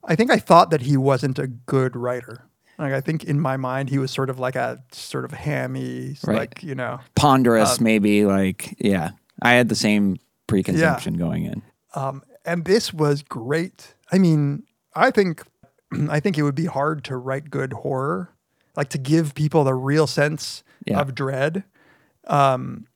I 0.03 0.15
think 0.15 0.32
I 0.32 0.38
thought 0.38 0.69
that 0.72 0.82
he 0.82 0.97
wasn't 0.97 1.38
a 1.39 1.47
good 1.47 1.95
writer. 1.95 2.45
Like 2.80 2.93
I 2.93 3.01
think 3.01 3.24
in 3.24 3.39
my 3.39 3.57
mind 3.57 3.89
he 3.89 3.99
was 3.99 4.09
sort 4.09 4.30
of 4.30 4.39
like 4.39 4.55
a 4.55 4.84
sort 4.91 5.24
of 5.26 5.32
hammy, 5.32 6.15
Right. 6.26 6.38
like 6.38 6.63
you 6.63 6.74
know. 6.74 6.99
ponderous, 7.15 7.80
maybe 7.80 8.26
like 8.26 8.76
yeah. 8.80 9.11
I 9.41 9.53
had 9.53 9.69
the 9.69 9.76
same 9.76 10.17
preconception 10.47 11.15
going 11.15 11.45
in. 11.45 11.61
Um, 11.95 12.24
and 12.45 12.65
this 12.65 12.93
was 12.93 13.22
great. 13.22 13.93
I 14.11 14.17
mean, 14.17 14.63
I 14.95 15.11
think 15.11 15.43
I 16.09 16.19
think 16.19 16.38
it 16.39 16.43
would 16.43 16.55
be 16.55 16.65
hard 16.65 17.03
to 17.05 17.17
write 17.17 17.51
good 17.51 17.74
horror, 17.74 18.34
like 18.76 18.89
to 18.89 18.97
give 18.97 19.34
people 19.36 19.63
the 19.63 19.74
real 19.74 20.07
sense 20.07 20.63
Yeah. 20.86 20.99
of 20.99 21.13
dread. 21.15 21.63
Um, 22.28 22.88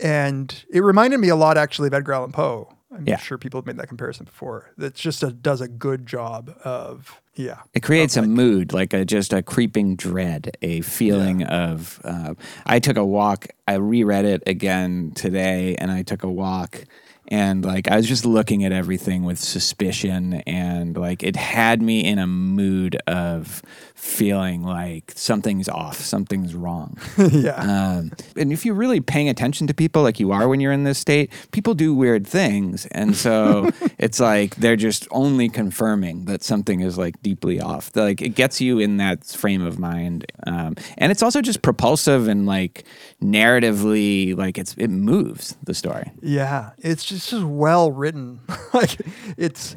and 0.00 0.64
it 0.70 0.80
reminded 0.80 1.18
me 1.20 1.28
a 1.28 1.36
lot 1.36 1.58
actually 1.58 1.88
of 1.88 1.94
Edgar 1.94 2.12
Allan 2.14 2.32
Poe. 2.32 2.72
I'm 2.94 3.06
Yeah. 3.06 3.16
sure 3.16 3.38
people 3.38 3.58
have 3.58 3.66
made 3.66 3.78
that 3.78 3.88
comparison 3.88 4.24
before. 4.26 4.70
That 4.76 4.94
just 4.94 5.22
a, 5.22 5.30
does 5.32 5.60
a 5.62 5.68
good 5.68 6.06
job 6.06 6.54
of 6.64 7.20
yeah. 7.34 7.60
It 7.72 7.80
creates 7.82 8.18
a 8.18 8.22
mood, 8.22 8.74
like 8.74 8.92
a 8.92 9.06
just 9.06 9.32
a 9.32 9.42
creeping 9.42 9.96
dread, 9.96 10.54
a 10.60 10.82
feeling 10.82 11.42
of. 11.44 11.98
Uh, 12.04 12.34
I 12.66 12.78
took 12.78 12.98
a 12.98 13.04
walk. 13.06 13.46
I 13.66 13.74
reread 13.74 14.26
it 14.26 14.42
again 14.46 15.12
today, 15.14 15.74
and 15.76 15.90
I 15.90 16.02
took 16.02 16.22
a 16.24 16.30
walk, 16.30 16.84
and 17.32 17.64
like 17.64 17.88
I 17.88 17.96
was 17.96 18.06
just 18.06 18.26
looking 18.26 18.62
at 18.62 18.72
everything 18.72 19.24
with 19.24 19.38
suspicion, 19.38 20.42
and 20.46 20.94
like 20.94 21.22
it 21.22 21.34
had 21.34 21.80
me 21.80 22.04
in 22.04 22.18
a 22.18 22.26
mood 22.26 22.98
of 23.06 23.62
feeling 23.94 24.62
like 24.62 25.12
something's 25.14 25.68
off, 25.68 25.96
something's 25.96 26.54
wrong. 26.54 26.98
yeah. 27.30 27.54
Um, 27.54 28.10
and 28.36 28.52
if 28.52 28.66
you're 28.66 28.74
really 28.74 29.00
paying 29.00 29.28
attention 29.28 29.66
to 29.68 29.74
people 29.74 30.02
like 30.02 30.18
you 30.20 30.32
are 30.32 30.48
when 30.48 30.60
you're 30.60 30.72
in 30.72 30.82
this 30.82 30.98
state, 30.98 31.32
people 31.52 31.72
do 31.72 31.94
weird 31.94 32.26
things. 32.26 32.84
And 32.86 33.16
so 33.16 33.70
it's 33.98 34.18
like 34.18 34.56
they're 34.56 34.76
just 34.76 35.06
only 35.12 35.48
confirming 35.48 36.24
that 36.26 36.42
something 36.42 36.80
is 36.80 36.98
like 36.98 37.22
deeply 37.22 37.60
off. 37.60 37.94
Like 37.94 38.20
it 38.20 38.30
gets 38.30 38.60
you 38.60 38.80
in 38.80 38.96
that 38.96 39.24
frame 39.24 39.64
of 39.64 39.78
mind. 39.78 40.26
Um, 40.48 40.74
and 40.98 41.12
it's 41.12 41.22
also 41.22 41.40
just 41.40 41.62
propulsive 41.62 42.26
and 42.26 42.44
like 42.44 42.84
narratively, 43.22 44.36
like 44.36 44.58
it's 44.58 44.74
it 44.76 44.88
moves 44.88 45.56
the 45.62 45.74
story. 45.74 46.10
Yeah, 46.20 46.72
it's 46.78 47.04
just, 47.04 47.21
just 47.30 47.44
well 47.44 47.90
written. 47.90 48.40
like 48.74 49.00
it's 49.36 49.76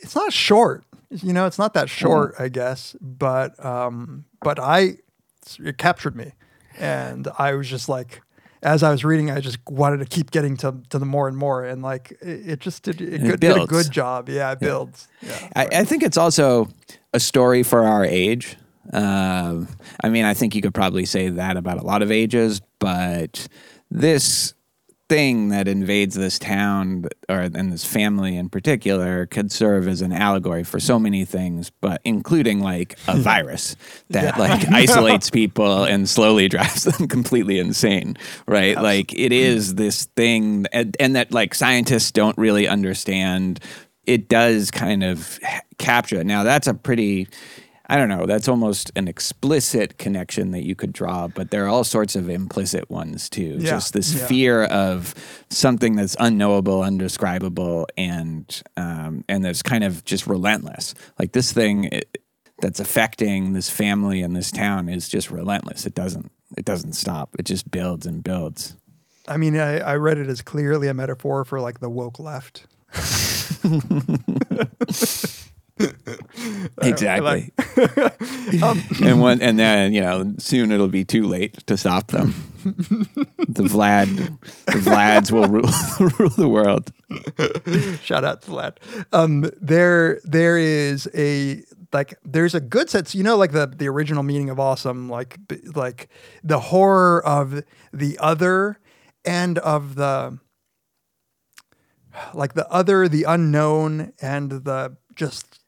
it's 0.00 0.14
not 0.14 0.32
short. 0.32 0.84
You 1.10 1.32
know, 1.32 1.46
it's 1.46 1.58
not 1.58 1.74
that 1.74 1.88
short, 1.88 2.34
I 2.38 2.48
guess. 2.48 2.96
But 3.00 3.62
um, 3.64 4.24
but 4.42 4.58
I 4.58 4.98
it 5.58 5.78
captured 5.78 6.16
me, 6.16 6.32
and 6.78 7.28
I 7.38 7.54
was 7.54 7.68
just 7.68 7.88
like, 7.88 8.20
as 8.62 8.82
I 8.82 8.90
was 8.90 9.04
reading, 9.04 9.30
I 9.30 9.40
just 9.40 9.58
wanted 9.68 9.98
to 9.98 10.04
keep 10.04 10.30
getting 10.30 10.56
to 10.58 10.76
to 10.90 10.98
the 10.98 11.06
more 11.06 11.28
and 11.28 11.36
more, 11.36 11.64
and 11.64 11.82
like 11.82 12.12
it, 12.20 12.50
it 12.50 12.60
just 12.60 12.82
did 12.82 13.00
it, 13.00 13.22
good, 13.22 13.40
did 13.40 13.56
a 13.56 13.66
good 13.66 13.90
job. 13.90 14.28
Yeah, 14.28 14.52
it 14.52 14.60
builds. 14.60 15.08
Yeah, 15.22 15.48
I, 15.56 15.66
I 15.66 15.84
think 15.84 16.02
it's 16.02 16.16
also 16.16 16.68
a 17.12 17.20
story 17.20 17.62
for 17.62 17.84
our 17.84 18.04
age. 18.04 18.56
Um, 18.92 19.68
I 20.02 20.08
mean, 20.08 20.24
I 20.24 20.34
think 20.34 20.54
you 20.54 20.62
could 20.62 20.74
probably 20.74 21.04
say 21.04 21.28
that 21.28 21.56
about 21.56 21.78
a 21.78 21.84
lot 21.84 22.02
of 22.02 22.10
ages, 22.10 22.60
but 22.78 23.48
this 23.90 24.54
thing 25.08 25.48
that 25.48 25.66
invades 25.66 26.14
this 26.14 26.38
town 26.38 27.06
or 27.28 27.40
and 27.40 27.72
this 27.72 27.84
family 27.84 28.36
in 28.36 28.48
particular 28.48 29.26
could 29.26 29.50
serve 29.50 29.88
as 29.88 30.02
an 30.02 30.12
allegory 30.12 30.62
for 30.64 30.78
so 30.78 30.98
many 30.98 31.24
things 31.24 31.70
but 31.80 32.00
including 32.04 32.60
like 32.60 32.98
a 33.08 33.16
virus 33.20 33.74
that 34.10 34.38
like 34.38 34.68
isolates 34.72 35.30
people 35.30 35.84
and 35.84 36.08
slowly 36.08 36.48
drives 36.48 36.84
them 36.84 37.08
completely 37.08 37.58
insane 37.58 38.16
right? 38.46 38.80
Like 38.80 39.14
it 39.14 39.32
is 39.32 39.74
this 39.74 40.06
thing 40.16 40.66
and, 40.72 40.96
and 40.98 41.16
that 41.16 41.32
like 41.32 41.54
scientists 41.54 42.10
don't 42.10 42.36
really 42.38 42.66
understand. 42.66 43.60
It 44.04 44.28
does 44.28 44.70
kind 44.70 45.04
of 45.04 45.38
capture 45.78 46.20
it. 46.20 46.26
Now 46.26 46.42
that's 46.42 46.66
a 46.66 46.74
pretty 46.74 47.28
I 47.90 47.96
don't 47.96 48.10
know. 48.10 48.26
That's 48.26 48.48
almost 48.48 48.92
an 48.96 49.08
explicit 49.08 49.96
connection 49.96 50.50
that 50.50 50.66
you 50.66 50.74
could 50.74 50.92
draw, 50.92 51.26
but 51.26 51.50
there 51.50 51.64
are 51.64 51.68
all 51.68 51.84
sorts 51.84 52.16
of 52.16 52.28
implicit 52.28 52.90
ones 52.90 53.30
too. 53.30 53.56
Yeah, 53.58 53.70
Just 53.70 53.94
this 53.94 54.14
yeah. 54.14 54.26
fear 54.26 54.64
of 54.64 55.14
something 55.48 55.96
that's 55.96 56.14
unknowable, 56.20 56.82
undescribable, 56.82 57.86
and 57.96 58.62
um, 58.76 59.24
and 59.26 59.42
that's 59.42 59.62
kind 59.62 59.84
of 59.84 60.04
just 60.04 60.26
relentless. 60.26 60.94
Like 61.18 61.32
this 61.32 61.50
thing 61.50 61.84
it, 61.84 62.18
that's 62.60 62.78
affecting 62.78 63.54
this 63.54 63.70
family 63.70 64.20
and 64.20 64.36
this 64.36 64.50
town 64.50 64.90
is 64.90 65.08
just 65.08 65.30
relentless. 65.30 65.86
It 65.86 65.94
doesn't 65.94 66.30
it 66.58 66.66
doesn't 66.66 66.92
stop. 66.92 67.36
It 67.38 67.46
just 67.46 67.70
builds 67.70 68.04
and 68.04 68.22
builds. 68.22 68.76
I 69.26 69.38
mean, 69.38 69.58
I, 69.58 69.78
I 69.78 69.96
read 69.96 70.18
it 70.18 70.28
as 70.28 70.42
clearly 70.42 70.88
a 70.88 70.94
metaphor 70.94 71.46
for 71.46 71.58
like 71.58 71.80
the 71.80 71.88
woke 71.88 72.18
left. 72.18 72.66
Exactly. 76.82 77.52
and 79.02 79.20
one, 79.20 79.40
and 79.42 79.58
then 79.58 79.92
you 79.92 80.00
know, 80.00 80.34
soon 80.38 80.70
it'll 80.72 80.88
be 80.88 81.04
too 81.04 81.26
late 81.26 81.66
to 81.66 81.76
stop 81.76 82.08
them. 82.08 82.34
the 82.64 83.62
Vlad, 83.64 84.38
the 84.66 84.78
Vlads 84.78 85.32
will 85.32 85.48
rule, 85.48 85.70
rule 86.18 86.30
the 86.36 86.48
world. 86.48 86.92
Shout 88.02 88.24
out 88.24 88.42
to 88.42 88.50
Vlad. 88.50 88.76
Um, 89.12 89.50
there, 89.60 90.20
there 90.24 90.58
is 90.58 91.08
a 91.14 91.62
like, 91.92 92.14
there's 92.24 92.54
a 92.54 92.60
good 92.60 92.90
sense. 92.90 93.14
You 93.14 93.22
know, 93.24 93.36
like 93.36 93.52
the 93.52 93.66
the 93.66 93.88
original 93.88 94.22
meaning 94.22 94.50
of 94.50 94.60
awesome, 94.60 95.08
like 95.08 95.38
b- 95.48 95.60
like 95.74 96.08
the 96.44 96.60
horror 96.60 97.24
of 97.24 97.62
the 97.92 98.18
other 98.20 98.78
and 99.24 99.58
of 99.58 99.94
the 99.96 100.38
like 102.34 102.54
the 102.54 102.68
other, 102.70 103.08
the 103.08 103.24
unknown, 103.24 104.12
and 104.20 104.50
the 104.50 104.96
just 105.14 105.60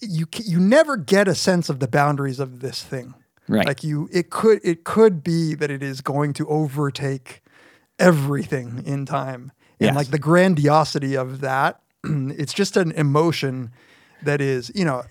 you 0.00 0.26
you 0.44 0.58
never 0.60 0.96
get 0.96 1.28
a 1.28 1.34
sense 1.34 1.68
of 1.68 1.78
the 1.80 1.88
boundaries 1.88 2.40
of 2.40 2.60
this 2.60 2.82
thing. 2.82 3.14
Right. 3.48 3.66
Like 3.66 3.82
you, 3.82 4.08
it 4.12 4.30
could 4.30 4.60
it 4.64 4.84
could 4.84 5.22
be 5.24 5.54
that 5.54 5.70
it 5.70 5.82
is 5.82 6.00
going 6.00 6.32
to 6.34 6.46
overtake 6.48 7.42
everything 7.98 8.82
in 8.86 9.06
time, 9.06 9.52
and 9.80 9.88
Yes. 9.88 9.94
like 9.96 10.10
the 10.10 10.18
grandiosity 10.18 11.16
of 11.16 11.40
that. 11.40 11.80
it's 12.04 12.52
just 12.52 12.76
an 12.76 12.92
emotion 12.92 13.70
that 14.22 14.40
is, 14.40 14.70
you 14.74 14.84
know, 14.84 15.02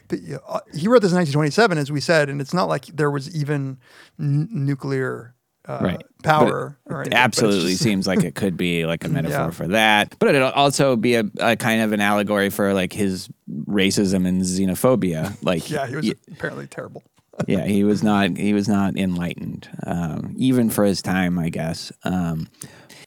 uh, 0.47 0.59
he 0.73 0.87
wrote 0.87 1.01
this 1.01 1.11
in 1.11 1.17
1927, 1.17 1.77
as 1.77 1.91
we 1.91 1.99
said, 1.99 2.29
and 2.29 2.39
it's 2.39 2.53
not 2.53 2.67
like 2.67 2.85
there 2.87 3.09
was 3.11 3.35
even 3.35 3.77
n- 4.19 4.47
nuclear 4.51 5.33
uh, 5.69 5.79
Right. 5.81 6.01
power. 6.23 6.77
Or 6.85 7.01
it 7.01 7.07
anything, 7.07 7.13
absolutely 7.13 7.71
just- 7.71 7.83
seems 7.83 8.07
like 8.07 8.23
it 8.23 8.35
could 8.35 8.57
be 8.57 8.85
like 8.85 9.03
a 9.05 9.09
metaphor 9.09 9.37
Yeah. 9.45 9.49
for 9.51 9.67
that. 9.67 10.15
But 10.19 10.35
it'll 10.35 10.49
also 10.49 10.95
be 10.95 11.15
a, 11.15 11.23
a 11.39 11.55
kind 11.55 11.81
of 11.81 11.91
an 11.91 12.01
allegory 12.01 12.49
for 12.49 12.73
like 12.73 12.91
his 12.91 13.29
racism 13.67 14.27
and 14.27 14.41
xenophobia. 14.41 15.37
Like, 15.43 15.69
Yeah, 15.69 15.87
he 15.87 15.95
was 15.95 16.05
y- 16.07 16.13
apparently 16.31 16.67
terrible. 16.67 17.03
yeah, 17.47 17.65
he 17.65 17.83
was 17.85 18.03
not 18.03 18.35
he 18.35 18.53
was 18.53 18.67
not 18.67 18.97
enlightened, 18.97 19.69
um, 19.87 20.33
even 20.37 20.69
for 20.69 20.83
his 20.83 21.01
time, 21.01 21.39
I 21.39 21.47
guess. 21.49 21.89
Um, 22.03 22.47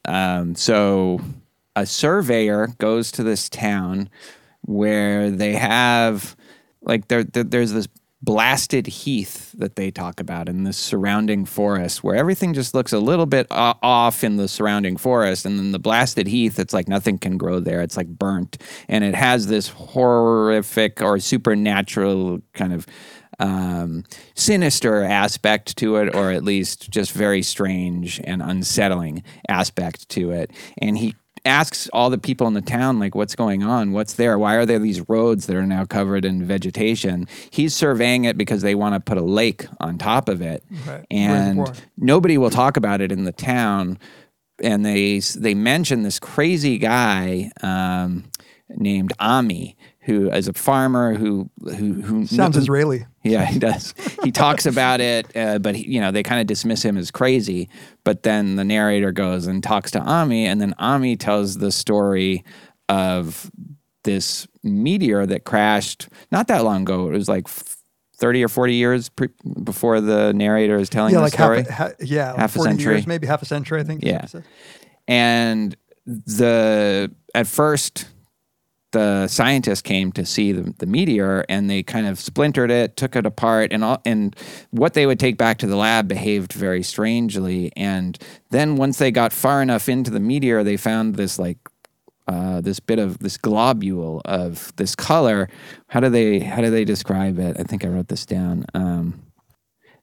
um, 0.06 0.54
so 0.54 1.20
a 1.76 1.84
surveyor 1.84 2.68
goes 2.78 3.12
to 3.12 3.22
this 3.22 3.48
town 3.50 4.08
where 4.62 5.30
they 5.30 5.52
have 5.54 6.34
like 6.80 7.08
there, 7.08 7.24
there 7.24 7.44
there's 7.44 7.72
this 7.72 7.88
blasted 8.22 8.86
heath 8.86 9.52
that 9.52 9.74
they 9.74 9.90
talk 9.90 10.20
about 10.20 10.48
in 10.48 10.62
the 10.62 10.72
surrounding 10.72 11.44
forest 11.44 12.04
where 12.04 12.14
everything 12.14 12.54
just 12.54 12.72
looks 12.72 12.92
a 12.92 12.98
little 12.98 13.26
bit 13.26 13.48
o- 13.50 13.74
off 13.82 14.22
in 14.22 14.36
the 14.36 14.46
surrounding 14.46 14.96
forest 14.96 15.44
and 15.44 15.58
then 15.58 15.72
the 15.72 15.78
blasted 15.78 16.28
heath 16.28 16.58
it's 16.58 16.72
like 16.72 16.88
nothing 16.88 17.18
can 17.18 17.36
grow 17.36 17.58
there 17.58 17.80
it's 17.82 17.96
like 17.96 18.06
burnt 18.06 18.58
and 18.88 19.02
it 19.02 19.14
has 19.14 19.48
this 19.48 19.68
horrific 19.68 21.02
or 21.02 21.18
supernatural 21.18 22.40
kind 22.54 22.72
of 22.72 22.86
um, 23.38 24.04
sinister 24.34 25.02
aspect 25.02 25.76
to 25.78 25.96
it, 25.96 26.14
or 26.14 26.30
at 26.30 26.44
least 26.44 26.90
just 26.90 27.12
very 27.12 27.42
strange 27.42 28.20
and 28.22 28.40
unsettling 28.40 29.22
aspect 29.48 30.08
to 30.10 30.30
it. 30.30 30.52
And 30.78 30.96
he 30.96 31.16
asks 31.44 31.88
all 31.92 32.10
the 32.10 32.18
people 32.18 32.46
in 32.46 32.54
the 32.54 32.62
town, 32.62 32.98
like, 32.98 33.14
what's 33.14 33.34
going 33.34 33.62
on? 33.62 33.92
What's 33.92 34.14
there? 34.14 34.38
Why 34.38 34.54
are 34.54 34.66
there 34.66 34.78
these 34.78 35.08
roads 35.08 35.46
that 35.46 35.56
are 35.56 35.66
now 35.66 35.84
covered 35.84 36.24
in 36.24 36.44
vegetation? 36.44 37.26
He's 37.50 37.74
surveying 37.74 38.24
it 38.24 38.38
because 38.38 38.62
they 38.62 38.74
want 38.74 38.94
to 38.94 39.00
put 39.00 39.18
a 39.18 39.22
lake 39.22 39.66
on 39.80 39.98
top 39.98 40.28
of 40.28 40.40
it. 40.40 40.62
Right. 40.86 41.04
And 41.10 41.82
nobody 41.96 42.38
will 42.38 42.50
talk 42.50 42.76
about 42.76 43.00
it 43.00 43.10
in 43.10 43.24
the 43.24 43.32
town. 43.32 43.98
And 44.62 44.86
they 44.86 45.18
they 45.18 45.54
mention 45.54 46.02
this 46.02 46.20
crazy 46.20 46.78
guy 46.78 47.50
um, 47.62 48.24
named 48.68 49.12
Ammi, 49.18 49.74
who 50.02 50.30
is 50.30 50.48
a 50.48 50.52
farmer 50.52 51.14
who 51.14 51.48
who 51.64 52.02
who 52.02 52.26
Sounds 52.26 52.56
Israeli. 52.56 53.06
yeah, 53.22 53.44
he 53.46 53.58
does. 53.58 53.94
He 54.24 54.32
talks 54.32 54.66
about 54.66 55.00
it, 55.00 55.34
uh, 55.36 55.58
but 55.58 55.76
he, 55.76 55.88
you 55.94 56.00
know 56.00 56.10
they 56.10 56.22
kind 56.22 56.40
of 56.40 56.46
dismiss 56.46 56.84
him 56.84 56.96
as 56.98 57.10
crazy. 57.10 57.68
But 58.04 58.22
then 58.24 58.56
the 58.56 58.64
narrator 58.64 59.12
goes 59.12 59.46
and 59.46 59.62
talks 59.62 59.90
to 59.92 60.00
Ammi, 60.00 60.44
and 60.44 60.60
then 60.60 60.74
Ammi 60.80 61.18
tells 61.18 61.58
the 61.58 61.70
story 61.70 62.44
of 62.88 63.50
this 64.04 64.48
meteor 64.64 65.24
that 65.26 65.44
crashed 65.44 66.08
not 66.32 66.48
that 66.48 66.64
long 66.64 66.82
ago. 66.82 67.06
It 67.08 67.12
was 67.12 67.28
like 67.28 67.46
thirty 68.16 68.42
or 68.44 68.48
forty 68.48 68.74
years 68.74 69.08
pre- 69.08 69.28
before 69.62 70.00
the 70.00 70.32
narrator 70.32 70.76
is 70.78 70.88
telling 70.88 71.12
Yeah, 71.12 71.18
the 71.18 71.24
like 71.24 71.32
story. 71.34 71.58
half, 71.62 71.68
a, 71.68 71.72
ha, 71.72 71.90
yeah, 72.00 72.30
like 72.32 72.40
Half 72.40 72.56
a 72.56 72.58
century. 72.60 72.94
years, 72.94 73.06
maybe 73.06 73.26
half 73.28 73.42
a 73.42 73.46
century. 73.46 73.80
I 73.80 73.84
think. 73.84 74.02
Yeah. 74.04 74.26
and 75.06 75.76
the 76.06 77.12
at 77.34 77.46
first 77.46 78.06
the 78.92 79.26
scientists 79.26 79.82
came 79.82 80.12
to 80.12 80.24
see 80.24 80.52
the, 80.52 80.72
the 80.78 80.86
meteor 80.86 81.44
and 81.48 81.68
they 81.68 81.82
kind 81.82 82.06
of 82.06 82.18
splintered 82.18 82.70
it 82.70 82.96
took 82.96 83.16
it 83.16 83.26
apart 83.26 83.72
and 83.72 83.82
all 83.82 84.00
and 84.04 84.36
what 84.70 84.94
they 84.94 85.06
would 85.06 85.18
take 85.18 85.36
back 85.36 85.58
to 85.58 85.66
the 85.66 85.76
lab 85.76 86.08
behaved 86.08 86.52
very 86.52 86.82
strangely. 86.82 87.72
And 87.76 88.18
then 88.50 88.76
once 88.76 88.98
they 88.98 89.10
got 89.10 89.32
far 89.32 89.60
enough 89.60 89.88
into 89.88 90.10
the 90.10 90.20
meteor 90.20 90.62
they 90.62 90.76
found 90.76 91.16
this 91.16 91.38
like 91.38 91.58
uh, 92.28 92.60
this 92.60 92.78
bit 92.80 92.98
of 92.98 93.18
this 93.18 93.36
globule 93.36 94.22
of 94.24 94.72
this 94.76 94.94
color. 94.94 95.48
How 95.88 96.00
do 96.00 96.08
they 96.08 96.38
how 96.38 96.62
do 96.62 96.70
they 96.70 96.84
describe 96.84 97.38
it? 97.38 97.56
I 97.58 97.64
think 97.64 97.84
i 97.84 97.88
wrote 97.88 98.08
this 98.08 98.24
down. 98.24 98.64
Um, 98.74 99.22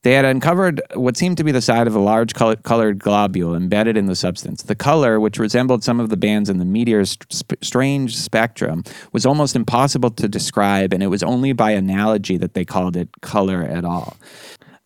they 0.03 0.13
had 0.13 0.23
uncovered 0.23 0.81
what 0.93 1.17
seemed 1.17 1.37
to 1.37 1.43
be 1.43 1.51
the 1.51 1.61
side 1.61 1.87
of 1.87 1.95
a 1.95 1.99
large 1.99 2.33
col- 2.33 2.55
colored 2.57 2.99
globule 2.99 3.55
embedded 3.55 3.97
in 3.97 4.05
the 4.05 4.15
substance. 4.15 4.63
The 4.63 4.75
color, 4.75 5.19
which 5.19 5.37
resembled 5.37 5.83
some 5.83 5.99
of 5.99 6.09
the 6.09 6.17
bands 6.17 6.49
in 6.49 6.57
the 6.57 6.65
meteor's 6.65 7.17
sp- 7.29 7.59
strange 7.61 8.15
spectrum, 8.15 8.83
was 9.11 9.25
almost 9.25 9.55
impossible 9.55 10.11
to 10.11 10.29
describe, 10.29 10.93
and 10.93 11.03
it 11.03 11.07
was 11.07 11.21
only 11.21 11.51
by 11.51 11.71
analogy 11.71 12.37
that 12.37 12.53
they 12.53 12.63
called 12.63 12.95
it 12.95 13.09
color 13.21 13.61
at 13.61 13.83
all. 13.83 14.15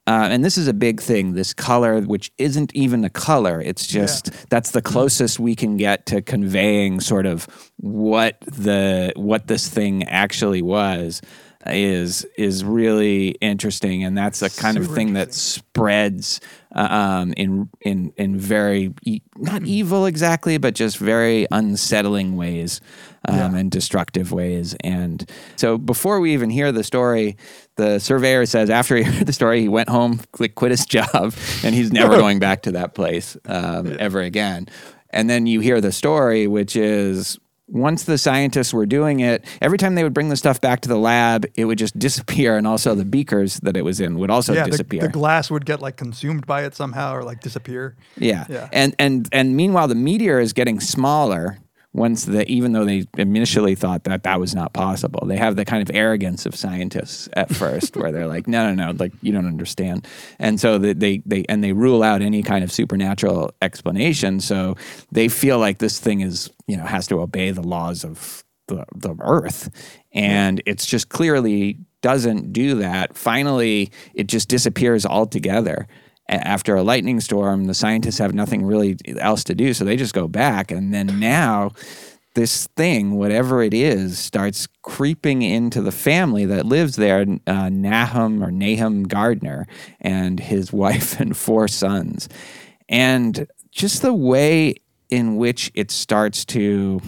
Uh, 0.05 0.27
and 0.31 0.43
this 0.43 0.57
is 0.57 0.67
a 0.67 0.73
big 0.73 0.99
thing 0.99 1.33
this 1.33 1.53
color, 1.53 2.01
which 2.01 2.31
isn't 2.37 2.75
even 2.75 3.05
a 3.05 3.09
color. 3.09 3.61
It's 3.61 3.87
just 3.87 4.49
that's 4.49 4.71
the 4.71 4.81
closest 4.81 5.39
we 5.39 5.55
can 5.55 5.77
get 5.77 6.05
to 6.07 6.21
conveying 6.21 6.99
sort 6.99 7.25
of 7.25 7.47
what 7.77 8.41
the 8.41 9.13
what 9.15 9.47
this 9.47 9.69
thing 9.69 10.03
actually 10.05 10.61
was 10.61 11.21
is 11.67 12.25
is 12.37 12.63
really 12.63 13.29
interesting. 13.41 14.03
And 14.03 14.17
that's 14.17 14.41
a 14.41 14.49
kind 14.49 14.77
of 14.77 14.87
thing 14.87 15.13
that 15.13 15.33
spreads 15.33 16.41
uh, 16.75 16.87
um, 16.89 17.33
in 17.37 17.69
in 17.81 18.13
in 18.17 18.37
very 18.37 18.93
e- 19.03 19.21
not 19.37 19.63
evil 19.63 20.05
exactly 20.05 20.57
but 20.57 20.73
just 20.73 20.97
very 20.97 21.47
unsettling 21.51 22.35
ways 22.35 22.81
um, 23.27 23.55
and 23.55 23.71
destructive 23.71 24.31
ways. 24.31 24.75
And 24.81 25.29
so 25.55 25.77
before 25.77 26.19
we 26.19 26.33
even 26.33 26.49
hear 26.49 26.71
the 26.71 26.83
story 26.83 27.37
the 27.77 27.99
surveyor 27.99 28.45
says 28.45 28.69
after 28.69 28.95
he 28.95 29.03
heard 29.11 29.27
the 29.27 29.33
story 29.33 29.61
he 29.61 29.69
went 29.69 29.89
home 29.89 30.19
quit 30.55 30.71
his 30.71 30.85
job 30.87 31.33
and 31.63 31.73
he's 31.73 31.91
never 31.91 32.17
going 32.17 32.39
back 32.39 32.63
to 32.63 32.71
that 32.73 32.93
place 32.93 33.37
um, 33.45 33.95
ever 33.99 34.21
again. 34.21 34.67
And 35.11 35.29
then 35.29 35.45
you 35.45 35.59
hear 35.59 35.79
the 35.79 35.91
story 35.91 36.47
which 36.47 36.75
is 36.75 37.39
once 37.67 38.03
the 38.03 38.17
scientists 38.17 38.73
were 38.73 38.85
doing 38.85 39.19
it, 39.19 39.45
every 39.61 39.77
time 39.77 39.95
they 39.95 40.03
would 40.03 40.13
bring 40.13 40.29
the 40.29 40.35
stuff 40.35 40.59
back 40.59 40.81
to 40.81 40.89
the 40.89 40.97
lab, 40.97 41.45
it 41.55 41.65
would 41.65 41.77
just 41.77 41.97
disappear, 42.07 42.57
and 42.57 42.67
also 42.67 42.95
the 42.95 43.05
beakers 43.05 43.59
that 43.61 43.77
it 43.77 43.83
was 43.83 43.99
in 43.99 44.19
would 44.19 44.29
also 44.29 44.53
yeah, 44.53 44.65
the, 44.65 44.71
disappear. 44.71 45.01
the 45.01 45.07
glass 45.09 45.49
would 45.49 45.65
get 45.65 45.81
like 45.81 45.97
consumed 45.97 46.45
by 46.45 46.63
it 46.65 46.75
somehow 46.75 47.15
or 47.15 47.23
like 47.23 47.39
disappear. 47.41 47.95
yeah. 48.17 48.45
Yeah. 48.49 48.69
and 48.71 48.95
and 48.99 49.27
and 49.31 49.55
meanwhile, 49.55 49.87
the 49.87 49.95
meteor 49.95 50.39
is 50.39 50.53
getting 50.53 50.79
smaller. 50.79 51.57
Once 51.93 52.25
the 52.25 52.49
even 52.51 52.73
though 52.73 52.85
they 52.85 53.05
initially 53.17 53.75
thought 53.75 54.03
that 54.03 54.23
that 54.23 54.39
was 54.39 54.55
not 54.55 54.73
possible, 54.73 55.25
they 55.27 55.37
have 55.37 55.55
the 55.55 55.65
kind 55.65 55.87
of 55.87 55.95
arrogance 55.95 56.45
of 56.45 56.55
scientists 56.55 57.29
at 57.33 57.53
first, 57.55 57.95
where 57.95 58.11
they're 58.11 58.27
like, 58.27 58.47
no, 58.47 58.73
no, 58.73 58.91
no, 58.91 58.97
like 58.97 59.13
you 59.21 59.31
don't 59.31 59.45
understand, 59.45 60.07
and 60.39 60.59
so 60.59 60.77
they, 60.77 60.93
they 60.93 61.21
they 61.25 61.45
and 61.49 61.63
they 61.63 61.73
rule 61.73 62.01
out 62.03 62.21
any 62.21 62.41
kind 62.41 62.63
of 62.63 62.71
supernatural 62.71 63.51
explanation. 63.61 64.39
So 64.39 64.75
they 65.11 65.27
feel 65.27 65.59
like 65.59 65.77
this 65.77 65.99
thing 65.99 66.21
is 66.21 66.49
you 66.67 66.77
know 66.77 66.85
has 66.85 67.07
to 67.07 67.21
obey 67.21 67.51
the 67.51 67.63
laws 67.63 68.03
of 68.03 68.43
the, 68.67 68.85
the 68.95 69.15
earth. 69.21 69.69
And 70.13 70.61
it's 70.65 70.85
just 70.85 71.09
clearly 71.09 71.77
doesn't 72.01 72.53
do 72.53 72.75
that. 72.75 73.15
Finally 73.15 73.91
it 74.13 74.27
just 74.27 74.49
disappears 74.49 75.05
altogether 75.05 75.87
after 76.29 76.75
a 76.75 76.83
lightning 76.83 77.19
storm 77.19 77.65
the 77.65 77.73
scientists 77.73 78.17
have 78.17 78.33
nothing 78.33 78.65
really 78.65 78.97
else 79.19 79.43
to 79.43 79.53
do 79.53 79.73
so 79.73 79.83
they 79.83 79.97
just 79.97 80.13
go 80.13 80.27
back 80.27 80.71
and 80.71 80.93
then 80.93 81.19
now 81.19 81.71
this 82.35 82.67
thing, 82.75 83.15
whatever 83.15 83.61
it 83.61 83.73
is, 83.73 84.17
starts 84.17 84.67
creeping 84.81 85.41
into 85.41 85.81
the 85.81 85.91
family 85.91 86.45
that 86.45 86.65
lives 86.65 86.95
there, 86.95 87.25
uh, 87.45 87.69
Nahum 87.69 88.43
or 88.43 88.51
Nahum 88.51 89.03
Gardner 89.03 89.67
and 90.01 90.39
his 90.39 90.73
wife 90.73 91.19
and 91.19 91.35
four 91.35 91.67
sons. 91.67 92.29
And 92.89 93.47
just 93.71 94.01
the 94.01 94.13
way 94.13 94.75
in 95.09 95.37
which 95.37 95.71
it 95.75 95.91
starts 95.91 96.45
to 96.45 97.01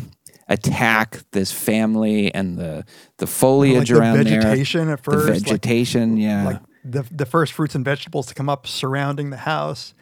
attack 0.47 1.23
this 1.31 1.51
family 1.51 2.31
and 2.33 2.57
the 2.57 2.85
the 3.17 3.25
foliage 3.25 3.89
the 3.89 3.97
around 3.97 4.17
vegetation 4.17 4.85
there, 4.85 4.93
at 4.93 5.03
first, 5.03 5.25
the 5.25 5.33
like- 5.33 5.41
vegetation, 5.41 6.17
yeah, 6.17 6.45
like 6.45 6.61
the 6.89 7.03
the 7.11 7.25
first 7.25 7.53
fruits 7.53 7.75
and 7.75 7.83
vegetables 7.83 8.27
to 8.27 8.33
come 8.33 8.49
up 8.49 8.67
surrounding 8.67 9.29
the 9.31 9.37
house. 9.37 9.93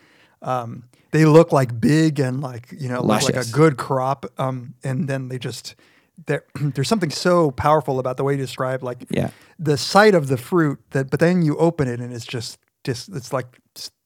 Um, 0.41 0.83
they 1.11 1.25
look 1.25 1.51
like 1.51 1.79
big 1.79 2.19
and 2.19 2.41
like 2.41 2.67
you 2.77 2.89
know 2.89 3.01
look 3.01 3.21
like 3.23 3.35
a 3.35 3.51
good 3.51 3.77
crop. 3.77 4.25
Um, 4.37 4.73
and 4.83 5.07
then 5.07 5.29
they 5.29 5.39
just 5.39 5.75
there, 6.27 6.43
there's 6.61 6.87
something 6.87 7.09
so 7.11 7.51
powerful 7.51 7.99
about 7.99 8.17
the 8.17 8.23
way 8.23 8.33
you 8.33 8.37
describe 8.37 8.83
like 8.83 9.05
Yeah. 9.09 9.29
the 9.57 9.77
sight 9.77 10.15
of 10.15 10.27
the 10.27 10.37
fruit 10.37 10.79
that 10.91 11.09
but 11.09 11.19
then 11.19 11.41
you 11.41 11.57
open 11.57 11.87
it 11.87 11.99
and 11.99 12.13
it's 12.13 12.25
just 12.25 12.57
just 12.83 13.09
it's 13.15 13.31
like 13.31 13.47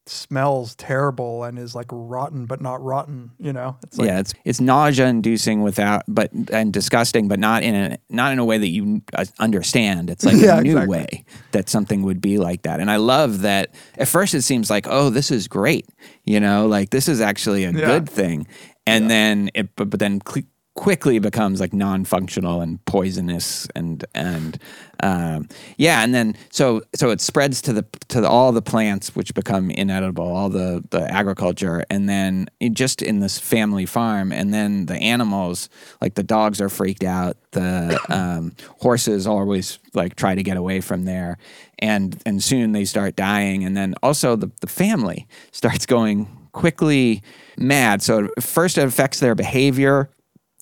smells 0.09 0.75
terrible 0.75 1.43
and 1.43 1.59
is 1.59 1.75
like 1.75 1.87
rotten 1.91 2.45
but 2.45 2.61
not 2.61 2.81
rotten. 2.83 3.31
You 3.39 3.53
know, 3.53 3.77
it's 3.83 3.97
like 3.97 4.07
yeah, 4.07 4.19
it's 4.19 4.33
it's 4.45 4.61
nausea 4.61 5.07
inducing 5.07 5.61
without 5.61 6.03
but 6.07 6.31
and 6.51 6.71
disgusting, 6.73 7.27
but 7.27 7.39
not 7.39 7.63
in 7.63 7.75
a 7.75 7.97
not 8.09 8.31
in 8.33 8.39
a 8.39 8.45
way 8.45 8.57
that 8.57 8.67
you 8.69 9.01
uh, 9.13 9.25
understand. 9.39 10.09
It's 10.09 10.25
like 10.25 10.35
Yeah, 10.39 10.59
a 10.59 10.61
new 10.61 10.71
exactly. 10.77 10.87
way 10.97 11.25
that 11.51 11.69
something 11.69 12.03
would 12.03 12.21
be 12.21 12.37
like 12.37 12.63
that. 12.63 12.79
And 12.79 12.89
I 12.91 12.97
love 12.97 13.41
that. 13.41 13.73
At 13.97 14.07
first, 14.07 14.33
it 14.33 14.41
seems 14.43 14.69
like 14.69 14.87
oh, 14.89 15.09
this 15.09 15.31
is 15.31 15.47
great. 15.47 15.87
You 16.25 16.39
know, 16.39 16.67
like 16.67 16.89
this 16.89 17.07
is 17.07 17.21
actually 17.21 17.63
a 17.63 17.71
Yeah. 17.71 17.85
good 17.85 18.09
thing. 18.09 18.47
And 18.85 19.09
then 19.09 19.49
it 19.53 19.75
but, 19.75 19.89
but 19.89 19.99
then. 19.99 20.21
Cl- 20.27 20.45
quickly 20.77 21.17
becomes 21.17 21.59
like 21.59 21.73
non-functional 21.73 22.61
and 22.61 22.83
poisonous 22.85 23.67
and 23.75 24.05
and 24.13 24.59
um, 25.01 25.47
yeah 25.77 26.03
and 26.03 26.13
then 26.13 26.35
so 26.51 26.83
so 26.93 27.09
it 27.09 27.19
spreads 27.19 27.63
to 27.63 27.73
the 27.73 27.83
to 28.09 28.21
the, 28.21 28.29
all 28.29 28.51
the 28.51 28.61
plants 28.61 29.15
which 29.15 29.33
become 29.33 29.71
inedible 29.71 30.23
all 30.23 30.49
the 30.49 30.83
the 30.91 31.01
agriculture 31.11 31.83
and 31.89 32.07
then 32.07 32.47
just 32.73 33.01
in 33.01 33.21
this 33.21 33.39
family 33.39 33.87
farm 33.87 34.31
and 34.31 34.53
then 34.53 34.85
the 34.85 34.97
animals 34.97 35.67
like 35.99 36.13
the 36.13 36.21
dogs 36.21 36.61
are 36.61 36.69
freaked 36.69 37.03
out 37.03 37.35
the 37.51 37.99
um, 38.09 38.53
horses 38.79 39.25
always 39.25 39.79
like 39.95 40.15
try 40.15 40.35
to 40.35 40.43
get 40.43 40.57
away 40.57 40.79
from 40.79 41.05
there 41.05 41.39
and 41.79 42.21
and 42.23 42.43
soon 42.43 42.71
they 42.71 42.85
start 42.85 43.15
dying 43.15 43.63
and 43.63 43.75
then 43.75 43.95
also 44.03 44.35
the, 44.35 44.51
the 44.61 44.67
family 44.67 45.27
starts 45.51 45.87
going 45.87 46.27
quickly 46.51 47.21
mad. 47.55 48.01
So 48.01 48.29
first 48.39 48.79
it 48.79 48.87
affects 48.87 49.19
their 49.19 49.35
behavior 49.35 50.09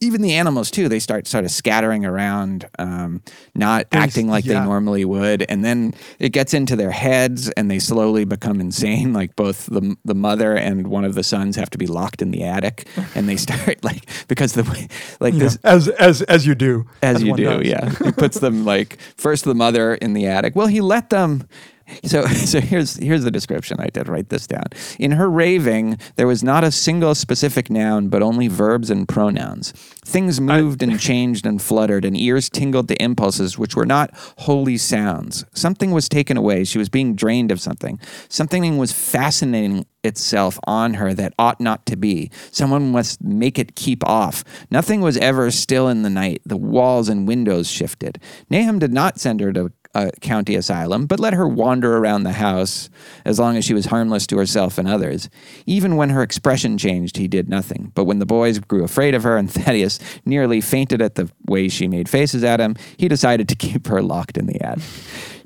even 0.02 0.22
the 0.22 0.34
animals 0.34 0.70
too 0.70 0.90
they 0.90 1.00
start 1.00 1.26
sort 1.26 1.46
of 1.46 1.52
scattering 1.52 2.06
around 2.06 2.68
um, 2.80 3.22
not 3.54 3.88
acting 3.92 4.28
like 4.28 4.46
yeah. 4.46 4.60
they 4.60 4.66
normally 4.66 5.06
would 5.06 5.44
and 5.44 5.64
then 5.64 5.94
it 6.20 6.30
gets 6.30 6.54
into 6.54 6.76
their 6.76 6.92
heads 6.92 7.50
and 7.52 7.72
they 7.72 7.80
slowly 7.80 8.26
become 8.26 8.60
insane 8.60 9.14
like 9.14 9.36
both 9.36 9.68
the, 9.68 9.96
the 10.04 10.16
mother 10.16 10.56
and 10.56 10.88
one 10.88 11.06
of 11.06 11.16
the 11.16 11.24
sons 11.24 11.56
have 11.56 11.70
to 11.70 11.78
be 11.78 11.88
locked 11.88 12.22
in 12.22 12.32
the 12.32 12.44
attic 12.44 12.88
and 13.16 13.30
they 13.30 13.38
start 13.38 13.84
like 13.84 14.06
because 14.28 14.54
the 14.54 14.64
way 14.64 14.88
like 15.20 15.34
know, 15.34 15.40
this 15.40 15.58
as 15.64 15.88
as 15.88 16.22
as 16.24 16.46
you 16.46 16.56
do 16.56 16.86
as 17.02 17.24
you 17.24 17.36
do, 17.36 17.44
does. 17.46 17.66
yeah. 17.66 17.90
He 18.06 18.12
puts 18.12 18.40
them 18.40 18.66
like 18.66 19.00
first 19.18 19.46
the 19.46 19.56
mother 19.56 19.96
in 19.96 20.14
the 20.14 20.28
attic. 20.28 20.56
Well, 20.56 20.68
he 20.68 20.82
let 20.82 21.10
them. 21.10 21.48
So, 22.06 22.28
so 22.28 22.60
here's 22.62 22.98
here's 22.98 23.24
the 23.24 23.32
description. 23.32 23.78
I 23.80 23.88
did 23.88 24.08
write 24.08 24.30
this 24.30 24.46
down. 24.46 24.66
In 25.00 25.12
her 25.12 25.30
raving, 25.30 25.98
there 26.18 26.28
was 26.28 26.44
not 26.44 26.64
a 26.64 26.72
single 26.72 27.16
specific 27.16 27.70
noun, 27.70 28.10
but 28.10 28.22
only 28.22 28.48
verbs 28.48 28.90
and 28.90 29.08
pronouns. 29.08 29.72
Things 30.06 30.40
moved 30.40 30.84
and 30.84 31.00
changed 31.10 31.46
and 31.46 31.62
fluttered, 31.62 32.06
and 32.06 32.16
ears 32.16 32.50
tingled 32.50 32.88
to 32.90 33.02
impulses 33.02 33.58
which 33.58 33.76
were 33.76 33.86
not 33.86 34.12
wholly 34.40 34.78
sounds. 34.78 35.46
Something 35.54 35.92
was 35.92 36.08
taken 36.08 36.38
away. 36.38 36.64
She 36.64 36.78
was 36.78 36.90
being 36.90 37.16
drained 37.16 37.52
of 37.52 37.60
something. 37.60 38.00
Something 38.30 38.78
was 38.78 38.92
fascinating 38.92 39.86
itself 40.04 40.60
on 40.66 40.96
her 40.96 41.14
that 41.14 41.34
ought 41.40 41.60
not 41.60 41.86
to 41.88 41.96
be. 41.96 42.30
Someone 42.52 42.92
must 42.92 43.24
make 43.24 43.58
it 43.58 43.76
keep 43.76 44.08
off. 44.08 44.44
Nothing 44.70 45.02
was 45.02 45.18
ever 45.18 45.50
still 45.52 45.88
in 45.88 46.04
the 46.04 46.10
night. 46.10 46.42
The 46.46 46.58
walls 46.58 47.10
and 47.10 47.28
windows 47.28 47.70
shifted. 47.70 48.20
Nahum 48.50 48.80
did 48.80 48.94
not 48.94 49.20
send 49.20 49.40
her 49.40 49.52
to 49.54 49.72
a 49.96 50.12
county 50.20 50.56
asylum, 50.56 51.08
but 51.08 51.20
let 51.20 51.34
her 51.34 51.48
wander 51.48 51.98
around 51.98 52.24
the 52.24 52.34
house 52.34 52.90
as 53.24 53.40
long 53.40 53.56
as 53.56 53.66
she 53.66 53.74
was 53.74 53.86
harmless 53.86 54.28
to 54.28 54.38
herself 54.38 54.78
and 54.78 54.88
others. 54.88 55.30
Even 55.66 55.96
when 55.96 56.10
her 56.10 56.22
expression 56.22 56.78
changed, 56.78 57.18
he 57.18 57.28
did 57.28 57.50
nothing. 57.50 57.92
But 57.96 58.04
when 58.04 58.20
the 58.20 58.26
boys 58.26 58.60
grew 58.60 58.84
afraid 58.84 59.16
of 59.16 59.24
her 59.24 59.38
and 59.38 59.50
Thaddeus 59.52 60.00
nearly 60.26 60.62
fainted 60.62 61.02
at 61.02 61.16
the 61.16 61.32
way 61.48 61.70
she 61.70 61.88
made 61.88 62.10
faces 62.10 62.44
at 62.44 62.60
him, 62.60 62.76
he 62.98 63.08
decided 63.08 63.48
to 63.50 63.56
keep 63.56 63.88
her 63.88 64.02
locked 64.02 64.38
in 64.38 64.46
the 64.46 64.62
attic. 64.62 64.84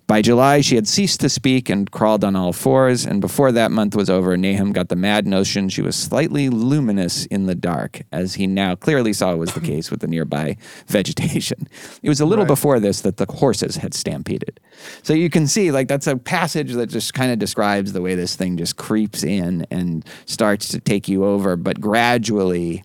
By 0.10 0.24
July, 0.24 0.62
she 0.62 0.74
had 0.74 0.88
ceased 0.88 1.20
to 1.20 1.30
speak 1.30 1.70
and 1.70 1.91
crawled 1.91 2.24
on 2.24 2.36
all 2.36 2.51
fours, 2.51 3.05
and 3.05 3.22
before 3.22 3.51
that 3.51 3.72
month 3.72 3.95
was 3.95 4.10
over, 4.10 4.36
Nahum 4.36 4.72
got 4.72 4.89
the 4.89 4.95
mad 4.95 5.28
notion 5.28 5.70
she 5.70 5.84
was 5.84 5.95
slightly 5.95 6.49
luminous 6.49 7.28
in 7.28 7.45
the 7.45 7.53
dark, 7.53 8.01
as 8.12 8.34
he 8.34 8.47
now 8.47 8.74
clearly 8.74 9.14
saw 9.14 9.36
was 9.36 9.53
the 9.53 9.60
case 9.60 9.91
with 9.91 9.99
the 9.99 10.07
nearby 10.07 10.57
vegetation. 10.88 11.68
It 12.01 12.10
was 12.10 12.20
a 12.20 12.26
little 12.26 12.45
before 12.45 12.80
this 12.80 13.01
that 13.01 13.18
the 13.18 13.28
horses 13.32 13.76
had 13.76 13.93
stampeded. 13.93 14.60
So 15.03 15.14
you 15.14 15.30
can 15.30 15.45
see, 15.45 15.72
like, 15.72 15.88
that's 15.88 16.07
a 16.07 16.18
passage 16.18 16.74
that 16.74 16.88
just 16.88 17.14
kind 17.14 17.32
of 17.32 17.38
describes 17.38 17.93
the 17.93 18.01
way 18.01 18.16
this 18.16 18.36
thing 18.36 18.57
just 18.57 18.78
creeps 18.78 19.24
in 19.24 19.68
and 19.70 20.03
starts 20.26 20.70
to 20.70 20.80
take 20.80 21.07
you 21.07 21.24
over, 21.24 21.55
but 21.55 21.80
gradually 21.80 22.84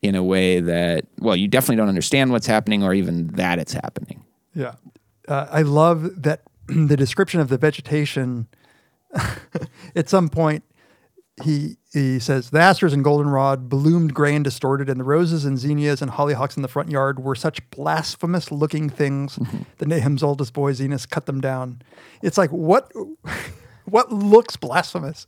in 0.00 0.14
a 0.14 0.24
way 0.24 0.60
that, 0.60 1.04
well, 1.18 1.36
you 1.36 1.48
definitely 1.48 1.76
don't 1.76 1.90
understand 1.90 2.30
what's 2.30 2.46
happening 2.46 2.82
or 2.82 2.94
even 2.94 3.26
that 3.34 3.58
it's 3.58 3.74
happening. 3.74 4.24
Yeah. 4.54 4.76
Uh, 5.28 5.46
I 5.50 5.62
love 5.62 6.22
that 6.22 6.40
the 6.88 6.96
description 6.96 7.40
of 7.40 7.48
the 7.48 7.58
vegetation. 7.58 8.48
at 9.96 10.08
some 10.08 10.28
point, 10.28 10.64
he 11.42 11.76
he 11.92 12.18
says 12.18 12.50
the 12.50 12.60
asters 12.60 12.92
and 12.92 13.04
goldenrod 13.04 13.68
bloomed 13.68 14.14
gray 14.14 14.34
and 14.34 14.44
distorted, 14.44 14.88
and 14.88 15.00
the 15.00 15.04
roses 15.04 15.44
and 15.44 15.58
zinnias 15.58 16.02
and 16.02 16.12
hollyhocks 16.12 16.56
in 16.56 16.62
the 16.62 16.68
front 16.68 16.90
yard 16.90 17.22
were 17.22 17.34
such 17.34 17.68
blasphemous 17.70 18.50
looking 18.50 18.88
things 18.88 19.36
mm-hmm. 19.36 19.62
that 19.78 19.88
Nahum's 19.88 20.22
oldest 20.22 20.52
boy 20.52 20.72
Zenas 20.72 21.08
cut 21.08 21.26
them 21.26 21.40
down. 21.40 21.82
It's 22.22 22.38
like 22.38 22.50
what 22.50 22.92
what 23.84 24.12
looks 24.12 24.56
blasphemous. 24.56 25.26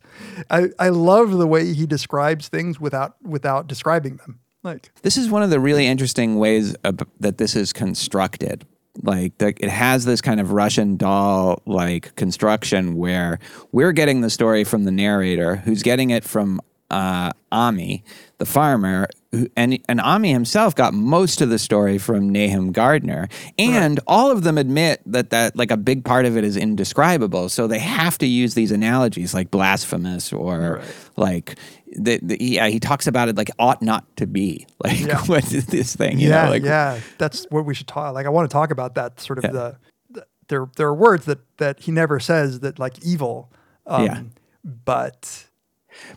I, 0.49 0.69
I 0.79 0.89
love 0.89 1.31
the 1.31 1.47
way 1.47 1.73
he 1.73 1.85
describes 1.85 2.47
things 2.47 2.79
without 2.79 3.15
without 3.23 3.67
describing 3.67 4.17
them. 4.17 4.39
Like 4.63 4.91
This 5.03 5.17
is 5.17 5.29
one 5.29 5.43
of 5.43 5.49
the 5.51 5.59
really 5.59 5.85
interesting 5.85 6.37
ways 6.37 6.73
of, 6.83 6.99
that 7.19 7.37
this 7.37 7.55
is 7.55 7.71
constructed. 7.71 8.65
Like 9.03 9.37
the, 9.37 9.53
it 9.57 9.69
has 9.69 10.05
this 10.05 10.21
kind 10.21 10.39
of 10.39 10.51
Russian 10.51 10.97
doll 10.97 11.61
like 11.65 12.15
construction 12.15 12.95
where 12.95 13.39
we're 13.71 13.91
getting 13.91 14.21
the 14.21 14.29
story 14.29 14.63
from 14.63 14.83
the 14.83 14.91
narrator, 14.91 15.57
who's 15.57 15.83
getting 15.83 16.09
it 16.09 16.23
from 16.23 16.61
uh, 16.89 17.31
Ammi, 17.51 18.03
the 18.37 18.45
farmer, 18.45 19.07
and 19.55 19.79
and 19.87 19.99
Ammi 19.99 20.31
himself 20.31 20.75
got 20.75 20.93
most 20.93 21.41
of 21.41 21.49
the 21.49 21.59
story 21.59 21.97
from 21.97 22.29
Nahum 22.29 22.71
Gardner, 22.71 23.27
and 23.57 23.99
all 24.07 24.31
of 24.31 24.43
them 24.43 24.57
admit 24.57 25.01
that 25.05 25.29
that 25.31 25.55
like 25.55 25.71
a 25.71 25.77
big 25.77 26.03
part 26.05 26.25
of 26.25 26.37
it 26.37 26.43
is 26.43 26.57
indescribable. 26.57 27.49
So 27.49 27.67
they 27.67 27.79
have 27.79 28.17
to 28.19 28.25
use 28.27 28.53
these 28.53 28.71
analogies 28.71 29.33
like 29.33 29.51
blasphemous 29.51 30.31
or 30.33 30.81
like 31.17 31.55
the, 31.97 32.19
the, 32.21 32.37
yeah, 32.43 32.67
he 32.67 32.79
talks 32.79 33.07
about 33.07 33.29
it 33.29 33.37
like 33.37 33.49
ought 33.59 33.81
not 33.81 34.03
to 34.17 34.27
be 34.27 34.65
like 34.83 34.99
Yeah. 34.99 35.21
what 35.25 35.51
is 35.53 35.65
this 35.67 35.95
thing? 35.95 36.19
You 36.19 36.29
yeah, 36.29 36.45
know, 36.45 36.49
like, 36.51 36.63
yeah, 36.63 36.99
that's 37.17 37.45
what 37.49 37.65
we 37.65 37.73
should 37.73 37.87
talk. 37.87 38.13
Like, 38.13 38.25
I 38.25 38.29
want 38.29 38.49
to 38.49 38.53
talk 38.53 38.71
about 38.71 38.95
that 38.95 39.19
sort 39.19 39.39
of 39.39 39.45
Yeah. 39.45 39.51
the, 39.51 39.77
the 40.09 40.25
there 40.49 40.67
there 40.75 40.87
are 40.87 40.93
words 40.95 41.25
that 41.25 41.39
that 41.57 41.79
he 41.81 41.91
never 41.91 42.19
says 42.19 42.59
that 42.61 42.79
like 42.79 42.99
evil. 43.03 43.51
Um, 43.87 44.05
Yeah. 44.05 44.21
but 44.63 45.45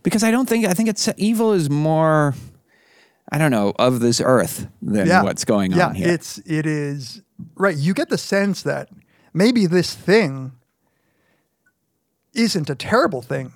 because 0.02 0.24
I 0.24 0.30
don't 0.30 0.48
think 0.48 0.66
I 0.66 0.74
think 0.74 0.88
it's 0.88 1.08
evil 1.16 1.52
is 1.52 1.70
more 1.70 2.34
I 3.30 3.38
don't 3.38 3.50
know 3.50 3.74
of 3.78 4.00
this 4.00 4.20
earth 4.20 4.68
than 4.80 5.06
yeah, 5.06 5.22
what's 5.22 5.44
going 5.44 5.72
yeah, 5.72 5.88
on 5.88 5.94
here. 5.94 6.08
it's 6.08 6.38
it 6.38 6.66
is 6.66 7.22
right. 7.56 7.76
You 7.76 7.94
get 7.94 8.08
the 8.08 8.18
sense 8.18 8.62
that 8.62 8.88
maybe 9.34 9.66
this 9.66 9.94
thing 9.94 10.52
isn't 12.34 12.70
a 12.70 12.74
terrible 12.74 13.22
thing 13.22 13.52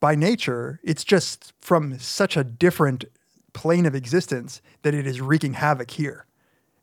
by 0.00 0.14
nature. 0.14 0.80
It's 0.82 1.04
just 1.04 1.52
from 1.60 1.98
such 1.98 2.36
a 2.36 2.44
different 2.44 3.04
plane 3.52 3.86
of 3.86 3.94
existence 3.94 4.60
that 4.82 4.94
it 4.94 5.06
is 5.06 5.20
wreaking 5.20 5.54
havoc 5.54 5.90
here. 5.90 6.26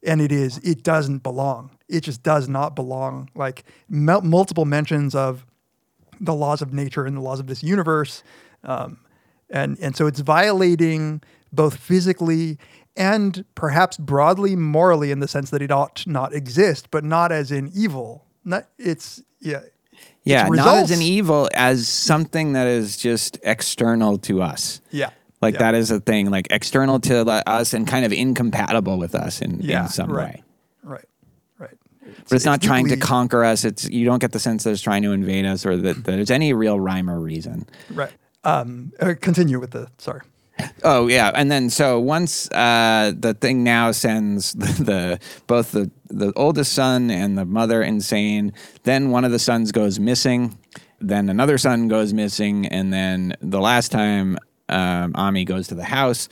And 0.04 0.22
it 0.22 0.32
is, 0.32 0.58
it 0.60 0.84
doesn't 0.84 1.24
belong. 1.24 1.72
It 1.88 2.02
just 2.02 2.22
does 2.22 2.48
not 2.48 2.76
belong. 2.76 3.30
Like 3.34 3.64
mul- 3.90 4.22
multiple 4.22 4.66
mentions 4.66 5.16
of 5.16 5.46
the 6.20 6.34
laws 6.34 6.62
of 6.62 6.74
nature 6.74 7.06
and 7.06 7.18
the 7.18 7.22
laws 7.22 7.40
of 7.40 7.48
this 7.48 7.64
universe. 7.64 8.24
Um, 8.64 9.00
and, 9.50 9.78
and 9.80 9.96
so 9.96 10.08
it's 10.08 10.20
violating 10.20 11.22
both 11.56 11.78
physically 11.78 12.58
and 12.98 13.44
perhaps 13.56 13.98
broadly 13.98 14.56
morally 14.56 15.12
in 15.12 15.20
the 15.20 15.28
sense 15.28 15.50
that 15.50 15.62
it 15.62 15.72
ought 15.72 16.06
not 16.08 16.34
exist, 16.34 16.90
but 16.92 17.04
not 17.04 17.32
as 17.32 17.52
in 17.52 17.70
evil. 17.76 18.26
Not, 18.44 18.68
it's, 18.78 19.22
yeah. 19.42 19.62
yeah, 20.24 20.48
its 20.48 20.56
not 20.56 20.78
as 20.78 20.92
an 20.92 21.02
evil, 21.02 21.50
as 21.54 21.88
something 21.88 22.54
that 22.54 22.68
is 22.68 22.96
just 22.96 23.38
external 23.44 24.18
to 24.20 24.42
us. 24.42 24.82
Yeah. 24.92 25.10
Like 25.42 25.56
Yeah. 25.56 25.60
that 25.60 25.76
is 25.76 25.92
a 25.92 26.00
thing, 26.00 26.30
like 26.32 26.48
external 26.52 27.00
to 27.02 27.28
us 27.28 27.74
and 27.74 27.86
kind 27.88 28.06
of 28.06 28.14
incompatible 28.14 28.98
with 28.98 29.14
us 29.14 29.42
in, 29.42 29.60
Yeah, 29.62 29.84
in 29.84 29.90
some 29.90 30.12
right. 30.12 30.36
way. 30.36 30.44
Right. 30.84 31.06
Right. 31.60 31.78
But 32.30 32.36
it's, 32.36 32.46
not 32.46 32.62
trying 32.62 32.88
to 32.88 32.98
conquer 32.98 33.44
us. 33.44 33.66
It's 33.66 33.90
you 33.90 34.06
don't 34.06 34.20
get 34.20 34.32
the 34.32 34.40
sense 34.40 34.64
that 34.64 34.72
it's 34.72 34.82
trying 34.82 35.02
to 35.04 35.12
invade 35.12 35.46
us 35.46 35.66
or 35.66 35.76
that, 35.76 36.04
that 36.06 36.12
there's 36.12 36.32
any 36.32 36.54
real 36.54 36.80
rhyme 36.80 37.10
or 37.10 37.20
reason. 37.20 37.68
Right. 37.92 38.12
Um, 38.44 38.94
uh, 39.02 39.16
continue 39.20 39.60
with 39.60 39.72
the. 39.72 39.90
Sorry. 39.98 40.22
Oh 40.84 41.08
yeah, 41.08 41.32
and 41.34 41.52
then 41.52 41.70
so 41.70 42.00
once 42.00 42.50
uh, 42.52 43.12
the 43.18 43.34
thing 43.34 43.64
now 43.64 43.92
sends 43.92 44.54
the, 44.54 44.84
the 44.84 45.20
both 45.48 45.72
the 45.72 45.92
the 46.10 46.32
oldest 46.36 46.74
son 46.74 47.12
and 47.12 47.38
the 47.38 47.46
mother 47.46 47.82
insane. 47.82 48.54
Then 48.84 49.10
one 49.12 49.26
of 49.26 49.32
the 49.32 49.40
sons 49.40 49.72
goes 49.72 50.00
missing. 50.00 50.58
Then 51.02 51.30
another 51.30 51.58
son 51.58 51.88
goes 51.88 52.14
missing, 52.14 52.68
and 52.68 52.94
then 52.94 53.36
the 53.42 53.60
last 53.60 53.92
time 53.92 54.38
um, 54.70 55.14
Ammi 55.14 55.46
goes 55.46 55.68
to 55.68 55.76
the 55.76 55.84
house. 55.84 56.30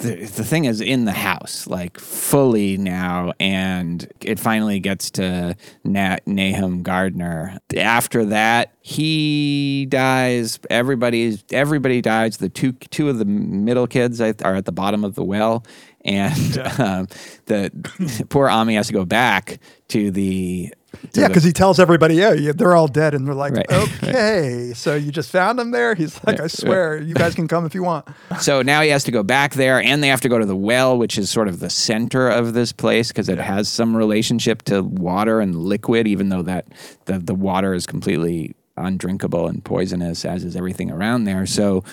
The, 0.00 0.14
the 0.24 0.44
thing 0.44 0.64
is 0.64 0.80
in 0.80 1.04
the 1.04 1.12
house, 1.12 1.66
like 1.66 2.00
fully 2.00 2.78
now, 2.78 3.34
and 3.38 4.10
it 4.22 4.40
finally 4.40 4.80
gets 4.80 5.10
to 5.12 5.54
Nat, 5.84 6.26
Nahum 6.26 6.82
Gardner. 6.82 7.58
After 7.76 8.24
that, 8.24 8.72
he 8.80 9.84
dies. 9.90 10.58
Everybody, 10.70 11.38
everybody 11.52 12.00
dies. 12.00 12.38
The 12.38 12.48
two, 12.48 12.72
two 12.72 13.10
of 13.10 13.18
the 13.18 13.26
middle 13.26 13.86
kids 13.86 14.22
are 14.22 14.54
at 14.54 14.64
the 14.64 14.72
bottom 14.72 15.04
of 15.04 15.16
the 15.16 15.24
well, 15.24 15.66
and 16.04 16.58
um, 16.78 17.08
the 17.46 18.26
poor 18.28 18.48
Ammi 18.48 18.74
has 18.74 18.88
to 18.88 18.92
go 18.92 19.04
back 19.04 19.58
to 19.88 20.10
the. 20.10 20.72
to 21.12 21.20
Yeah, 21.20 21.28
because 21.28 21.44
he 21.44 21.52
tells 21.52 21.78
everybody, 21.78 22.14
yeah, 22.14 22.32
yeah, 22.32 22.52
they're 22.54 22.74
all 22.74 22.88
dead, 22.88 23.14
and 23.14 23.26
they're 23.26 23.34
like, 23.34 23.52
Right. 23.52 23.70
okay, 23.70 24.72
so 24.74 24.94
you 24.94 25.10
just 25.10 25.30
found 25.30 25.58
them 25.58 25.70
there. 25.70 25.94
He's 25.94 26.18
like, 26.24 26.40
I 26.40 26.46
swear, 26.46 27.00
you 27.00 27.14
guys 27.14 27.34
can 27.34 27.48
come 27.48 27.66
if 27.66 27.74
you 27.74 27.82
want. 27.82 28.08
So 28.40 28.62
now 28.62 28.80
he 28.82 28.88
has 28.90 29.04
to 29.04 29.10
go 29.10 29.22
back 29.22 29.54
there, 29.54 29.82
and 29.82 30.02
they 30.02 30.08
have 30.08 30.20
to 30.22 30.28
go 30.28 30.38
to 30.38 30.46
the 30.46 30.56
well, 30.56 30.96
which 30.96 31.18
is 31.18 31.30
sort 31.30 31.48
of 31.48 31.60
the 31.60 31.70
center 31.70 32.28
of 32.28 32.54
this 32.54 32.72
place 32.72 33.08
because 33.08 33.28
it 33.28 33.38
has 33.38 33.68
some 33.68 33.96
relationship 33.96 34.62
to 34.62 34.82
water 34.82 35.40
and 35.40 35.56
liquid, 35.56 36.06
even 36.06 36.28
though 36.28 36.42
that 36.42 36.66
the 37.06 37.18
the 37.18 37.34
water 37.34 37.74
is 37.74 37.86
completely 37.86 38.54
undrinkable 38.80 39.46
and 39.46 39.64
poisonous, 39.64 40.24
as 40.24 40.44
is 40.44 40.56
everything 40.56 40.90
around 40.90 41.24
there. 41.24 41.46
So, 41.46 41.84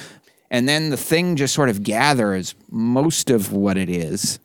and 0.49 0.67
then 0.67 0.89
the 0.89 0.97
thing 0.97 1.35
just 1.35 1.53
sort 1.53 1.69
of 1.69 1.83
gathers 1.83 2.55
most 2.69 3.29
of 3.29 3.51
what 3.53 3.77
it 3.77 3.89
is, 3.89 4.39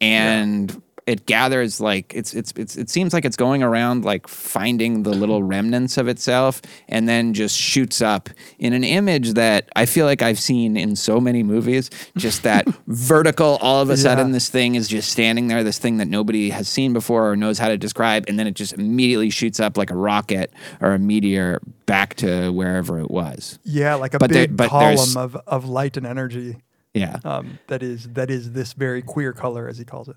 and. 0.00 0.82
It 1.04 1.26
gathers 1.26 1.80
like 1.80 2.12
it's, 2.14 2.32
it's 2.32 2.52
it's 2.56 2.76
it 2.76 2.88
seems 2.88 3.12
like 3.12 3.24
it's 3.24 3.36
going 3.36 3.62
around 3.64 4.04
like 4.04 4.28
finding 4.28 5.02
the 5.02 5.10
little 5.10 5.42
remnants 5.42 5.98
of 5.98 6.06
itself 6.06 6.62
and 6.88 7.08
then 7.08 7.34
just 7.34 7.56
shoots 7.58 8.00
up 8.00 8.30
in 8.60 8.72
an 8.72 8.84
image 8.84 9.32
that 9.32 9.68
I 9.74 9.84
feel 9.86 10.06
like 10.06 10.22
I've 10.22 10.38
seen 10.38 10.76
in 10.76 10.94
so 10.94 11.20
many 11.20 11.42
movies. 11.42 11.90
Just 12.16 12.42
that 12.44 12.66
vertical, 12.86 13.58
all 13.60 13.82
of 13.82 13.90
a 13.90 13.96
sudden, 13.96 14.28
Yeah. 14.28 14.32
this 14.34 14.48
thing 14.48 14.76
is 14.76 14.86
just 14.86 15.10
standing 15.10 15.48
there, 15.48 15.64
this 15.64 15.78
thing 15.80 15.96
that 15.96 16.06
nobody 16.06 16.50
has 16.50 16.68
seen 16.68 16.92
before 16.92 17.30
or 17.32 17.36
knows 17.36 17.58
how 17.58 17.66
to 17.68 17.76
describe, 17.76 18.26
and 18.28 18.38
then 18.38 18.46
it 18.46 18.54
just 18.54 18.72
immediately 18.74 19.30
shoots 19.30 19.58
up 19.58 19.76
like 19.76 19.90
a 19.90 19.96
rocket 19.96 20.52
or 20.80 20.92
a 20.92 20.98
meteor 21.00 21.60
back 21.86 22.14
to 22.16 22.50
wherever 22.52 23.00
it 23.00 23.10
was. 23.10 23.58
Yeah, 23.64 23.94
like 23.96 24.14
a 24.14 24.18
But 24.18 24.30
there- 24.30 24.46
big 24.46 24.56
but 24.56 24.68
column 24.70 25.16
of, 25.16 25.34
of 25.48 25.68
light 25.68 25.96
and 25.96 26.06
energy 26.06 26.58
Yeah. 26.94 27.16
um, 27.24 27.58
that 27.66 27.82
is 27.82 28.06
that 28.12 28.30
is 28.30 28.52
this 28.52 28.72
very 28.72 29.02
queer 29.02 29.32
color, 29.32 29.66
as 29.68 29.78
he 29.78 29.84
calls 29.84 30.08
it. 30.08 30.14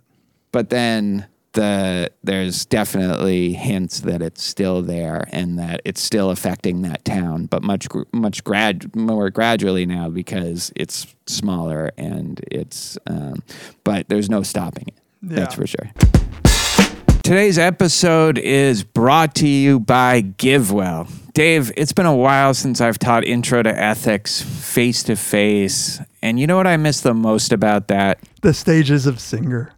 But 0.56 0.70
then 0.70 1.28
the 1.52 2.10
there's 2.24 2.66
definitely 2.66 3.52
hints 3.52 4.00
that 4.00 4.22
it's 4.22 4.42
still 4.42 4.82
there 4.82 5.28
and 5.34 5.60
that 5.60 5.82
it's 5.84 6.02
still 6.02 6.30
affecting 6.30 6.82
that 6.84 7.04
town, 7.04 7.48
but 7.48 7.62
much 7.62 7.90
much 8.14 8.42
grad 8.46 8.96
more 8.96 9.30
gradually 9.30 9.86
now 9.86 10.08
because 10.08 10.72
it's 10.78 11.14
smaller 11.26 11.92
and 11.98 12.40
it's. 12.50 12.98
Um, 13.06 13.44
but 13.84 14.08
there's 14.08 14.30
no 14.30 14.44
stopping 14.44 14.86
it. 14.88 14.94
That's 15.22 15.56
for 15.56 15.68
sure. 15.68 15.92
Today's 17.22 17.58
episode 17.58 18.38
is 18.38 18.86
brought 18.86 19.36
to 19.36 19.48
you 19.48 19.82
by 19.82 20.22
GiveWell. 20.22 21.12
Dave, 21.34 21.70
it's 21.76 21.92
been 21.92 22.06
a 22.06 22.16
while 22.16 22.54
since 22.54 22.80
I've 22.80 22.98
taught 22.98 23.26
intro 23.26 23.62
to 23.62 23.78
ethics 23.78 24.42
face 24.42 25.04
to 25.04 25.18
face. 25.18 26.00
And 26.22 26.40
you 26.40 26.48
know 26.48 26.56
what 26.56 26.68
I 26.68 26.78
miss 26.78 27.02
the 27.02 27.14
most 27.14 27.52
about 27.52 27.90
that? 27.90 28.20
The 28.42 28.54
stages 28.54 29.06
of 29.06 29.20
Singer. 29.20 29.76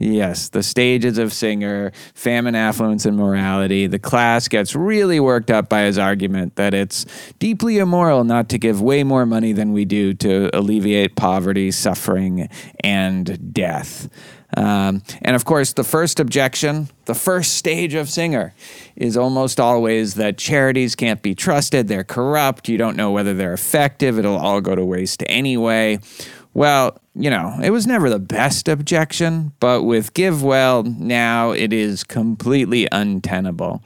Yes, 0.00 0.48
the 0.50 0.62
stages 0.62 1.18
of 1.18 1.32
Singer, 1.32 1.90
famine, 2.14 2.54
affluence, 2.54 3.04
and 3.04 3.16
morality. 3.16 3.88
The 3.88 3.98
class 3.98 4.46
gets 4.46 4.76
really 4.76 5.18
worked 5.18 5.50
up 5.50 5.68
by 5.68 5.82
his 5.82 5.98
argument 5.98 6.54
that 6.54 6.72
it's 6.72 7.04
deeply 7.40 7.78
immoral 7.78 8.22
not 8.22 8.48
to 8.50 8.58
give 8.58 8.80
way 8.80 9.02
more 9.02 9.26
money 9.26 9.52
than 9.52 9.72
we 9.72 9.84
do 9.84 10.14
to 10.14 10.56
alleviate 10.56 11.16
poverty, 11.16 11.72
suffering, 11.72 12.48
and 12.84 13.52
death. 13.52 14.08
Um, 14.56 15.02
and 15.20 15.34
of 15.34 15.44
course, 15.44 15.72
the 15.72 15.84
first 15.84 16.20
objection, 16.20 16.88
the 17.06 17.14
first 17.14 17.56
stage 17.56 17.94
of 17.94 18.08
Singer, 18.08 18.54
is 18.94 19.16
almost 19.16 19.58
always 19.58 20.14
that 20.14 20.38
charities 20.38 20.94
can't 20.94 21.22
be 21.22 21.34
trusted. 21.34 21.88
They're 21.88 22.04
corrupt. 22.04 22.68
You 22.68 22.78
don't 22.78 22.96
know 22.96 23.10
whether 23.10 23.34
they're 23.34 23.52
effective. 23.52 24.16
It'll 24.16 24.38
all 24.38 24.60
go 24.60 24.76
to 24.76 24.84
waste 24.84 25.24
anyway. 25.26 25.98
Well, 26.54 26.98
you 27.20 27.30
know, 27.30 27.58
it 27.60 27.70
was 27.70 27.84
never 27.84 28.08
the 28.08 28.20
best 28.20 28.68
objection, 28.68 29.50
but 29.58 29.82
with 29.82 30.14
GiveWell, 30.14 30.96
now 30.98 31.50
it 31.50 31.72
is 31.72 32.04
completely 32.04 32.86
untenable. 32.92 33.82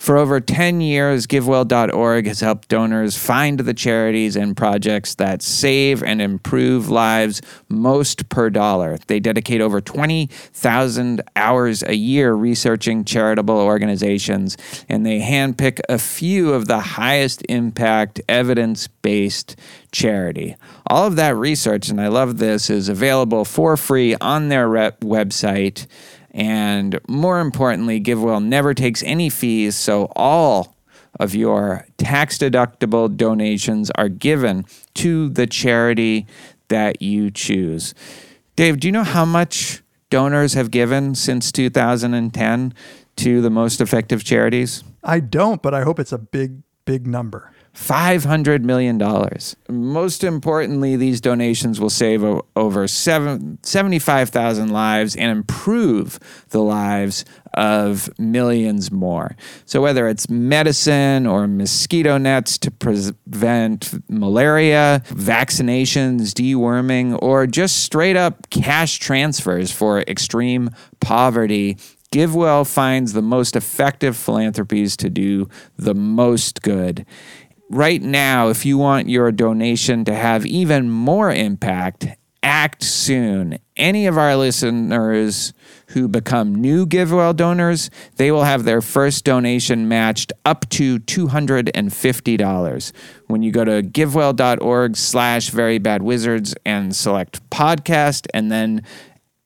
For 0.00 0.18
over 0.18 0.40
10 0.40 0.80
years, 0.80 1.28
GiveWell.org 1.28 2.26
has 2.26 2.40
helped 2.40 2.68
donors 2.68 3.16
find 3.16 3.60
the 3.60 3.72
charities 3.72 4.34
and 4.34 4.56
projects 4.56 5.14
that 5.14 5.42
save 5.42 6.02
and 6.02 6.20
improve 6.20 6.88
lives 6.88 7.40
most 7.68 8.28
per 8.28 8.50
dollar. 8.50 8.98
They 9.06 9.20
dedicate 9.20 9.60
over 9.60 9.80
20,000 9.80 11.22
hours 11.36 11.84
a 11.84 11.94
year 11.94 12.32
researching 12.34 13.04
charitable 13.04 13.58
organizations, 13.58 14.56
and 14.88 15.06
they 15.06 15.20
handpick 15.20 15.78
a 15.88 15.98
few 15.98 16.52
of 16.52 16.66
the 16.66 16.80
highest 16.80 17.44
impact, 17.48 18.20
evidence 18.28 18.88
based 18.88 19.54
charity. 19.92 20.56
All 20.86 21.06
of 21.06 21.16
that 21.16 21.36
research, 21.36 21.88
and 21.88 22.00
I 22.00 22.08
love 22.08 22.38
this, 22.38 22.70
is 22.72 22.88
available 22.88 23.44
for 23.44 23.76
free 23.76 24.16
on 24.16 24.48
their 24.48 24.68
website. 24.68 25.86
And 26.32 26.98
more 27.06 27.40
importantly, 27.40 28.00
GiveWell 28.00 28.42
never 28.42 28.74
takes 28.74 29.02
any 29.02 29.28
fees, 29.28 29.76
so 29.76 30.10
all 30.16 30.74
of 31.20 31.34
your 31.34 31.86
tax 31.98 32.38
deductible 32.38 33.14
donations 33.14 33.90
are 33.96 34.08
given 34.08 34.64
to 34.94 35.28
the 35.28 35.46
charity 35.46 36.26
that 36.68 37.02
you 37.02 37.30
choose. 37.30 37.94
Dave, 38.56 38.80
do 38.80 38.88
you 38.88 38.92
know 38.92 39.04
how 39.04 39.24
much 39.24 39.82
donors 40.10 40.54
have 40.54 40.70
given 40.70 41.14
since 41.14 41.52
2010 41.52 42.74
to 43.16 43.40
the 43.40 43.50
most 43.50 43.80
effective 43.80 44.24
charities? 44.24 44.82
I 45.04 45.20
don't, 45.20 45.62
but 45.62 45.74
I 45.74 45.82
hope 45.82 45.98
it's 45.98 46.12
a 46.12 46.18
big, 46.18 46.62
big 46.84 47.06
number. 47.06 47.52
$500 47.74 48.62
million. 48.62 49.00
Most 49.68 50.24
importantly, 50.24 50.96
these 50.96 51.20
donations 51.20 51.80
will 51.80 51.90
save 51.90 52.22
over 52.54 52.86
seven, 52.86 53.58
75,000 53.62 54.68
lives 54.68 55.16
and 55.16 55.30
improve 55.30 56.18
the 56.50 56.60
lives 56.60 57.24
of 57.54 58.10
millions 58.18 58.90
more. 58.90 59.36
So, 59.64 59.80
whether 59.80 60.06
it's 60.08 60.28
medicine 60.28 61.26
or 61.26 61.46
mosquito 61.46 62.18
nets 62.18 62.58
to 62.58 62.70
prevent 62.70 63.94
malaria, 64.08 65.02
vaccinations, 65.08 66.32
deworming, 66.32 67.18
or 67.22 67.46
just 67.46 67.78
straight 67.84 68.16
up 68.16 68.48
cash 68.50 68.98
transfers 68.98 69.70
for 69.70 70.00
extreme 70.00 70.70
poverty, 71.00 71.76
GiveWell 72.12 72.70
finds 72.70 73.14
the 73.14 73.22
most 73.22 73.56
effective 73.56 74.18
philanthropies 74.18 74.98
to 74.98 75.08
do 75.08 75.48
the 75.78 75.94
most 75.94 76.60
good 76.60 77.06
right 77.72 78.02
now, 78.02 78.48
if 78.48 78.64
you 78.64 78.78
want 78.78 79.08
your 79.08 79.32
donation 79.32 80.04
to 80.04 80.14
have 80.14 80.46
even 80.46 80.88
more 80.90 81.32
impact, 81.32 82.06
act 82.42 82.82
soon. 82.82 83.58
Any 83.76 84.06
of 84.06 84.18
our 84.18 84.36
listeners 84.36 85.52
who 85.88 86.08
become 86.08 86.54
new 86.54 86.86
GiveWell 86.86 87.34
donors, 87.36 87.90
they 88.16 88.30
will 88.30 88.44
have 88.44 88.64
their 88.64 88.80
first 88.82 89.24
donation 89.24 89.88
matched 89.88 90.32
up 90.44 90.68
to 90.70 90.98
$250. 91.00 92.92
When 93.26 93.42
you 93.42 93.52
go 93.52 93.64
to 93.64 93.82
givewell.org 93.82 94.96
slash 94.96 95.50
very 95.50 95.78
bad 95.78 96.02
wizards 96.02 96.54
and 96.66 96.94
select 96.94 97.48
podcast 97.50 98.26
and 98.34 98.52
then 98.52 98.82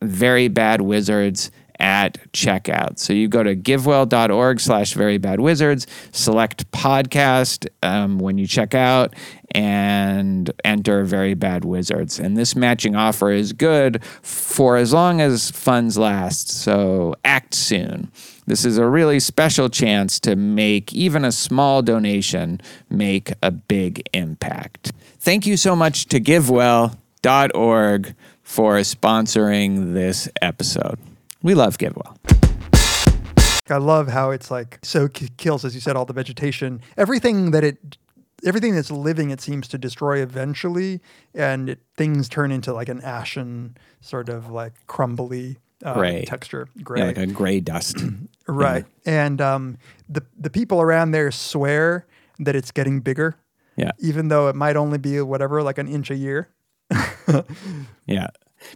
very 0.03 0.49
bad 0.49 0.81
wizards 0.81 1.51
at 1.79 2.18
checkout. 2.33 2.99
So 2.99 3.12
you 3.12 3.29
go 3.29 3.43
to 3.43 3.55
givewell.org 3.55 4.61
slash 4.61 4.95
very 4.95 5.18
bad 5.18 5.41
wizards, 5.41 5.87
select 6.12 6.70
podcast 6.70 7.66
um, 7.83 8.18
when 8.18 8.39
you 8.39 8.47
check 8.47 8.74
out, 8.74 9.14
and 9.53 10.51
enter 10.64 11.05
very 11.05 11.35
bad 11.35 11.64
wizards. 11.64 12.18
And 12.18 12.37
this 12.37 12.55
matching 12.57 12.97
offer 12.97 13.31
is 13.31 13.53
good 13.53 14.03
for 14.22 14.77
as 14.77 14.93
long 14.93 15.20
as 15.20 15.51
funds 15.51 15.97
last. 15.97 16.51
So 16.51 17.14
act 17.24 17.55
soon. 17.55 18.11
This 18.47 18.64
is 18.64 18.79
a 18.79 18.87
really 18.87 19.18
special 19.18 19.68
chance 19.68 20.20
to 20.20 20.37
make 20.37 20.93
even 20.93 21.24
a 21.24 21.33
small 21.33 21.83
donation 21.83 22.61
make 22.89 23.33
a 23.43 23.51
big 23.51 24.09
impact. 24.12 24.93
Thank 25.18 25.47
you 25.47 25.57
so 25.57 25.74
much 25.74 26.07
to 26.07 26.20
givewell.org 26.20 28.14
for 28.43 28.77
sponsoring 28.77 29.95
this 29.95 30.29
episode. 30.41 30.99
We 31.43 31.55
love 31.55 31.78
GiveWell. 31.78 32.16
I 33.68 33.78
love 33.78 34.09
how 34.09 34.30
it's 34.30 34.51
like 34.51 34.78
so 34.82 35.09
k- 35.09 35.28
kills, 35.37 35.64
as 35.64 35.74
you 35.74 35.80
said, 35.80 35.97
all 35.97 36.05
the 36.05 36.12
vegetation, 36.12 36.80
everything 36.97 37.51
that 37.51 37.64
it, 37.64 37.97
everything 38.45 38.74
that's 38.76 38.91
living, 38.93 39.30
it 39.30 39.41
seems 39.41 39.66
to 39.68 39.78
destroy 39.78 40.22
eventually, 40.22 41.01
and 41.34 41.70
it, 41.70 41.80
things 41.97 42.28
turn 42.28 42.53
into 42.53 42.72
like 42.72 42.89
an 42.89 43.01
ashen 43.03 43.76
sort 44.01 44.28
of 44.28 44.51
like 44.51 44.74
crumbly 44.87 45.59
uh, 45.84 45.95
Gray. 45.95 46.24
texture, 46.24 46.68
gray, 46.82 47.01
Yeah, 47.01 47.07
like 47.07 47.18
a 47.18 47.26
gray 47.26 47.59
dust. 47.61 47.97
right? 48.47 48.84
And 49.05 49.41
um, 49.41 49.78
the 50.09 50.22
the 50.39 50.51
people 50.51 50.80
around 50.80 51.11
there 51.11 51.30
swear 51.32 52.07
that 52.39 52.55
it's 52.55 52.70
getting 52.70 53.01
bigger, 53.01 53.34
Yeah. 53.76 53.91
even 53.99 54.28
though 54.28 54.49
it 54.49 54.55
might 54.55 54.76
only 54.76 54.99
be 54.99 55.20
whatever, 55.20 55.62
like 55.62 55.78
an 55.78 55.89
inch 55.89 56.11
a 56.11 56.16
year. 56.16 56.49
Yeah. 58.07 58.28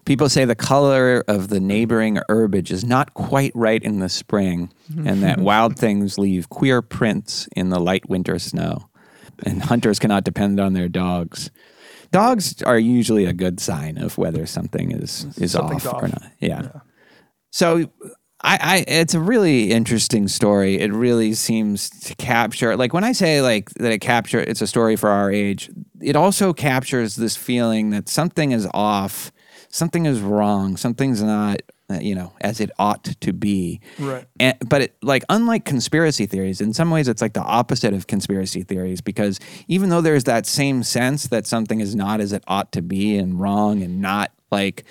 People 0.05 0.29
say 0.29 0.45
the 0.45 0.55
color 0.55 1.25
of 1.27 1.49
the 1.49 1.61
neighboring 1.61 2.21
herbage 2.29 2.71
is 2.71 2.85
not 2.85 3.15
quite 3.15 3.53
right 3.55 3.83
in 3.83 3.99
the 3.99 4.09
spring, 4.09 4.73
and 5.05 5.23
that 5.23 5.39
wild 5.41 5.79
things 5.79 6.19
leave 6.19 6.49
queer 6.49 6.83
prints 6.83 7.49
in 7.57 7.71
the 7.71 7.81
light 7.81 8.09
winter 8.09 8.39
snow, 8.39 8.89
and 9.45 9.63
hunters 9.63 9.99
cannot 9.99 10.25
depend 10.25 10.61
on 10.61 10.75
their 10.75 10.89
dogs. 10.89 11.51
Dogs 12.13 12.63
are 12.63 12.79
usually 12.79 13.25
a 13.25 13.33
good 13.33 13.61
sign 13.61 13.97
of 13.97 14.19
whether 14.19 14.47
something 14.47 14.93
is 14.93 15.27
is 15.39 15.53
Something's 15.53 15.87
off, 15.87 16.03
or 16.03 16.05
off. 16.07 16.13
not. 16.13 16.33
Yeah. 16.41 16.69
So 17.51 17.89
I, 18.43 18.59
I 18.63 18.85
it's 18.89 19.15
a 19.15 19.21
really 19.21 19.71
interesting 19.71 20.27
story. 20.29 20.79
It 20.79 20.93
really 20.93 21.35
seems 21.35 21.91
to 21.91 22.15
capture 22.17 22.77
like 22.77 22.93
when 22.93 23.05
I 23.05 23.13
say 23.13 23.43
like 23.43 23.71
that 23.71 23.93
it 23.93 24.01
capture 24.01 24.41
it's 24.41 24.63
a 24.63 24.67
story 24.67 24.97
for 24.97 25.11
our 25.11 25.31
age, 25.31 25.71
it 26.01 26.17
also 26.17 26.53
captures 26.53 27.17
this 27.17 27.37
feeling 27.37 27.91
that 27.91 28.09
something 28.09 28.53
is 28.53 28.67
off, 28.73 29.31
something 29.71 30.07
is 30.07 30.21
wrong, 30.21 30.77
something's 30.77 31.23
not 31.23 31.63
uh, 31.89 31.99
you 32.01 32.15
know 32.15 32.33
as 32.41 32.61
it 32.61 32.71
ought 32.79 33.05
to 33.05 33.33
be. 33.33 33.81
Right. 33.99 34.27
And, 34.39 34.57
but 34.69 34.83
it, 34.83 34.97
like 35.03 35.25
unlike 35.29 35.65
conspiracy 35.65 36.27
theories, 36.27 36.61
in 36.61 36.73
some 36.73 36.91
ways 36.91 37.09
it's 37.09 37.23
like 37.23 37.33
the 37.33 37.43
opposite 37.43 37.95
of 37.95 38.07
conspiracy 38.07 38.63
theories 38.63 39.01
because 39.01 39.41
even 39.69 39.89
though 39.89 40.01
there's 40.01 40.25
that 40.25 40.47
same 40.47 40.83
sense 40.83 41.29
that 41.29 41.47
something 41.47 41.81
is 41.81 41.95
not 41.95 42.21
as 42.21 42.33
it 42.33 42.45
ought 42.47 42.73
to 42.73 42.83
be 42.83 43.17
and 43.17 43.41
wrong 43.41 43.83
and 43.83 44.01
not 44.01 44.31
like 44.51 44.85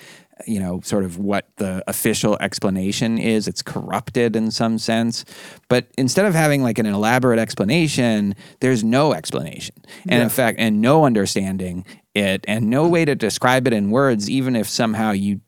you 0.46 0.58
know 0.58 0.80
sort 0.82 1.04
of 1.04 1.18
what 1.18 1.46
the 1.56 1.82
official 1.86 2.36
explanation 2.40 3.18
is 3.18 3.46
it's 3.46 3.62
corrupted 3.62 4.34
in 4.34 4.50
some 4.50 4.78
sense 4.78 5.24
but 5.68 5.86
instead 5.98 6.24
of 6.24 6.34
having 6.34 6.62
like 6.62 6.78
an 6.78 6.86
elaborate 6.86 7.38
explanation 7.38 8.34
there's 8.60 8.82
no 8.82 9.12
explanation 9.12 9.74
and 10.08 10.22
in 10.22 10.28
fact 10.28 10.58
and 10.58 10.80
no 10.80 11.04
understanding 11.04 11.84
it 12.14 12.44
and 12.48 12.68
no 12.68 12.88
way 12.88 13.04
to 13.04 13.14
describe 13.14 13.66
it 13.66 13.72
in 13.72 13.90
words 13.90 14.28
even 14.28 14.56
if 14.56 14.68
somehow 14.68 15.12
you 15.12 15.40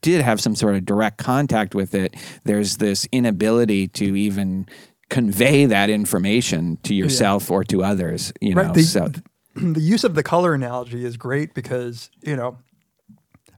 did 0.00 0.20
have 0.22 0.40
some 0.40 0.56
sort 0.56 0.74
of 0.74 0.84
direct 0.84 1.18
contact 1.18 1.74
with 1.74 1.94
it, 1.94 2.14
there's 2.44 2.78
this 2.78 3.06
inability 3.12 3.86
to 3.88 4.16
even 4.16 4.66
convey 5.08 5.66
that 5.66 5.90
information 5.90 6.78
to 6.82 6.94
yourself 6.94 7.50
or 7.50 7.62
to 7.62 7.84
others. 7.84 8.32
You 8.40 8.54
know, 8.54 8.72
The, 8.72 8.82
so 8.82 9.08
the 9.54 9.80
use 9.80 10.04
of 10.04 10.14
the 10.14 10.22
color 10.22 10.54
analogy 10.54 11.04
is 11.04 11.16
great 11.16 11.54
because 11.54 12.10
you 12.22 12.34
know 12.34 12.58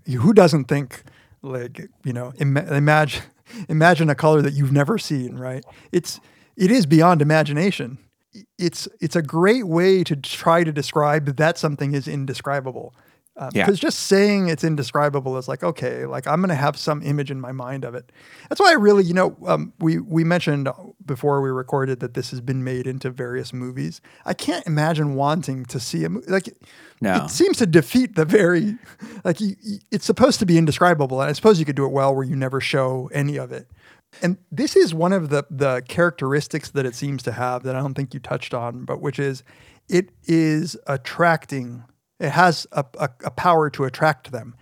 who 0.07 0.32
doesn't 0.34 0.64
think 0.64 1.05
like 1.42 1.88
you 2.05 2.12
know 2.12 2.32
Im- 2.38 2.57
imagine 2.57 3.22
imagine 3.68 4.11
a 4.11 4.14
color 4.14 4.42
that 4.42 4.55
you've 4.55 4.72
never 4.72 4.99
seen 4.99 5.36
right 5.36 5.64
it's 5.92 6.18
it 6.57 6.70
is 6.70 6.86
beyond 6.86 7.22
imagination 7.22 7.99
it's 8.59 8.89
it's 9.01 9.16
a 9.16 9.22
great 9.22 9.66
way 9.66 10.03
to 10.05 10.16
try 10.16 10.64
to 10.64 10.72
describe 10.72 11.37
that 11.37 11.59
something 11.59 11.95
is 11.95 12.09
indescribable 12.09 12.95
Yeah. 13.53 13.64
because 13.66 13.80
just 13.80 13.99
saying 14.01 14.49
it's 14.49 14.62
indescribable 14.64 15.37
is 15.39 15.49
like 15.49 15.62
okay 15.64 16.07
like 16.07 16.26
i'm 16.26 16.41
going 16.41 16.49
to 16.51 16.55
have 16.55 16.76
some 16.76 17.03
image 17.03 17.30
in 17.30 17.41
my 17.41 17.53
mind 17.53 17.85
of 17.85 17.95
it 17.95 18.12
that's 18.49 18.61
why 18.61 18.70
i 18.70 18.74
really 18.74 19.03
you 19.05 19.14
know 19.14 19.37
um, 19.47 19.72
we 19.80 19.99
we 19.99 20.22
mentioned 20.24 20.68
before 21.05 21.41
we 21.43 21.51
recorded 21.51 21.99
that 22.01 22.14
this 22.14 22.30
has 22.30 22.41
been 22.41 22.62
made 22.64 22.87
into 22.87 23.11
various 23.11 23.53
movies 23.53 24.01
i 24.24 24.35
can't 24.35 24.66
imagine 24.66 25.14
wanting 25.16 25.64
to 25.66 25.78
see 25.80 26.05
a 26.05 26.09
movie 26.09 26.30
like 26.30 26.49
No. 27.01 27.24
it 27.24 27.30
seems 27.30 27.57
to 27.59 27.66
defeat 27.66 28.14
the 28.14 28.24
very 28.24 28.76
like 29.24 29.41
you, 29.41 29.57
you- 29.62 29.78
it's 29.91 30.05
supposed 30.07 30.39
to 30.39 30.47
be 30.47 30.57
indescribable 30.57 31.20
and 31.20 31.28
i 31.28 31.32
suppose 31.32 31.59
you 31.59 31.64
could 31.64 31.76
do 31.76 31.85
it 31.87 31.93
well 31.93 32.14
where 32.14 32.24
you 32.24 32.37
never 32.37 32.61
show 32.61 33.11
any 33.12 33.37
of 33.37 33.51
it 33.53 33.68
and 34.23 34.39
this 34.51 34.77
is 34.77 34.95
one 34.95 35.12
of 35.12 35.29
the 35.31 35.45
the 35.51 35.83
characteristics 35.89 36.71
that 36.71 36.87
it 36.87 36.95
seems 36.95 37.23
to 37.23 37.33
have 37.33 37.62
that 37.62 37.75
i 37.77 37.81
don't 37.81 37.95
think 37.95 38.15
you 38.15 38.21
touched 38.21 38.55
on 38.55 38.85
but 38.85 39.01
which 39.01 39.19
is 39.19 39.43
it 39.89 40.11
is 40.25 40.77
attracting 40.87 41.85
it 42.21 42.31
has 42.31 42.67
a, 42.73 42.85
a, 42.99 43.09
a 43.25 43.31
power 43.31 43.71
to 43.71 43.85
attract 43.85 44.33
them 44.33 44.55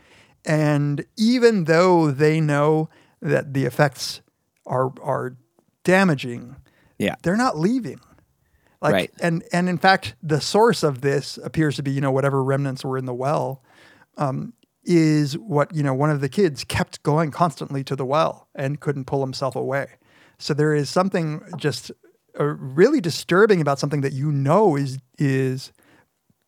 and 0.45 1.05
even 1.17 1.65
though 1.65 2.11
they 2.11 2.41
know 2.41 2.89
that 3.21 3.55
the 3.55 3.65
effects 3.65 4.21
are 4.67 4.93
are 5.03 5.37
damaging 5.85 6.57
yeah, 7.03 7.17
they're 7.23 7.37
not 7.37 7.59
leaving. 7.59 8.01
Like, 8.81 8.93
Right. 8.93 9.11
And 9.21 9.45
and 9.53 9.69
in 9.69 9.79
fact, 9.79 10.15
the 10.23 10.41
source 10.41 10.83
of 10.83 11.01
this 11.01 11.37
appears 11.39 11.77
to 11.77 11.83
be 11.83 11.91
you 11.91 12.01
know 12.01 12.13
whatever 12.13 12.43
remnants 12.43 12.85
were 12.85 12.97
in 12.97 13.07
the 13.07 13.15
well, 13.15 13.63
um, 14.17 14.55
is 14.85 15.39
what 15.39 15.75
you 15.75 15.83
know 15.83 15.95
one 15.95 16.11
of 16.11 16.21
the 16.21 16.29
kids 16.29 16.65
kept 16.65 17.03
going 17.03 17.31
constantly 17.31 17.85
to 17.85 17.97
the 17.97 18.05
well 18.05 18.49
and 18.55 18.81
couldn't 18.81 19.05
pull 19.07 19.21
himself 19.21 19.55
away. 19.57 19.87
So 20.39 20.55
there 20.55 20.75
is 20.75 20.91
something 20.91 21.41
just 21.57 21.93
uh, 22.39 22.45
really 22.45 23.01
disturbing 23.01 23.61
about 23.61 23.79
something 23.79 24.01
that 24.03 24.13
you 24.13 24.33
know 24.33 24.77
is 24.77 24.99
is 25.19 25.73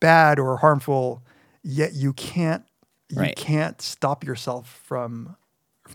bad 0.01 0.39
or 0.39 0.57
harmful, 0.59 1.23
yet 1.63 1.95
you 1.95 2.13
can't 2.13 2.65
you 3.11 3.19
Right. 3.21 3.37
can't 3.37 3.81
stop 3.81 4.25
yourself 4.25 4.69
from 4.85 5.37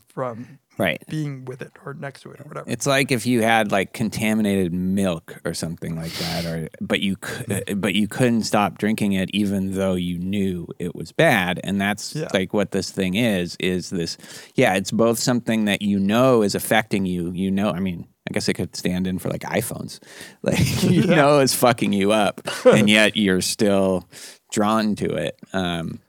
from 0.07 0.59
right. 0.79 1.03
being 1.09 1.45
with 1.45 1.61
it 1.61 1.71
or 1.85 1.93
next 1.93 2.21
to 2.21 2.31
it 2.31 2.39
or 2.39 2.43
whatever. 2.45 2.69
It's 2.69 2.87
like 2.87 3.11
if 3.11 3.25
you 3.27 3.43
had 3.43 3.71
like 3.71 3.93
contaminated 3.93 4.73
milk 4.73 5.39
or 5.45 5.53
something 5.53 5.95
like 5.95 6.13
that, 6.13 6.45
or 6.45 6.69
but 6.81 7.01
you 7.01 7.17
cou- 7.17 7.75
but 7.75 7.93
you 7.93 8.07
couldn't 8.07 8.43
stop 8.43 8.77
drinking 8.79 9.13
it 9.13 9.29
even 9.33 9.73
though 9.75 9.93
you 9.93 10.17
knew 10.17 10.67
it 10.79 10.95
was 10.95 11.11
bad, 11.11 11.59
and 11.63 11.79
that's 11.79 12.15
Yeah. 12.15 12.29
like 12.33 12.53
what 12.53 12.71
this 12.71 12.89
thing 12.89 13.13
is. 13.15 13.55
Is 13.59 13.89
this? 13.91 14.17
Yeah, 14.55 14.73
it's 14.75 14.91
both 14.91 15.19
something 15.19 15.65
that 15.65 15.81
you 15.81 15.99
know 15.99 16.41
is 16.41 16.55
affecting 16.55 17.05
you. 17.05 17.31
You 17.31 17.51
know, 17.51 17.69
I 17.69 17.79
mean, 17.79 18.07
I 18.29 18.33
guess 18.33 18.47
it 18.47 18.53
could 18.53 18.75
stand 18.75 19.05
in 19.07 19.19
for 19.19 19.29
like 19.29 19.41
iPhones, 19.41 19.99
like 20.41 20.83
you 20.83 21.05
know 21.05 21.39
is 21.39 21.53
fucking 21.53 21.93
you 21.93 22.11
up, 22.11 22.41
and 22.65 22.89
yet 22.89 23.17
you're 23.17 23.41
still 23.41 24.07
drawn 24.51 24.95
to 24.95 25.13
it. 25.13 25.37
Um, 25.53 25.99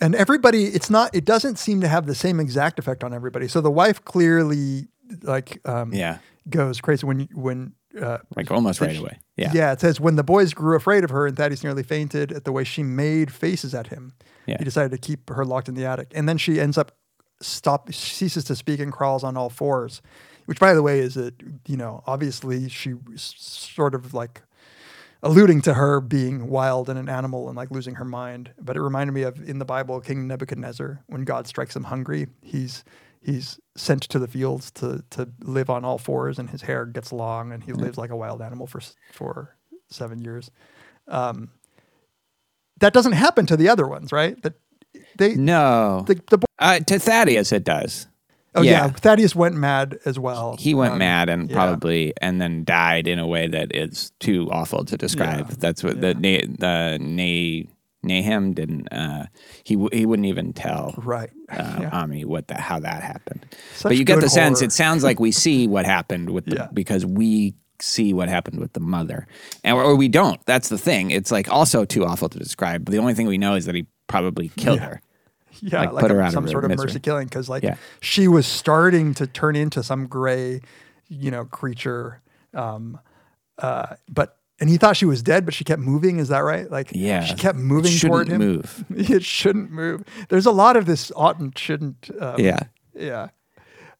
and 0.00 0.14
everybody 0.14 0.64
it's 0.66 0.90
not 0.90 1.14
it 1.14 1.24
doesn't 1.24 1.56
seem 1.58 1.80
to 1.80 1.88
have 1.88 2.06
the 2.06 2.14
same 2.14 2.40
exact 2.40 2.78
effect 2.78 3.04
on 3.04 3.12
everybody 3.14 3.46
so 3.48 3.60
the 3.60 3.70
wife 3.70 4.04
clearly 4.04 4.88
like 5.22 5.60
um 5.68 5.92
yeah, 5.92 6.18
goes 6.48 6.80
crazy 6.80 7.04
when 7.06 7.28
when 7.34 7.72
uh 8.00 8.18
like 8.36 8.50
almost 8.50 8.80
right 8.80 8.96
away. 8.96 9.18
Yeah, 9.36 9.50
yeah. 9.52 9.72
it 9.72 9.80
says 9.80 10.00
when 10.00 10.16
the 10.16 10.22
boys 10.22 10.54
grew 10.54 10.76
afraid 10.76 11.02
of 11.04 11.10
her 11.10 11.26
and 11.26 11.36
Thaddeus 11.36 11.64
nearly 11.64 11.82
fainted 11.82 12.30
at 12.32 12.44
the 12.44 12.52
way 12.52 12.62
she 12.64 12.82
made 12.82 13.32
faces 13.32 13.74
at 13.74 13.88
him 13.88 14.12
Yeah. 14.46 14.56
he 14.58 14.64
decided 14.64 14.92
to 14.92 14.98
keep 14.98 15.28
her 15.30 15.44
locked 15.44 15.68
in 15.68 15.74
the 15.74 15.84
attic 15.84 16.12
and 16.14 16.28
then 16.28 16.38
she 16.38 16.60
ends 16.60 16.78
up 16.78 16.92
stop 17.42 17.92
ceases 17.92 18.44
to 18.44 18.54
speak 18.54 18.80
and 18.80 18.92
crawls 18.92 19.24
on 19.24 19.36
all 19.36 19.50
fours 19.50 20.02
which 20.46 20.60
by 20.60 20.74
the 20.74 20.82
way 20.82 21.00
is 21.00 21.16
a 21.16 21.32
you 21.66 21.76
know 21.76 22.02
obviously 22.06 22.68
she 22.68 22.94
sort 23.16 23.94
of 23.94 24.14
like 24.14 24.42
alluding 25.22 25.60
to 25.62 25.74
her 25.74 26.00
being 26.00 26.48
wild 26.48 26.88
and 26.88 26.98
an 26.98 27.08
animal 27.08 27.48
and 27.48 27.56
like 27.56 27.70
losing 27.70 27.96
her 27.96 28.04
mind. 28.04 28.52
But 28.60 28.76
it 28.76 28.82
reminded 28.82 29.12
me 29.12 29.22
of 29.22 29.48
in 29.48 29.58
the 29.58 29.64
Bible, 29.64 30.00
King 30.00 30.26
Nebuchadnezzar, 30.26 31.04
when 31.06 31.24
God 31.24 31.46
strikes 31.46 31.76
him 31.76 31.84
hungry, 31.84 32.28
he's 32.42 32.84
he's 33.22 33.60
sent 33.76 34.02
to 34.02 34.18
the 34.18 34.28
fields 34.28 34.70
to 34.72 35.04
to 35.10 35.28
live 35.40 35.70
on 35.70 35.84
all 35.84 35.98
fours, 35.98 36.38
and 36.38 36.50
his 36.50 36.62
hair 36.62 36.86
gets 36.86 37.12
long, 37.12 37.52
and 37.52 37.64
he 37.64 37.72
lives 37.72 37.98
like 37.98 38.10
a 38.10 38.16
wild 38.16 38.42
animal 38.42 38.66
for 38.66 38.80
for 39.12 39.56
seven 39.88 40.20
years. 40.20 40.50
Um, 41.08 41.50
that 42.80 42.92
doesn't 42.92 43.12
happen 43.12 43.46
to 43.46 43.56
the 43.56 43.68
other 43.68 43.86
ones, 43.86 44.12
right? 44.12 44.40
That 44.42 44.54
they 45.16 45.34
no, 45.34 46.04
the, 46.06 46.20
the 46.30 46.38
boy, 46.38 46.46
uh, 46.58 46.80
to 46.80 46.98
Thaddeus 46.98 47.52
it 47.52 47.64
does. 47.64 48.06
Oh 48.54 48.62
yeah. 48.62 48.86
yeah. 48.86 48.88
Thaddeus 48.88 49.34
went 49.36 49.54
mad 49.54 49.98
as 50.04 50.18
well. 50.18 50.56
he 50.58 50.74
went 50.74 50.94
Um, 50.94 50.98
mad 50.98 51.28
and 51.28 51.48
yeah. 51.48 51.54
probably 51.56 52.12
and 52.20 52.40
then 52.40 52.64
died 52.64 53.06
in 53.06 53.18
a 53.18 53.26
way 53.26 53.46
that 53.48 53.74
is 53.76 54.12
too 54.20 54.48
awful 54.50 54.84
to 54.86 54.96
describe. 54.96 55.46
Yeah. 55.50 55.56
That's 55.58 55.84
what 55.84 56.00
the 56.00 56.14
Na- 56.14 56.46
the 56.58 56.98
Na- 57.00 57.70
Nahum 58.02 58.54
didn't. 58.54 58.88
Uh, 58.92 59.26
he 59.64 59.74
he 59.92 60.06
wouldn't 60.06 60.26
even 60.26 60.52
tell 60.52 60.94
right. 60.98 61.30
uh. 61.50 61.56
Ammi 61.92 62.24
what 62.24 62.48
the 62.48 62.54
how 62.60 62.80
that 62.80 63.02
happened. 63.02 63.44
Such 63.74 63.90
but 63.90 63.96
you 63.98 64.04
get 64.04 64.20
the 64.20 64.28
sense 64.30 64.62
it 64.62 64.72
sounds 64.72 65.04
like 65.04 65.20
we 65.20 65.30
see 65.32 65.66
what 65.68 65.84
happened 65.84 66.30
with 66.30 66.46
the 66.46 66.68
because 66.74 67.04
we 67.06 67.54
see 67.78 68.12
what 68.12 68.28
happened 68.28 68.58
with 68.58 68.72
the 68.74 68.80
mother, 68.80 69.26
and 69.64 69.76
or 69.76 69.94
we 69.96 70.08
don't. 70.08 70.44
That's 70.46 70.68
the 70.70 70.76
thing. 70.78 71.10
It's 71.10 71.30
like 71.30 71.50
also 71.50 71.84
too 71.84 72.04
awful 72.04 72.28
to 72.28 72.38
describe. 72.38 72.84
But 72.84 72.92
The 72.92 72.98
only 72.98 73.14
thing 73.14 73.26
we 73.26 73.38
know 73.38 73.54
is 73.54 73.64
that 73.66 73.74
he 73.74 73.86
probably 74.06 74.48
killed 74.56 74.80
her. 74.80 75.00
Yeah, 75.60 75.80
like, 75.80 75.92
like, 75.92 76.02
put 76.02 76.10
a- 76.10 76.14
her 76.14 76.22
out 76.22 76.32
some 76.32 76.44
her 76.44 76.50
sort 76.50 76.64
of 76.64 76.70
misery. 76.70 76.86
mercy 76.86 77.00
killing 77.00 77.26
because 77.28 77.48
like 77.48 77.62
Yeah. 77.62 77.76
she 78.00 78.28
was 78.28 78.46
starting 78.46 79.14
to 79.14 79.26
turn 79.26 79.56
into 79.56 79.82
some 79.82 80.06
gray, 80.06 80.60
you 81.08 81.30
know, 81.30 81.44
creature. 81.44 82.20
Um, 82.54 82.98
uh, 83.58 83.96
but 84.08 84.36
and 84.60 84.68
he 84.68 84.76
thought 84.76 84.96
she 84.96 85.06
was 85.06 85.22
dead, 85.22 85.44
but 85.46 85.54
she 85.54 85.64
kept 85.64 85.80
moving. 85.80 86.18
Is 86.18 86.28
that 86.28 86.40
right? 86.40 86.70
Like, 86.70 86.90
Yeah. 86.92 87.24
she 87.24 87.34
kept 87.34 87.58
moving 87.58 87.92
toward 87.98 88.26
shouldn't 88.28 88.42
him. 88.42 88.48
move. 88.48 88.84
it 89.10 89.22
shouldn't 89.24 89.70
move. 89.70 90.04
There's 90.28 90.44
a 90.46 90.50
lot 90.50 90.76
of 90.76 90.84
this 90.86 91.10
ought 91.16 91.38
and 91.40 91.56
shouldn't. 91.56 92.10
Um, 92.20 92.34
Yeah. 92.38 92.58
yeah. 92.94 93.28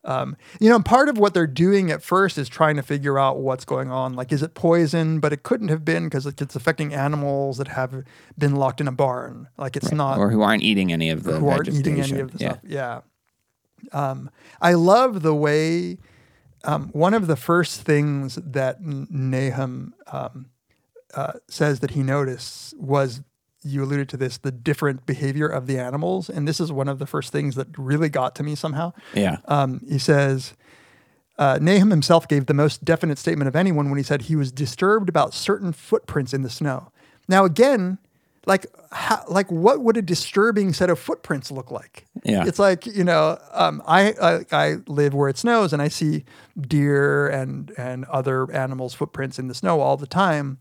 Um, 0.03 0.37
you 0.61 0.71
know, 0.71 0.81
part 0.81 1.09
of 1.09 1.19
what 1.19 1.35
they're 1.35 1.47
doing 1.47 1.91
at 1.91 2.03
first 2.03 2.39
is 2.39 2.49
trying 2.49 2.77
to 2.77 2.83
figure 2.83 3.19
out 3.19 3.39
what's 3.39 3.65
going 3.65 3.91
on. 3.91 4.15
Like, 4.15 4.33
is 4.33 4.43
it 4.43 4.55
poison? 4.55 5.21
But 5.21 5.33
it 5.33 5.43
couldn't 5.43 5.69
have 5.69 5.85
been 5.85 6.05
because 6.05 6.27
it's 6.27 6.57
affecting 6.57 6.95
animals 6.95 7.59
that 7.59 7.69
have 7.69 8.05
been 8.39 8.57
locked 8.57 8.81
in 8.81 8.89
a 8.89 8.93
barn. 8.93 9.49
Like, 9.59 9.77
it's 9.77 9.93
not 9.93 10.19
or 10.19 10.31
who 10.31 10.43
aren't 10.43 10.63
eating 10.63 10.93
any 10.93 11.11
of 11.11 11.25
the 11.25 11.39
who 11.39 11.49
aren't 11.49 11.69
eating 11.69 12.01
any 12.01 12.21
of 12.21 12.33
the 12.33 12.39
yeah. 12.39 12.53
stuff. 12.53 12.65
Yeah. 12.67 13.01
Um, 13.93 14.31
I 14.61 14.75
love 14.75 15.23
the 15.23 15.35
way 15.35 15.99
um, 16.65 16.89
one 16.93 17.15
of 17.15 17.27
the 17.27 17.37
first 17.37 17.83
things 17.83 18.37
that 18.37 18.83
Nahum 18.83 19.95
um, 20.07 20.51
uh, 21.15 21.35
says 21.49 21.81
that 21.81 21.93
he 21.93 22.03
noticed 22.03 22.79
was 22.79 23.23
you 23.63 23.85
alluded 23.85 24.09
to 24.11 24.17
this 24.17 24.39
the 24.39 24.51
different 24.51 25.07
behavior 25.07 25.47
of 25.47 25.67
the 25.67 25.79
animals, 25.79 26.29
and 26.31 26.47
this 26.47 26.61
is 26.61 26.73
one 26.73 26.89
of 26.89 26.99
the 26.99 27.07
first 27.07 27.33
things 27.33 27.55
that 27.57 27.67
really 27.79 28.09
got 28.09 28.35
to 28.37 28.43
me 28.43 28.55
somehow. 28.55 28.93
Yeah. 29.15 29.39
Um, 29.47 29.81
he 29.89 29.99
says, 29.99 30.55
uh, 31.39 31.59
Nahum 31.61 31.91
himself 31.91 32.29
gave 32.29 32.47
the 32.47 32.55
most 32.55 32.85
definite 32.85 33.19
statement 33.19 33.49
of 33.49 33.57
anyone 33.57 33.89
when 33.89 33.97
he 33.97 34.03
said 34.03 34.23
he 34.23 34.37
was 34.37 34.53
disturbed 34.53 35.09
about 35.09 35.35
certain 35.35 35.73
footprints 35.73 36.35
in 36.35 36.43
the 36.43 36.51
snow. 36.51 36.93
Now, 37.29 37.45
again, 37.45 37.99
like, 38.47 38.67
how, 38.91 39.23
like, 39.29 39.51
what 39.51 39.81
would 39.81 39.97
a 39.97 40.03
disturbing 40.03 40.73
set 40.73 40.91
of 40.91 40.99
footprints 40.99 41.51
look 41.51 41.71
like? 41.71 42.07
Yeah. 42.25 42.47
it's 42.47 42.59
like 42.59 42.87
you 42.87 43.05
know, 43.05 43.39
um, 43.53 43.83
I, 43.87 44.15
I 44.21 44.45
I 44.53 44.77
live 44.87 45.15
where 45.15 45.29
it 45.29 45.39
snows, 45.39 45.73
and 45.73 45.83
I 45.83 45.89
see 45.89 46.25
deer 46.59 47.29
and 47.29 47.73
and 47.77 48.05
other 48.07 48.51
animals' 48.53 48.95
footprints 48.95 49.39
in 49.39 49.49
the 49.49 49.55
snow 49.55 49.81
all 49.81 49.97
the 49.97 50.07
time. 50.07 50.59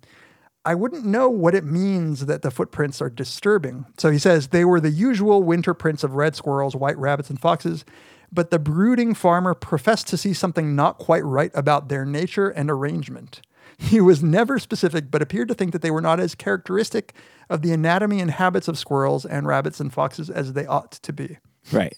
I 0.69 0.75
wouldn't 0.75 1.03
know 1.03 1.31
what 1.31 1.55
it 1.55 1.63
means 1.63 2.27
that 2.27 2.43
the 2.43 2.51
footprints 2.51 3.01
are 3.01 3.09
disturbing. 3.09 3.87
So 3.97 4.11
he 4.11 4.19
says 4.19 4.49
they 4.49 4.63
were 4.63 4.79
the 4.79 4.91
usual 4.91 5.41
winter 5.41 5.73
prints 5.73 6.03
of 6.03 6.13
red 6.13 6.35
squirrels, 6.35 6.75
white 6.75 6.97
rabbits, 6.99 7.31
and 7.31 7.41
foxes, 7.41 7.83
but 8.31 8.51
the 8.51 8.59
brooding 8.59 9.15
farmer 9.15 9.55
professed 9.55 10.07
to 10.09 10.17
see 10.17 10.31
something 10.31 10.75
not 10.75 10.99
quite 10.99 11.25
right 11.25 11.49
about 11.55 11.89
their 11.89 12.05
nature 12.05 12.49
and 12.49 12.69
arrangement. 12.69 13.41
He 13.79 13.99
was 13.99 14.21
never 14.21 14.59
specific, 14.59 15.09
but 15.09 15.23
appeared 15.23 15.47
to 15.47 15.55
think 15.55 15.71
that 15.71 15.81
they 15.81 15.89
were 15.89 16.01
not 16.01 16.19
as 16.19 16.35
characteristic 16.35 17.15
of 17.49 17.63
the 17.63 17.71
anatomy 17.71 18.19
and 18.19 18.29
habits 18.29 18.67
of 18.67 18.77
squirrels 18.77 19.25
and 19.25 19.47
rabbits 19.47 19.79
and 19.79 19.91
foxes 19.91 20.29
as 20.29 20.53
they 20.53 20.67
ought 20.67 20.91
to 20.91 21.13
be. 21.13 21.37
Right. 21.71 21.95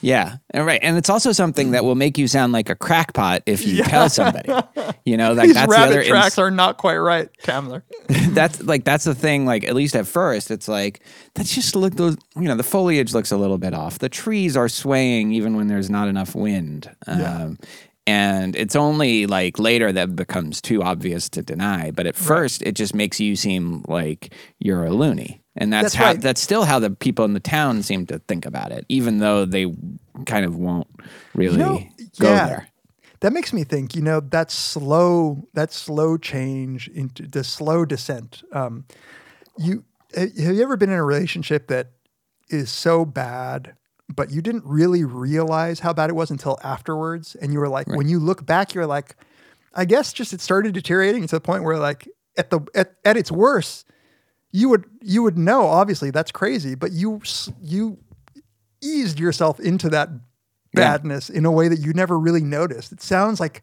Yeah. 0.00 0.36
And 0.50 0.64
right. 0.64 0.80
And 0.82 0.96
it's 0.96 1.10
also 1.10 1.32
something 1.32 1.72
that 1.72 1.84
will 1.84 1.94
make 1.94 2.16
you 2.16 2.26
sound 2.26 2.52
like 2.52 2.70
a 2.70 2.74
crackpot 2.74 3.42
if 3.46 3.66
you 3.66 3.82
tell 3.82 4.08
somebody. 4.08 4.50
You 5.04 5.16
know, 5.16 5.32
like 5.34 5.46
These 5.48 5.54
that's 5.54 5.68
the 5.68 5.78
other 5.78 5.90
rabbit 5.90 5.98
ins- 6.00 6.08
tracks 6.08 6.38
are 6.38 6.50
not 6.50 6.78
quite 6.78 6.96
right, 6.96 7.28
Tamler. 7.42 7.82
that's 8.34 8.62
like 8.62 8.84
that's 8.84 9.04
the 9.04 9.14
thing. 9.14 9.44
Like 9.44 9.64
at 9.64 9.74
least 9.74 9.94
at 9.94 10.06
first, 10.06 10.50
it's 10.50 10.68
like 10.68 11.02
that's 11.34 11.54
just 11.54 11.76
look 11.76 11.94
those. 11.96 12.16
You 12.36 12.48
know, 12.48 12.56
the 12.56 12.62
foliage 12.62 13.12
looks 13.12 13.30
a 13.30 13.36
little 13.36 13.58
bit 13.58 13.74
off. 13.74 13.98
The 13.98 14.08
trees 14.08 14.56
are 14.56 14.68
swaying 14.68 15.32
even 15.32 15.56
when 15.56 15.68
there's 15.68 15.90
not 15.90 16.08
enough 16.08 16.34
wind. 16.34 16.90
Um, 17.06 17.58
And 18.06 18.54
it's 18.54 18.76
only 18.76 19.26
like 19.26 19.58
later 19.58 19.90
that 19.92 20.14
becomes 20.14 20.60
too 20.60 20.82
obvious 20.82 21.28
to 21.30 21.42
deny. 21.42 21.90
But 21.90 22.06
at 22.06 22.16
first, 22.16 22.60
it 22.62 22.72
just 22.72 22.94
makes 22.94 23.18
you 23.18 23.34
seem 23.34 23.82
like 23.88 24.34
you're 24.58 24.84
a 24.84 24.90
loony, 24.90 25.40
and 25.56 25.72
that's, 25.72 25.84
That's 25.84 25.94
how 25.94 26.04
right. 26.06 26.20
that's 26.20 26.40
still 26.40 26.64
how 26.64 26.78
the 26.78 26.90
people 26.90 27.24
in 27.24 27.32
the 27.32 27.40
town 27.40 27.82
seem 27.82 28.06
to 28.06 28.18
think 28.18 28.44
about 28.44 28.72
it, 28.72 28.84
even 28.88 29.18
though 29.18 29.44
they 29.44 29.72
kind 30.26 30.44
of 30.44 30.56
won't 30.56 30.88
really 31.34 31.56
know, 31.56 31.82
go 32.18 32.28
yeah. 32.30 32.46
there. 32.46 32.68
That 33.20 33.32
makes 33.32 33.52
me 33.52 33.64
think, 33.64 33.94
you 33.94 34.02
know, 34.02 34.20
that 34.20 34.50
slow, 34.50 35.48
that 35.54 35.72
slow 35.72 36.18
change 36.18 36.88
into 36.88 37.26
the 37.26 37.44
slow 37.44 37.84
descent. 37.84 38.42
Um, 38.52 38.84
you 39.56 39.84
have 40.16 40.30
you 40.36 40.62
ever 40.62 40.76
been 40.76 40.90
in 40.90 40.96
a 40.96 41.04
relationship 41.04 41.68
that 41.68 41.92
is 42.48 42.70
so 42.70 43.04
bad, 43.04 43.74
but 44.14 44.30
you 44.30 44.42
didn't 44.42 44.64
really 44.66 45.04
realize 45.04 45.80
how 45.80 45.92
bad 45.92 46.10
it 46.10 46.14
was 46.14 46.30
until 46.30 46.58
afterwards, 46.62 47.34
and 47.36 47.52
you 47.52 47.60
were 47.60 47.68
like, 47.68 47.86
when 47.86 48.08
you 48.08 48.18
look 48.18 48.44
back, 48.44 48.74
you're 48.74 48.86
like, 48.86 49.16
I 49.72 49.84
guess 49.84 50.12
just 50.12 50.32
it 50.32 50.40
started 50.40 50.74
deteriorating 50.74 51.26
to 51.26 51.36
the 51.36 51.40
point 51.40 51.64
where 51.64 51.78
like 51.78 52.08
at 52.36 52.50
the 52.50 52.60
at, 52.74 52.96
at 53.04 53.16
its 53.16 53.32
worst, 53.32 53.86
you 54.54 54.68
would 54.68 54.84
you 55.02 55.22
would 55.24 55.36
know 55.36 55.66
obviously 55.66 56.10
that's 56.12 56.30
crazy, 56.30 56.74
but 56.76 56.92
you 56.92 57.20
you 57.60 57.98
eased 58.80 59.18
yourself 59.18 59.58
into 59.58 59.88
that 59.90 60.08
badness 60.72 61.28
in 61.28 61.44
a 61.44 61.50
way 61.50 61.66
that 61.68 61.80
you 61.80 61.92
never 61.92 62.16
really 62.18 62.42
noticed. 62.42 62.92
It 62.92 63.02
sounds 63.02 63.40
like 63.40 63.62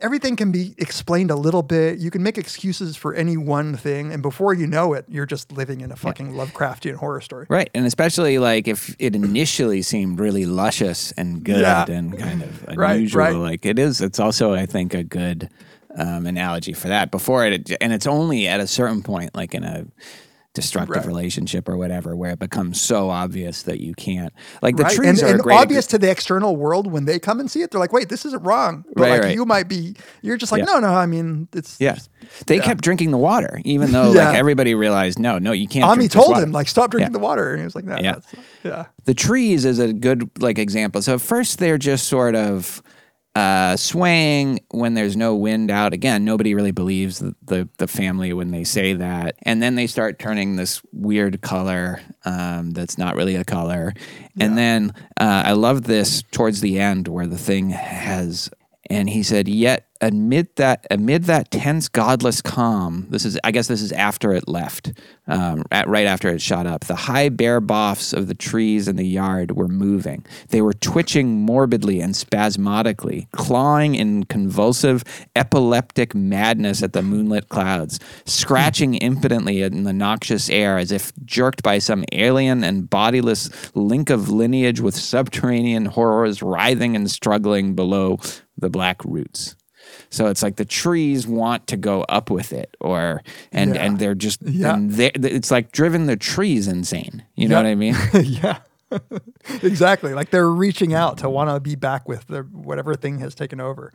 everything 0.00 0.36
can 0.36 0.50
be 0.52 0.74
explained 0.78 1.30
a 1.30 1.34
little 1.36 1.62
bit. 1.62 1.98
You 1.98 2.10
can 2.10 2.22
make 2.22 2.38
excuses 2.38 2.96
for 2.96 3.14
any 3.14 3.36
one 3.36 3.76
thing, 3.76 4.12
and 4.12 4.22
before 4.22 4.54
you 4.54 4.66
know 4.66 4.92
it, 4.94 5.04
you're 5.08 5.26
just 5.26 5.50
living 5.52 5.80
in 5.80 5.90
a 5.92 5.96
fucking 5.96 6.32
Lovecraftian 6.34 6.94
horror 6.94 7.20
story. 7.20 7.46
Right. 7.50 7.68
And 7.74 7.84
especially 7.84 8.38
like 8.38 8.68
if 8.68 8.94
it 8.98 9.14
initially 9.16 9.82
seemed 9.82 10.20
really 10.20 10.46
luscious 10.46 11.12
and 11.12 11.42
good 11.44 11.60
Yeah. 11.60 11.84
and 11.88 12.16
kind 12.18 12.42
of 12.42 12.64
Right, 12.76 12.94
unusual, 12.96 13.18
right. 13.20 13.34
like 13.34 13.66
it 13.66 13.78
is, 13.78 14.00
it's 14.00 14.20
also, 14.20 14.54
I 14.54 14.66
think, 14.66 14.94
a 14.94 15.02
good 15.02 15.50
um, 15.96 16.26
analogy 16.26 16.72
for 16.72 16.88
that. 16.88 17.10
Before 17.10 17.46
it, 17.46 17.70
and 17.80 17.92
it's 17.92 18.06
only 18.06 18.46
at 18.48 18.60
a 18.60 18.66
certain 18.66 19.02
point, 19.02 19.34
like 19.34 19.54
in 19.54 19.64
a 19.64 19.86
destructive 20.54 20.98
Right. 20.98 21.06
relationship 21.06 21.68
or 21.68 21.76
whatever, 21.76 22.14
where 22.14 22.30
it 22.30 22.38
becomes 22.38 22.80
so 22.80 23.10
obvious 23.10 23.62
that 23.62 23.80
you 23.80 23.92
can't. 23.92 24.32
Like 24.62 24.76
the 24.76 24.84
right? 24.84 24.94
trees 24.94 25.20
and, 25.20 25.30
are 25.30 25.34
and 25.34 25.42
great. 25.42 25.56
obvious 25.58 25.84
to 25.88 25.98
the 25.98 26.08
external 26.08 26.54
world 26.54 26.86
when 26.92 27.06
they 27.06 27.18
come 27.18 27.40
and 27.40 27.50
see 27.50 27.62
it. 27.62 27.72
They're 27.72 27.80
like, 27.80 27.92
"Wait, 27.92 28.08
this 28.08 28.24
isn't 28.24 28.40
wrong." 28.44 28.84
But 28.94 29.00
Right, 29.02 29.10
like 29.10 29.22
right. 29.22 29.34
you 29.34 29.44
might 29.46 29.66
be, 29.68 29.96
you're 30.22 30.36
just 30.36 30.52
like, 30.52 30.60
Yeah. 30.60 30.66
"No, 30.66 30.78
no." 30.78 30.94
I 30.94 31.06
mean, 31.06 31.48
it's 31.52 31.76
Yeah. 31.80 31.96
They 32.46 32.60
kept 32.60 32.82
drinking 32.84 33.10
the 33.10 33.18
water, 33.18 33.60
even 33.64 33.90
though 33.90 34.12
Yeah. 34.14 34.28
like 34.28 34.38
everybody 34.38 34.76
realized, 34.76 35.18
no, 35.18 35.40
no, 35.40 35.50
you 35.50 35.66
can't. 35.66 35.86
Ammi 35.86 35.96
drink 35.96 36.12
told 36.12 36.38
him 36.38 36.52
like, 36.52 36.68
"Stop 36.68 36.92
drinking 36.92 37.12
Yeah. 37.12 37.18
the 37.18 37.24
water," 37.24 37.50
and 37.50 37.58
he 37.58 37.64
was 37.64 37.74
like, 37.74 37.84
"No, 37.84 37.96
Yeah. 38.00 38.16
yeah." 38.62 38.84
the 39.06 39.14
trees 39.14 39.64
is 39.64 39.80
a 39.80 39.92
good 39.92 40.30
like 40.40 40.60
example. 40.60 41.02
So 41.02 41.14
at 41.14 41.20
first 41.20 41.58
they're 41.58 41.78
just 41.78 42.06
sort 42.06 42.36
of 42.36 42.80
uh, 43.34 43.76
swaying 43.76 44.60
when 44.70 44.94
there's 44.94 45.16
no 45.16 45.34
wind 45.34 45.70
out. 45.70 45.92
Again, 45.92 46.24
nobody 46.24 46.54
really 46.54 46.70
believes 46.70 47.18
the, 47.18 47.34
the 47.42 47.68
the 47.78 47.86
family 47.86 48.32
when 48.32 48.50
they 48.50 48.64
say 48.64 48.92
that, 48.94 49.36
and 49.42 49.62
then 49.62 49.74
they 49.74 49.86
start 49.86 50.18
turning 50.18 50.56
this 50.56 50.80
weird 50.92 51.40
color 51.40 52.00
um, 52.24 52.70
that's 52.70 52.96
not 52.96 53.16
really 53.16 53.34
a 53.34 53.44
color. 53.44 53.92
And 54.38 54.56
then 54.56 54.92
uh, 55.18 55.42
I 55.46 55.52
love 55.52 55.84
this 55.84 56.22
towards 56.30 56.60
the 56.60 56.78
end 56.78 57.08
where 57.08 57.26
the 57.26 57.38
thing 57.38 57.70
has. 57.70 58.50
And 58.94 59.10
he 59.10 59.22
said, 59.22 59.48
"Yet 59.48 59.88
amid 60.04 60.54
that 60.56 60.86
amid 60.90 61.24
that 61.24 61.50
tense, 61.50 61.88
godless 61.88 62.42
calm, 62.42 63.06
this 63.08 63.24
is 63.24 63.38
I 63.42 63.50
guess 63.50 63.68
this 63.68 63.80
is 63.80 63.92
after 63.92 64.32
it 64.32 64.46
left, 64.46 64.92
um, 65.26 65.64
at, 65.70 65.88
right 65.88 66.06
after 66.06 66.28
it 66.28 66.42
shot 66.42 66.66
up. 66.66 66.84
The 66.84 66.94
high 66.94 67.30
bare 67.30 67.60
boughs 67.60 68.12
of 68.12 68.26
the 68.26 68.34
trees 68.34 68.86
in 68.86 68.96
the 68.96 69.06
yard 69.06 69.52
were 69.52 69.68
moving. 69.68 70.24
They 70.50 70.60
were 70.60 70.74
twitching 70.74 71.40
morbidly 71.40 72.00
and 72.00 72.14
spasmodically, 72.14 73.28
clawing 73.32 73.94
in 73.94 74.24
convulsive, 74.24 75.04
epileptic 75.34 76.14
madness 76.14 76.82
at 76.82 76.92
the 76.92 77.02
moonlit 77.02 77.48
clouds, 77.48 77.98
scratching 78.26 78.96
impotently 78.96 79.62
in 79.62 79.84
the 79.84 79.92
noxious 79.92 80.50
air 80.50 80.76
as 80.76 80.92
if 80.92 81.12
jerked 81.24 81.62
by 81.62 81.78
some 81.78 82.04
alien 82.12 82.62
and 82.62 82.90
bodiless 82.90 83.48
link 83.74 84.10
of 84.10 84.28
lineage 84.28 84.80
with 84.80 84.94
subterranean 84.94 85.86
horrors 85.86 86.42
writhing 86.42 86.94
and 86.94 87.10
struggling 87.10 87.74
below 87.74 88.18
the 88.58 88.70
black 88.70 89.04
roots. 89.04 89.56
So 90.10 90.28
it's 90.28 90.42
like 90.42 90.56
the 90.56 90.64
trees 90.64 91.26
want 91.26 91.66
to 91.66 91.76
go 91.76 92.02
up 92.08 92.30
with 92.30 92.52
it, 92.52 92.74
or 92.80 93.22
and 93.52 93.74
Yeah. 93.74 93.82
and 93.84 93.98
they're 93.98 94.14
just 94.14 94.40
Yeah. 94.42 94.74
and 94.74 94.90
they 94.92 95.10
it's 95.14 95.50
like 95.50 95.72
driven 95.72 96.06
the 96.06 96.16
trees 96.16 96.68
insane. 96.68 97.22
You 97.34 97.48
know 97.48 97.56
Yep. 97.60 97.64
what 97.64 97.70
I 97.70 97.74
mean? 97.74 97.96
yeah. 98.24 98.58
exactly. 99.62 100.14
Like 100.14 100.30
they're 100.30 100.48
reaching 100.50 100.94
out 100.94 101.18
to 101.18 101.28
want 101.28 101.50
to 101.50 101.60
be 101.60 101.74
back 101.74 102.08
with 102.08 102.26
their 102.28 102.44
whatever 102.44 102.94
thing 102.94 103.18
has 103.18 103.34
taken 103.34 103.60
over. 103.60 103.92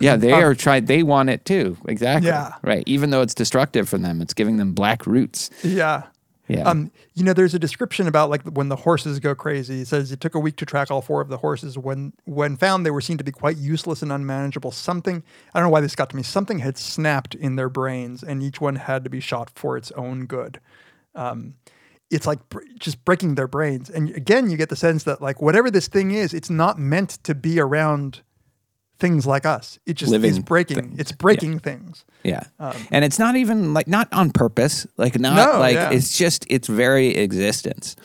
Yeah, 0.00 0.16
they 0.16 0.32
um, 0.32 0.42
are 0.42 0.54
trying. 0.54 0.86
They 0.86 1.02
want 1.02 1.28
it 1.28 1.44
too. 1.44 1.76
Exactly. 1.86 2.28
Yeah. 2.28 2.54
Right. 2.62 2.82
Even 2.86 3.10
though 3.10 3.20
it's 3.20 3.34
destructive 3.34 3.88
for 3.88 3.98
them, 3.98 4.22
it's 4.22 4.32
giving 4.34 4.56
them 4.56 4.72
black 4.72 5.06
roots. 5.06 5.50
Yeah. 5.62 6.04
Yeah. 6.50 6.68
Um, 6.68 6.90
you 7.14 7.22
know, 7.22 7.32
there's 7.32 7.54
a 7.54 7.58
description 7.58 8.08
about 8.08 8.28
like 8.28 8.42
when 8.42 8.68
the 8.68 8.76
horses 8.76 9.20
go 9.20 9.34
crazy. 9.34 9.82
It 9.82 9.88
says 9.88 10.10
it 10.10 10.20
took 10.20 10.34
a 10.34 10.40
week 10.40 10.56
to 10.56 10.66
track 10.66 10.90
all 10.90 11.00
four 11.00 11.20
of 11.20 11.28
the 11.28 11.38
horses. 11.38 11.78
When 11.78 12.12
when 12.24 12.56
found, 12.56 12.84
they 12.84 12.90
were 12.90 13.00
seen 13.00 13.18
to 13.18 13.24
be 13.24 13.32
quite 13.32 13.56
useless 13.56 14.02
and 14.02 14.10
unmanageable. 14.10 14.72
Something 14.72 15.22
I 15.54 15.60
don't 15.60 15.66
know 15.68 15.72
why 15.72 15.80
this 15.80 15.94
got 15.94 16.10
to 16.10 16.16
me. 16.16 16.22
Something 16.22 16.58
had 16.58 16.76
snapped 16.76 17.34
in 17.34 17.56
their 17.56 17.68
brains, 17.68 18.22
and 18.22 18.42
each 18.42 18.60
one 18.60 18.76
had 18.76 19.04
to 19.04 19.10
be 19.10 19.20
shot 19.20 19.50
for 19.54 19.76
its 19.76 19.92
own 19.92 20.26
good. 20.26 20.60
Um, 21.14 21.54
it's 22.10 22.26
like 22.26 22.48
br- 22.48 22.64
just 22.78 23.04
breaking 23.04 23.36
their 23.36 23.48
brains. 23.48 23.88
And 23.88 24.10
again, 24.16 24.50
you 24.50 24.56
get 24.56 24.68
the 24.68 24.76
sense 24.76 25.04
that 25.04 25.22
like 25.22 25.40
whatever 25.40 25.70
this 25.70 25.86
thing 25.86 26.10
is, 26.10 26.34
it's 26.34 26.50
not 26.50 26.78
meant 26.78 27.10
to 27.24 27.34
be 27.34 27.60
around 27.60 28.22
things 29.00 29.26
like 29.26 29.44
us. 29.46 29.78
It 29.86 29.94
just 29.94 30.12
is 30.12 30.38
breaking. 30.38 30.76
things. 30.76 30.98
It's 31.00 31.12
breaking 31.12 31.58
things. 31.58 32.04
Yeah. 32.22 32.42
and 32.92 33.04
it's 33.04 33.18
not 33.18 33.34
even 33.36 33.74
like 33.74 33.88
not 33.88 34.12
on 34.12 34.30
purpose. 34.30 34.86
Like 34.96 35.18
not 35.18 35.34
No, 35.34 35.58
like 35.58 35.74
yeah. 35.74 35.90
it's 35.90 36.16
just 36.16 36.46
its 36.48 36.68
very 36.68 37.16
existence. 37.16 37.96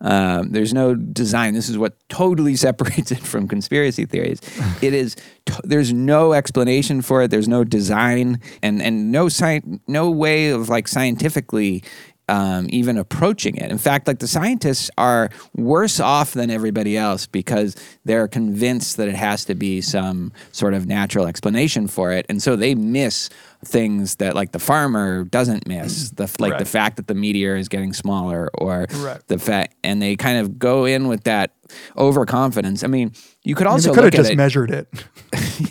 Um, 0.00 0.50
there's 0.52 0.72
no 0.72 0.94
design. 0.94 1.54
This 1.54 1.68
is 1.68 1.76
what 1.76 1.96
totally 2.08 2.54
separates 2.66 3.10
it 3.10 3.18
from 3.18 3.48
conspiracy 3.48 4.06
theories. 4.06 4.40
it 4.82 4.94
is. 4.94 5.16
T- 5.46 5.54
there's 5.64 5.92
no 5.92 6.34
explanation 6.34 7.02
for 7.02 7.22
it. 7.22 7.32
There's 7.32 7.48
no 7.48 7.64
design, 7.64 8.40
and 8.62 8.80
and 8.80 9.10
no 9.10 9.26
sci- 9.26 9.62
no 9.88 10.08
way 10.08 10.50
of 10.50 10.68
like 10.68 10.86
scientifically 10.86 11.82
um, 12.28 12.66
even 12.70 12.98
approaching 12.98 13.56
it. 13.56 13.70
In 13.70 13.78
fact, 13.78 14.06
like 14.06 14.18
the 14.18 14.28
scientists 14.28 14.90
are 14.98 15.30
worse 15.54 16.00
off 16.00 16.32
than 16.32 16.50
everybody 16.50 16.96
else 16.96 17.26
because 17.26 17.76
they're 18.04 18.28
convinced 18.28 18.96
that 18.96 19.08
it 19.08 19.14
has 19.14 19.44
to 19.46 19.54
be 19.54 19.80
some 19.80 20.32
sort 20.52 20.74
of 20.74 20.86
natural 20.86 21.26
explanation 21.26 21.88
for 21.88 22.12
it, 22.12 22.26
and 22.28 22.42
so 22.42 22.56
they 22.56 22.74
miss 22.74 23.30
things 23.64 24.16
that 24.16 24.34
like 24.34 24.52
the 24.52 24.58
farmer 24.58 25.24
doesn't 25.24 25.66
miss. 25.66 26.10
The 26.10 26.30
like 26.38 26.58
the 26.58 26.64
fact 26.64 26.96
that 26.96 27.06
the 27.08 27.14
meteor 27.14 27.56
is 27.56 27.68
getting 27.68 27.92
smaller, 27.92 28.48
or 28.54 28.86
Right. 28.94 29.20
the 29.26 29.38
fact, 29.38 29.74
and 29.82 30.00
they 30.00 30.14
kind 30.16 30.38
of 30.38 30.58
go 30.58 30.84
in 30.84 31.08
with 31.08 31.24
that 31.24 31.52
overconfidence. 31.96 32.84
I 32.84 32.86
mean, 32.86 33.12
you 33.44 33.54
could 33.54 33.66
I 33.66 33.70
mean, 33.70 33.74
also 33.74 33.94
could 33.94 34.04
have 34.04 34.12
just 34.12 34.30
it 34.30 34.36
measured 34.36 34.70
it. 34.70 34.88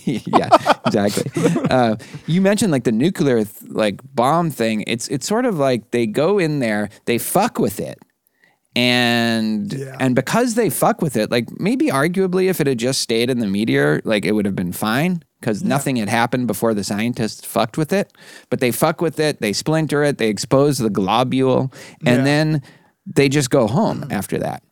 yeah, 0.28 0.50
exactly. 0.86 1.32
Uh, 1.70 1.96
you 2.28 2.40
mentioned 2.42 2.72
like 2.72 2.84
the 2.86 2.92
nuclear 2.94 3.44
th- 3.44 3.70
like 3.72 4.00
bomb 4.16 4.50
thing. 4.52 4.84
It's 4.88 5.08
it's 5.10 5.28
sort 5.28 5.46
of 5.46 5.58
like 5.58 5.92
they 5.92 6.06
go 6.08 6.40
in 6.40 6.60
there, 6.60 6.90
they 7.06 7.18
fuck 7.18 7.60
with 7.60 7.80
it, 7.80 8.00
and 8.76 9.74
Yeah. 9.74 9.96
and 10.00 10.16
because 10.16 10.54
they 10.56 10.70
fuck 10.70 11.02
with 11.02 11.18
it, 11.18 11.32
like 11.32 11.48
maybe 11.60 11.88
arguably 11.88 12.50
if 12.50 12.62
it 12.62 12.68
had 12.68 12.78
just 12.80 13.02
stayed 13.02 13.30
in 13.30 13.40
the 13.40 13.48
meteor, 13.48 14.02
like 14.06 14.26
it 14.26 14.32
would 14.34 14.46
have 14.46 14.56
been 14.56 14.72
fine 14.72 15.24
because 15.40 15.64
nothing 15.64 15.96
had 15.98 16.10
happened 16.10 16.48
before 16.48 16.74
the 16.74 16.84
scientists 16.84 17.46
fucked 17.46 17.78
with 17.78 17.94
it. 17.94 18.12
But 18.50 18.60
they 18.60 18.72
fuck 18.72 19.02
with 19.02 19.20
it, 19.20 19.40
they 19.40 19.54
splinter 19.54 20.04
it, 20.04 20.18
they 20.18 20.30
expose 20.30 20.78
the 20.78 20.90
globule, 20.90 21.72
and 22.06 22.18
Yeah. 22.18 22.24
then 22.24 22.62
they 23.06 23.30
just 23.30 23.50
go 23.50 23.68
home 23.68 24.08
after 24.10 24.38
that. 24.40 24.64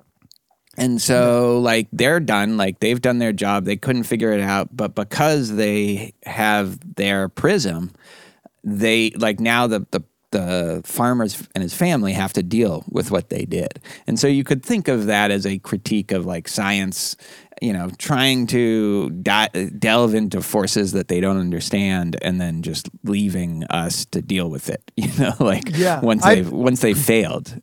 And 0.78 1.02
so, 1.02 1.60
like, 1.60 1.88
they're 1.94 2.20
done. 2.20 2.58
Like, 2.58 2.80
they've 2.80 3.00
done 3.00 3.18
their 3.20 3.32
job. 3.32 3.64
They 3.64 3.78
couldn't 3.78 4.04
figure 4.04 4.34
it 4.34 4.42
out. 4.42 4.76
But 4.76 4.94
because 4.94 5.56
they 5.56 6.14
have 6.26 6.96
their 6.96 7.30
prism, 7.30 7.92
they, 8.62 9.12
like, 9.12 9.40
now 9.40 9.68
the, 9.68 9.88
the, 9.92 10.04
the 10.32 10.82
farmers 10.84 11.48
and 11.56 11.62
his 11.62 11.74
family 11.74 12.12
have 12.12 12.34
to 12.34 12.44
deal 12.44 12.84
with 12.90 13.10
what 13.10 13.30
they 13.30 13.46
did. 13.46 13.80
And 14.06 14.20
so 14.20 14.28
you 14.28 14.44
could 14.44 14.64
think 14.64 14.90
of 14.90 15.06
that 15.06 15.32
as 15.32 15.46
a 15.46 15.60
critique 15.60 16.12
of, 16.12 16.26
like, 16.26 16.50
science, 16.50 17.16
you 17.62 17.74
know, 17.74 17.90
trying 17.98 18.48
to 18.48 19.10
di- 19.10 19.70
delve 19.78 20.14
into 20.14 20.42
forces 20.42 20.92
that 20.94 21.08
they 21.08 21.20
don't 21.20 21.38
understand 21.38 22.18
and 22.22 22.40
then 22.42 22.62
just 22.62 22.90
leaving 23.04 23.64
us 23.66 24.06
to 24.06 24.22
deal 24.22 24.50
with 24.50 24.70
it, 24.70 24.92
you 24.98 25.10
know, 25.18 25.34
like, 25.40 25.64
Yeah, 25.78 26.02
once 26.02 26.24
I- 26.26 26.36
they've, 26.36 26.52
once 26.52 26.82
they 26.82 26.94
failed. 26.94 27.62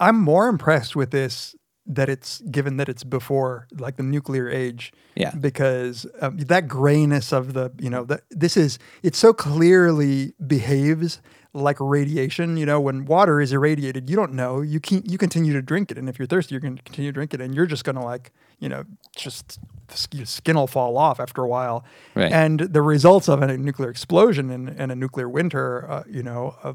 I'm 0.00 0.18
more 0.20 0.48
impressed 0.48 0.96
with 0.96 1.10
this 1.10 1.54
that 1.86 2.08
it's 2.08 2.40
given 2.50 2.78
that 2.78 2.88
it's 2.88 3.04
before 3.04 3.68
like 3.78 3.96
the 3.96 4.02
nuclear 4.02 4.48
age. 4.48 4.90
Yeah. 5.16 5.34
Because 5.34 6.06
um, 6.22 6.38
that 6.38 6.66
grayness 6.66 7.30
of 7.32 7.52
the, 7.52 7.70
you 7.78 7.90
know, 7.90 8.04
the, 8.04 8.22
this 8.30 8.56
is, 8.56 8.78
it 9.02 9.14
so 9.14 9.34
clearly 9.34 10.32
behaves 10.46 11.20
like 11.52 11.76
radiation. 11.78 12.56
You 12.56 12.64
know, 12.66 12.80
when 12.80 13.04
water 13.04 13.40
is 13.40 13.52
irradiated, 13.52 14.08
you 14.08 14.16
don't 14.16 14.32
know. 14.32 14.62
You 14.62 14.80
can 14.80 15.02
you 15.04 15.18
continue 15.18 15.52
to 15.52 15.62
drink 15.62 15.90
it, 15.90 15.98
and 15.98 16.08
if 16.08 16.18
you're 16.18 16.26
thirsty, 16.26 16.54
you're 16.54 16.60
going 16.60 16.76
to 16.76 16.82
continue 16.82 17.10
to 17.10 17.14
drink 17.14 17.34
it, 17.34 17.40
and 17.40 17.54
you're 17.54 17.66
just 17.66 17.84
going 17.84 17.96
to 17.96 18.02
like, 18.02 18.32
you 18.58 18.68
know, 18.68 18.84
just 19.16 19.58
the 19.88 20.16
your 20.16 20.26
skin 20.26 20.56
will 20.56 20.66
fall 20.66 20.96
off 20.96 21.20
after 21.20 21.42
a 21.42 21.48
while. 21.48 21.84
Right. 22.14 22.32
And 22.32 22.60
the 22.60 22.82
results 22.82 23.28
of 23.28 23.42
a 23.42 23.56
nuclear 23.56 23.90
explosion 23.90 24.50
and, 24.50 24.68
and 24.68 24.90
a 24.90 24.96
nuclear 24.96 25.28
winter, 25.28 25.90
uh, 25.90 26.02
you 26.08 26.22
know, 26.22 26.56
uh, 26.62 26.74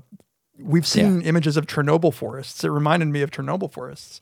we've 0.57 0.87
seen 0.87 1.21
images 1.21 1.57
of 1.57 1.65
Chernobyl 1.67 2.13
forests. 2.13 2.63
It 2.63 2.69
reminded 2.69 3.07
me 3.07 3.21
of 3.21 3.31
Chernobyl 3.31 3.71
forests, 3.71 4.21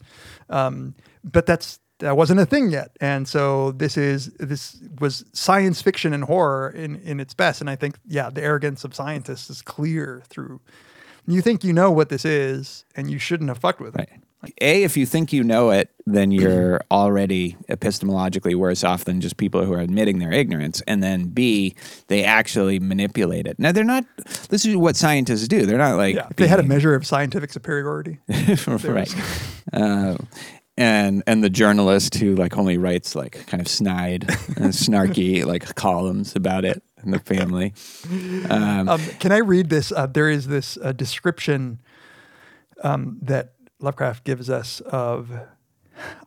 um, 0.49 0.95
but 1.23 1.45
that's 1.45 1.79
that 1.99 2.15
wasn't 2.15 2.39
a 2.39 2.45
thing 2.45 2.69
yet. 2.69 2.95
And 3.01 3.27
so 3.27 3.71
this 3.71 3.97
is 3.97 4.27
this 4.33 4.79
was 4.99 5.25
science 5.33 5.81
fiction 5.81 6.13
and 6.13 6.23
horror 6.23 6.69
in 6.69 6.97
in 6.97 7.19
its 7.19 7.33
best. 7.33 7.61
And 7.61 7.69
I 7.69 7.75
think 7.75 7.97
yeah, 8.05 8.29
the 8.29 8.43
arrogance 8.43 8.83
of 8.83 8.95
scientists 8.95 9.49
is 9.49 9.61
clear 9.61 10.23
through. 10.27 10.61
You 11.25 11.41
think 11.41 11.63
you 11.63 11.73
know 11.73 11.91
what 11.91 12.09
this 12.09 12.23
is, 12.23 12.85
and 12.95 13.11
you 13.11 13.19
shouldn't 13.19 13.49
have 13.49 13.57
fucked 13.57 13.81
with 13.81 13.99
it. 13.99 14.09
A, 14.61 14.83
if 14.83 14.95
you 14.95 15.05
think 15.05 15.33
you 15.33 15.43
know 15.43 15.71
it, 15.71 15.89
then 16.05 16.31
you're 16.31 16.79
already 16.91 17.57
epistemologically 17.69 18.55
worse 18.55 18.83
off 18.83 19.03
than 19.05 19.19
just 19.19 19.37
people 19.37 19.65
who 19.65 19.73
are 19.73 19.79
admitting 19.79 20.19
their 20.19 20.31
ignorance. 20.31 20.81
And 20.87 21.01
then 21.01 21.25
B, 21.29 21.75
they 22.07 22.23
actually 22.23 22.79
manipulate 22.79 23.47
it. 23.47 23.57
Now, 23.59 23.71
they're 23.71 23.83
not, 23.83 24.05
this 24.49 24.65
is 24.65 24.75
what 24.75 24.95
scientists 24.95 25.47
do. 25.47 25.65
They're 25.65 25.77
not 25.77 25.97
like, 25.97 26.15
Yeah, 26.15 26.29
they 26.37 26.47
had 26.47 26.59
a 26.59 26.63
measure 26.63 26.93
of 26.93 27.05
scientific 27.05 27.51
superiority. 27.51 28.19
right. 28.67 29.13
Uh, 29.73 30.17
and 30.77 31.23
and 31.25 31.43
the 31.43 31.49
journalist 31.49 32.13
who 32.15 32.35
like 32.35 32.55
only 32.55 32.77
writes 32.77 33.15
like 33.15 33.47
kind 33.47 33.59
of 33.59 33.67
snide 33.67 34.29
and 34.57 34.71
snarky 34.73 35.43
like 35.43 35.73
columns 35.73 36.35
about 36.35 36.65
it 36.65 36.83
and 36.97 37.11
the 37.13 37.19
family. 37.19 37.73
Um, 38.49 38.87
Um, 38.87 39.01
can 39.19 39.31
I 39.31 39.39
read 39.39 39.69
this? 39.69 39.91
Uh, 39.91 40.05
there 40.05 40.29
is 40.29 40.47
this 40.47 40.77
uh, 40.83 40.91
description 40.91 41.79
um, 42.83 43.17
that 43.23 43.53
Lovecraft 43.79 44.23
gives 44.23 44.49
us 44.49 44.79
of. 44.81 45.31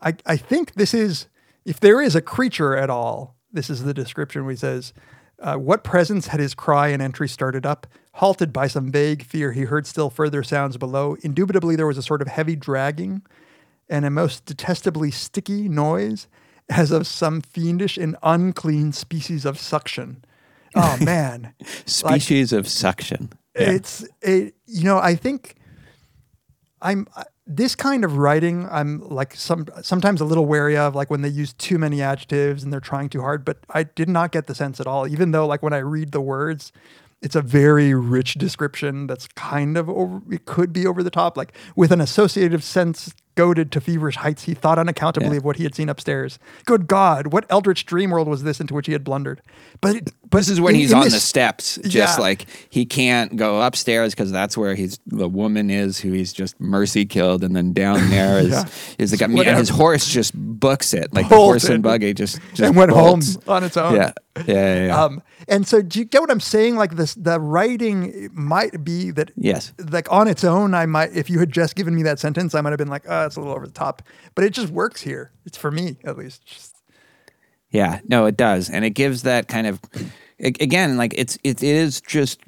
I, 0.02 0.16
I 0.26 0.36
think 0.36 0.74
this 0.74 0.94
is, 0.94 1.26
if 1.64 1.78
there 1.78 2.00
is 2.00 2.16
a 2.16 2.20
creature 2.20 2.76
at 2.76 2.90
all, 2.90 3.36
this 3.52 3.70
is 3.70 3.84
the 3.84 3.94
description 3.94 4.44
where 4.44 4.52
he 4.52 4.56
says, 4.56 4.92
uh, 5.40 5.56
What 5.56 5.84
presence 5.84 6.28
had 6.28 6.40
his 6.40 6.54
cry 6.54 6.88
and 6.88 7.00
entry 7.00 7.28
started 7.28 7.64
up? 7.66 7.86
Halted 8.14 8.52
by 8.52 8.66
some 8.66 8.90
vague 8.90 9.24
fear, 9.24 9.52
he 9.52 9.62
heard 9.62 9.86
still 9.86 10.10
further 10.10 10.42
sounds 10.42 10.76
below. 10.76 11.16
Indubitably, 11.22 11.76
there 11.76 11.86
was 11.86 11.98
a 11.98 12.02
sort 12.02 12.20
of 12.22 12.28
heavy 12.28 12.56
dragging 12.56 13.22
and 13.88 14.04
a 14.04 14.10
most 14.10 14.44
detestably 14.44 15.10
sticky 15.10 15.68
noise, 15.68 16.28
as 16.68 16.92
of 16.92 17.06
some 17.06 17.40
fiendish 17.40 17.98
and 17.98 18.16
unclean 18.22 18.92
species 18.92 19.44
of 19.44 19.58
suction. 19.58 20.24
Oh, 20.76 20.96
man. 21.02 21.54
species 21.86 22.52
of 22.52 22.68
suction. 22.68 23.32
It's 23.54 24.06
a 24.24 24.52
you 24.66 24.84
know 24.84 24.98
I 24.98 25.16
think 25.16 25.56
I'm 26.80 27.08
this 27.50 27.74
kind 27.74 28.04
of 28.04 28.16
writing 28.16 28.68
I'm 28.70 29.00
like 29.08 29.34
some 29.34 29.66
sometimes 29.82 30.20
a 30.20 30.24
little 30.24 30.46
wary 30.46 30.76
of 30.76 30.94
like 30.94 31.10
when 31.10 31.22
they 31.22 31.28
use 31.28 31.52
too 31.54 31.78
many 31.78 32.00
adjectives 32.00 32.62
and 32.62 32.72
they're 32.72 32.78
trying 32.78 33.08
too 33.08 33.22
hard 33.22 33.44
but 33.44 33.58
I 33.70 33.82
did 33.82 34.08
not 34.08 34.30
get 34.30 34.46
the 34.46 34.54
sense 34.54 34.78
at 34.78 34.86
all. 34.86 35.08
Even 35.08 35.32
though 35.32 35.46
like 35.46 35.60
when 35.60 35.72
I 35.72 35.78
read 35.78 36.12
the 36.12 36.20
words 36.20 36.70
it's 37.22 37.34
a 37.34 37.42
very 37.42 37.92
rich 37.92 38.34
description 38.34 39.08
that's 39.08 39.26
kind 39.28 39.76
of 39.76 39.90
over 39.90 40.22
it 40.32 40.44
could 40.44 40.72
be 40.72 40.86
over 40.86 41.02
the 41.02 41.10
top 41.10 41.36
like 41.36 41.52
with 41.74 41.90
an 41.90 42.00
associative 42.00 42.62
sense 42.62 43.12
goaded 43.40 43.72
to 43.72 43.80
feverish 43.80 44.16
heights 44.16 44.42
he 44.44 44.54
thought 44.54 44.78
unaccountably 44.78 45.30
Yeah. 45.32 45.36
of 45.38 45.44
what 45.44 45.56
he 45.56 45.64
had 45.64 45.74
seen 45.74 45.88
upstairs 45.88 46.38
good 46.66 46.86
god 46.86 47.28
what 47.34 47.44
eldritch 47.48 47.82
dream 47.86 48.10
world 48.10 48.28
was 48.28 48.42
this 48.42 48.60
into 48.60 48.74
which 48.74 48.86
he 48.86 48.92
had 48.92 49.04
blundered 49.04 49.40
but 49.80 49.96
it, 49.96 50.10
but 50.30 50.38
This 50.38 50.48
is 50.50 50.60
when 50.60 50.74
in- 50.74 50.80
he's 50.82 50.92
in 50.92 50.98
on 50.98 51.04
this- 51.04 51.14
the 51.14 51.20
steps, 51.20 51.78
just 51.82 52.18
Yeah. 52.18 52.22
like 52.28 52.46
he 52.68 52.84
can't 52.84 53.34
go 53.36 53.62
upstairs 53.62 54.14
because 54.14 54.30
that's 54.30 54.56
where 54.56 54.74
he's 54.74 54.98
the 55.06 55.28
woman 55.28 55.70
is 55.70 55.98
who 56.00 56.12
he's 56.12 56.32
just 56.32 56.54
mercy 56.60 57.04
killed, 57.06 57.42
and 57.42 57.56
then 57.56 57.72
down 57.72 57.98
there 58.16 58.38
is 58.38 58.50
Yeah. 58.50 58.64
is 58.98 59.10
the 59.10 59.16
guy. 59.16 59.24
And 59.26 59.58
his 59.58 59.70
horse 59.70 60.06
just 60.06 60.32
books 60.36 60.92
it, 60.94 61.12
like 61.14 61.28
the 61.28 61.34
horse 61.36 61.64
and 61.68 61.82
buggy 61.82 62.12
just 62.14 62.38
just 62.54 62.60
and 62.68 62.76
went 62.76 62.90
bolts. 62.92 63.34
home 63.34 63.42
on 63.56 63.64
its 63.64 63.76
own. 63.76 63.94
Yeah, 63.96 64.12
yeah, 64.36 64.44
yeah. 64.54 64.86
yeah. 64.86 65.02
Um, 65.04 65.22
and 65.48 65.66
so 65.66 65.82
do 65.82 65.98
you 65.98 66.04
get 66.04 66.20
what 66.20 66.30
I'm 66.30 66.40
saying? 66.54 66.76
Like 66.76 66.94
this, 66.96 67.14
the 67.14 67.40
writing 67.40 68.28
might 68.34 68.84
be 68.84 69.10
that, 69.12 69.30
yes, 69.36 69.72
like 69.90 70.06
on 70.12 70.28
its 70.28 70.44
own, 70.44 70.74
I 70.74 70.86
might, 70.86 71.10
if 71.16 71.28
you 71.30 71.38
had 71.40 71.50
just 71.50 71.74
given 71.74 71.94
me 71.94 72.02
that 72.04 72.18
sentence, 72.20 72.54
I 72.54 72.60
might 72.60 72.70
have 72.70 72.78
been 72.78 72.88
like, 72.88 73.04
oh, 73.08 73.29
it's 73.30 73.36
a 73.36 73.40
little 73.40 73.54
over 73.54 73.66
the 73.66 73.72
top, 73.72 74.02
but 74.34 74.44
it 74.44 74.50
just 74.50 74.72
works 74.72 75.00
here. 75.00 75.32
It's 75.46 75.56
for 75.56 75.70
me, 75.70 75.96
at 76.04 76.18
least. 76.18 76.44
Just, 76.44 76.76
Yeah, 77.70 78.00
no, 78.08 78.26
it 78.26 78.36
does, 78.36 78.68
and 78.68 78.84
it 78.84 78.90
gives 78.90 79.22
that 79.22 79.48
kind 79.48 79.66
of 79.66 79.80
again, 80.40 80.96
like 80.96 81.14
it's 81.16 81.38
it 81.44 81.62
is 81.62 82.00
just 82.00 82.40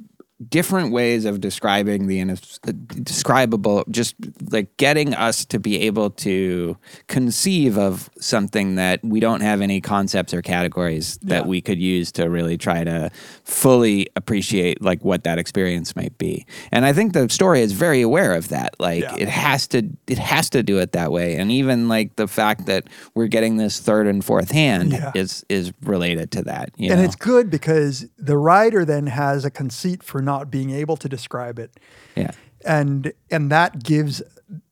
different 0.48 0.92
ways 0.92 1.24
of 1.24 1.40
describing 1.40 2.06
the 2.06 2.20
uh, 2.22 3.84
just 3.90 4.14
like 4.50 4.76
getting 4.76 5.14
us 5.14 5.44
to 5.44 5.58
be 5.58 5.80
able 5.82 6.10
to 6.10 6.76
conceive 7.08 7.76
of 7.78 8.08
something 8.18 8.76
that 8.76 9.00
we 9.04 9.20
don't 9.20 9.40
have 9.42 9.60
any 9.60 9.80
concepts 9.80 10.32
or 10.32 10.42
categories 10.42 11.18
that 11.22 11.42
Yeah. 11.42 11.48
we 11.48 11.60
could 11.60 11.78
use 11.80 12.10
to 12.12 12.28
really 12.30 12.56
try 12.56 12.84
to 12.84 13.10
fully 13.44 14.08
appreciate 14.16 14.80
like 14.82 15.04
what 15.04 15.24
that 15.24 15.38
experience 15.38 15.94
might 15.94 16.16
be. 16.18 16.46
And 16.70 16.84
I 16.84 16.92
think 16.92 17.12
the 17.12 17.28
story 17.28 17.60
is 17.60 17.72
very 17.72 18.00
aware 18.00 18.32
of 18.34 18.48
that. 18.48 18.74
Like 18.78 19.02
Yeah. 19.02 19.16
it 19.18 19.28
has 19.28 19.66
to 19.68 19.82
it 20.06 20.18
has 20.18 20.48
to 20.50 20.62
do 20.62 20.78
it 20.78 20.92
that 20.92 21.12
way. 21.12 21.36
And 21.36 21.50
even 21.50 21.88
like 21.88 22.16
the 22.16 22.26
fact 22.28 22.66
that 22.66 22.84
we're 23.14 23.26
getting 23.28 23.56
this 23.56 23.78
third 23.80 24.06
and 24.06 24.24
fourth 24.24 24.50
hand 24.50 24.92
Yeah. 24.92 25.12
is 25.14 25.44
is 25.48 25.72
related 25.82 26.30
to 26.32 26.42
that. 26.44 26.70
You 26.76 26.90
and 26.92 27.00
know? 27.00 27.04
it's 27.04 27.16
good 27.16 27.50
because 27.50 28.06
the 28.18 28.38
writer 28.38 28.84
then 28.84 29.06
has 29.08 29.44
a 29.44 29.50
conceit 29.50 30.02
for 30.02 30.22
not 30.22 30.31
being 30.50 30.70
able 30.70 30.96
to 30.98 31.08
describe 31.08 31.58
it. 31.58 31.78
yeah. 32.16 32.32
and 32.64 33.12
and 33.30 33.50
that 33.50 33.82
gives 33.82 34.22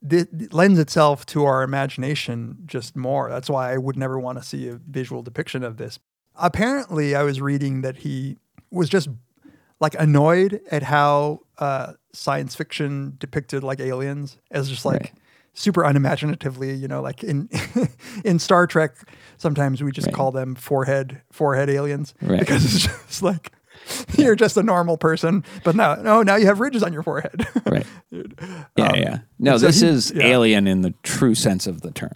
th- 0.09 0.27
lends 0.51 0.79
itself 0.79 1.25
to 1.27 1.43
our 1.45 1.63
imagination 1.63 2.57
just 2.65 2.95
more. 2.95 3.29
That's 3.29 3.49
why 3.49 3.73
I 3.73 3.77
would 3.77 3.97
never 3.97 4.19
want 4.19 4.37
to 4.39 4.43
see 4.43 4.67
a 4.69 4.75
visual 4.89 5.21
depiction 5.23 5.63
of 5.63 5.77
this. 5.77 5.99
Apparently, 6.35 7.15
I 7.15 7.23
was 7.23 7.41
reading 7.41 7.81
that 7.81 7.97
he 7.97 8.37
was 8.71 8.87
just 8.89 9.09
like 9.79 9.95
annoyed 9.99 10.61
at 10.71 10.83
how 10.83 11.41
uh, 11.57 11.93
science 12.13 12.55
fiction 12.55 13.15
depicted 13.19 13.63
like 13.63 13.79
aliens 13.79 14.37
as 14.51 14.69
just 14.69 14.85
like 14.85 15.01
Right. 15.01 15.11
super 15.53 15.83
unimaginatively, 15.83 16.73
you 16.75 16.87
know, 16.87 17.01
like 17.01 17.23
in 17.23 17.49
in 18.23 18.39
Star 18.39 18.67
Trek, 18.67 18.95
sometimes 19.37 19.83
we 19.83 19.91
just 19.91 20.07
Right. 20.07 20.15
call 20.15 20.31
them 20.31 20.55
forehead 20.55 21.21
forehead 21.31 21.69
aliens 21.69 22.13
Right. 22.21 22.39
because 22.39 22.63
it's 22.63 22.85
just 22.85 23.21
like 23.23 23.51
you're 24.17 24.35
just 24.35 24.57
a 24.57 24.63
normal 24.63 24.97
person, 24.97 25.43
but 25.63 25.75
now 25.75 25.95
no, 25.95 26.23
now 26.23 26.35
you 26.35 26.45
have 26.47 26.59
ridges 26.59 26.83
on 26.83 26.93
your 26.93 27.03
forehead. 27.03 27.45
Right. 27.65 27.85
Yeah, 28.77 28.95
yeah. 28.95 29.17
No, 29.39 29.53
Um, 29.53 29.59
so 29.59 29.67
this 29.67 29.81
he- 29.81 29.87
is 29.87 30.11
yeah. 30.15 30.25
alien 30.27 30.67
in 30.67 30.81
the 30.81 30.93
true 31.03 31.33
sense 31.35 31.67
of 31.67 31.81
the 31.81 31.91
term. 31.91 32.15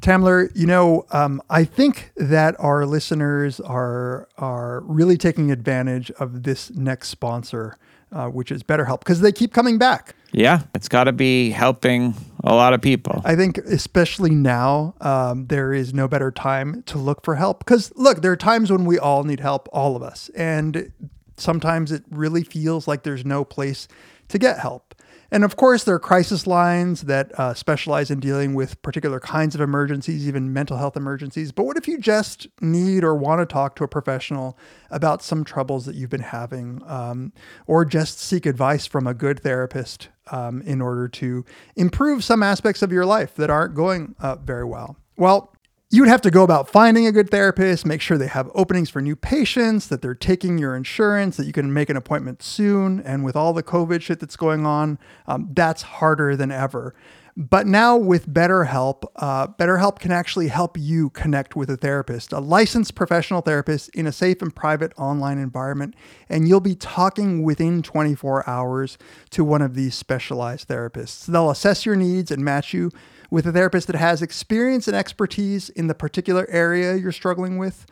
Tamler, 0.00 0.50
you 0.54 0.66
know, 0.66 1.04
um, 1.10 1.42
I 1.50 1.64
think 1.64 2.12
that 2.16 2.54
our 2.58 2.86
listeners 2.86 3.60
are 3.60 4.28
are 4.38 4.80
really 4.80 5.16
taking 5.16 5.50
advantage 5.50 6.10
of 6.12 6.44
this 6.44 6.70
next 6.70 7.08
sponsor, 7.08 7.76
uh, 8.12 8.28
which 8.28 8.50
is 8.52 8.62
BetterHelp, 8.62 9.00
because 9.00 9.20
they 9.20 9.32
keep 9.32 9.52
coming 9.52 9.76
back. 9.78 10.14
Yeah, 10.32 10.62
it's 10.74 10.88
got 10.88 11.04
to 11.04 11.12
be 11.12 11.50
helping 11.50 12.14
a 12.44 12.54
lot 12.54 12.74
of 12.74 12.82
people. 12.82 13.22
I 13.24 13.34
think, 13.34 13.58
especially 13.58 14.34
now, 14.34 14.94
um, 15.00 15.46
there 15.46 15.72
is 15.72 15.94
no 15.94 16.06
better 16.06 16.30
time 16.30 16.82
to 16.84 16.98
look 16.98 17.24
for 17.24 17.36
help. 17.36 17.60
Because 17.60 17.92
look, 17.96 18.22
there 18.22 18.32
are 18.32 18.36
times 18.36 18.70
when 18.70 18.84
we 18.84 18.98
all 18.98 19.24
need 19.24 19.40
help, 19.40 19.68
all 19.72 19.96
of 19.96 20.02
us, 20.02 20.30
and 20.36 20.92
sometimes 21.36 21.92
it 21.92 22.04
really 22.10 22.44
feels 22.44 22.86
like 22.86 23.02
there's 23.02 23.24
no 23.24 23.44
place 23.44 23.88
to 24.28 24.38
get 24.38 24.58
help. 24.58 24.94
And 25.30 25.44
of 25.44 25.56
course, 25.56 25.84
there 25.84 25.94
are 25.94 25.98
crisis 25.98 26.46
lines 26.46 27.02
that 27.02 27.38
uh, 27.38 27.52
specialize 27.52 28.10
in 28.10 28.18
dealing 28.18 28.54
with 28.54 28.80
particular 28.80 29.20
kinds 29.20 29.54
of 29.54 29.60
emergencies, 29.60 30.26
even 30.26 30.54
mental 30.54 30.78
health 30.78 30.96
emergencies. 30.96 31.52
But 31.52 31.64
what 31.64 31.76
if 31.76 31.86
you 31.86 31.98
just 31.98 32.46
need 32.62 33.04
or 33.04 33.14
want 33.14 33.40
to 33.40 33.46
talk 33.46 33.76
to 33.76 33.84
a 33.84 33.88
professional 33.88 34.58
about 34.90 35.22
some 35.22 35.44
troubles 35.44 35.84
that 35.84 35.96
you've 35.96 36.08
been 36.08 36.20
having, 36.20 36.82
um, 36.86 37.32
or 37.66 37.84
just 37.84 38.18
seek 38.18 38.46
advice 38.46 38.86
from 38.86 39.06
a 39.06 39.12
good 39.12 39.40
therapist 39.40 40.08
um, 40.32 40.62
in 40.62 40.80
order 40.80 41.08
to 41.08 41.44
improve 41.76 42.24
some 42.24 42.42
aspects 42.42 42.82
of 42.82 42.92
your 42.92 43.06
life 43.06 43.34
that 43.36 43.50
aren't 43.50 43.74
going 43.74 44.14
uh, 44.20 44.36
very 44.36 44.64
well? 44.64 44.96
Well, 45.16 45.52
you 45.90 46.02
would 46.02 46.10
have 46.10 46.20
to 46.22 46.30
go 46.30 46.42
about 46.42 46.68
finding 46.68 47.06
a 47.06 47.12
good 47.12 47.30
therapist, 47.30 47.86
make 47.86 48.02
sure 48.02 48.18
they 48.18 48.26
have 48.26 48.50
openings 48.54 48.90
for 48.90 49.00
new 49.00 49.16
patients, 49.16 49.86
that 49.88 50.02
they're 50.02 50.14
taking 50.14 50.58
your 50.58 50.76
insurance, 50.76 51.38
that 51.38 51.46
you 51.46 51.52
can 51.52 51.72
make 51.72 51.88
an 51.88 51.96
appointment 51.96 52.42
soon. 52.42 53.00
And 53.00 53.24
with 53.24 53.34
all 53.34 53.54
the 53.54 53.62
COVID 53.62 54.02
shit 54.02 54.20
that's 54.20 54.36
going 54.36 54.66
on, 54.66 54.98
um, 55.26 55.48
that's 55.54 55.82
harder 55.82 56.36
than 56.36 56.52
ever. 56.52 56.94
But 57.40 57.68
now 57.68 57.96
with 57.96 58.28
BetterHelp, 58.28 59.04
uh, 59.14 59.46
BetterHelp 59.46 60.00
can 60.00 60.10
actually 60.10 60.48
help 60.48 60.76
you 60.76 61.10
connect 61.10 61.54
with 61.54 61.70
a 61.70 61.76
therapist, 61.76 62.32
a 62.32 62.40
licensed 62.40 62.96
professional 62.96 63.42
therapist 63.42 63.90
in 63.90 64.08
a 64.08 64.12
safe 64.12 64.42
and 64.42 64.52
private 64.52 64.92
online 64.98 65.38
environment. 65.38 65.94
And 66.28 66.48
you'll 66.48 66.58
be 66.58 66.74
talking 66.74 67.44
within 67.44 67.80
24 67.80 68.50
hours 68.50 68.98
to 69.30 69.44
one 69.44 69.62
of 69.62 69.76
these 69.76 69.94
specialized 69.94 70.66
therapists. 70.66 71.26
They'll 71.26 71.48
assess 71.48 71.86
your 71.86 71.94
needs 71.94 72.32
and 72.32 72.44
match 72.44 72.74
you 72.74 72.90
with 73.30 73.46
a 73.46 73.52
therapist 73.52 73.86
that 73.86 73.96
has 73.96 74.20
experience 74.20 74.88
and 74.88 74.96
expertise 74.96 75.68
in 75.68 75.86
the 75.86 75.94
particular 75.94 76.44
area 76.50 76.96
you're 76.96 77.12
struggling 77.12 77.56
with. 77.56 77.86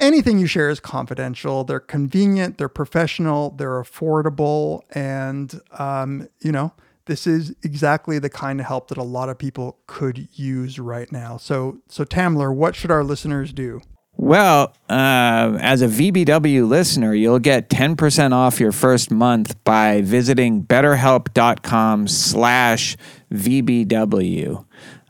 Anything 0.00 0.38
you 0.38 0.46
share 0.46 0.70
is 0.70 0.80
confidential. 0.80 1.64
They're 1.64 1.80
convenient, 1.80 2.56
they're 2.56 2.70
professional, 2.70 3.50
they're 3.50 3.82
affordable, 3.82 4.80
and 4.92 5.60
um, 5.78 6.28
you 6.40 6.50
know 6.50 6.72
this 7.06 7.26
is 7.26 7.54
exactly 7.62 8.18
the 8.18 8.30
kind 8.30 8.60
of 8.60 8.66
help 8.66 8.88
that 8.88 8.98
a 8.98 9.02
lot 9.02 9.28
of 9.28 9.38
people 9.38 9.78
could 9.86 10.28
use 10.32 10.78
right 10.78 11.10
now. 11.12 11.36
So, 11.36 11.78
so 11.88 12.04
Tamler, 12.04 12.54
what 12.54 12.74
should 12.74 12.90
our 12.90 13.04
listeners 13.04 13.52
do? 13.52 13.80
Well, 14.16 14.72
uh, 14.88 15.58
as 15.60 15.82
a 15.82 15.88
VBW 15.88 16.68
listener, 16.68 17.14
you'll 17.14 17.40
get 17.40 17.68
10% 17.68 18.32
off 18.32 18.60
your 18.60 18.70
first 18.70 19.10
month 19.10 19.62
by 19.64 20.02
visiting 20.02 20.62
betterhelp.com 20.62 22.06
slash 22.06 22.96
VBW. 23.32 24.64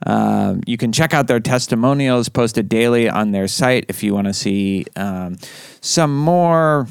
Um, 0.07 0.63
you 0.67 0.77
can 0.77 0.91
check 0.91 1.13
out 1.13 1.27
their 1.27 1.41
testimonials 1.41 2.29
posted 2.29 2.69
daily 2.69 3.09
on 3.09 3.33
their 3.33 3.47
site 3.47 3.87
if 3.89 4.03
you 4.03 4.15
want 4.15 4.27
to 4.27 4.35
see 4.35 4.87
um, 4.97 5.37
some 5.81 6.17
more 6.17 6.87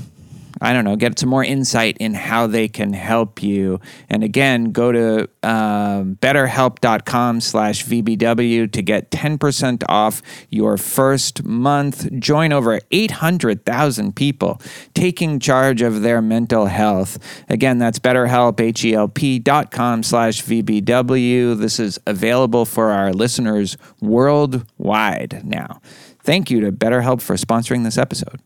I 0.63 0.71
don't 0.71 0.85
know, 0.85 0.95
get 0.95 1.19
some 1.19 1.29
more 1.29 1.43
insight 1.43 1.97
in 1.99 2.13
how 2.13 2.47
they 2.47 2.69
can 2.69 2.93
help 2.93 3.43
you. 3.43 3.81
And 4.09 4.23
again, 4.23 4.71
go 4.71 4.91
to 4.91 5.29
um, 5.43 6.15
betterhelp.com 6.21 7.41
slash 7.41 7.85
VBW 7.85 8.71
to 8.71 8.81
get 8.81 9.11
10% 9.11 9.83
off 9.89 10.21
your 10.49 10.77
first 10.77 11.43
month. 11.43 12.09
Join 12.17 12.53
over 12.53 12.79
800,000 12.91 14.15
people 14.15 14.61
taking 14.93 15.39
charge 15.39 15.81
of 15.81 16.01
their 16.01 16.21
mental 16.21 16.67
health. 16.67 17.19
Again, 17.49 17.77
that's 17.77 17.99
betterhelp, 17.99 18.59
H-E-L-P 18.59 19.39
dot 19.39 19.69
com 19.69 20.01
slash 20.01 20.41
VBW. 20.43 21.57
This 21.57 21.79
is 21.79 21.99
available 22.07 22.65
for 22.65 22.91
our 22.91 23.11
listeners 23.11 23.77
worldwide 24.01 25.41
now. 25.43 25.81
Thank 26.23 26.49
you 26.49 26.61
to 26.61 26.71
BetterHelp 26.71 27.21
for 27.21 27.35
sponsoring 27.35 27.83
this 27.83 27.97
episode. 27.97 28.39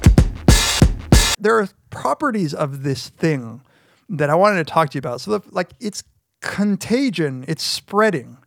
There 1.37 1.57
are 1.59 1.67
properties 1.89 2.53
of 2.53 2.83
this 2.83 3.09
thing 3.09 3.61
that 4.09 4.29
I 4.29 4.35
wanted 4.35 4.65
to 4.65 4.71
talk 4.71 4.89
to 4.91 4.95
you 4.95 4.99
about. 4.99 5.21
So, 5.21 5.37
the, 5.37 5.41
like, 5.51 5.71
it's 5.79 6.03
contagion, 6.41 7.45
it's 7.47 7.63
spreading. 7.63 8.37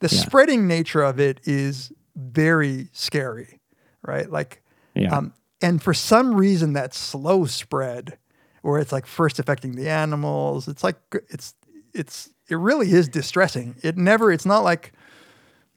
The 0.00 0.08
Yeah. 0.10 0.22
spreading 0.22 0.66
nature 0.66 1.02
of 1.02 1.20
it 1.20 1.40
is 1.44 1.92
very 2.16 2.88
scary, 2.92 3.60
right? 4.02 4.30
Like, 4.30 4.62
Yeah. 4.94 5.14
um, 5.16 5.34
and 5.60 5.82
for 5.82 5.92
some 5.94 6.34
reason, 6.34 6.72
that 6.72 6.94
slow 6.94 7.44
spread, 7.44 8.16
where 8.62 8.80
it's 8.80 8.92
like 8.92 9.06
first 9.06 9.38
affecting 9.38 9.72
the 9.76 9.88
animals, 9.88 10.68
it's 10.68 10.82
like 10.84 10.96
it's 11.28 11.54
it's 11.92 12.30
it 12.48 12.56
really 12.56 12.90
is 12.92 13.08
distressing. 13.08 13.74
It 13.82 13.96
never, 13.96 14.32
it's 14.32 14.46
not 14.46 14.60
like 14.64 14.92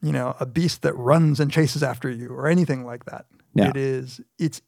you 0.02 0.12
know 0.12 0.36
a 0.40 0.46
beast 0.46 0.82
that 0.84 0.94
runs 0.96 1.40
and 1.40 1.52
chases 1.52 1.84
after 1.84 2.10
you 2.10 2.30
or 2.30 2.48
anything 2.48 2.86
like 2.86 3.06
that. 3.06 3.26
Yeah. 3.54 3.70
It 3.70 3.78
is 3.78 4.22
it's 4.40 4.62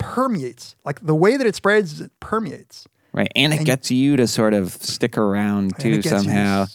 permeates 0.00 0.74
like 0.84 0.98
the 1.06 1.14
way 1.14 1.36
that 1.36 1.46
it 1.46 1.54
spreads 1.54 2.00
it 2.00 2.10
permeates 2.18 2.86
Right. 3.12 3.30
And 3.34 3.52
it 3.52 3.64
gets 3.64 3.90
you 3.90 4.16
to 4.16 4.26
sort 4.28 4.54
of 4.54 4.72
stick 4.72 5.18
around 5.18 5.76
too 5.80 5.88
it 5.88 5.94
gets 5.94 6.04
you 6.06 6.10
to 6.12 6.18
somehow. 6.22 6.66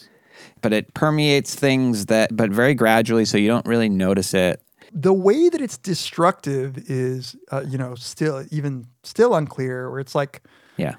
But 0.61 0.73
it 0.73 0.93
permeates 0.93 1.55
things 1.55 2.07
that, 2.07 2.35
but 2.35 2.49
very 2.51 2.73
gradually, 2.73 3.23
so 3.23 3.37
you 3.37 3.47
don't 3.47 3.65
really 3.65 3.87
notice 3.87 4.33
it. 4.33 4.61
the 4.91 5.13
way 5.13 5.47
that 5.47 5.61
it's 5.61 5.77
destructive 5.77 6.77
is 6.89 7.37
uh, 7.53 7.63
you 7.65 7.77
know 7.77 7.95
still 7.95 8.45
even 8.51 8.85
still 9.03 9.33
unclear 9.33 9.89
where 9.89 9.99
it's 10.01 10.13
like 10.15 10.41
Yeah. 10.77 10.95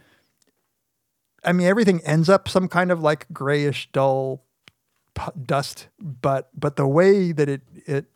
i 1.45 1.53
mean 1.53 1.67
everything 1.67 2.01
ends 2.05 2.29
up 2.31 2.49
some 2.49 2.67
kind 2.69 2.91
of 2.91 3.01
like 3.03 3.27
grayish 3.33 3.89
dull 3.93 4.43
dust 5.45 5.89
but 6.01 6.49
but 6.55 6.77
the 6.77 6.87
way 6.87 7.33
that 7.33 7.49
it 7.49 7.63
it 7.87 8.07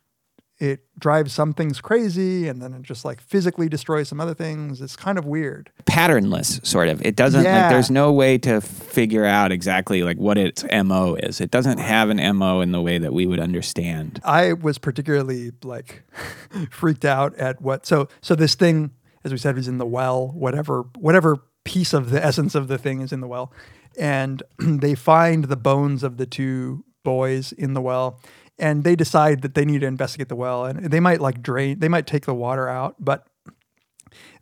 it 0.60 0.80
drives 0.98 1.32
some 1.32 1.54
things 1.54 1.80
crazy 1.80 2.46
and 2.46 2.60
then 2.60 2.74
it 2.74 2.82
just 2.82 3.04
like 3.04 3.20
physically 3.20 3.68
destroys 3.68 4.08
some 4.08 4.20
other 4.20 4.34
things 4.34 4.80
it's 4.80 4.94
kind 4.94 5.18
of 5.18 5.24
weird 5.24 5.70
Patternless, 5.86 6.60
sort 6.62 6.88
of. 6.88 7.04
It 7.04 7.16
doesn't, 7.16 7.42
like, 7.42 7.68
there's 7.68 7.90
no 7.90 8.12
way 8.12 8.38
to 8.38 8.60
figure 8.60 9.24
out 9.24 9.50
exactly 9.50 10.04
like 10.04 10.18
what 10.18 10.38
its 10.38 10.64
MO 10.84 11.16
is. 11.16 11.40
It 11.40 11.50
doesn't 11.50 11.78
have 11.78 12.10
an 12.10 12.36
MO 12.36 12.60
in 12.60 12.70
the 12.70 12.80
way 12.80 12.98
that 12.98 13.12
we 13.12 13.26
would 13.26 13.40
understand. 13.40 14.20
I 14.24 14.52
was 14.52 14.78
particularly 14.78 15.50
like 15.64 16.04
freaked 16.70 17.04
out 17.04 17.34
at 17.36 17.60
what 17.60 17.86
so 17.86 18.08
so 18.20 18.34
this 18.36 18.54
thing 18.54 18.92
as 19.24 19.32
we 19.32 19.38
said 19.38 19.56
was 19.56 19.66
in 19.66 19.78
the 19.78 19.86
well 19.86 20.28
whatever 20.28 20.84
whatever 20.96 21.38
piece 21.64 21.92
of 21.92 22.10
the 22.10 22.24
essence 22.30 22.54
of 22.54 22.68
the 22.68 22.78
thing 22.78 23.00
is 23.00 23.12
in 23.12 23.20
the 23.20 23.28
well 23.28 23.52
and 23.98 24.42
they 24.58 24.94
find 24.94 25.44
the 25.44 25.56
bones 25.56 26.02
of 26.04 26.16
the 26.16 26.26
two 26.26 26.84
boys 27.02 27.50
in 27.52 27.74
the 27.74 27.80
well 27.80 28.20
and 28.60 28.84
they 28.84 28.94
decide 28.94 29.42
that 29.42 29.54
they 29.54 29.64
need 29.64 29.80
to 29.80 29.86
investigate 29.86 30.28
the 30.28 30.36
well 30.36 30.64
and 30.64 30.90
they 30.90 31.00
might 31.00 31.20
like 31.20 31.42
drain 31.42 31.78
they 31.80 31.88
might 31.88 32.06
take 32.06 32.26
the 32.26 32.34
water 32.34 32.68
out 32.68 32.94
but 32.98 33.26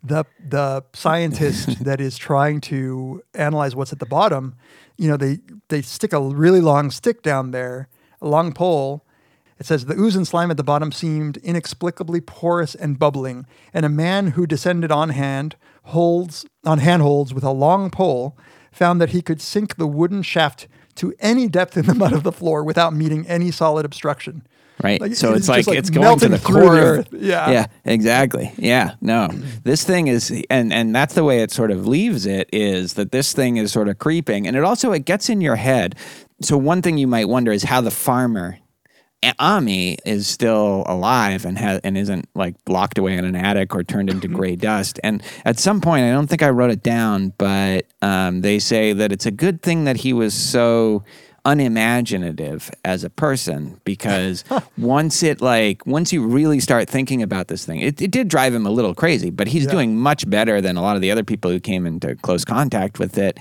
the 0.03 0.25
the 0.43 0.83
scientist 0.93 1.83
that 1.83 1.99
is 1.99 2.17
trying 2.17 2.61
to 2.61 3.23
analyze 3.33 3.75
what's 3.75 3.93
at 3.93 3.99
the 3.99 4.05
bottom, 4.05 4.55
you 4.97 5.07
know, 5.07 5.17
they 5.17 5.39
they 5.69 5.81
stick 5.81 6.13
a 6.13 6.21
really 6.21 6.61
long 6.61 6.91
stick 6.91 7.21
down 7.21 7.51
there, 7.51 7.89
a 8.21 8.27
long 8.27 8.53
pole. 8.53 9.05
It 9.59 9.65
says 9.65 9.85
the 9.85 9.95
ooze 9.95 10.15
and 10.15 10.25
slime 10.25 10.51
at 10.51 10.57
the 10.57 10.63
bottom 10.63 10.91
seemed 10.91 11.35
inexplicably 11.37 12.21
porous 12.21 12.75
and 12.75 12.97
bubbling, 12.97 13.45
and 13.73 13.85
a 13.85 13.89
man 13.89 14.27
who 14.27 14.47
descended 14.47 14.91
on 14.91 15.09
hand 15.09 15.55
holds 15.83 16.45
on 16.63 16.79
handholds 16.79 17.33
with 17.33 17.43
a 17.43 17.51
long 17.51 17.89
pole 17.89 18.37
found 18.71 19.01
that 19.01 19.09
he 19.09 19.21
could 19.21 19.41
sink 19.41 19.75
the 19.75 19.87
wooden 19.87 20.21
shaft 20.21 20.67
to 20.99 21.13
any 21.19 21.47
depth 21.47 21.77
in 21.77 21.85
the 21.85 21.93
mud 21.93 22.13
of 22.13 22.23
the 22.23 22.31
floor 22.31 22.63
without 22.63 22.93
meeting 22.93 23.27
any 23.27 23.51
solid 23.51 23.85
obstruction. 23.85 24.45
Right. 24.81 25.01
Like, 25.01 25.15
so 25.15 25.31
it's 25.31 25.39
it's 25.39 25.49
like, 25.49 25.67
like, 25.67 25.77
it's 25.77 25.89
going 25.89 26.19
to 26.19 26.29
the 26.29 26.39
core 26.39 26.75
the 26.75 26.81
earth. 26.81 27.09
Yeah. 27.11 27.51
Yeah, 27.51 27.65
exactly. 27.83 28.53
Yeah. 28.57 28.95
No. 29.01 29.27
This 29.63 29.83
thing 29.83 30.07
is 30.07 30.31
and 30.49 30.71
and 30.71 30.95
that's 30.95 31.15
the 31.15 31.23
way 31.23 31.41
it 31.41 31.51
sort 31.51 31.71
of 31.71 31.85
leaves 31.85 32.25
it 32.25 32.49
is 32.53 32.93
that 32.93 33.11
this 33.11 33.33
thing 33.33 33.57
is 33.57 33.73
sort 33.73 33.89
of 33.89 33.99
creeping 33.99 34.47
and 34.47 34.55
it 34.55 34.63
also 34.63 34.93
it 34.93 35.03
gets 35.03 35.29
in 35.29 35.41
your 35.41 35.57
head. 35.57 35.95
So 36.41 36.57
one 36.57 36.81
thing 36.81 36.97
you 36.97 37.07
might 37.07 37.27
wonder 37.27 37.51
is 37.51 37.63
how 37.63 37.81
the 37.81 37.91
farmer 37.91 38.57
Ammi 39.21 39.97
is 40.05 40.27
still 40.27 40.83
alive 40.87 41.45
and 41.45 41.57
has 41.57 41.81
and 41.83 41.97
isn't 41.97 42.29
like 42.35 42.55
locked 42.67 42.97
away 42.97 43.17
in 43.17 43.25
an 43.25 43.35
attic 43.35 43.75
or 43.75 43.83
turned 43.83 44.09
into 44.09 44.27
gray 44.27 44.55
dust. 44.55 44.99
And 45.03 45.21
at 45.45 45.59
some 45.59 45.81
point, 45.81 46.05
I 46.05 46.11
don't 46.11 46.27
think 46.27 46.43
I 46.43 46.49
wrote 46.49 46.71
it 46.71 46.83
down, 46.83 47.33
but 47.37 47.85
um, 48.01 48.41
they 48.41 48.59
say 48.59 48.93
that 48.93 49.11
it's 49.11 49.25
a 49.25 49.31
good 49.31 49.61
thing 49.61 49.83
that 49.85 49.97
he 49.97 50.13
was 50.13 50.33
so 50.33 51.03
unimaginative 51.45 52.69
as 52.83 53.03
a 53.03 53.09
person 53.09 53.79
because 53.83 54.43
once 54.77 55.23
it 55.23 55.41
like 55.41 55.85
once 55.85 56.13
you 56.13 56.25
really 56.25 56.59
start 56.59 56.89
thinking 56.89 57.21
about 57.21 57.47
this 57.47 57.65
thing, 57.65 57.79
it, 57.79 58.01
it 58.01 58.11
did 58.11 58.27
drive 58.27 58.53
him 58.53 58.65
a 58.65 58.71
little 58.71 58.93
crazy, 58.93 59.29
but 59.29 59.47
he's 59.47 59.67
doing 59.67 59.97
much 59.97 60.29
better 60.29 60.61
than 60.61 60.77
a 60.77 60.81
lot 60.81 60.95
of 60.95 61.01
the 61.01 61.11
other 61.11 61.23
people 61.23 61.51
who 61.51 61.59
came 61.59 61.85
into 61.85 62.15
close 62.15 62.45
contact 62.45 62.99
with 62.99 63.17
it. 63.17 63.37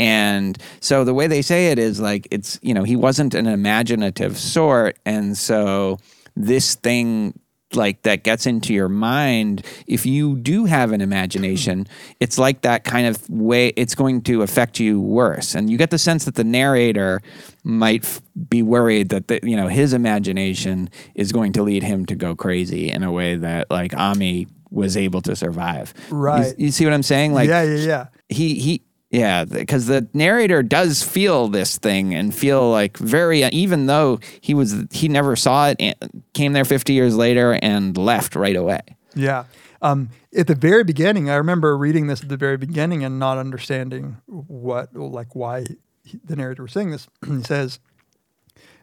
And 0.00 0.56
so 0.80 1.04
the 1.04 1.12
way 1.12 1.26
they 1.26 1.42
say 1.42 1.68
it 1.72 1.78
is 1.78 2.00
like 2.00 2.26
it's 2.30 2.58
you 2.62 2.72
know 2.72 2.84
he 2.84 2.96
wasn't 2.96 3.34
an 3.34 3.46
imaginative 3.46 4.38
sort, 4.38 4.98
and 5.04 5.36
so 5.36 5.98
this 6.34 6.74
thing 6.74 7.38
like 7.74 8.02
that 8.02 8.24
gets 8.24 8.46
into 8.46 8.72
your 8.74 8.88
mind 8.88 9.62
if 9.86 10.04
you 10.06 10.34
do 10.36 10.64
have 10.64 10.90
an 10.90 11.00
imagination 11.00 11.86
it's 12.18 12.36
like 12.36 12.62
that 12.62 12.82
kind 12.82 13.06
of 13.06 13.30
way 13.30 13.68
it's 13.76 13.94
going 13.94 14.20
to 14.20 14.42
affect 14.42 14.80
you 14.80 15.00
worse 15.00 15.54
and 15.54 15.70
you 15.70 15.78
get 15.78 15.90
the 15.90 15.98
sense 15.98 16.24
that 16.24 16.34
the 16.34 16.42
narrator 16.42 17.20
might 17.62 18.02
f- 18.04 18.20
be 18.48 18.60
worried 18.60 19.10
that 19.10 19.28
the, 19.28 19.38
you 19.44 19.54
know 19.56 19.68
his 19.68 19.92
imagination 19.92 20.90
is 21.14 21.30
going 21.30 21.52
to 21.52 21.62
lead 21.62 21.84
him 21.84 22.04
to 22.06 22.16
go 22.16 22.34
crazy 22.34 22.90
in 22.90 23.04
a 23.04 23.12
way 23.12 23.36
that 23.36 23.70
like 23.70 23.92
Ammi 23.92 24.48
was 24.70 24.96
able 24.96 25.20
to 25.22 25.36
survive 25.36 25.94
You- 26.10 26.16
Right. 26.16 26.54
you, 26.58 26.72
see 26.72 26.84
what 26.84 26.92
i'm 26.94 27.04
saying 27.04 27.32
like 27.34 27.48
yeah, 27.48 27.62
yeah, 27.62 27.76
yeah. 27.86 28.06
he 28.28 28.54
he 28.58 28.82
yeah 29.10 29.44
because 29.44 29.86
the 29.86 30.08
narrator 30.14 30.62
does 30.62 31.02
feel 31.02 31.48
this 31.48 31.78
thing 31.78 32.14
and 32.14 32.34
feel 32.34 32.70
like 32.70 32.96
very 32.96 33.44
even 33.44 33.86
though 33.86 34.18
he 34.40 34.54
was 34.54 34.74
he 34.90 35.08
never 35.08 35.36
saw 35.36 35.72
it 35.76 35.98
came 36.32 36.52
there 36.52 36.64
50 36.64 36.92
years 36.92 37.16
later 37.16 37.58
and 37.62 37.96
left 37.96 38.34
right 38.36 38.56
away 38.56 38.80
Yeah. 39.14 39.44
Um, 39.82 40.10
at 40.36 40.46
the 40.46 40.54
very 40.54 40.84
beginning, 40.84 41.30
I 41.30 41.36
remember 41.36 41.76
reading 41.76 42.06
this 42.06 42.22
at 42.22 42.28
the 42.28 42.36
very 42.36 42.56
beginning 42.56 43.02
and 43.04 43.18
not 43.18 43.38
understanding 43.38 44.18
what, 44.26 44.94
like, 44.94 45.34
why 45.34 45.64
he, 46.04 46.20
the 46.24 46.36
narrator 46.36 46.62
was 46.62 46.72
saying 46.72 46.90
this. 46.90 47.08
he 47.26 47.42
says, 47.42 47.80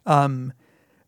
um, 0.05 0.53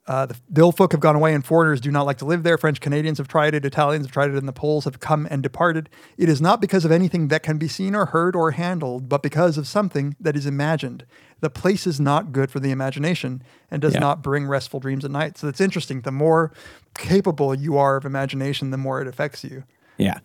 uh, 0.10 0.26
the, 0.26 0.36
the 0.50 0.62
old 0.62 0.76
folk 0.76 0.92
have 0.92 1.00
gone 1.00 1.16
away 1.16 1.34
and 1.36 1.46
foreigners 1.46 1.80
do 1.80 1.92
not 1.92 2.06
like 2.06 2.18
to 2.18 2.26
live 2.26 2.42
there. 2.44 2.58
French 2.58 2.82
Canadians 2.82 3.20
have 3.20 3.28
tried 3.28 3.54
it, 3.54 3.64
Italians 3.64 4.06
have 4.08 4.12
tried 4.12 4.32
it, 4.32 4.36
and 4.36 4.48
the 4.48 4.52
Poles 4.52 4.86
have 4.86 5.00
come 5.00 5.28
and 5.30 5.44
departed. 5.44 5.88
It 6.18 6.28
is 6.28 6.42
not 6.42 6.60
because 6.60 6.84
of 6.84 6.92
anything 6.92 7.28
that 7.28 7.44
can 7.44 7.58
be 7.60 7.68
seen 7.68 7.94
or 7.96 8.08
heard 8.08 8.36
or 8.36 8.52
handled, 8.52 9.08
but 9.08 9.22
because 9.22 9.56
of 9.58 9.68
something 9.68 10.16
that 10.20 10.36
is 10.36 10.48
imagined. 10.48 11.06
The 11.42 11.50
place 11.52 11.86
is 11.88 12.00
not 12.00 12.32
good 12.32 12.50
for 12.52 12.60
the 12.60 12.72
imagination 12.72 13.44
and 13.70 13.82
does 13.84 13.94
Yeah. 13.94 14.00
not 14.00 14.24
bring 14.24 14.48
restful 14.48 14.80
dreams 14.80 15.06
at 15.06 15.12
night. 15.12 15.38
So 15.38 15.48
it's 15.48 15.62
interesting. 15.62 16.02
The 16.02 16.12
more 16.12 16.52
capable 16.96 17.54
you 17.54 17.78
are 17.78 17.96
of 17.96 18.04
imagination, 18.04 18.72
the 18.72 18.78
more 18.78 19.02
it 19.02 19.08
affects 19.08 19.44
you. 19.44 19.64
yeah 19.98 20.18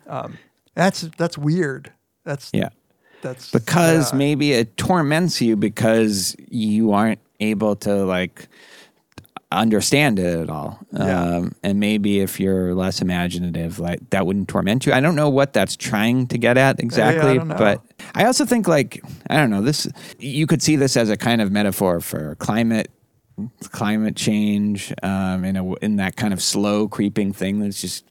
That's 0.73 1.01
that's 1.17 1.37
weird. 1.37 1.91
That's 2.25 2.49
yeah 2.53 2.69
That's 3.21 3.51
because 3.51 4.11
yeah. 4.11 4.17
maybe 4.17 4.51
it 4.53 4.75
torments 4.77 5.41
you 5.41 5.55
because 5.55 6.35
you 6.49 6.91
aren't 6.91 7.19
able 7.39 7.75
to 7.77 8.03
like 8.03 8.47
understand 9.61 10.19
it 10.19 10.39
at 10.39 10.49
all 10.49 10.79
Yeah. 10.91 11.21
um, 11.37 11.55
and 11.63 11.79
maybe 11.79 12.19
if 12.19 12.39
you're 12.39 12.73
less 12.75 13.01
imaginative 13.01 13.79
like 13.79 14.09
that 14.11 14.25
wouldn't 14.25 14.47
torment 14.47 14.85
you 14.85 14.93
i 14.93 14.99
don't 14.99 15.15
know 15.15 15.29
what 15.29 15.53
that's 15.53 15.75
trying 15.75 16.27
to 16.27 16.37
get 16.37 16.57
at 16.57 16.79
exactly 16.79 17.35
don't 17.37 17.47
know. 17.49 17.55
but 17.55 17.81
i 18.13 18.25
also 18.25 18.45
think 18.45 18.67
like 18.67 19.01
i 19.29 19.35
don't 19.37 19.49
know 19.49 19.61
this 19.61 19.87
you 20.19 20.45
could 20.47 20.61
see 20.61 20.75
this 20.75 20.95
as 20.97 21.09
a 21.09 21.17
kind 21.17 21.41
of 21.41 21.51
metaphor 21.51 21.99
for 21.99 22.35
climate 22.35 22.89
climate 23.71 24.15
change 24.15 24.93
um, 25.03 25.43
in 25.43 25.57
a 25.57 25.73
in 25.75 25.97
that 25.97 26.15
kind 26.15 26.33
of 26.33 26.41
slow 26.41 26.87
creeping 26.87 27.33
thing 27.33 27.59
that's 27.59 27.81
just 27.81 28.05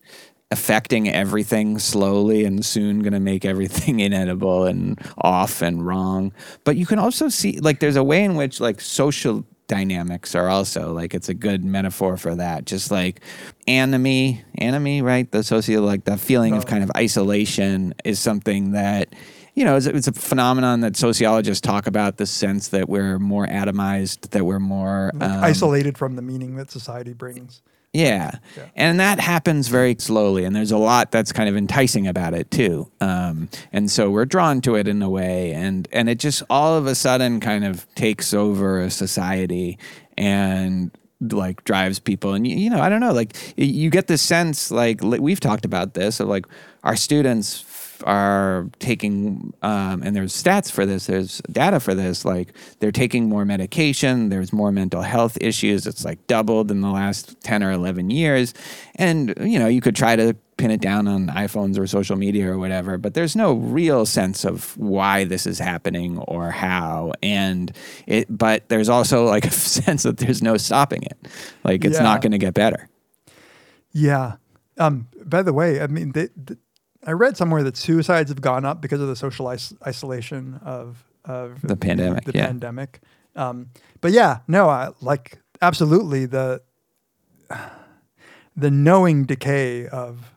affecting 0.51 1.09
everything 1.09 1.79
slowly 1.79 2.45
and 2.45 2.65
soon 2.65 3.01
going 3.01 3.13
to 3.15 3.19
make 3.21 3.45
everything 3.45 4.01
inedible 4.09 4.67
and 4.67 5.01
off 5.19 5.63
and 5.63 5.85
wrong. 5.87 6.33
But 6.65 6.77
you 6.77 6.87
can 6.87 6.99
also 6.99 7.29
see 7.29 7.59
like 7.59 7.81
there's 7.81 7.97
a 7.97 8.05
way 8.05 8.23
in 8.23 8.35
which 8.37 8.61
like 8.61 8.81
social 8.81 9.45
dynamics 9.67 10.35
are 10.35 10.49
also 10.49 10.93
like 10.93 11.15
it's 11.15 11.29
a 11.29 11.35
good 11.35 11.65
metaphor 11.65 12.17
for 12.17 12.35
that. 12.37 12.65
Just 12.67 12.91
like 12.91 13.21
anomie, 13.67 14.43
anomie, 14.59 15.03
right? 15.03 15.31
The 15.31 15.43
socio 15.43 15.81
like 15.81 16.05
the 16.05 16.17
feeling 16.17 16.55
of 16.55 16.67
kind 16.67 16.83
of 16.85 16.91
isolation 16.97 17.95
is 18.05 18.19
something 18.21 18.73
that 18.73 19.15
you 19.57 19.65
know, 19.65 19.77
it's, 19.77 19.87
a- 19.87 19.95
it's 19.95 20.09
a 20.09 20.13
phenomenon 20.13 20.81
that 20.81 20.97
sociologists 20.97 21.61
talk 21.61 21.87
about 21.87 22.17
the 22.17 22.27
sense 22.27 22.69
that 22.69 22.89
we're 22.89 23.21
more 23.21 23.47
atomized, 23.47 24.31
that 24.31 24.45
we're 24.45 24.59
more 24.59 25.13
um, 25.15 25.23
isolated 25.45 25.97
from 25.97 26.17
the 26.17 26.23
meaning 26.23 26.57
that 26.57 26.73
society 26.73 27.13
brings. 27.13 27.63
Yeah. 27.95 28.39
And 28.75 28.99
that 28.99 29.21
happens 29.21 29.69
very 29.69 29.95
slowly. 29.99 30.45
And 30.45 30.55
there's 30.55 30.73
a 30.73 30.79
lot 30.79 31.13
that's 31.13 31.33
kind 31.33 31.49
of 31.49 31.57
enticing 31.57 32.07
about 32.09 32.35
it 32.35 32.51
too. 32.51 32.91
Um, 33.01 33.49
and 33.73 33.91
so 33.91 34.11
we're 34.11 34.25
drawn 34.25 34.61
to 34.63 34.75
it 34.75 34.89
in 34.89 35.01
a 35.01 35.09
way. 35.09 35.53
And, 35.53 35.89
and 35.93 36.09
it 36.09 36.19
just 36.19 36.43
all 36.51 36.77
of 36.77 36.87
a 36.87 36.95
sudden 36.95 37.39
kind 37.39 37.65
of 37.65 37.87
takes 37.95 38.35
over 38.35 38.81
a 38.81 38.91
society 38.91 39.79
and 40.19 40.91
like 41.21 41.63
drives 41.65 42.01
people. 42.01 42.35
And, 42.35 42.47
you, 42.47 42.57
you 42.57 42.69
know, 42.69 42.81
I 42.81 42.89
don't 42.89 43.01
know, 43.01 43.13
like 43.13 43.37
you 43.57 43.91
get 43.91 44.09
this 44.09 44.23
sense, 44.23 44.71
like 44.71 45.01
we've 45.01 45.41
talked 45.41 45.65
about 45.65 45.95
this, 45.95 46.21
of 46.21 46.29
like 46.29 46.47
our 46.83 46.97
students 46.97 47.61
are 48.05 48.69
taking 48.79 49.53
um, 49.63 50.03
and 50.03 50.15
there's 50.15 50.33
stats 50.33 50.71
for 50.71 50.85
this 50.87 51.07
there's 51.07 51.41
data 51.51 51.81
for 51.81 51.95
this 51.95 52.25
like 52.25 52.55
they're 52.79 52.93
taking 52.93 53.29
more 53.29 53.45
medication 53.45 54.29
there's 54.29 54.53
more 54.53 54.71
mental 54.71 55.03
health 55.03 55.37
issues 55.41 55.87
it's 55.87 56.05
like 56.05 56.25
doubled 56.27 56.71
in 56.71 56.81
the 56.81 56.91
last 56.91 57.39
10 57.43 57.63
or 57.63 57.73
11 57.73 58.11
years 58.11 58.55
and 58.97 59.35
you 59.41 59.59
know 59.59 59.67
you 59.67 59.81
could 59.81 59.97
try 59.97 60.15
to 60.17 60.35
pin 60.57 60.71
it 60.71 60.81
down 60.81 61.09
on 61.09 61.27
iphones 61.29 61.79
or 61.79 61.87
social 61.87 62.17
media 62.17 62.49
or 62.51 62.59
whatever 62.59 62.97
but 62.99 63.15
there's 63.15 63.35
no 63.35 63.55
real 63.55 64.07
sense 64.07 64.45
of 64.45 64.77
why 64.77 65.25
this 65.25 65.47
is 65.47 65.59
happening 65.59 66.19
or 66.19 66.51
how 66.51 67.13
and 67.23 67.75
it 68.07 68.27
but 68.31 68.69
there's 68.69 68.89
also 68.89 69.25
like 69.25 69.45
a 69.47 69.51
sense 69.51 70.05
that 70.05 70.19
there's 70.19 70.43
no 70.43 70.57
stopping 70.57 71.03
it 71.03 71.19
like 71.65 71.85
it's 71.85 71.97
Yeah. 71.97 72.03
not 72.05 72.21
going 72.23 72.33
to 72.33 72.39
get 72.39 72.55
better 72.55 72.89
Yeah. 73.93 74.37
Um, 74.77 75.07
by 75.25 75.43
the 75.43 75.53
way, 75.53 75.81
I 75.81 75.87
mean, 75.87 76.11
they, 76.13 76.27
th- 76.47 76.59
I 77.07 77.13
read 77.13 77.37
somewhere 77.37 77.63
that 77.65 77.77
suicides 77.77 78.31
have 78.31 78.41
gone 78.41 78.65
up 78.65 78.81
because 78.81 79.01
of 79.01 79.09
the 79.09 79.17
social 79.17 79.51
is- 79.51 79.75
isolation 79.87 80.61
of 80.65 81.05
of 81.25 81.61
The 81.63 81.77
pandemic, 81.77 82.25
The 82.25 82.33
yeah. 82.35 82.47
pandemic. 82.47 83.01
Um, 83.37 83.69
but 84.01 84.13
yeah, 84.13 84.39
no, 84.47 84.69
I 84.69 84.91
like 85.01 85.39
absolutely 85.63 86.27
the 86.27 86.61
the 88.57 88.71
knowing 88.71 89.25
decay 89.25 89.87
of 89.89 90.31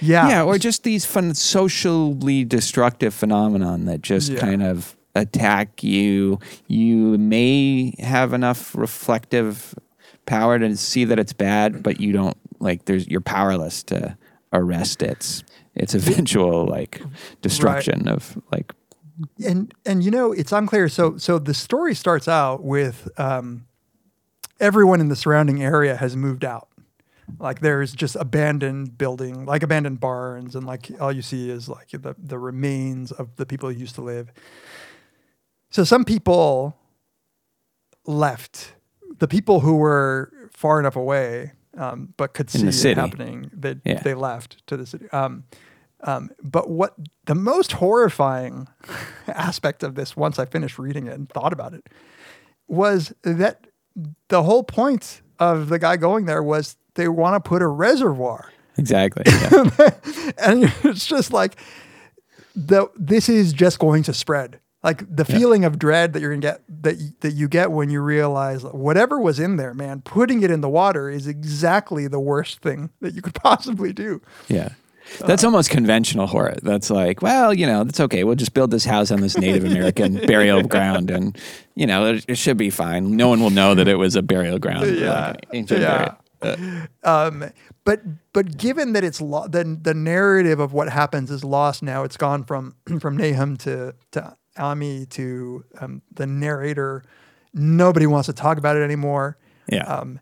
yeah 0.00 0.28
yeah 0.28 0.42
or 0.42 0.58
just 0.58 0.84
these 0.84 1.04
fun 1.04 1.34
socially 1.34 2.44
destructive 2.44 3.12
phenomenon 3.14 3.86
that 3.86 4.02
just 4.02 4.30
Yeah. 4.30 4.40
kind 4.40 4.62
of 4.62 4.96
attack 5.14 5.82
you 5.82 6.38
you 6.68 7.18
may 7.18 7.94
have 7.98 8.32
enough 8.32 8.74
reflective 8.76 9.74
power 10.26 10.58
to 10.58 10.76
see 10.76 11.04
that 11.04 11.18
it's 11.18 11.32
bad 11.32 11.82
but 11.82 12.00
you 12.00 12.12
don't 12.12 12.36
like 12.60 12.84
there's 12.84 13.08
you're 13.08 13.20
powerless 13.20 13.82
to 13.84 14.16
arrest 14.52 15.02
its 15.02 15.44
its 15.74 15.94
eventual 15.94 16.66
like 16.66 17.00
destruction 17.42 18.08
of 18.08 18.38
like 18.52 18.74
and 19.44 19.72
and 19.84 20.02
you 20.04 20.10
know 20.10 20.32
it's 20.32 20.52
unclear. 20.52 20.88
So 20.88 21.16
so 21.18 21.38
the 21.38 21.54
story 21.54 21.94
starts 21.94 22.28
out 22.28 22.62
with 22.62 23.08
um 23.18 23.66
everyone 24.58 25.00
in 25.00 25.08
the 25.08 25.16
surrounding 25.16 25.62
area 25.62 25.96
has 25.96 26.16
moved 26.16 26.44
out. 26.44 26.68
Like 27.38 27.60
there's 27.60 27.92
just 27.92 28.16
abandoned 28.16 28.98
building 28.98 29.44
like 29.46 29.62
abandoned 29.62 30.00
barns 30.00 30.56
and 30.56 30.66
like 30.66 30.90
all 31.00 31.12
you 31.12 31.22
see 31.22 31.50
is 31.50 31.68
like 31.68 31.90
the 31.90 32.14
the 32.18 32.38
remains 32.38 33.12
of 33.12 33.36
the 33.36 33.46
people 33.46 33.70
who 33.70 33.78
used 33.78 33.94
to 33.96 34.02
live. 34.02 34.32
So 35.70 35.84
some 35.84 36.04
people 36.04 36.76
left. 38.06 38.74
The 39.18 39.28
people 39.28 39.60
who 39.60 39.76
were 39.76 40.32
far 40.52 40.80
enough 40.80 40.96
away 40.96 41.52
um, 41.76 42.12
but 42.16 42.34
could 42.34 42.52
In 42.54 42.72
see 42.72 42.90
it 42.90 42.96
happening 42.96 43.50
they, 43.52 43.76
Yeah. 43.84 44.00
they 44.02 44.14
left 44.14 44.66
to 44.66 44.76
the 44.76 44.86
city 44.86 45.08
um, 45.10 45.44
um, 46.02 46.30
but 46.42 46.70
what 46.70 46.94
the 47.26 47.34
most 47.34 47.72
horrifying 47.72 48.68
aspect 49.28 49.82
of 49.82 49.94
this, 49.94 50.16
once 50.16 50.38
I 50.38 50.46
finished 50.46 50.78
reading 50.78 51.06
it 51.06 51.12
and 51.14 51.28
thought 51.28 51.52
about 51.52 51.74
it, 51.74 51.86
was 52.68 53.12
that 53.22 53.66
the 54.28 54.42
whole 54.42 54.62
point 54.62 55.20
of 55.38 55.68
the 55.68 55.78
guy 55.78 55.96
going 55.96 56.24
there 56.26 56.42
was 56.42 56.76
they 56.94 57.08
want 57.08 57.42
to 57.42 57.48
put 57.48 57.60
a 57.62 57.66
reservoir. 57.66 58.50
exactly 58.78 59.24
yeah. 59.26 59.90
And 60.38 60.72
it's 60.84 61.06
just 61.06 61.32
like, 61.32 61.58
the, 62.56 62.88
this 62.96 63.28
is 63.28 63.52
just 63.52 63.78
going 63.78 64.02
to 64.04 64.14
spread. 64.14 64.58
Like 64.82 65.04
the 65.14 65.26
feeling 65.26 65.64
of 65.64 65.78
dread 65.78 66.14
that 66.14 66.20
you're 66.22 66.30
gonna 66.30 66.40
get 66.40 66.62
that 66.82 66.96
y- 66.96 67.12
that 67.20 67.32
you 67.34 67.48
get 67.48 67.70
when 67.70 67.90
you 67.90 68.00
realize 68.00 68.62
whatever 68.64 69.20
was 69.20 69.38
in 69.38 69.56
there, 69.56 69.74
man, 69.74 70.00
putting 70.00 70.42
it 70.42 70.50
in 70.50 70.62
the 70.62 70.70
water 70.70 71.10
is 71.10 71.26
exactly 71.26 72.06
the 72.08 72.20
worst 72.20 72.60
thing 72.60 72.88
that 73.00 73.14
you 73.14 73.20
could 73.20 73.34
possibly 73.48 73.92
do. 73.92 74.20
yeah 74.48 74.70
that's 75.26 75.42
uh, 75.42 75.48
almost 75.48 75.70
conventional 75.70 76.28
horror. 76.28 76.54
That's 76.62 76.88
like, 76.88 77.20
well, 77.20 77.52
you 77.52 77.66
know, 77.66 77.82
that's 77.82 77.98
okay. 77.98 78.22
We'll 78.22 78.36
just 78.36 78.54
build 78.54 78.70
this 78.70 78.84
house 78.84 79.10
on 79.10 79.20
this 79.20 79.36
Native 79.36 79.64
American 79.64 80.14
burial 80.26 80.62
ground, 80.62 81.10
and 81.10 81.36
you 81.74 81.84
know, 81.86 82.06
it, 82.14 82.24
it 82.28 82.38
should 82.38 82.56
be 82.56 82.70
fine. 82.70 83.16
No 83.16 83.28
one 83.28 83.40
will 83.40 83.50
know 83.50 83.74
that 83.74 83.88
it 83.88 83.96
was 83.96 84.14
a 84.14 84.22
burial 84.22 84.58
ground, 84.60 84.86
like 84.88 84.98
Yeah. 85.00 85.34
ancient 85.52 85.80
Yeah. 85.80 86.14
burial. 86.40 86.86
Uh, 87.04 87.26
um, 87.28 87.44
but 87.84 88.00
but 88.32 88.56
given 88.56 88.92
that 88.92 89.02
it's 89.04 89.20
lo- 89.20 89.48
the 89.48 89.76
the 89.82 89.94
narrative 89.94 90.60
of 90.60 90.72
what 90.72 90.88
happens 90.88 91.30
is 91.30 91.42
lost 91.44 91.82
now, 91.82 92.04
it's 92.04 92.16
gone 92.16 92.44
from 92.44 92.76
from 93.00 93.16
Nahum 93.16 93.56
to 93.58 93.94
to 94.12 94.36
Ammi 94.60 95.08
to 95.10 95.64
um, 95.80 96.02
the 96.14 96.26
narrator 96.26 97.02
Nobody 97.52 98.06
wants 98.06 98.26
to 98.26 98.32
talk 98.32 98.58
about 98.58 98.76
it 98.76 98.82
anymore. 98.82 99.36
Yeah. 99.66 99.82
Um, 99.82 100.20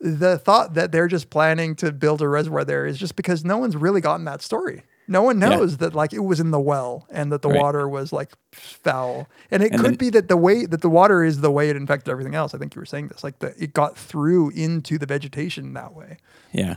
the 0.00 0.38
thought 0.38 0.72
that 0.74 0.92
they're 0.92 1.08
just 1.08 1.28
planning 1.28 1.76
to 1.76 1.92
build 1.92 2.22
a 2.22 2.28
reservoir 2.28 2.64
there 2.64 2.86
is 2.86 2.96
just 2.96 3.16
because 3.16 3.44
no 3.44 3.58
one's 3.58 3.76
really 3.76 4.00
gotten 4.00 4.24
that 4.24 4.40
story. 4.40 4.82
No 5.06 5.20
one 5.22 5.38
Yeah. 5.38 5.50
knows 5.50 5.76
that 5.76 5.94
like 5.94 6.14
it 6.14 6.20
was 6.24 6.40
in 6.40 6.52
the 6.52 6.58
well 6.60 7.06
and 7.10 7.30
that 7.32 7.42
the 7.42 7.50
Right. 7.50 7.60
water 7.60 7.86
was 7.86 8.14
like 8.14 8.30
foul. 8.50 9.28
And 9.50 9.62
it 9.62 9.72
And 9.72 9.80
could 9.82 9.90
then- 9.90 9.96
be 9.96 10.08
that 10.08 10.28
the 10.28 10.38
way 10.38 10.64
that 10.64 10.80
the 10.80 10.88
water 10.88 11.22
is 11.22 11.42
the 11.42 11.50
way 11.50 11.68
it 11.68 11.76
infected 11.76 12.08
everything 12.10 12.34
else. 12.34 12.54
I 12.54 12.58
think 12.58 12.74
you 12.74 12.80
were 12.80 12.86
saying 12.86 13.08
this, 13.08 13.22
like 13.22 13.40
that 13.40 13.60
it 13.60 13.74
got 13.74 13.98
through 13.98 14.48
into 14.50 14.96
the 14.96 15.04
vegetation 15.04 15.74
that 15.74 15.92
way. 15.94 16.16
Yeah. 16.50 16.76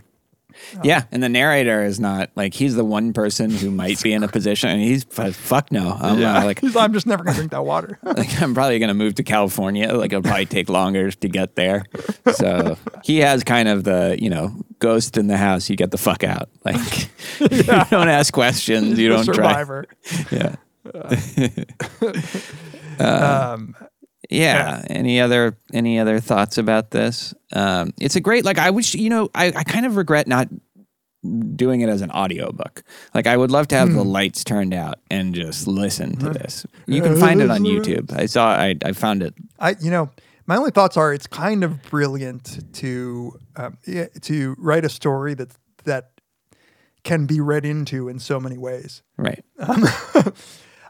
Oh. 0.75 0.81
Yeah, 0.83 1.03
and 1.11 1.21
the 1.21 1.29
narrator 1.29 1.83
is 1.83 1.99
not 1.99 2.29
like 2.35 2.53
he's 2.53 2.75
the 2.75 2.85
one 2.85 3.13
person 3.13 3.49
who 3.49 3.71
might 3.71 4.01
be 4.01 4.13
in 4.13 4.23
a 4.23 4.27
position, 4.27 4.69
and 4.69 4.81
he's 4.81 5.03
fuck 5.03 5.71
no. 5.71 5.97
I'm 5.99 6.23
uh, 6.23 6.45
like, 6.45 6.63
I'm 6.75 6.93
just 6.93 7.05
never 7.05 7.23
gonna 7.23 7.35
drink 7.35 7.51
that 7.51 7.65
water. 7.65 7.99
like 8.03 8.41
I'm 8.41 8.53
probably 8.53 8.79
gonna 8.79 8.93
move 8.93 9.15
to 9.15 9.23
California. 9.23 9.93
Like 9.93 10.11
it'll 10.11 10.23
probably 10.23 10.45
take 10.45 10.69
longer 10.69 11.11
to 11.11 11.29
get 11.29 11.55
there. 11.55 11.85
So 12.33 12.77
he 13.03 13.19
has 13.19 13.43
kind 13.43 13.67
of 13.67 13.83
the 13.83 14.17
you 14.19 14.29
know 14.29 14.55
ghost 14.79 15.17
in 15.17 15.27
the 15.27 15.37
house. 15.37 15.69
You 15.69 15.75
get 15.75 15.91
the 15.91 15.97
fuck 15.97 16.23
out. 16.23 16.49
Like 16.63 17.09
you 17.39 17.63
don't 17.63 18.09
ask 18.09 18.33
questions. 18.33 18.99
You 18.99 19.09
don't 19.09 19.25
try. 19.25 19.35
survivor. 19.35 19.85
Yeah. 20.31 20.55
Um, 22.99 23.75
Yeah. 24.29 24.83
Any 24.89 25.19
other 25.21 25.57
any 25.73 25.99
other 25.99 26.19
thoughts 26.19 26.57
about 26.57 26.91
this? 26.91 27.33
Um, 27.51 27.93
it's 27.99 28.15
a 28.15 28.21
great 28.21 28.45
like 28.45 28.57
I 28.57 28.69
wish 28.71 28.95
you 28.95 29.09
know 29.09 29.29
I, 29.35 29.47
I 29.47 29.63
kind 29.63 29.85
of 29.85 29.95
regret 29.97 30.27
not 30.27 30.47
doing 31.55 31.81
it 31.81 31.87
as 31.89 32.01
an 32.01 32.11
audiobook. 32.11 32.83
Like 33.13 33.27
I 33.27 33.37
would 33.37 33.49
love 33.51 33.67
to 33.69 33.75
have 33.75 33.89
Hmm. 33.89 33.95
the 33.95 34.03
lights 34.03 34.43
turned 34.43 34.73
out 34.73 34.99
and 35.09 35.33
just 35.33 35.67
listen 35.67 36.17
to 36.17 36.29
this. 36.29 36.65
You 36.85 37.01
can 37.01 37.17
find 37.17 37.41
it 37.41 37.49
on 37.49 37.61
YouTube. 37.63 38.11
I 38.13 38.25
saw 38.25 38.47
I 38.49 38.75
I 38.83 38.91
found 38.93 39.23
it. 39.23 39.33
I, 39.59 39.75
you 39.79 39.89
know, 39.91 40.09
my 40.47 40.57
only 40.57 40.71
thoughts 40.71 40.97
are 40.97 41.13
it's 41.13 41.27
kind 41.27 41.63
of 41.63 41.81
brilliant 41.83 42.73
to 42.75 43.39
um, 43.55 43.77
to 44.21 44.55
write 44.57 44.83
a 44.85 44.89
story 44.89 45.33
that 45.35 45.51
that 45.85 46.09
can 47.03 47.25
be 47.25 47.39
read 47.41 47.65
into 47.65 48.09
in 48.09 48.19
so 48.19 48.39
many 48.39 48.57
ways. 48.57 49.01
Right. 49.17 49.43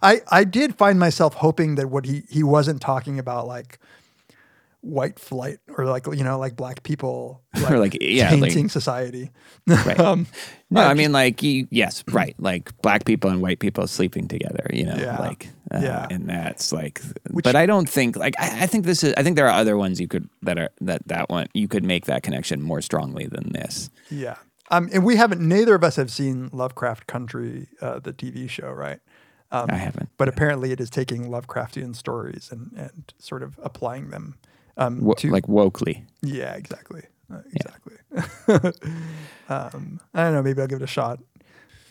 I 0.03 0.21
I 0.29 0.43
did 0.43 0.75
find 0.75 0.99
myself 0.99 1.33
hoping 1.35 1.75
that 1.75 1.89
what 1.89 2.05
he 2.05 2.23
he 2.29 2.43
wasn't 2.43 2.81
talking 2.81 3.17
about 3.19 3.47
like 3.47 3.79
white 4.81 5.17
flight 5.17 5.59
or 5.77 5.85
like 5.85 6.05
you 6.07 6.25
know 6.25 6.37
like 6.37 6.57
black 6.57 6.83
people 6.83 7.41
like, 7.55 7.71
Or 7.71 7.79
like, 7.79 7.97
yeah, 8.01 8.33
like- 8.35 8.69
society. 8.69 9.31
Right. 9.67 9.97
um, 9.97 10.27
No, 10.69 10.81
I 10.81 10.91
I 10.91 10.93
mean 10.93 11.13
like 11.13 11.41
you, 11.41 11.67
yes, 11.71 12.03
right. 12.11 12.35
Like 12.37 12.75
black 12.81 13.05
people 13.05 13.29
and 13.29 13.41
white 13.41 13.59
people 13.59 13.87
sleeping 13.87 14.27
together, 14.27 14.65
you 14.73 14.83
know, 14.85 14.97
Yeah. 14.97 15.17
like 15.19 15.47
uh, 15.73 15.79
Yeah. 15.81 16.07
and 16.11 16.27
that's 16.27 16.73
like 16.73 17.01
Which- 17.31 17.45
but 17.45 17.55
I 17.55 17.65
don't 17.65 17.87
think 17.89 18.17
like 18.17 18.33
I, 18.37 18.63
I 18.63 18.67
think 18.67 18.83
this 18.85 19.03
is 19.05 19.13
I 19.15 19.23
think 19.23 19.37
there 19.37 19.47
are 19.47 19.57
other 19.57 19.77
ones 19.77 20.01
you 20.01 20.09
could 20.09 20.27
that 20.41 20.57
are 20.59 20.69
that 20.81 21.07
that 21.07 21.29
one 21.29 21.47
you 21.53 21.69
could 21.69 21.85
make 21.85 22.05
that 22.07 22.21
connection 22.23 22.61
more 22.61 22.81
strongly 22.81 23.25
than 23.25 23.53
this. 23.53 23.89
Yeah. 24.11 24.35
Um, 24.71 24.89
and 24.93 25.05
we 25.05 25.17
haven't, 25.17 25.41
neither 25.41 25.75
of 25.75 25.83
us 25.83 25.97
have 25.97 26.09
seen 26.09 26.49
Lovecraft 26.51 27.05
Country, 27.05 27.67
uh, 27.81 27.99
the 27.99 28.11
TV 28.13 28.49
show, 28.49 28.71
right? 28.71 28.99
Um, 29.53 29.67
I 29.69 29.75
haven't. 29.75 30.09
But 30.17 30.27
apparently 30.27 30.71
it 30.71 30.81
is 30.81 30.89
taking 30.89 31.29
Lovecraftian 31.29 31.95
stories 31.95 32.49
and, 32.51 32.71
and 32.75 33.13
sort 33.19 33.43
of 33.43 33.59
applying 33.63 34.09
them 34.09 34.35
um, 34.77 35.01
Wo- 35.01 35.13
to. 35.13 35.29
like 35.29 35.45
wokely. 35.47 36.03
yeah, 36.21 36.53
exactly. 36.55 37.03
Uh, 37.31 37.39
exactly. 37.53 37.95
um, 39.49 39.99
I 40.13 40.23
don't 40.23 40.33
know. 40.33 40.43
Maybe 40.43 40.61
I'll 40.61 40.67
give 40.67 40.81
it 40.81 40.83
a 40.83 40.87
shot. 40.87 41.19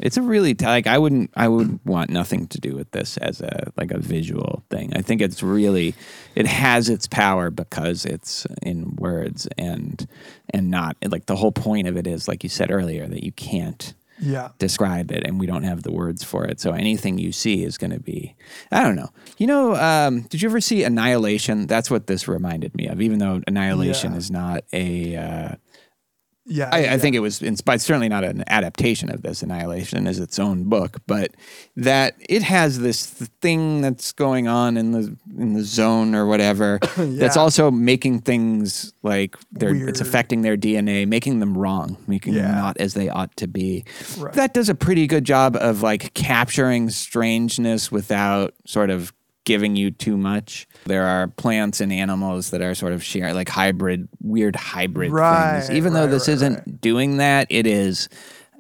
It's 0.01 0.17
a 0.17 0.23
really 0.23 0.55
t- 0.55 0.65
like 0.67 0.89
I 0.89 0.99
wouldn't 0.99 1.31
I 1.37 1.47
would 1.47 1.79
want 1.85 2.11
nothing 2.11 2.49
to 2.49 2.59
do 2.61 2.75
with 2.75 2.91
this 2.91 3.17
as 3.19 3.41
a 3.41 3.73
like 3.77 3.93
a 3.93 3.99
visual 3.99 4.65
thing. 4.69 4.93
I 4.97 5.01
think 5.03 5.21
it's 5.21 5.43
really 5.45 5.95
it 6.35 6.47
has 6.47 6.89
its 6.89 7.07
power 7.07 7.51
because 7.51 8.05
it's 8.05 8.45
in 8.63 8.97
words 8.97 9.47
and 9.57 10.05
and 10.51 10.71
not 10.71 10.97
like 11.07 11.27
the 11.27 11.37
whole 11.37 11.53
point 11.53 11.87
of 11.87 11.97
it 11.97 12.09
is 12.09 12.27
like 12.27 12.43
you 12.43 12.49
said 12.49 12.71
earlier 12.73 13.07
that 13.07 13.23
you 13.23 13.31
can't 13.33 13.95
Yeah. 14.23 14.51
describe 14.59 15.11
it 15.11 15.27
and 15.27 15.39
we 15.41 15.47
don't 15.47 15.65
have 15.65 15.83
the 15.83 15.93
words 15.93 16.23
for 16.25 16.45
it. 16.45 16.61
So 16.61 16.71
anything 16.73 17.19
you 17.19 17.33
see 17.33 17.65
is 17.65 17.77
going 17.77 17.91
to 17.91 18.01
be 18.01 18.35
I 18.71 18.83
don't 18.83 18.97
know. 18.97 19.11
You 19.39 19.47
know, 19.49 19.75
um, 19.75 20.23
did 20.23 20.41
you 20.43 20.49
ever 20.49 20.61
see 20.61 20.85
Annihilation? 20.85 21.67
That's 21.67 21.91
what 21.91 22.07
this 22.07 22.29
reminded 22.29 22.75
me 22.75 22.87
of. 22.87 23.01
Even 23.03 23.19
though 23.19 23.43
Annihilation 23.47 24.13
Yeah. 24.13 24.19
is 24.19 24.31
not 24.31 24.65
a 24.73 25.17
uh, 25.17 25.55
Yeah. 26.45 26.71
I, 26.73 26.85
yeah. 26.85 26.95
I 26.95 26.99
think 26.99 27.15
it 27.15 27.21
was 27.21 27.41
inspired. 27.41 27.81
Certainly 27.81 28.09
not 28.09 28.25
an 28.25 28.43
adaptation 28.49 29.11
of 29.13 29.23
this. 29.23 29.43
Annihilation 29.43 30.07
is 30.07 30.19
its 30.19 30.39
own 30.39 30.65
book, 30.65 30.99
but 31.07 31.33
that 31.77 32.17
it 32.29 32.43
has 32.43 32.81
this 32.81 33.11
th- 33.11 33.31
thing 33.41 33.81
that's 33.81 34.13
going 34.13 34.49
on 34.49 34.77
in 34.77 34.91
the 34.93 35.17
in 35.39 35.55
the 35.55 35.63
zone 35.63 36.15
or 36.15 36.27
whatever. 36.27 36.81
That's 36.97 37.37
also 37.37 37.71
making 37.71 38.23
things 38.23 38.93
like 39.03 39.37
they're 39.53 39.89
it's 39.89 40.01
affecting 40.01 40.43
their 40.43 40.57
DNA, 40.57 41.07
making 41.07 41.39
them 41.39 41.57
wrong, 41.57 41.97
making 42.07 42.35
them 42.35 42.55
not 42.55 42.77
as 42.79 42.95
they 42.95 43.09
ought 43.09 43.37
to 43.37 43.47
be. 43.47 43.85
Right. 44.19 44.33
That 44.35 44.53
does 44.53 44.69
a 44.69 44.75
pretty 44.75 45.07
good 45.07 45.25
job 45.25 45.57
of 45.57 45.83
like 45.83 46.13
capturing 46.15 46.91
strangeness 46.91 47.93
without 47.93 48.55
sort 48.67 48.91
of 48.91 49.13
giving 49.45 49.77
you 49.77 49.91
too 49.91 50.17
much. 50.17 50.67
There 50.85 51.05
are 51.05 51.29
plants 51.29 51.81
and 51.81 51.93
animals 51.93 52.51
that 52.51 52.61
are 52.61 52.75
sort 52.75 52.93
of 52.93 53.03
share 53.03 53.33
like 53.35 53.49
hybrid, 53.49 54.09
weird 54.21 54.57
hybrid 54.57 55.13
Right, 55.13 55.61
things. 55.61 55.77
Even 55.77 55.93
though 55.93 56.07
this 56.07 56.29
right, 56.29 56.35
isn't 56.35 56.81
doing 56.81 57.19
that, 57.19 57.47
it 57.51 57.67
is. 57.67 58.09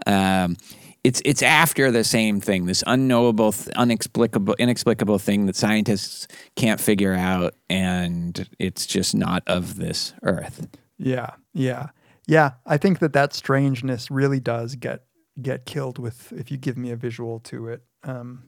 Um, 0.06 0.56
it's 1.04 1.20
it's 1.24 1.42
after 1.42 1.90
the 1.90 2.04
same 2.04 2.40
thing, 2.40 2.66
this 2.66 2.84
unknowable, 2.86 3.52
th- 3.52 3.76
inexplicable, 3.76 4.54
inexplicable 4.58 5.18
thing 5.18 5.46
that 5.46 5.56
scientists 5.56 6.28
can't 6.54 6.80
figure 6.80 7.14
out, 7.14 7.54
and 7.68 8.48
it's 8.58 8.86
just 8.86 9.14
not 9.14 9.42
of 9.48 9.76
this 9.76 10.14
earth. 10.22 10.68
Yeah, 10.98 11.30
yeah, 11.52 11.88
yeah. 12.28 12.52
I 12.66 12.76
think 12.76 13.00
that 13.00 13.12
that 13.14 13.34
strangeness 13.34 14.10
really 14.12 14.38
does 14.38 14.76
get 14.76 15.04
get 15.40 15.66
killed 15.66 15.98
with 15.98 16.32
if 16.32 16.52
you 16.52 16.56
give 16.56 16.76
me 16.76 16.90
a 16.90 16.96
visual 16.96 17.40
to 17.40 17.68
it. 17.68 17.82
Um, 18.04 18.44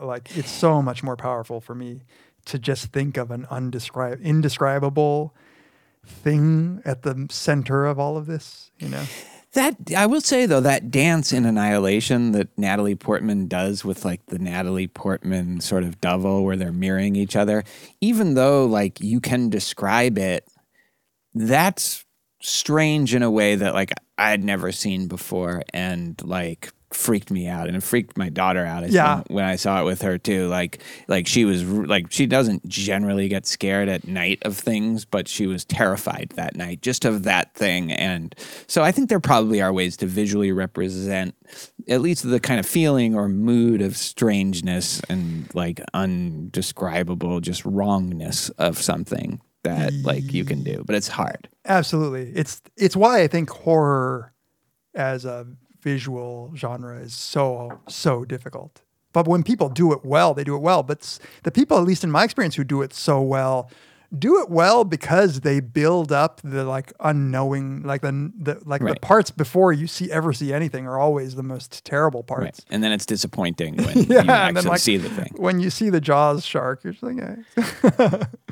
like 0.00 0.36
it's 0.36 0.50
so 0.50 0.82
much 0.82 1.02
more 1.02 1.16
powerful 1.16 1.60
for 1.60 1.74
me 1.74 2.02
to 2.46 2.58
just 2.58 2.92
think 2.92 3.16
of 3.16 3.30
an 3.30 3.46
undescribed, 3.50 4.22
indescribable 4.22 5.34
thing 6.06 6.80
at 6.84 7.02
the 7.02 7.26
center 7.30 7.86
of 7.86 7.98
all 7.98 8.16
of 8.16 8.26
this. 8.26 8.70
You 8.78 8.88
know, 8.88 9.04
That 9.52 9.76
I 9.96 10.06
will 10.06 10.20
say 10.20 10.46
though, 10.46 10.60
that 10.60 10.92
dance 10.92 11.32
in 11.32 11.44
Annihilation 11.44 12.32
that 12.32 12.56
Natalie 12.56 12.94
Portman 12.94 13.48
does 13.48 13.84
with 13.84 14.04
like 14.04 14.24
the 14.26 14.38
Natalie 14.38 14.86
Portman 14.86 15.60
sort 15.60 15.82
of 15.82 16.00
double 16.00 16.44
where 16.44 16.56
they're 16.56 16.72
mirroring 16.72 17.16
each 17.16 17.34
other, 17.34 17.64
even 18.00 18.34
though 18.34 18.64
like 18.66 19.00
you 19.00 19.20
can 19.20 19.50
describe 19.50 20.18
it, 20.18 20.46
that's 21.34 22.04
strange 22.40 23.12
in 23.12 23.24
a 23.24 23.30
way 23.30 23.56
that 23.56 23.74
like 23.74 23.92
I'd 24.16 24.44
never 24.44 24.70
seen 24.70 25.08
before 25.08 25.62
and 25.74 26.20
like 26.22 26.72
freaked 26.92 27.30
me 27.30 27.46
out 27.46 27.68
and 27.68 27.76
it 27.76 27.82
freaked 27.82 28.16
my 28.18 28.28
daughter 28.28 28.64
out 28.66 28.82
I 28.82 28.86
Yeah. 28.88 29.16
think, 29.16 29.28
when 29.30 29.44
I 29.44 29.56
saw 29.56 29.80
it 29.80 29.84
with 29.84 30.02
her 30.02 30.18
too 30.18 30.48
like 30.48 30.82
like 31.06 31.26
she 31.28 31.44
was 31.44 31.62
like 31.64 32.10
she 32.10 32.26
doesn't 32.26 32.66
generally 32.66 33.28
get 33.28 33.46
scared 33.46 33.88
at 33.88 34.08
night 34.08 34.40
of 34.42 34.56
things 34.58 35.04
but 35.04 35.28
she 35.28 35.46
was 35.46 35.64
terrified 35.64 36.32
that 36.34 36.56
night 36.56 36.82
just 36.82 37.04
of 37.04 37.22
that 37.22 37.54
thing 37.54 37.92
and 37.92 38.34
so 38.66 38.82
I 38.82 38.90
think 38.90 39.08
there 39.08 39.20
probably 39.20 39.60
are 39.62 39.72
ways 39.72 39.96
to 39.98 40.06
visually 40.06 40.50
represent 40.50 41.36
at 41.88 42.00
least 42.00 42.28
the 42.28 42.40
kind 42.40 42.58
of 42.58 42.66
feeling 42.66 43.14
or 43.14 43.28
mood 43.28 43.82
of 43.82 43.96
strangeness 43.96 45.00
and 45.08 45.48
like 45.54 45.80
undescribable 45.94 47.40
just 47.40 47.64
wrongness 47.64 48.48
of 48.50 48.80
something 48.80 49.40
that 49.62 49.92
like 50.04 50.32
you 50.32 50.44
can 50.44 50.62
do 50.64 50.82
but 50.86 50.96
it's 50.96 51.08
hard 51.08 51.48
absolutely. 51.66 52.32
It's 52.34 52.62
it's 52.76 52.96
why 52.96 53.22
I 53.22 53.28
think 53.28 53.50
horror 53.50 54.32
as 54.94 55.24
a 55.24 55.46
visual 55.82 56.52
genre 56.56 56.98
is 56.98 57.14
so 57.14 57.80
so 57.88 58.24
difficult. 58.24 58.82
But 59.12 59.26
when 59.26 59.42
people 59.42 59.68
do 59.68 59.92
it 59.92 60.04
well, 60.04 60.34
they 60.34 60.44
do 60.44 60.54
it 60.54 60.62
well. 60.62 60.82
But 60.84 61.18
the 61.42 61.50
people, 61.50 61.76
at 61.78 61.84
least 61.84 62.04
in 62.04 62.10
my 62.12 62.22
experience, 62.24 62.54
who 62.54 62.62
do 62.62 62.80
it 62.82 62.92
so 62.94 63.20
well, 63.20 63.68
do 64.16 64.40
it 64.40 64.48
well 64.48 64.84
because 64.84 65.40
they 65.40 65.58
build 65.58 66.12
up 66.12 66.40
the 66.44 66.62
like 66.64 66.92
unknowing, 67.00 67.82
like 67.82 68.02
the, 68.02 68.32
the 68.38 68.60
like 68.64 68.82
the 68.84 68.94
parts 69.02 69.30
before 69.32 69.72
you 69.72 69.86
see 69.88 70.10
ever 70.12 70.32
see 70.32 70.52
anything 70.52 70.86
are 70.86 70.98
always 70.98 71.34
the 71.34 71.42
most 71.42 71.84
terrible 71.84 72.22
parts. 72.22 72.44
Right. 72.60 72.64
And 72.70 72.84
then 72.84 72.92
it's 72.92 73.04
disappointing 73.06 73.76
when 73.84 73.98
you 73.98 74.06
Yeah, 74.08 74.20
and 74.20 74.30
actually 74.30 74.54
then 74.54 74.64
like 74.70 74.80
see 74.80 74.96
the 74.96 75.10
thing. 75.10 75.32
when 75.36 75.58
you 75.60 75.70
see 75.70 75.90
the 75.90 76.00
Jaws 76.00 76.44
shark, 76.44 76.84
you're 76.84 76.92
just 76.92 77.02
like, 77.02 77.18
eh. 77.18 77.36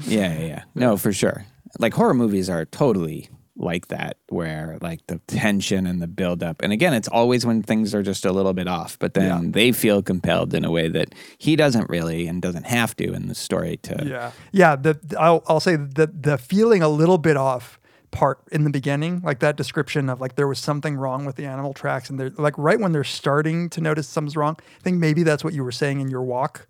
Yeah, 0.06 0.32
yeah, 0.32 0.40
yeah. 0.40 0.62
No, 0.74 0.96
for 0.96 1.12
sure. 1.12 1.44
Like 1.78 1.94
horror 1.94 2.14
movies 2.14 2.48
are 2.50 2.64
totally 2.64 3.28
like 3.58 3.88
that, 3.88 4.16
where 4.28 4.78
like 4.80 5.06
the 5.08 5.18
tension 5.26 5.86
and 5.86 6.00
the 6.00 6.06
buildup. 6.06 6.62
And 6.62 6.72
again, 6.72 6.94
it's 6.94 7.08
always 7.08 7.44
when 7.44 7.62
things 7.62 7.94
are 7.94 8.02
just 8.02 8.24
a 8.24 8.32
little 8.32 8.52
bit 8.54 8.68
off, 8.68 8.98
but 8.98 9.14
then 9.14 9.44
Yeah. 9.44 9.50
they 9.52 9.72
feel 9.72 10.00
compelled 10.02 10.54
in 10.54 10.64
a 10.64 10.70
way 10.70 10.88
that 10.88 11.14
he 11.38 11.56
doesn't 11.56 11.90
really 11.90 12.26
and 12.28 12.40
doesn't 12.40 12.66
have 12.66 12.94
to 12.96 13.12
in 13.12 13.28
the 13.28 13.34
story 13.34 13.76
to. 13.82 14.04
Yeah, 14.06 14.30
yeah. 14.52 14.76
The 14.76 14.98
I'll 15.18 15.42
I'll 15.48 15.60
say 15.60 15.76
the 15.76 16.06
the 16.06 16.38
feeling 16.38 16.82
a 16.82 16.88
little 16.88 17.18
bit 17.18 17.36
off 17.36 17.78
part 18.10 18.38
in 18.50 18.64
the 18.64 18.70
beginning, 18.70 19.20
like 19.22 19.40
that 19.40 19.56
description 19.56 20.08
of 20.08 20.18
like 20.20 20.36
there 20.36 20.48
was 20.48 20.58
something 20.58 20.96
wrong 20.96 21.26
with 21.26 21.36
the 21.36 21.44
animal 21.44 21.74
tracks, 21.74 22.08
and 22.08 22.18
they're 22.18 22.30
like 22.38 22.56
right 22.56 22.80
when 22.80 22.92
they're 22.92 23.04
starting 23.04 23.68
to 23.70 23.80
notice 23.80 24.08
something's 24.08 24.36
wrong. 24.36 24.56
I 24.78 24.82
think 24.82 24.98
maybe 24.98 25.24
that's 25.24 25.44
what 25.44 25.52
you 25.52 25.62
were 25.64 25.72
saying 25.72 26.00
in 26.00 26.08
your 26.08 26.22
walk, 26.22 26.66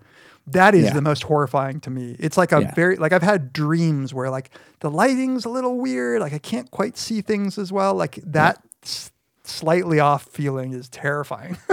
That 0.53 0.75
is 0.75 0.85
Yeah. 0.85 0.95
the 0.95 1.03
most 1.03 1.23
horrifying 1.25 1.81
to 1.81 1.91
me. 1.91 2.17
It's 2.19 2.37
like 2.37 2.53
a 2.53 2.61
Yeah. 2.63 2.75
very 2.75 2.97
like 2.97 3.13
I've 3.13 3.23
had 3.23 3.53
dreams 3.53 4.13
where 4.15 4.31
like 4.31 4.51
the 4.81 4.91
lighting's 4.91 5.45
a 5.45 5.49
little 5.49 5.79
weird, 5.79 6.21
like 6.21 6.33
I 6.33 6.39
can't 6.39 6.71
quite 6.71 6.97
see 6.99 7.21
things 7.21 7.59
as 7.59 7.73
well. 7.73 7.95
Like 7.95 8.19
that 8.25 8.63
s- 8.85 9.11
slightly 9.45 9.99
off 10.01 10.25
feeling 10.25 10.73
is 10.73 10.89
terrifying. 10.89 11.57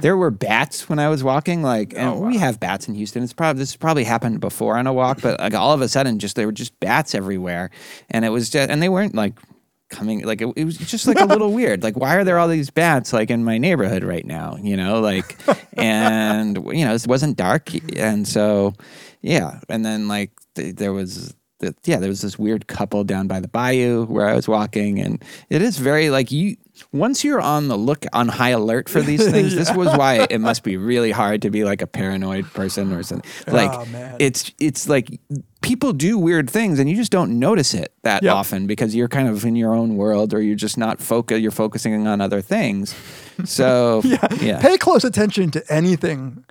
There 0.00 0.18
were 0.18 0.30
bats 0.30 0.86
when 0.90 0.98
I 0.98 1.08
was 1.08 1.24
walking, 1.24 1.62
like, 1.62 1.94
oh, 1.96 1.98
and 1.98 2.08
Oh, 2.10 2.18
we 2.20 2.36
have 2.36 2.60
bats 2.60 2.86
in 2.88 2.94
Houston. 2.94 3.22
It's 3.22 3.32
probably 3.32 3.60
this 3.60 3.74
probably 3.74 4.04
happened 4.04 4.40
before 4.40 4.76
on 4.76 4.86
a 4.86 4.92
walk, 4.92 5.22
but 5.22 5.40
like 5.40 5.54
all 5.54 5.72
of 5.72 5.80
a 5.80 5.88
sudden, 5.88 6.18
just 6.18 6.36
there 6.36 6.44
were 6.44 6.52
just 6.52 6.78
bats 6.80 7.14
everywhere, 7.14 7.70
and 8.10 8.26
it 8.26 8.28
was 8.28 8.50
just, 8.50 8.68
and 8.70 8.82
they 8.82 8.90
weren't 8.90 9.14
like 9.14 9.32
coming, 9.88 10.24
like 10.24 10.40
it, 10.42 10.52
it 10.56 10.64
was 10.64 10.76
just 10.76 11.06
like 11.06 11.20
a 11.20 11.24
little 11.24 11.52
weird. 11.60 11.82
Like, 11.82 11.96
why 11.96 12.16
are 12.16 12.24
there 12.24 12.38
all 12.38 12.48
these 12.48 12.70
bats 12.70 13.12
like 13.12 13.30
in 13.30 13.44
my 13.44 13.58
neighborhood 13.58 14.02
right 14.02 14.24
now? 14.26 14.56
You 14.60 14.76
know, 14.76 15.00
like, 15.00 15.36
and 15.74 16.56
you 16.72 16.84
know, 16.84 16.94
it 16.94 17.06
wasn't 17.06 17.36
dark, 17.36 17.70
and 17.96 18.26
so 18.26 18.74
yeah, 19.22 19.60
and 19.68 19.84
then 19.84 20.08
like 20.08 20.32
th- 20.54 20.74
there 20.76 20.92
was. 20.92 21.34
The, 21.58 21.74
yeah, 21.84 21.98
there 21.98 22.10
was 22.10 22.20
this 22.20 22.38
weird 22.38 22.66
couple 22.66 23.02
down 23.04 23.28
by 23.28 23.40
the 23.40 23.48
bayou 23.48 24.04
where 24.04 24.28
I 24.28 24.34
was 24.34 24.46
walking, 24.46 24.98
and 25.00 25.24
it 25.48 25.62
is 25.62 25.78
very 25.78 26.10
like 26.10 26.30
you. 26.30 26.56
Once 26.92 27.24
you're 27.24 27.40
on 27.40 27.68
the 27.68 27.76
look, 27.78 28.04
on 28.12 28.28
high 28.28 28.50
alert 28.50 28.88
for 28.90 29.00
these 29.00 29.26
things, 29.30 29.54
this 29.54 29.72
was 29.74 29.88
why 29.96 30.26
it 30.28 30.40
must 30.40 30.62
be 30.62 30.76
really 30.76 31.10
hard 31.10 31.40
to 31.42 31.50
be 31.50 31.64
like 31.64 31.80
a 31.80 31.86
paranoid 31.86 32.44
person 32.52 32.92
or 32.92 33.02
something. 33.02 33.30
Like 33.46 33.70
Oh, 33.72 34.16
it's 34.18 34.52
it's 34.60 34.86
like 34.86 35.18
people 35.62 35.94
do 35.94 36.18
weird 36.18 36.50
things, 36.50 36.78
and 36.78 36.90
you 36.90 36.96
just 36.96 37.10
don't 37.10 37.38
notice 37.38 37.72
it 37.72 37.94
that 38.02 38.22
Yep. 38.22 38.34
often 38.34 38.66
because 38.66 38.94
you're 38.94 39.08
kind 39.08 39.26
of 39.28 39.42
in 39.46 39.56
your 39.56 39.72
own 39.74 39.96
world, 39.96 40.34
or 40.34 40.42
you're 40.42 40.56
just 40.56 40.76
not 40.76 41.00
focused 41.00 41.40
You're 41.40 41.50
focusing 41.50 42.06
on 42.06 42.20
other 42.20 42.42
things. 42.42 42.94
So 43.44 44.02
yeah, 44.04 44.26
yeah. 44.40 44.60
Pay 44.60 44.76
close 44.76 45.04
attention 45.04 45.50
to 45.52 45.72
anything 45.72 46.44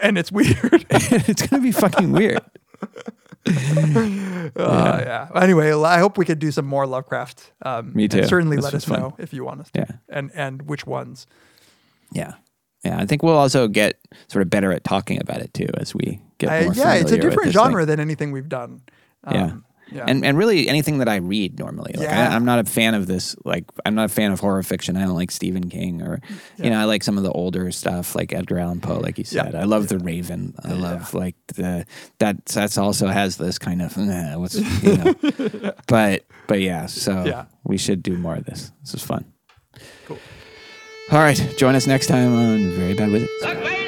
and 0.00 0.16
it's 0.16 0.30
weird. 0.32 0.86
it's 0.90 1.46
gonna 1.46 1.62
be 1.62 1.72
fucking 1.72 2.12
weird. 2.12 2.40
Uh, 4.56 5.00
yeah. 5.04 5.28
Anyway, 5.40 5.72
I 5.72 5.98
hope 5.98 6.18
we 6.18 6.24
could 6.24 6.38
do 6.40 6.50
some 6.50 6.66
more 6.66 6.84
Lovecraft. 6.86 7.52
Um, 7.62 7.92
Me 7.94 8.08
too. 8.08 8.24
certainly 8.26 8.56
This 8.56 8.64
let 8.64 8.74
us 8.74 8.84
fun. 8.84 9.00
know 9.00 9.14
if 9.18 9.32
you 9.32 9.44
want 9.44 9.60
us. 9.60 9.70
To. 9.70 9.80
Yeah. 9.80 9.86
And 10.08 10.30
and 10.34 10.62
which 10.62 10.84
ones. 10.86 11.26
Yeah. 12.12 12.32
Yeah, 12.84 12.98
I 12.98 13.06
think 13.06 13.22
we'll 13.22 13.36
also 13.38 13.68
get 13.68 14.00
sort 14.26 14.42
of 14.42 14.50
better 14.50 14.72
at 14.72 14.82
talking 14.82 15.20
about 15.20 15.40
it 15.40 15.54
too 15.54 15.68
as 15.78 15.94
we 15.94 16.20
get 16.38 16.50
I- 16.50 16.64
more 16.64 16.74
yeah, 16.74 16.94
it's 16.94 17.12
a 17.12 17.16
different 17.16 17.44
this 17.44 17.54
thing. 17.54 17.62
genre 17.64 17.86
than 17.86 18.00
anything 18.00 18.32
we've 18.32 18.48
done. 18.48 18.82
Um, 19.24 19.34
yeah. 19.34 19.52
And 19.94 20.24
and 20.24 20.36
really 20.38 20.68
anything 20.68 20.98
that 20.98 21.08
I 21.08 21.16
read 21.16 21.58
normally. 21.58 21.92
Like 21.96 22.06
Yeah. 22.08 22.30
I, 22.30 22.34
I'm 22.34 22.44
not 22.44 22.58
a 22.58 22.64
fan 22.64 22.94
of 22.94 23.06
this. 23.06 23.36
Like 23.44 23.64
I'm 23.84 23.94
not 23.94 24.06
a 24.06 24.08
fan 24.08 24.32
of 24.32 24.40
horror 24.40 24.62
fiction. 24.62 24.96
I 24.96 25.02
don't 25.04 25.14
like 25.14 25.30
Stephen 25.30 25.68
King 25.70 26.02
or 26.02 26.20
you 26.56 26.70
know 26.70 26.78
I 26.80 26.84
like 26.84 27.02
some 27.02 27.16
of 27.18 27.24
the 27.24 27.32
older 27.32 27.70
stuff 27.70 28.14
like 28.14 28.32
Edgar 28.32 28.58
Allan 28.58 28.80
Poe. 28.80 28.98
Like 28.98 29.18
you 29.18 29.24
Yeah. 29.30 29.44
said, 29.44 29.54
I 29.54 29.64
love 29.64 29.88
The 29.88 29.98
Raven. 29.98 30.54
I 30.64 30.72
love 30.72 31.14
like 31.14 31.36
the 31.54 31.84
that 32.18 32.46
that's 32.46 32.78
also 32.78 33.08
has 33.08 33.36
this 33.36 33.58
kind 33.58 33.82
of 33.82 33.96
eh, 33.98 34.34
what's 34.36 34.54
you 34.82 34.96
know. 34.96 35.72
but 35.86 36.24
but 36.46 36.60
yeah. 36.60 36.86
So 36.86 37.24
Yeah. 37.24 37.44
we 37.64 37.76
should 37.78 38.02
do 38.02 38.16
more 38.16 38.36
of 38.36 38.44
this. 38.44 38.72
This 38.82 38.94
is 38.94 39.02
fun. 39.02 39.24
Cool. 40.06 40.18
All 41.10 41.18
right. 41.18 41.54
Join 41.58 41.74
us 41.74 41.86
next 41.86 42.06
time 42.06 42.34
on 42.34 42.70
Very 42.70 42.94
Bad 42.94 43.10
Wizards. 43.10 43.81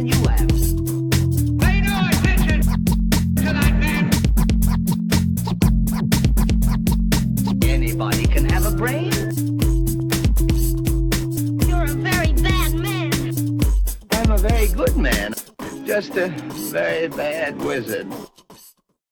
Than 0.00 0.08
you. 0.08 0.14
Pay 1.58 1.80
no 1.82 2.08
attention 2.08 2.62
to 3.36 3.48
that 3.52 3.74
man. 3.78 4.10
Anybody 7.62 8.26
can 8.26 8.48
have 8.48 8.64
a 8.66 8.70
brain. 8.70 9.12
You're 11.68 11.84
a 11.84 11.88
very 11.88 12.32
bad 12.32 12.74
man. 12.74 13.60
I'm 14.12 14.30
a 14.30 14.38
very 14.38 14.68
good 14.68 14.96
man. 14.96 15.34
Just 15.84 16.16
a 16.16 16.28
very 16.72 17.08
bad 17.08 17.58
wizard. 17.62 18.06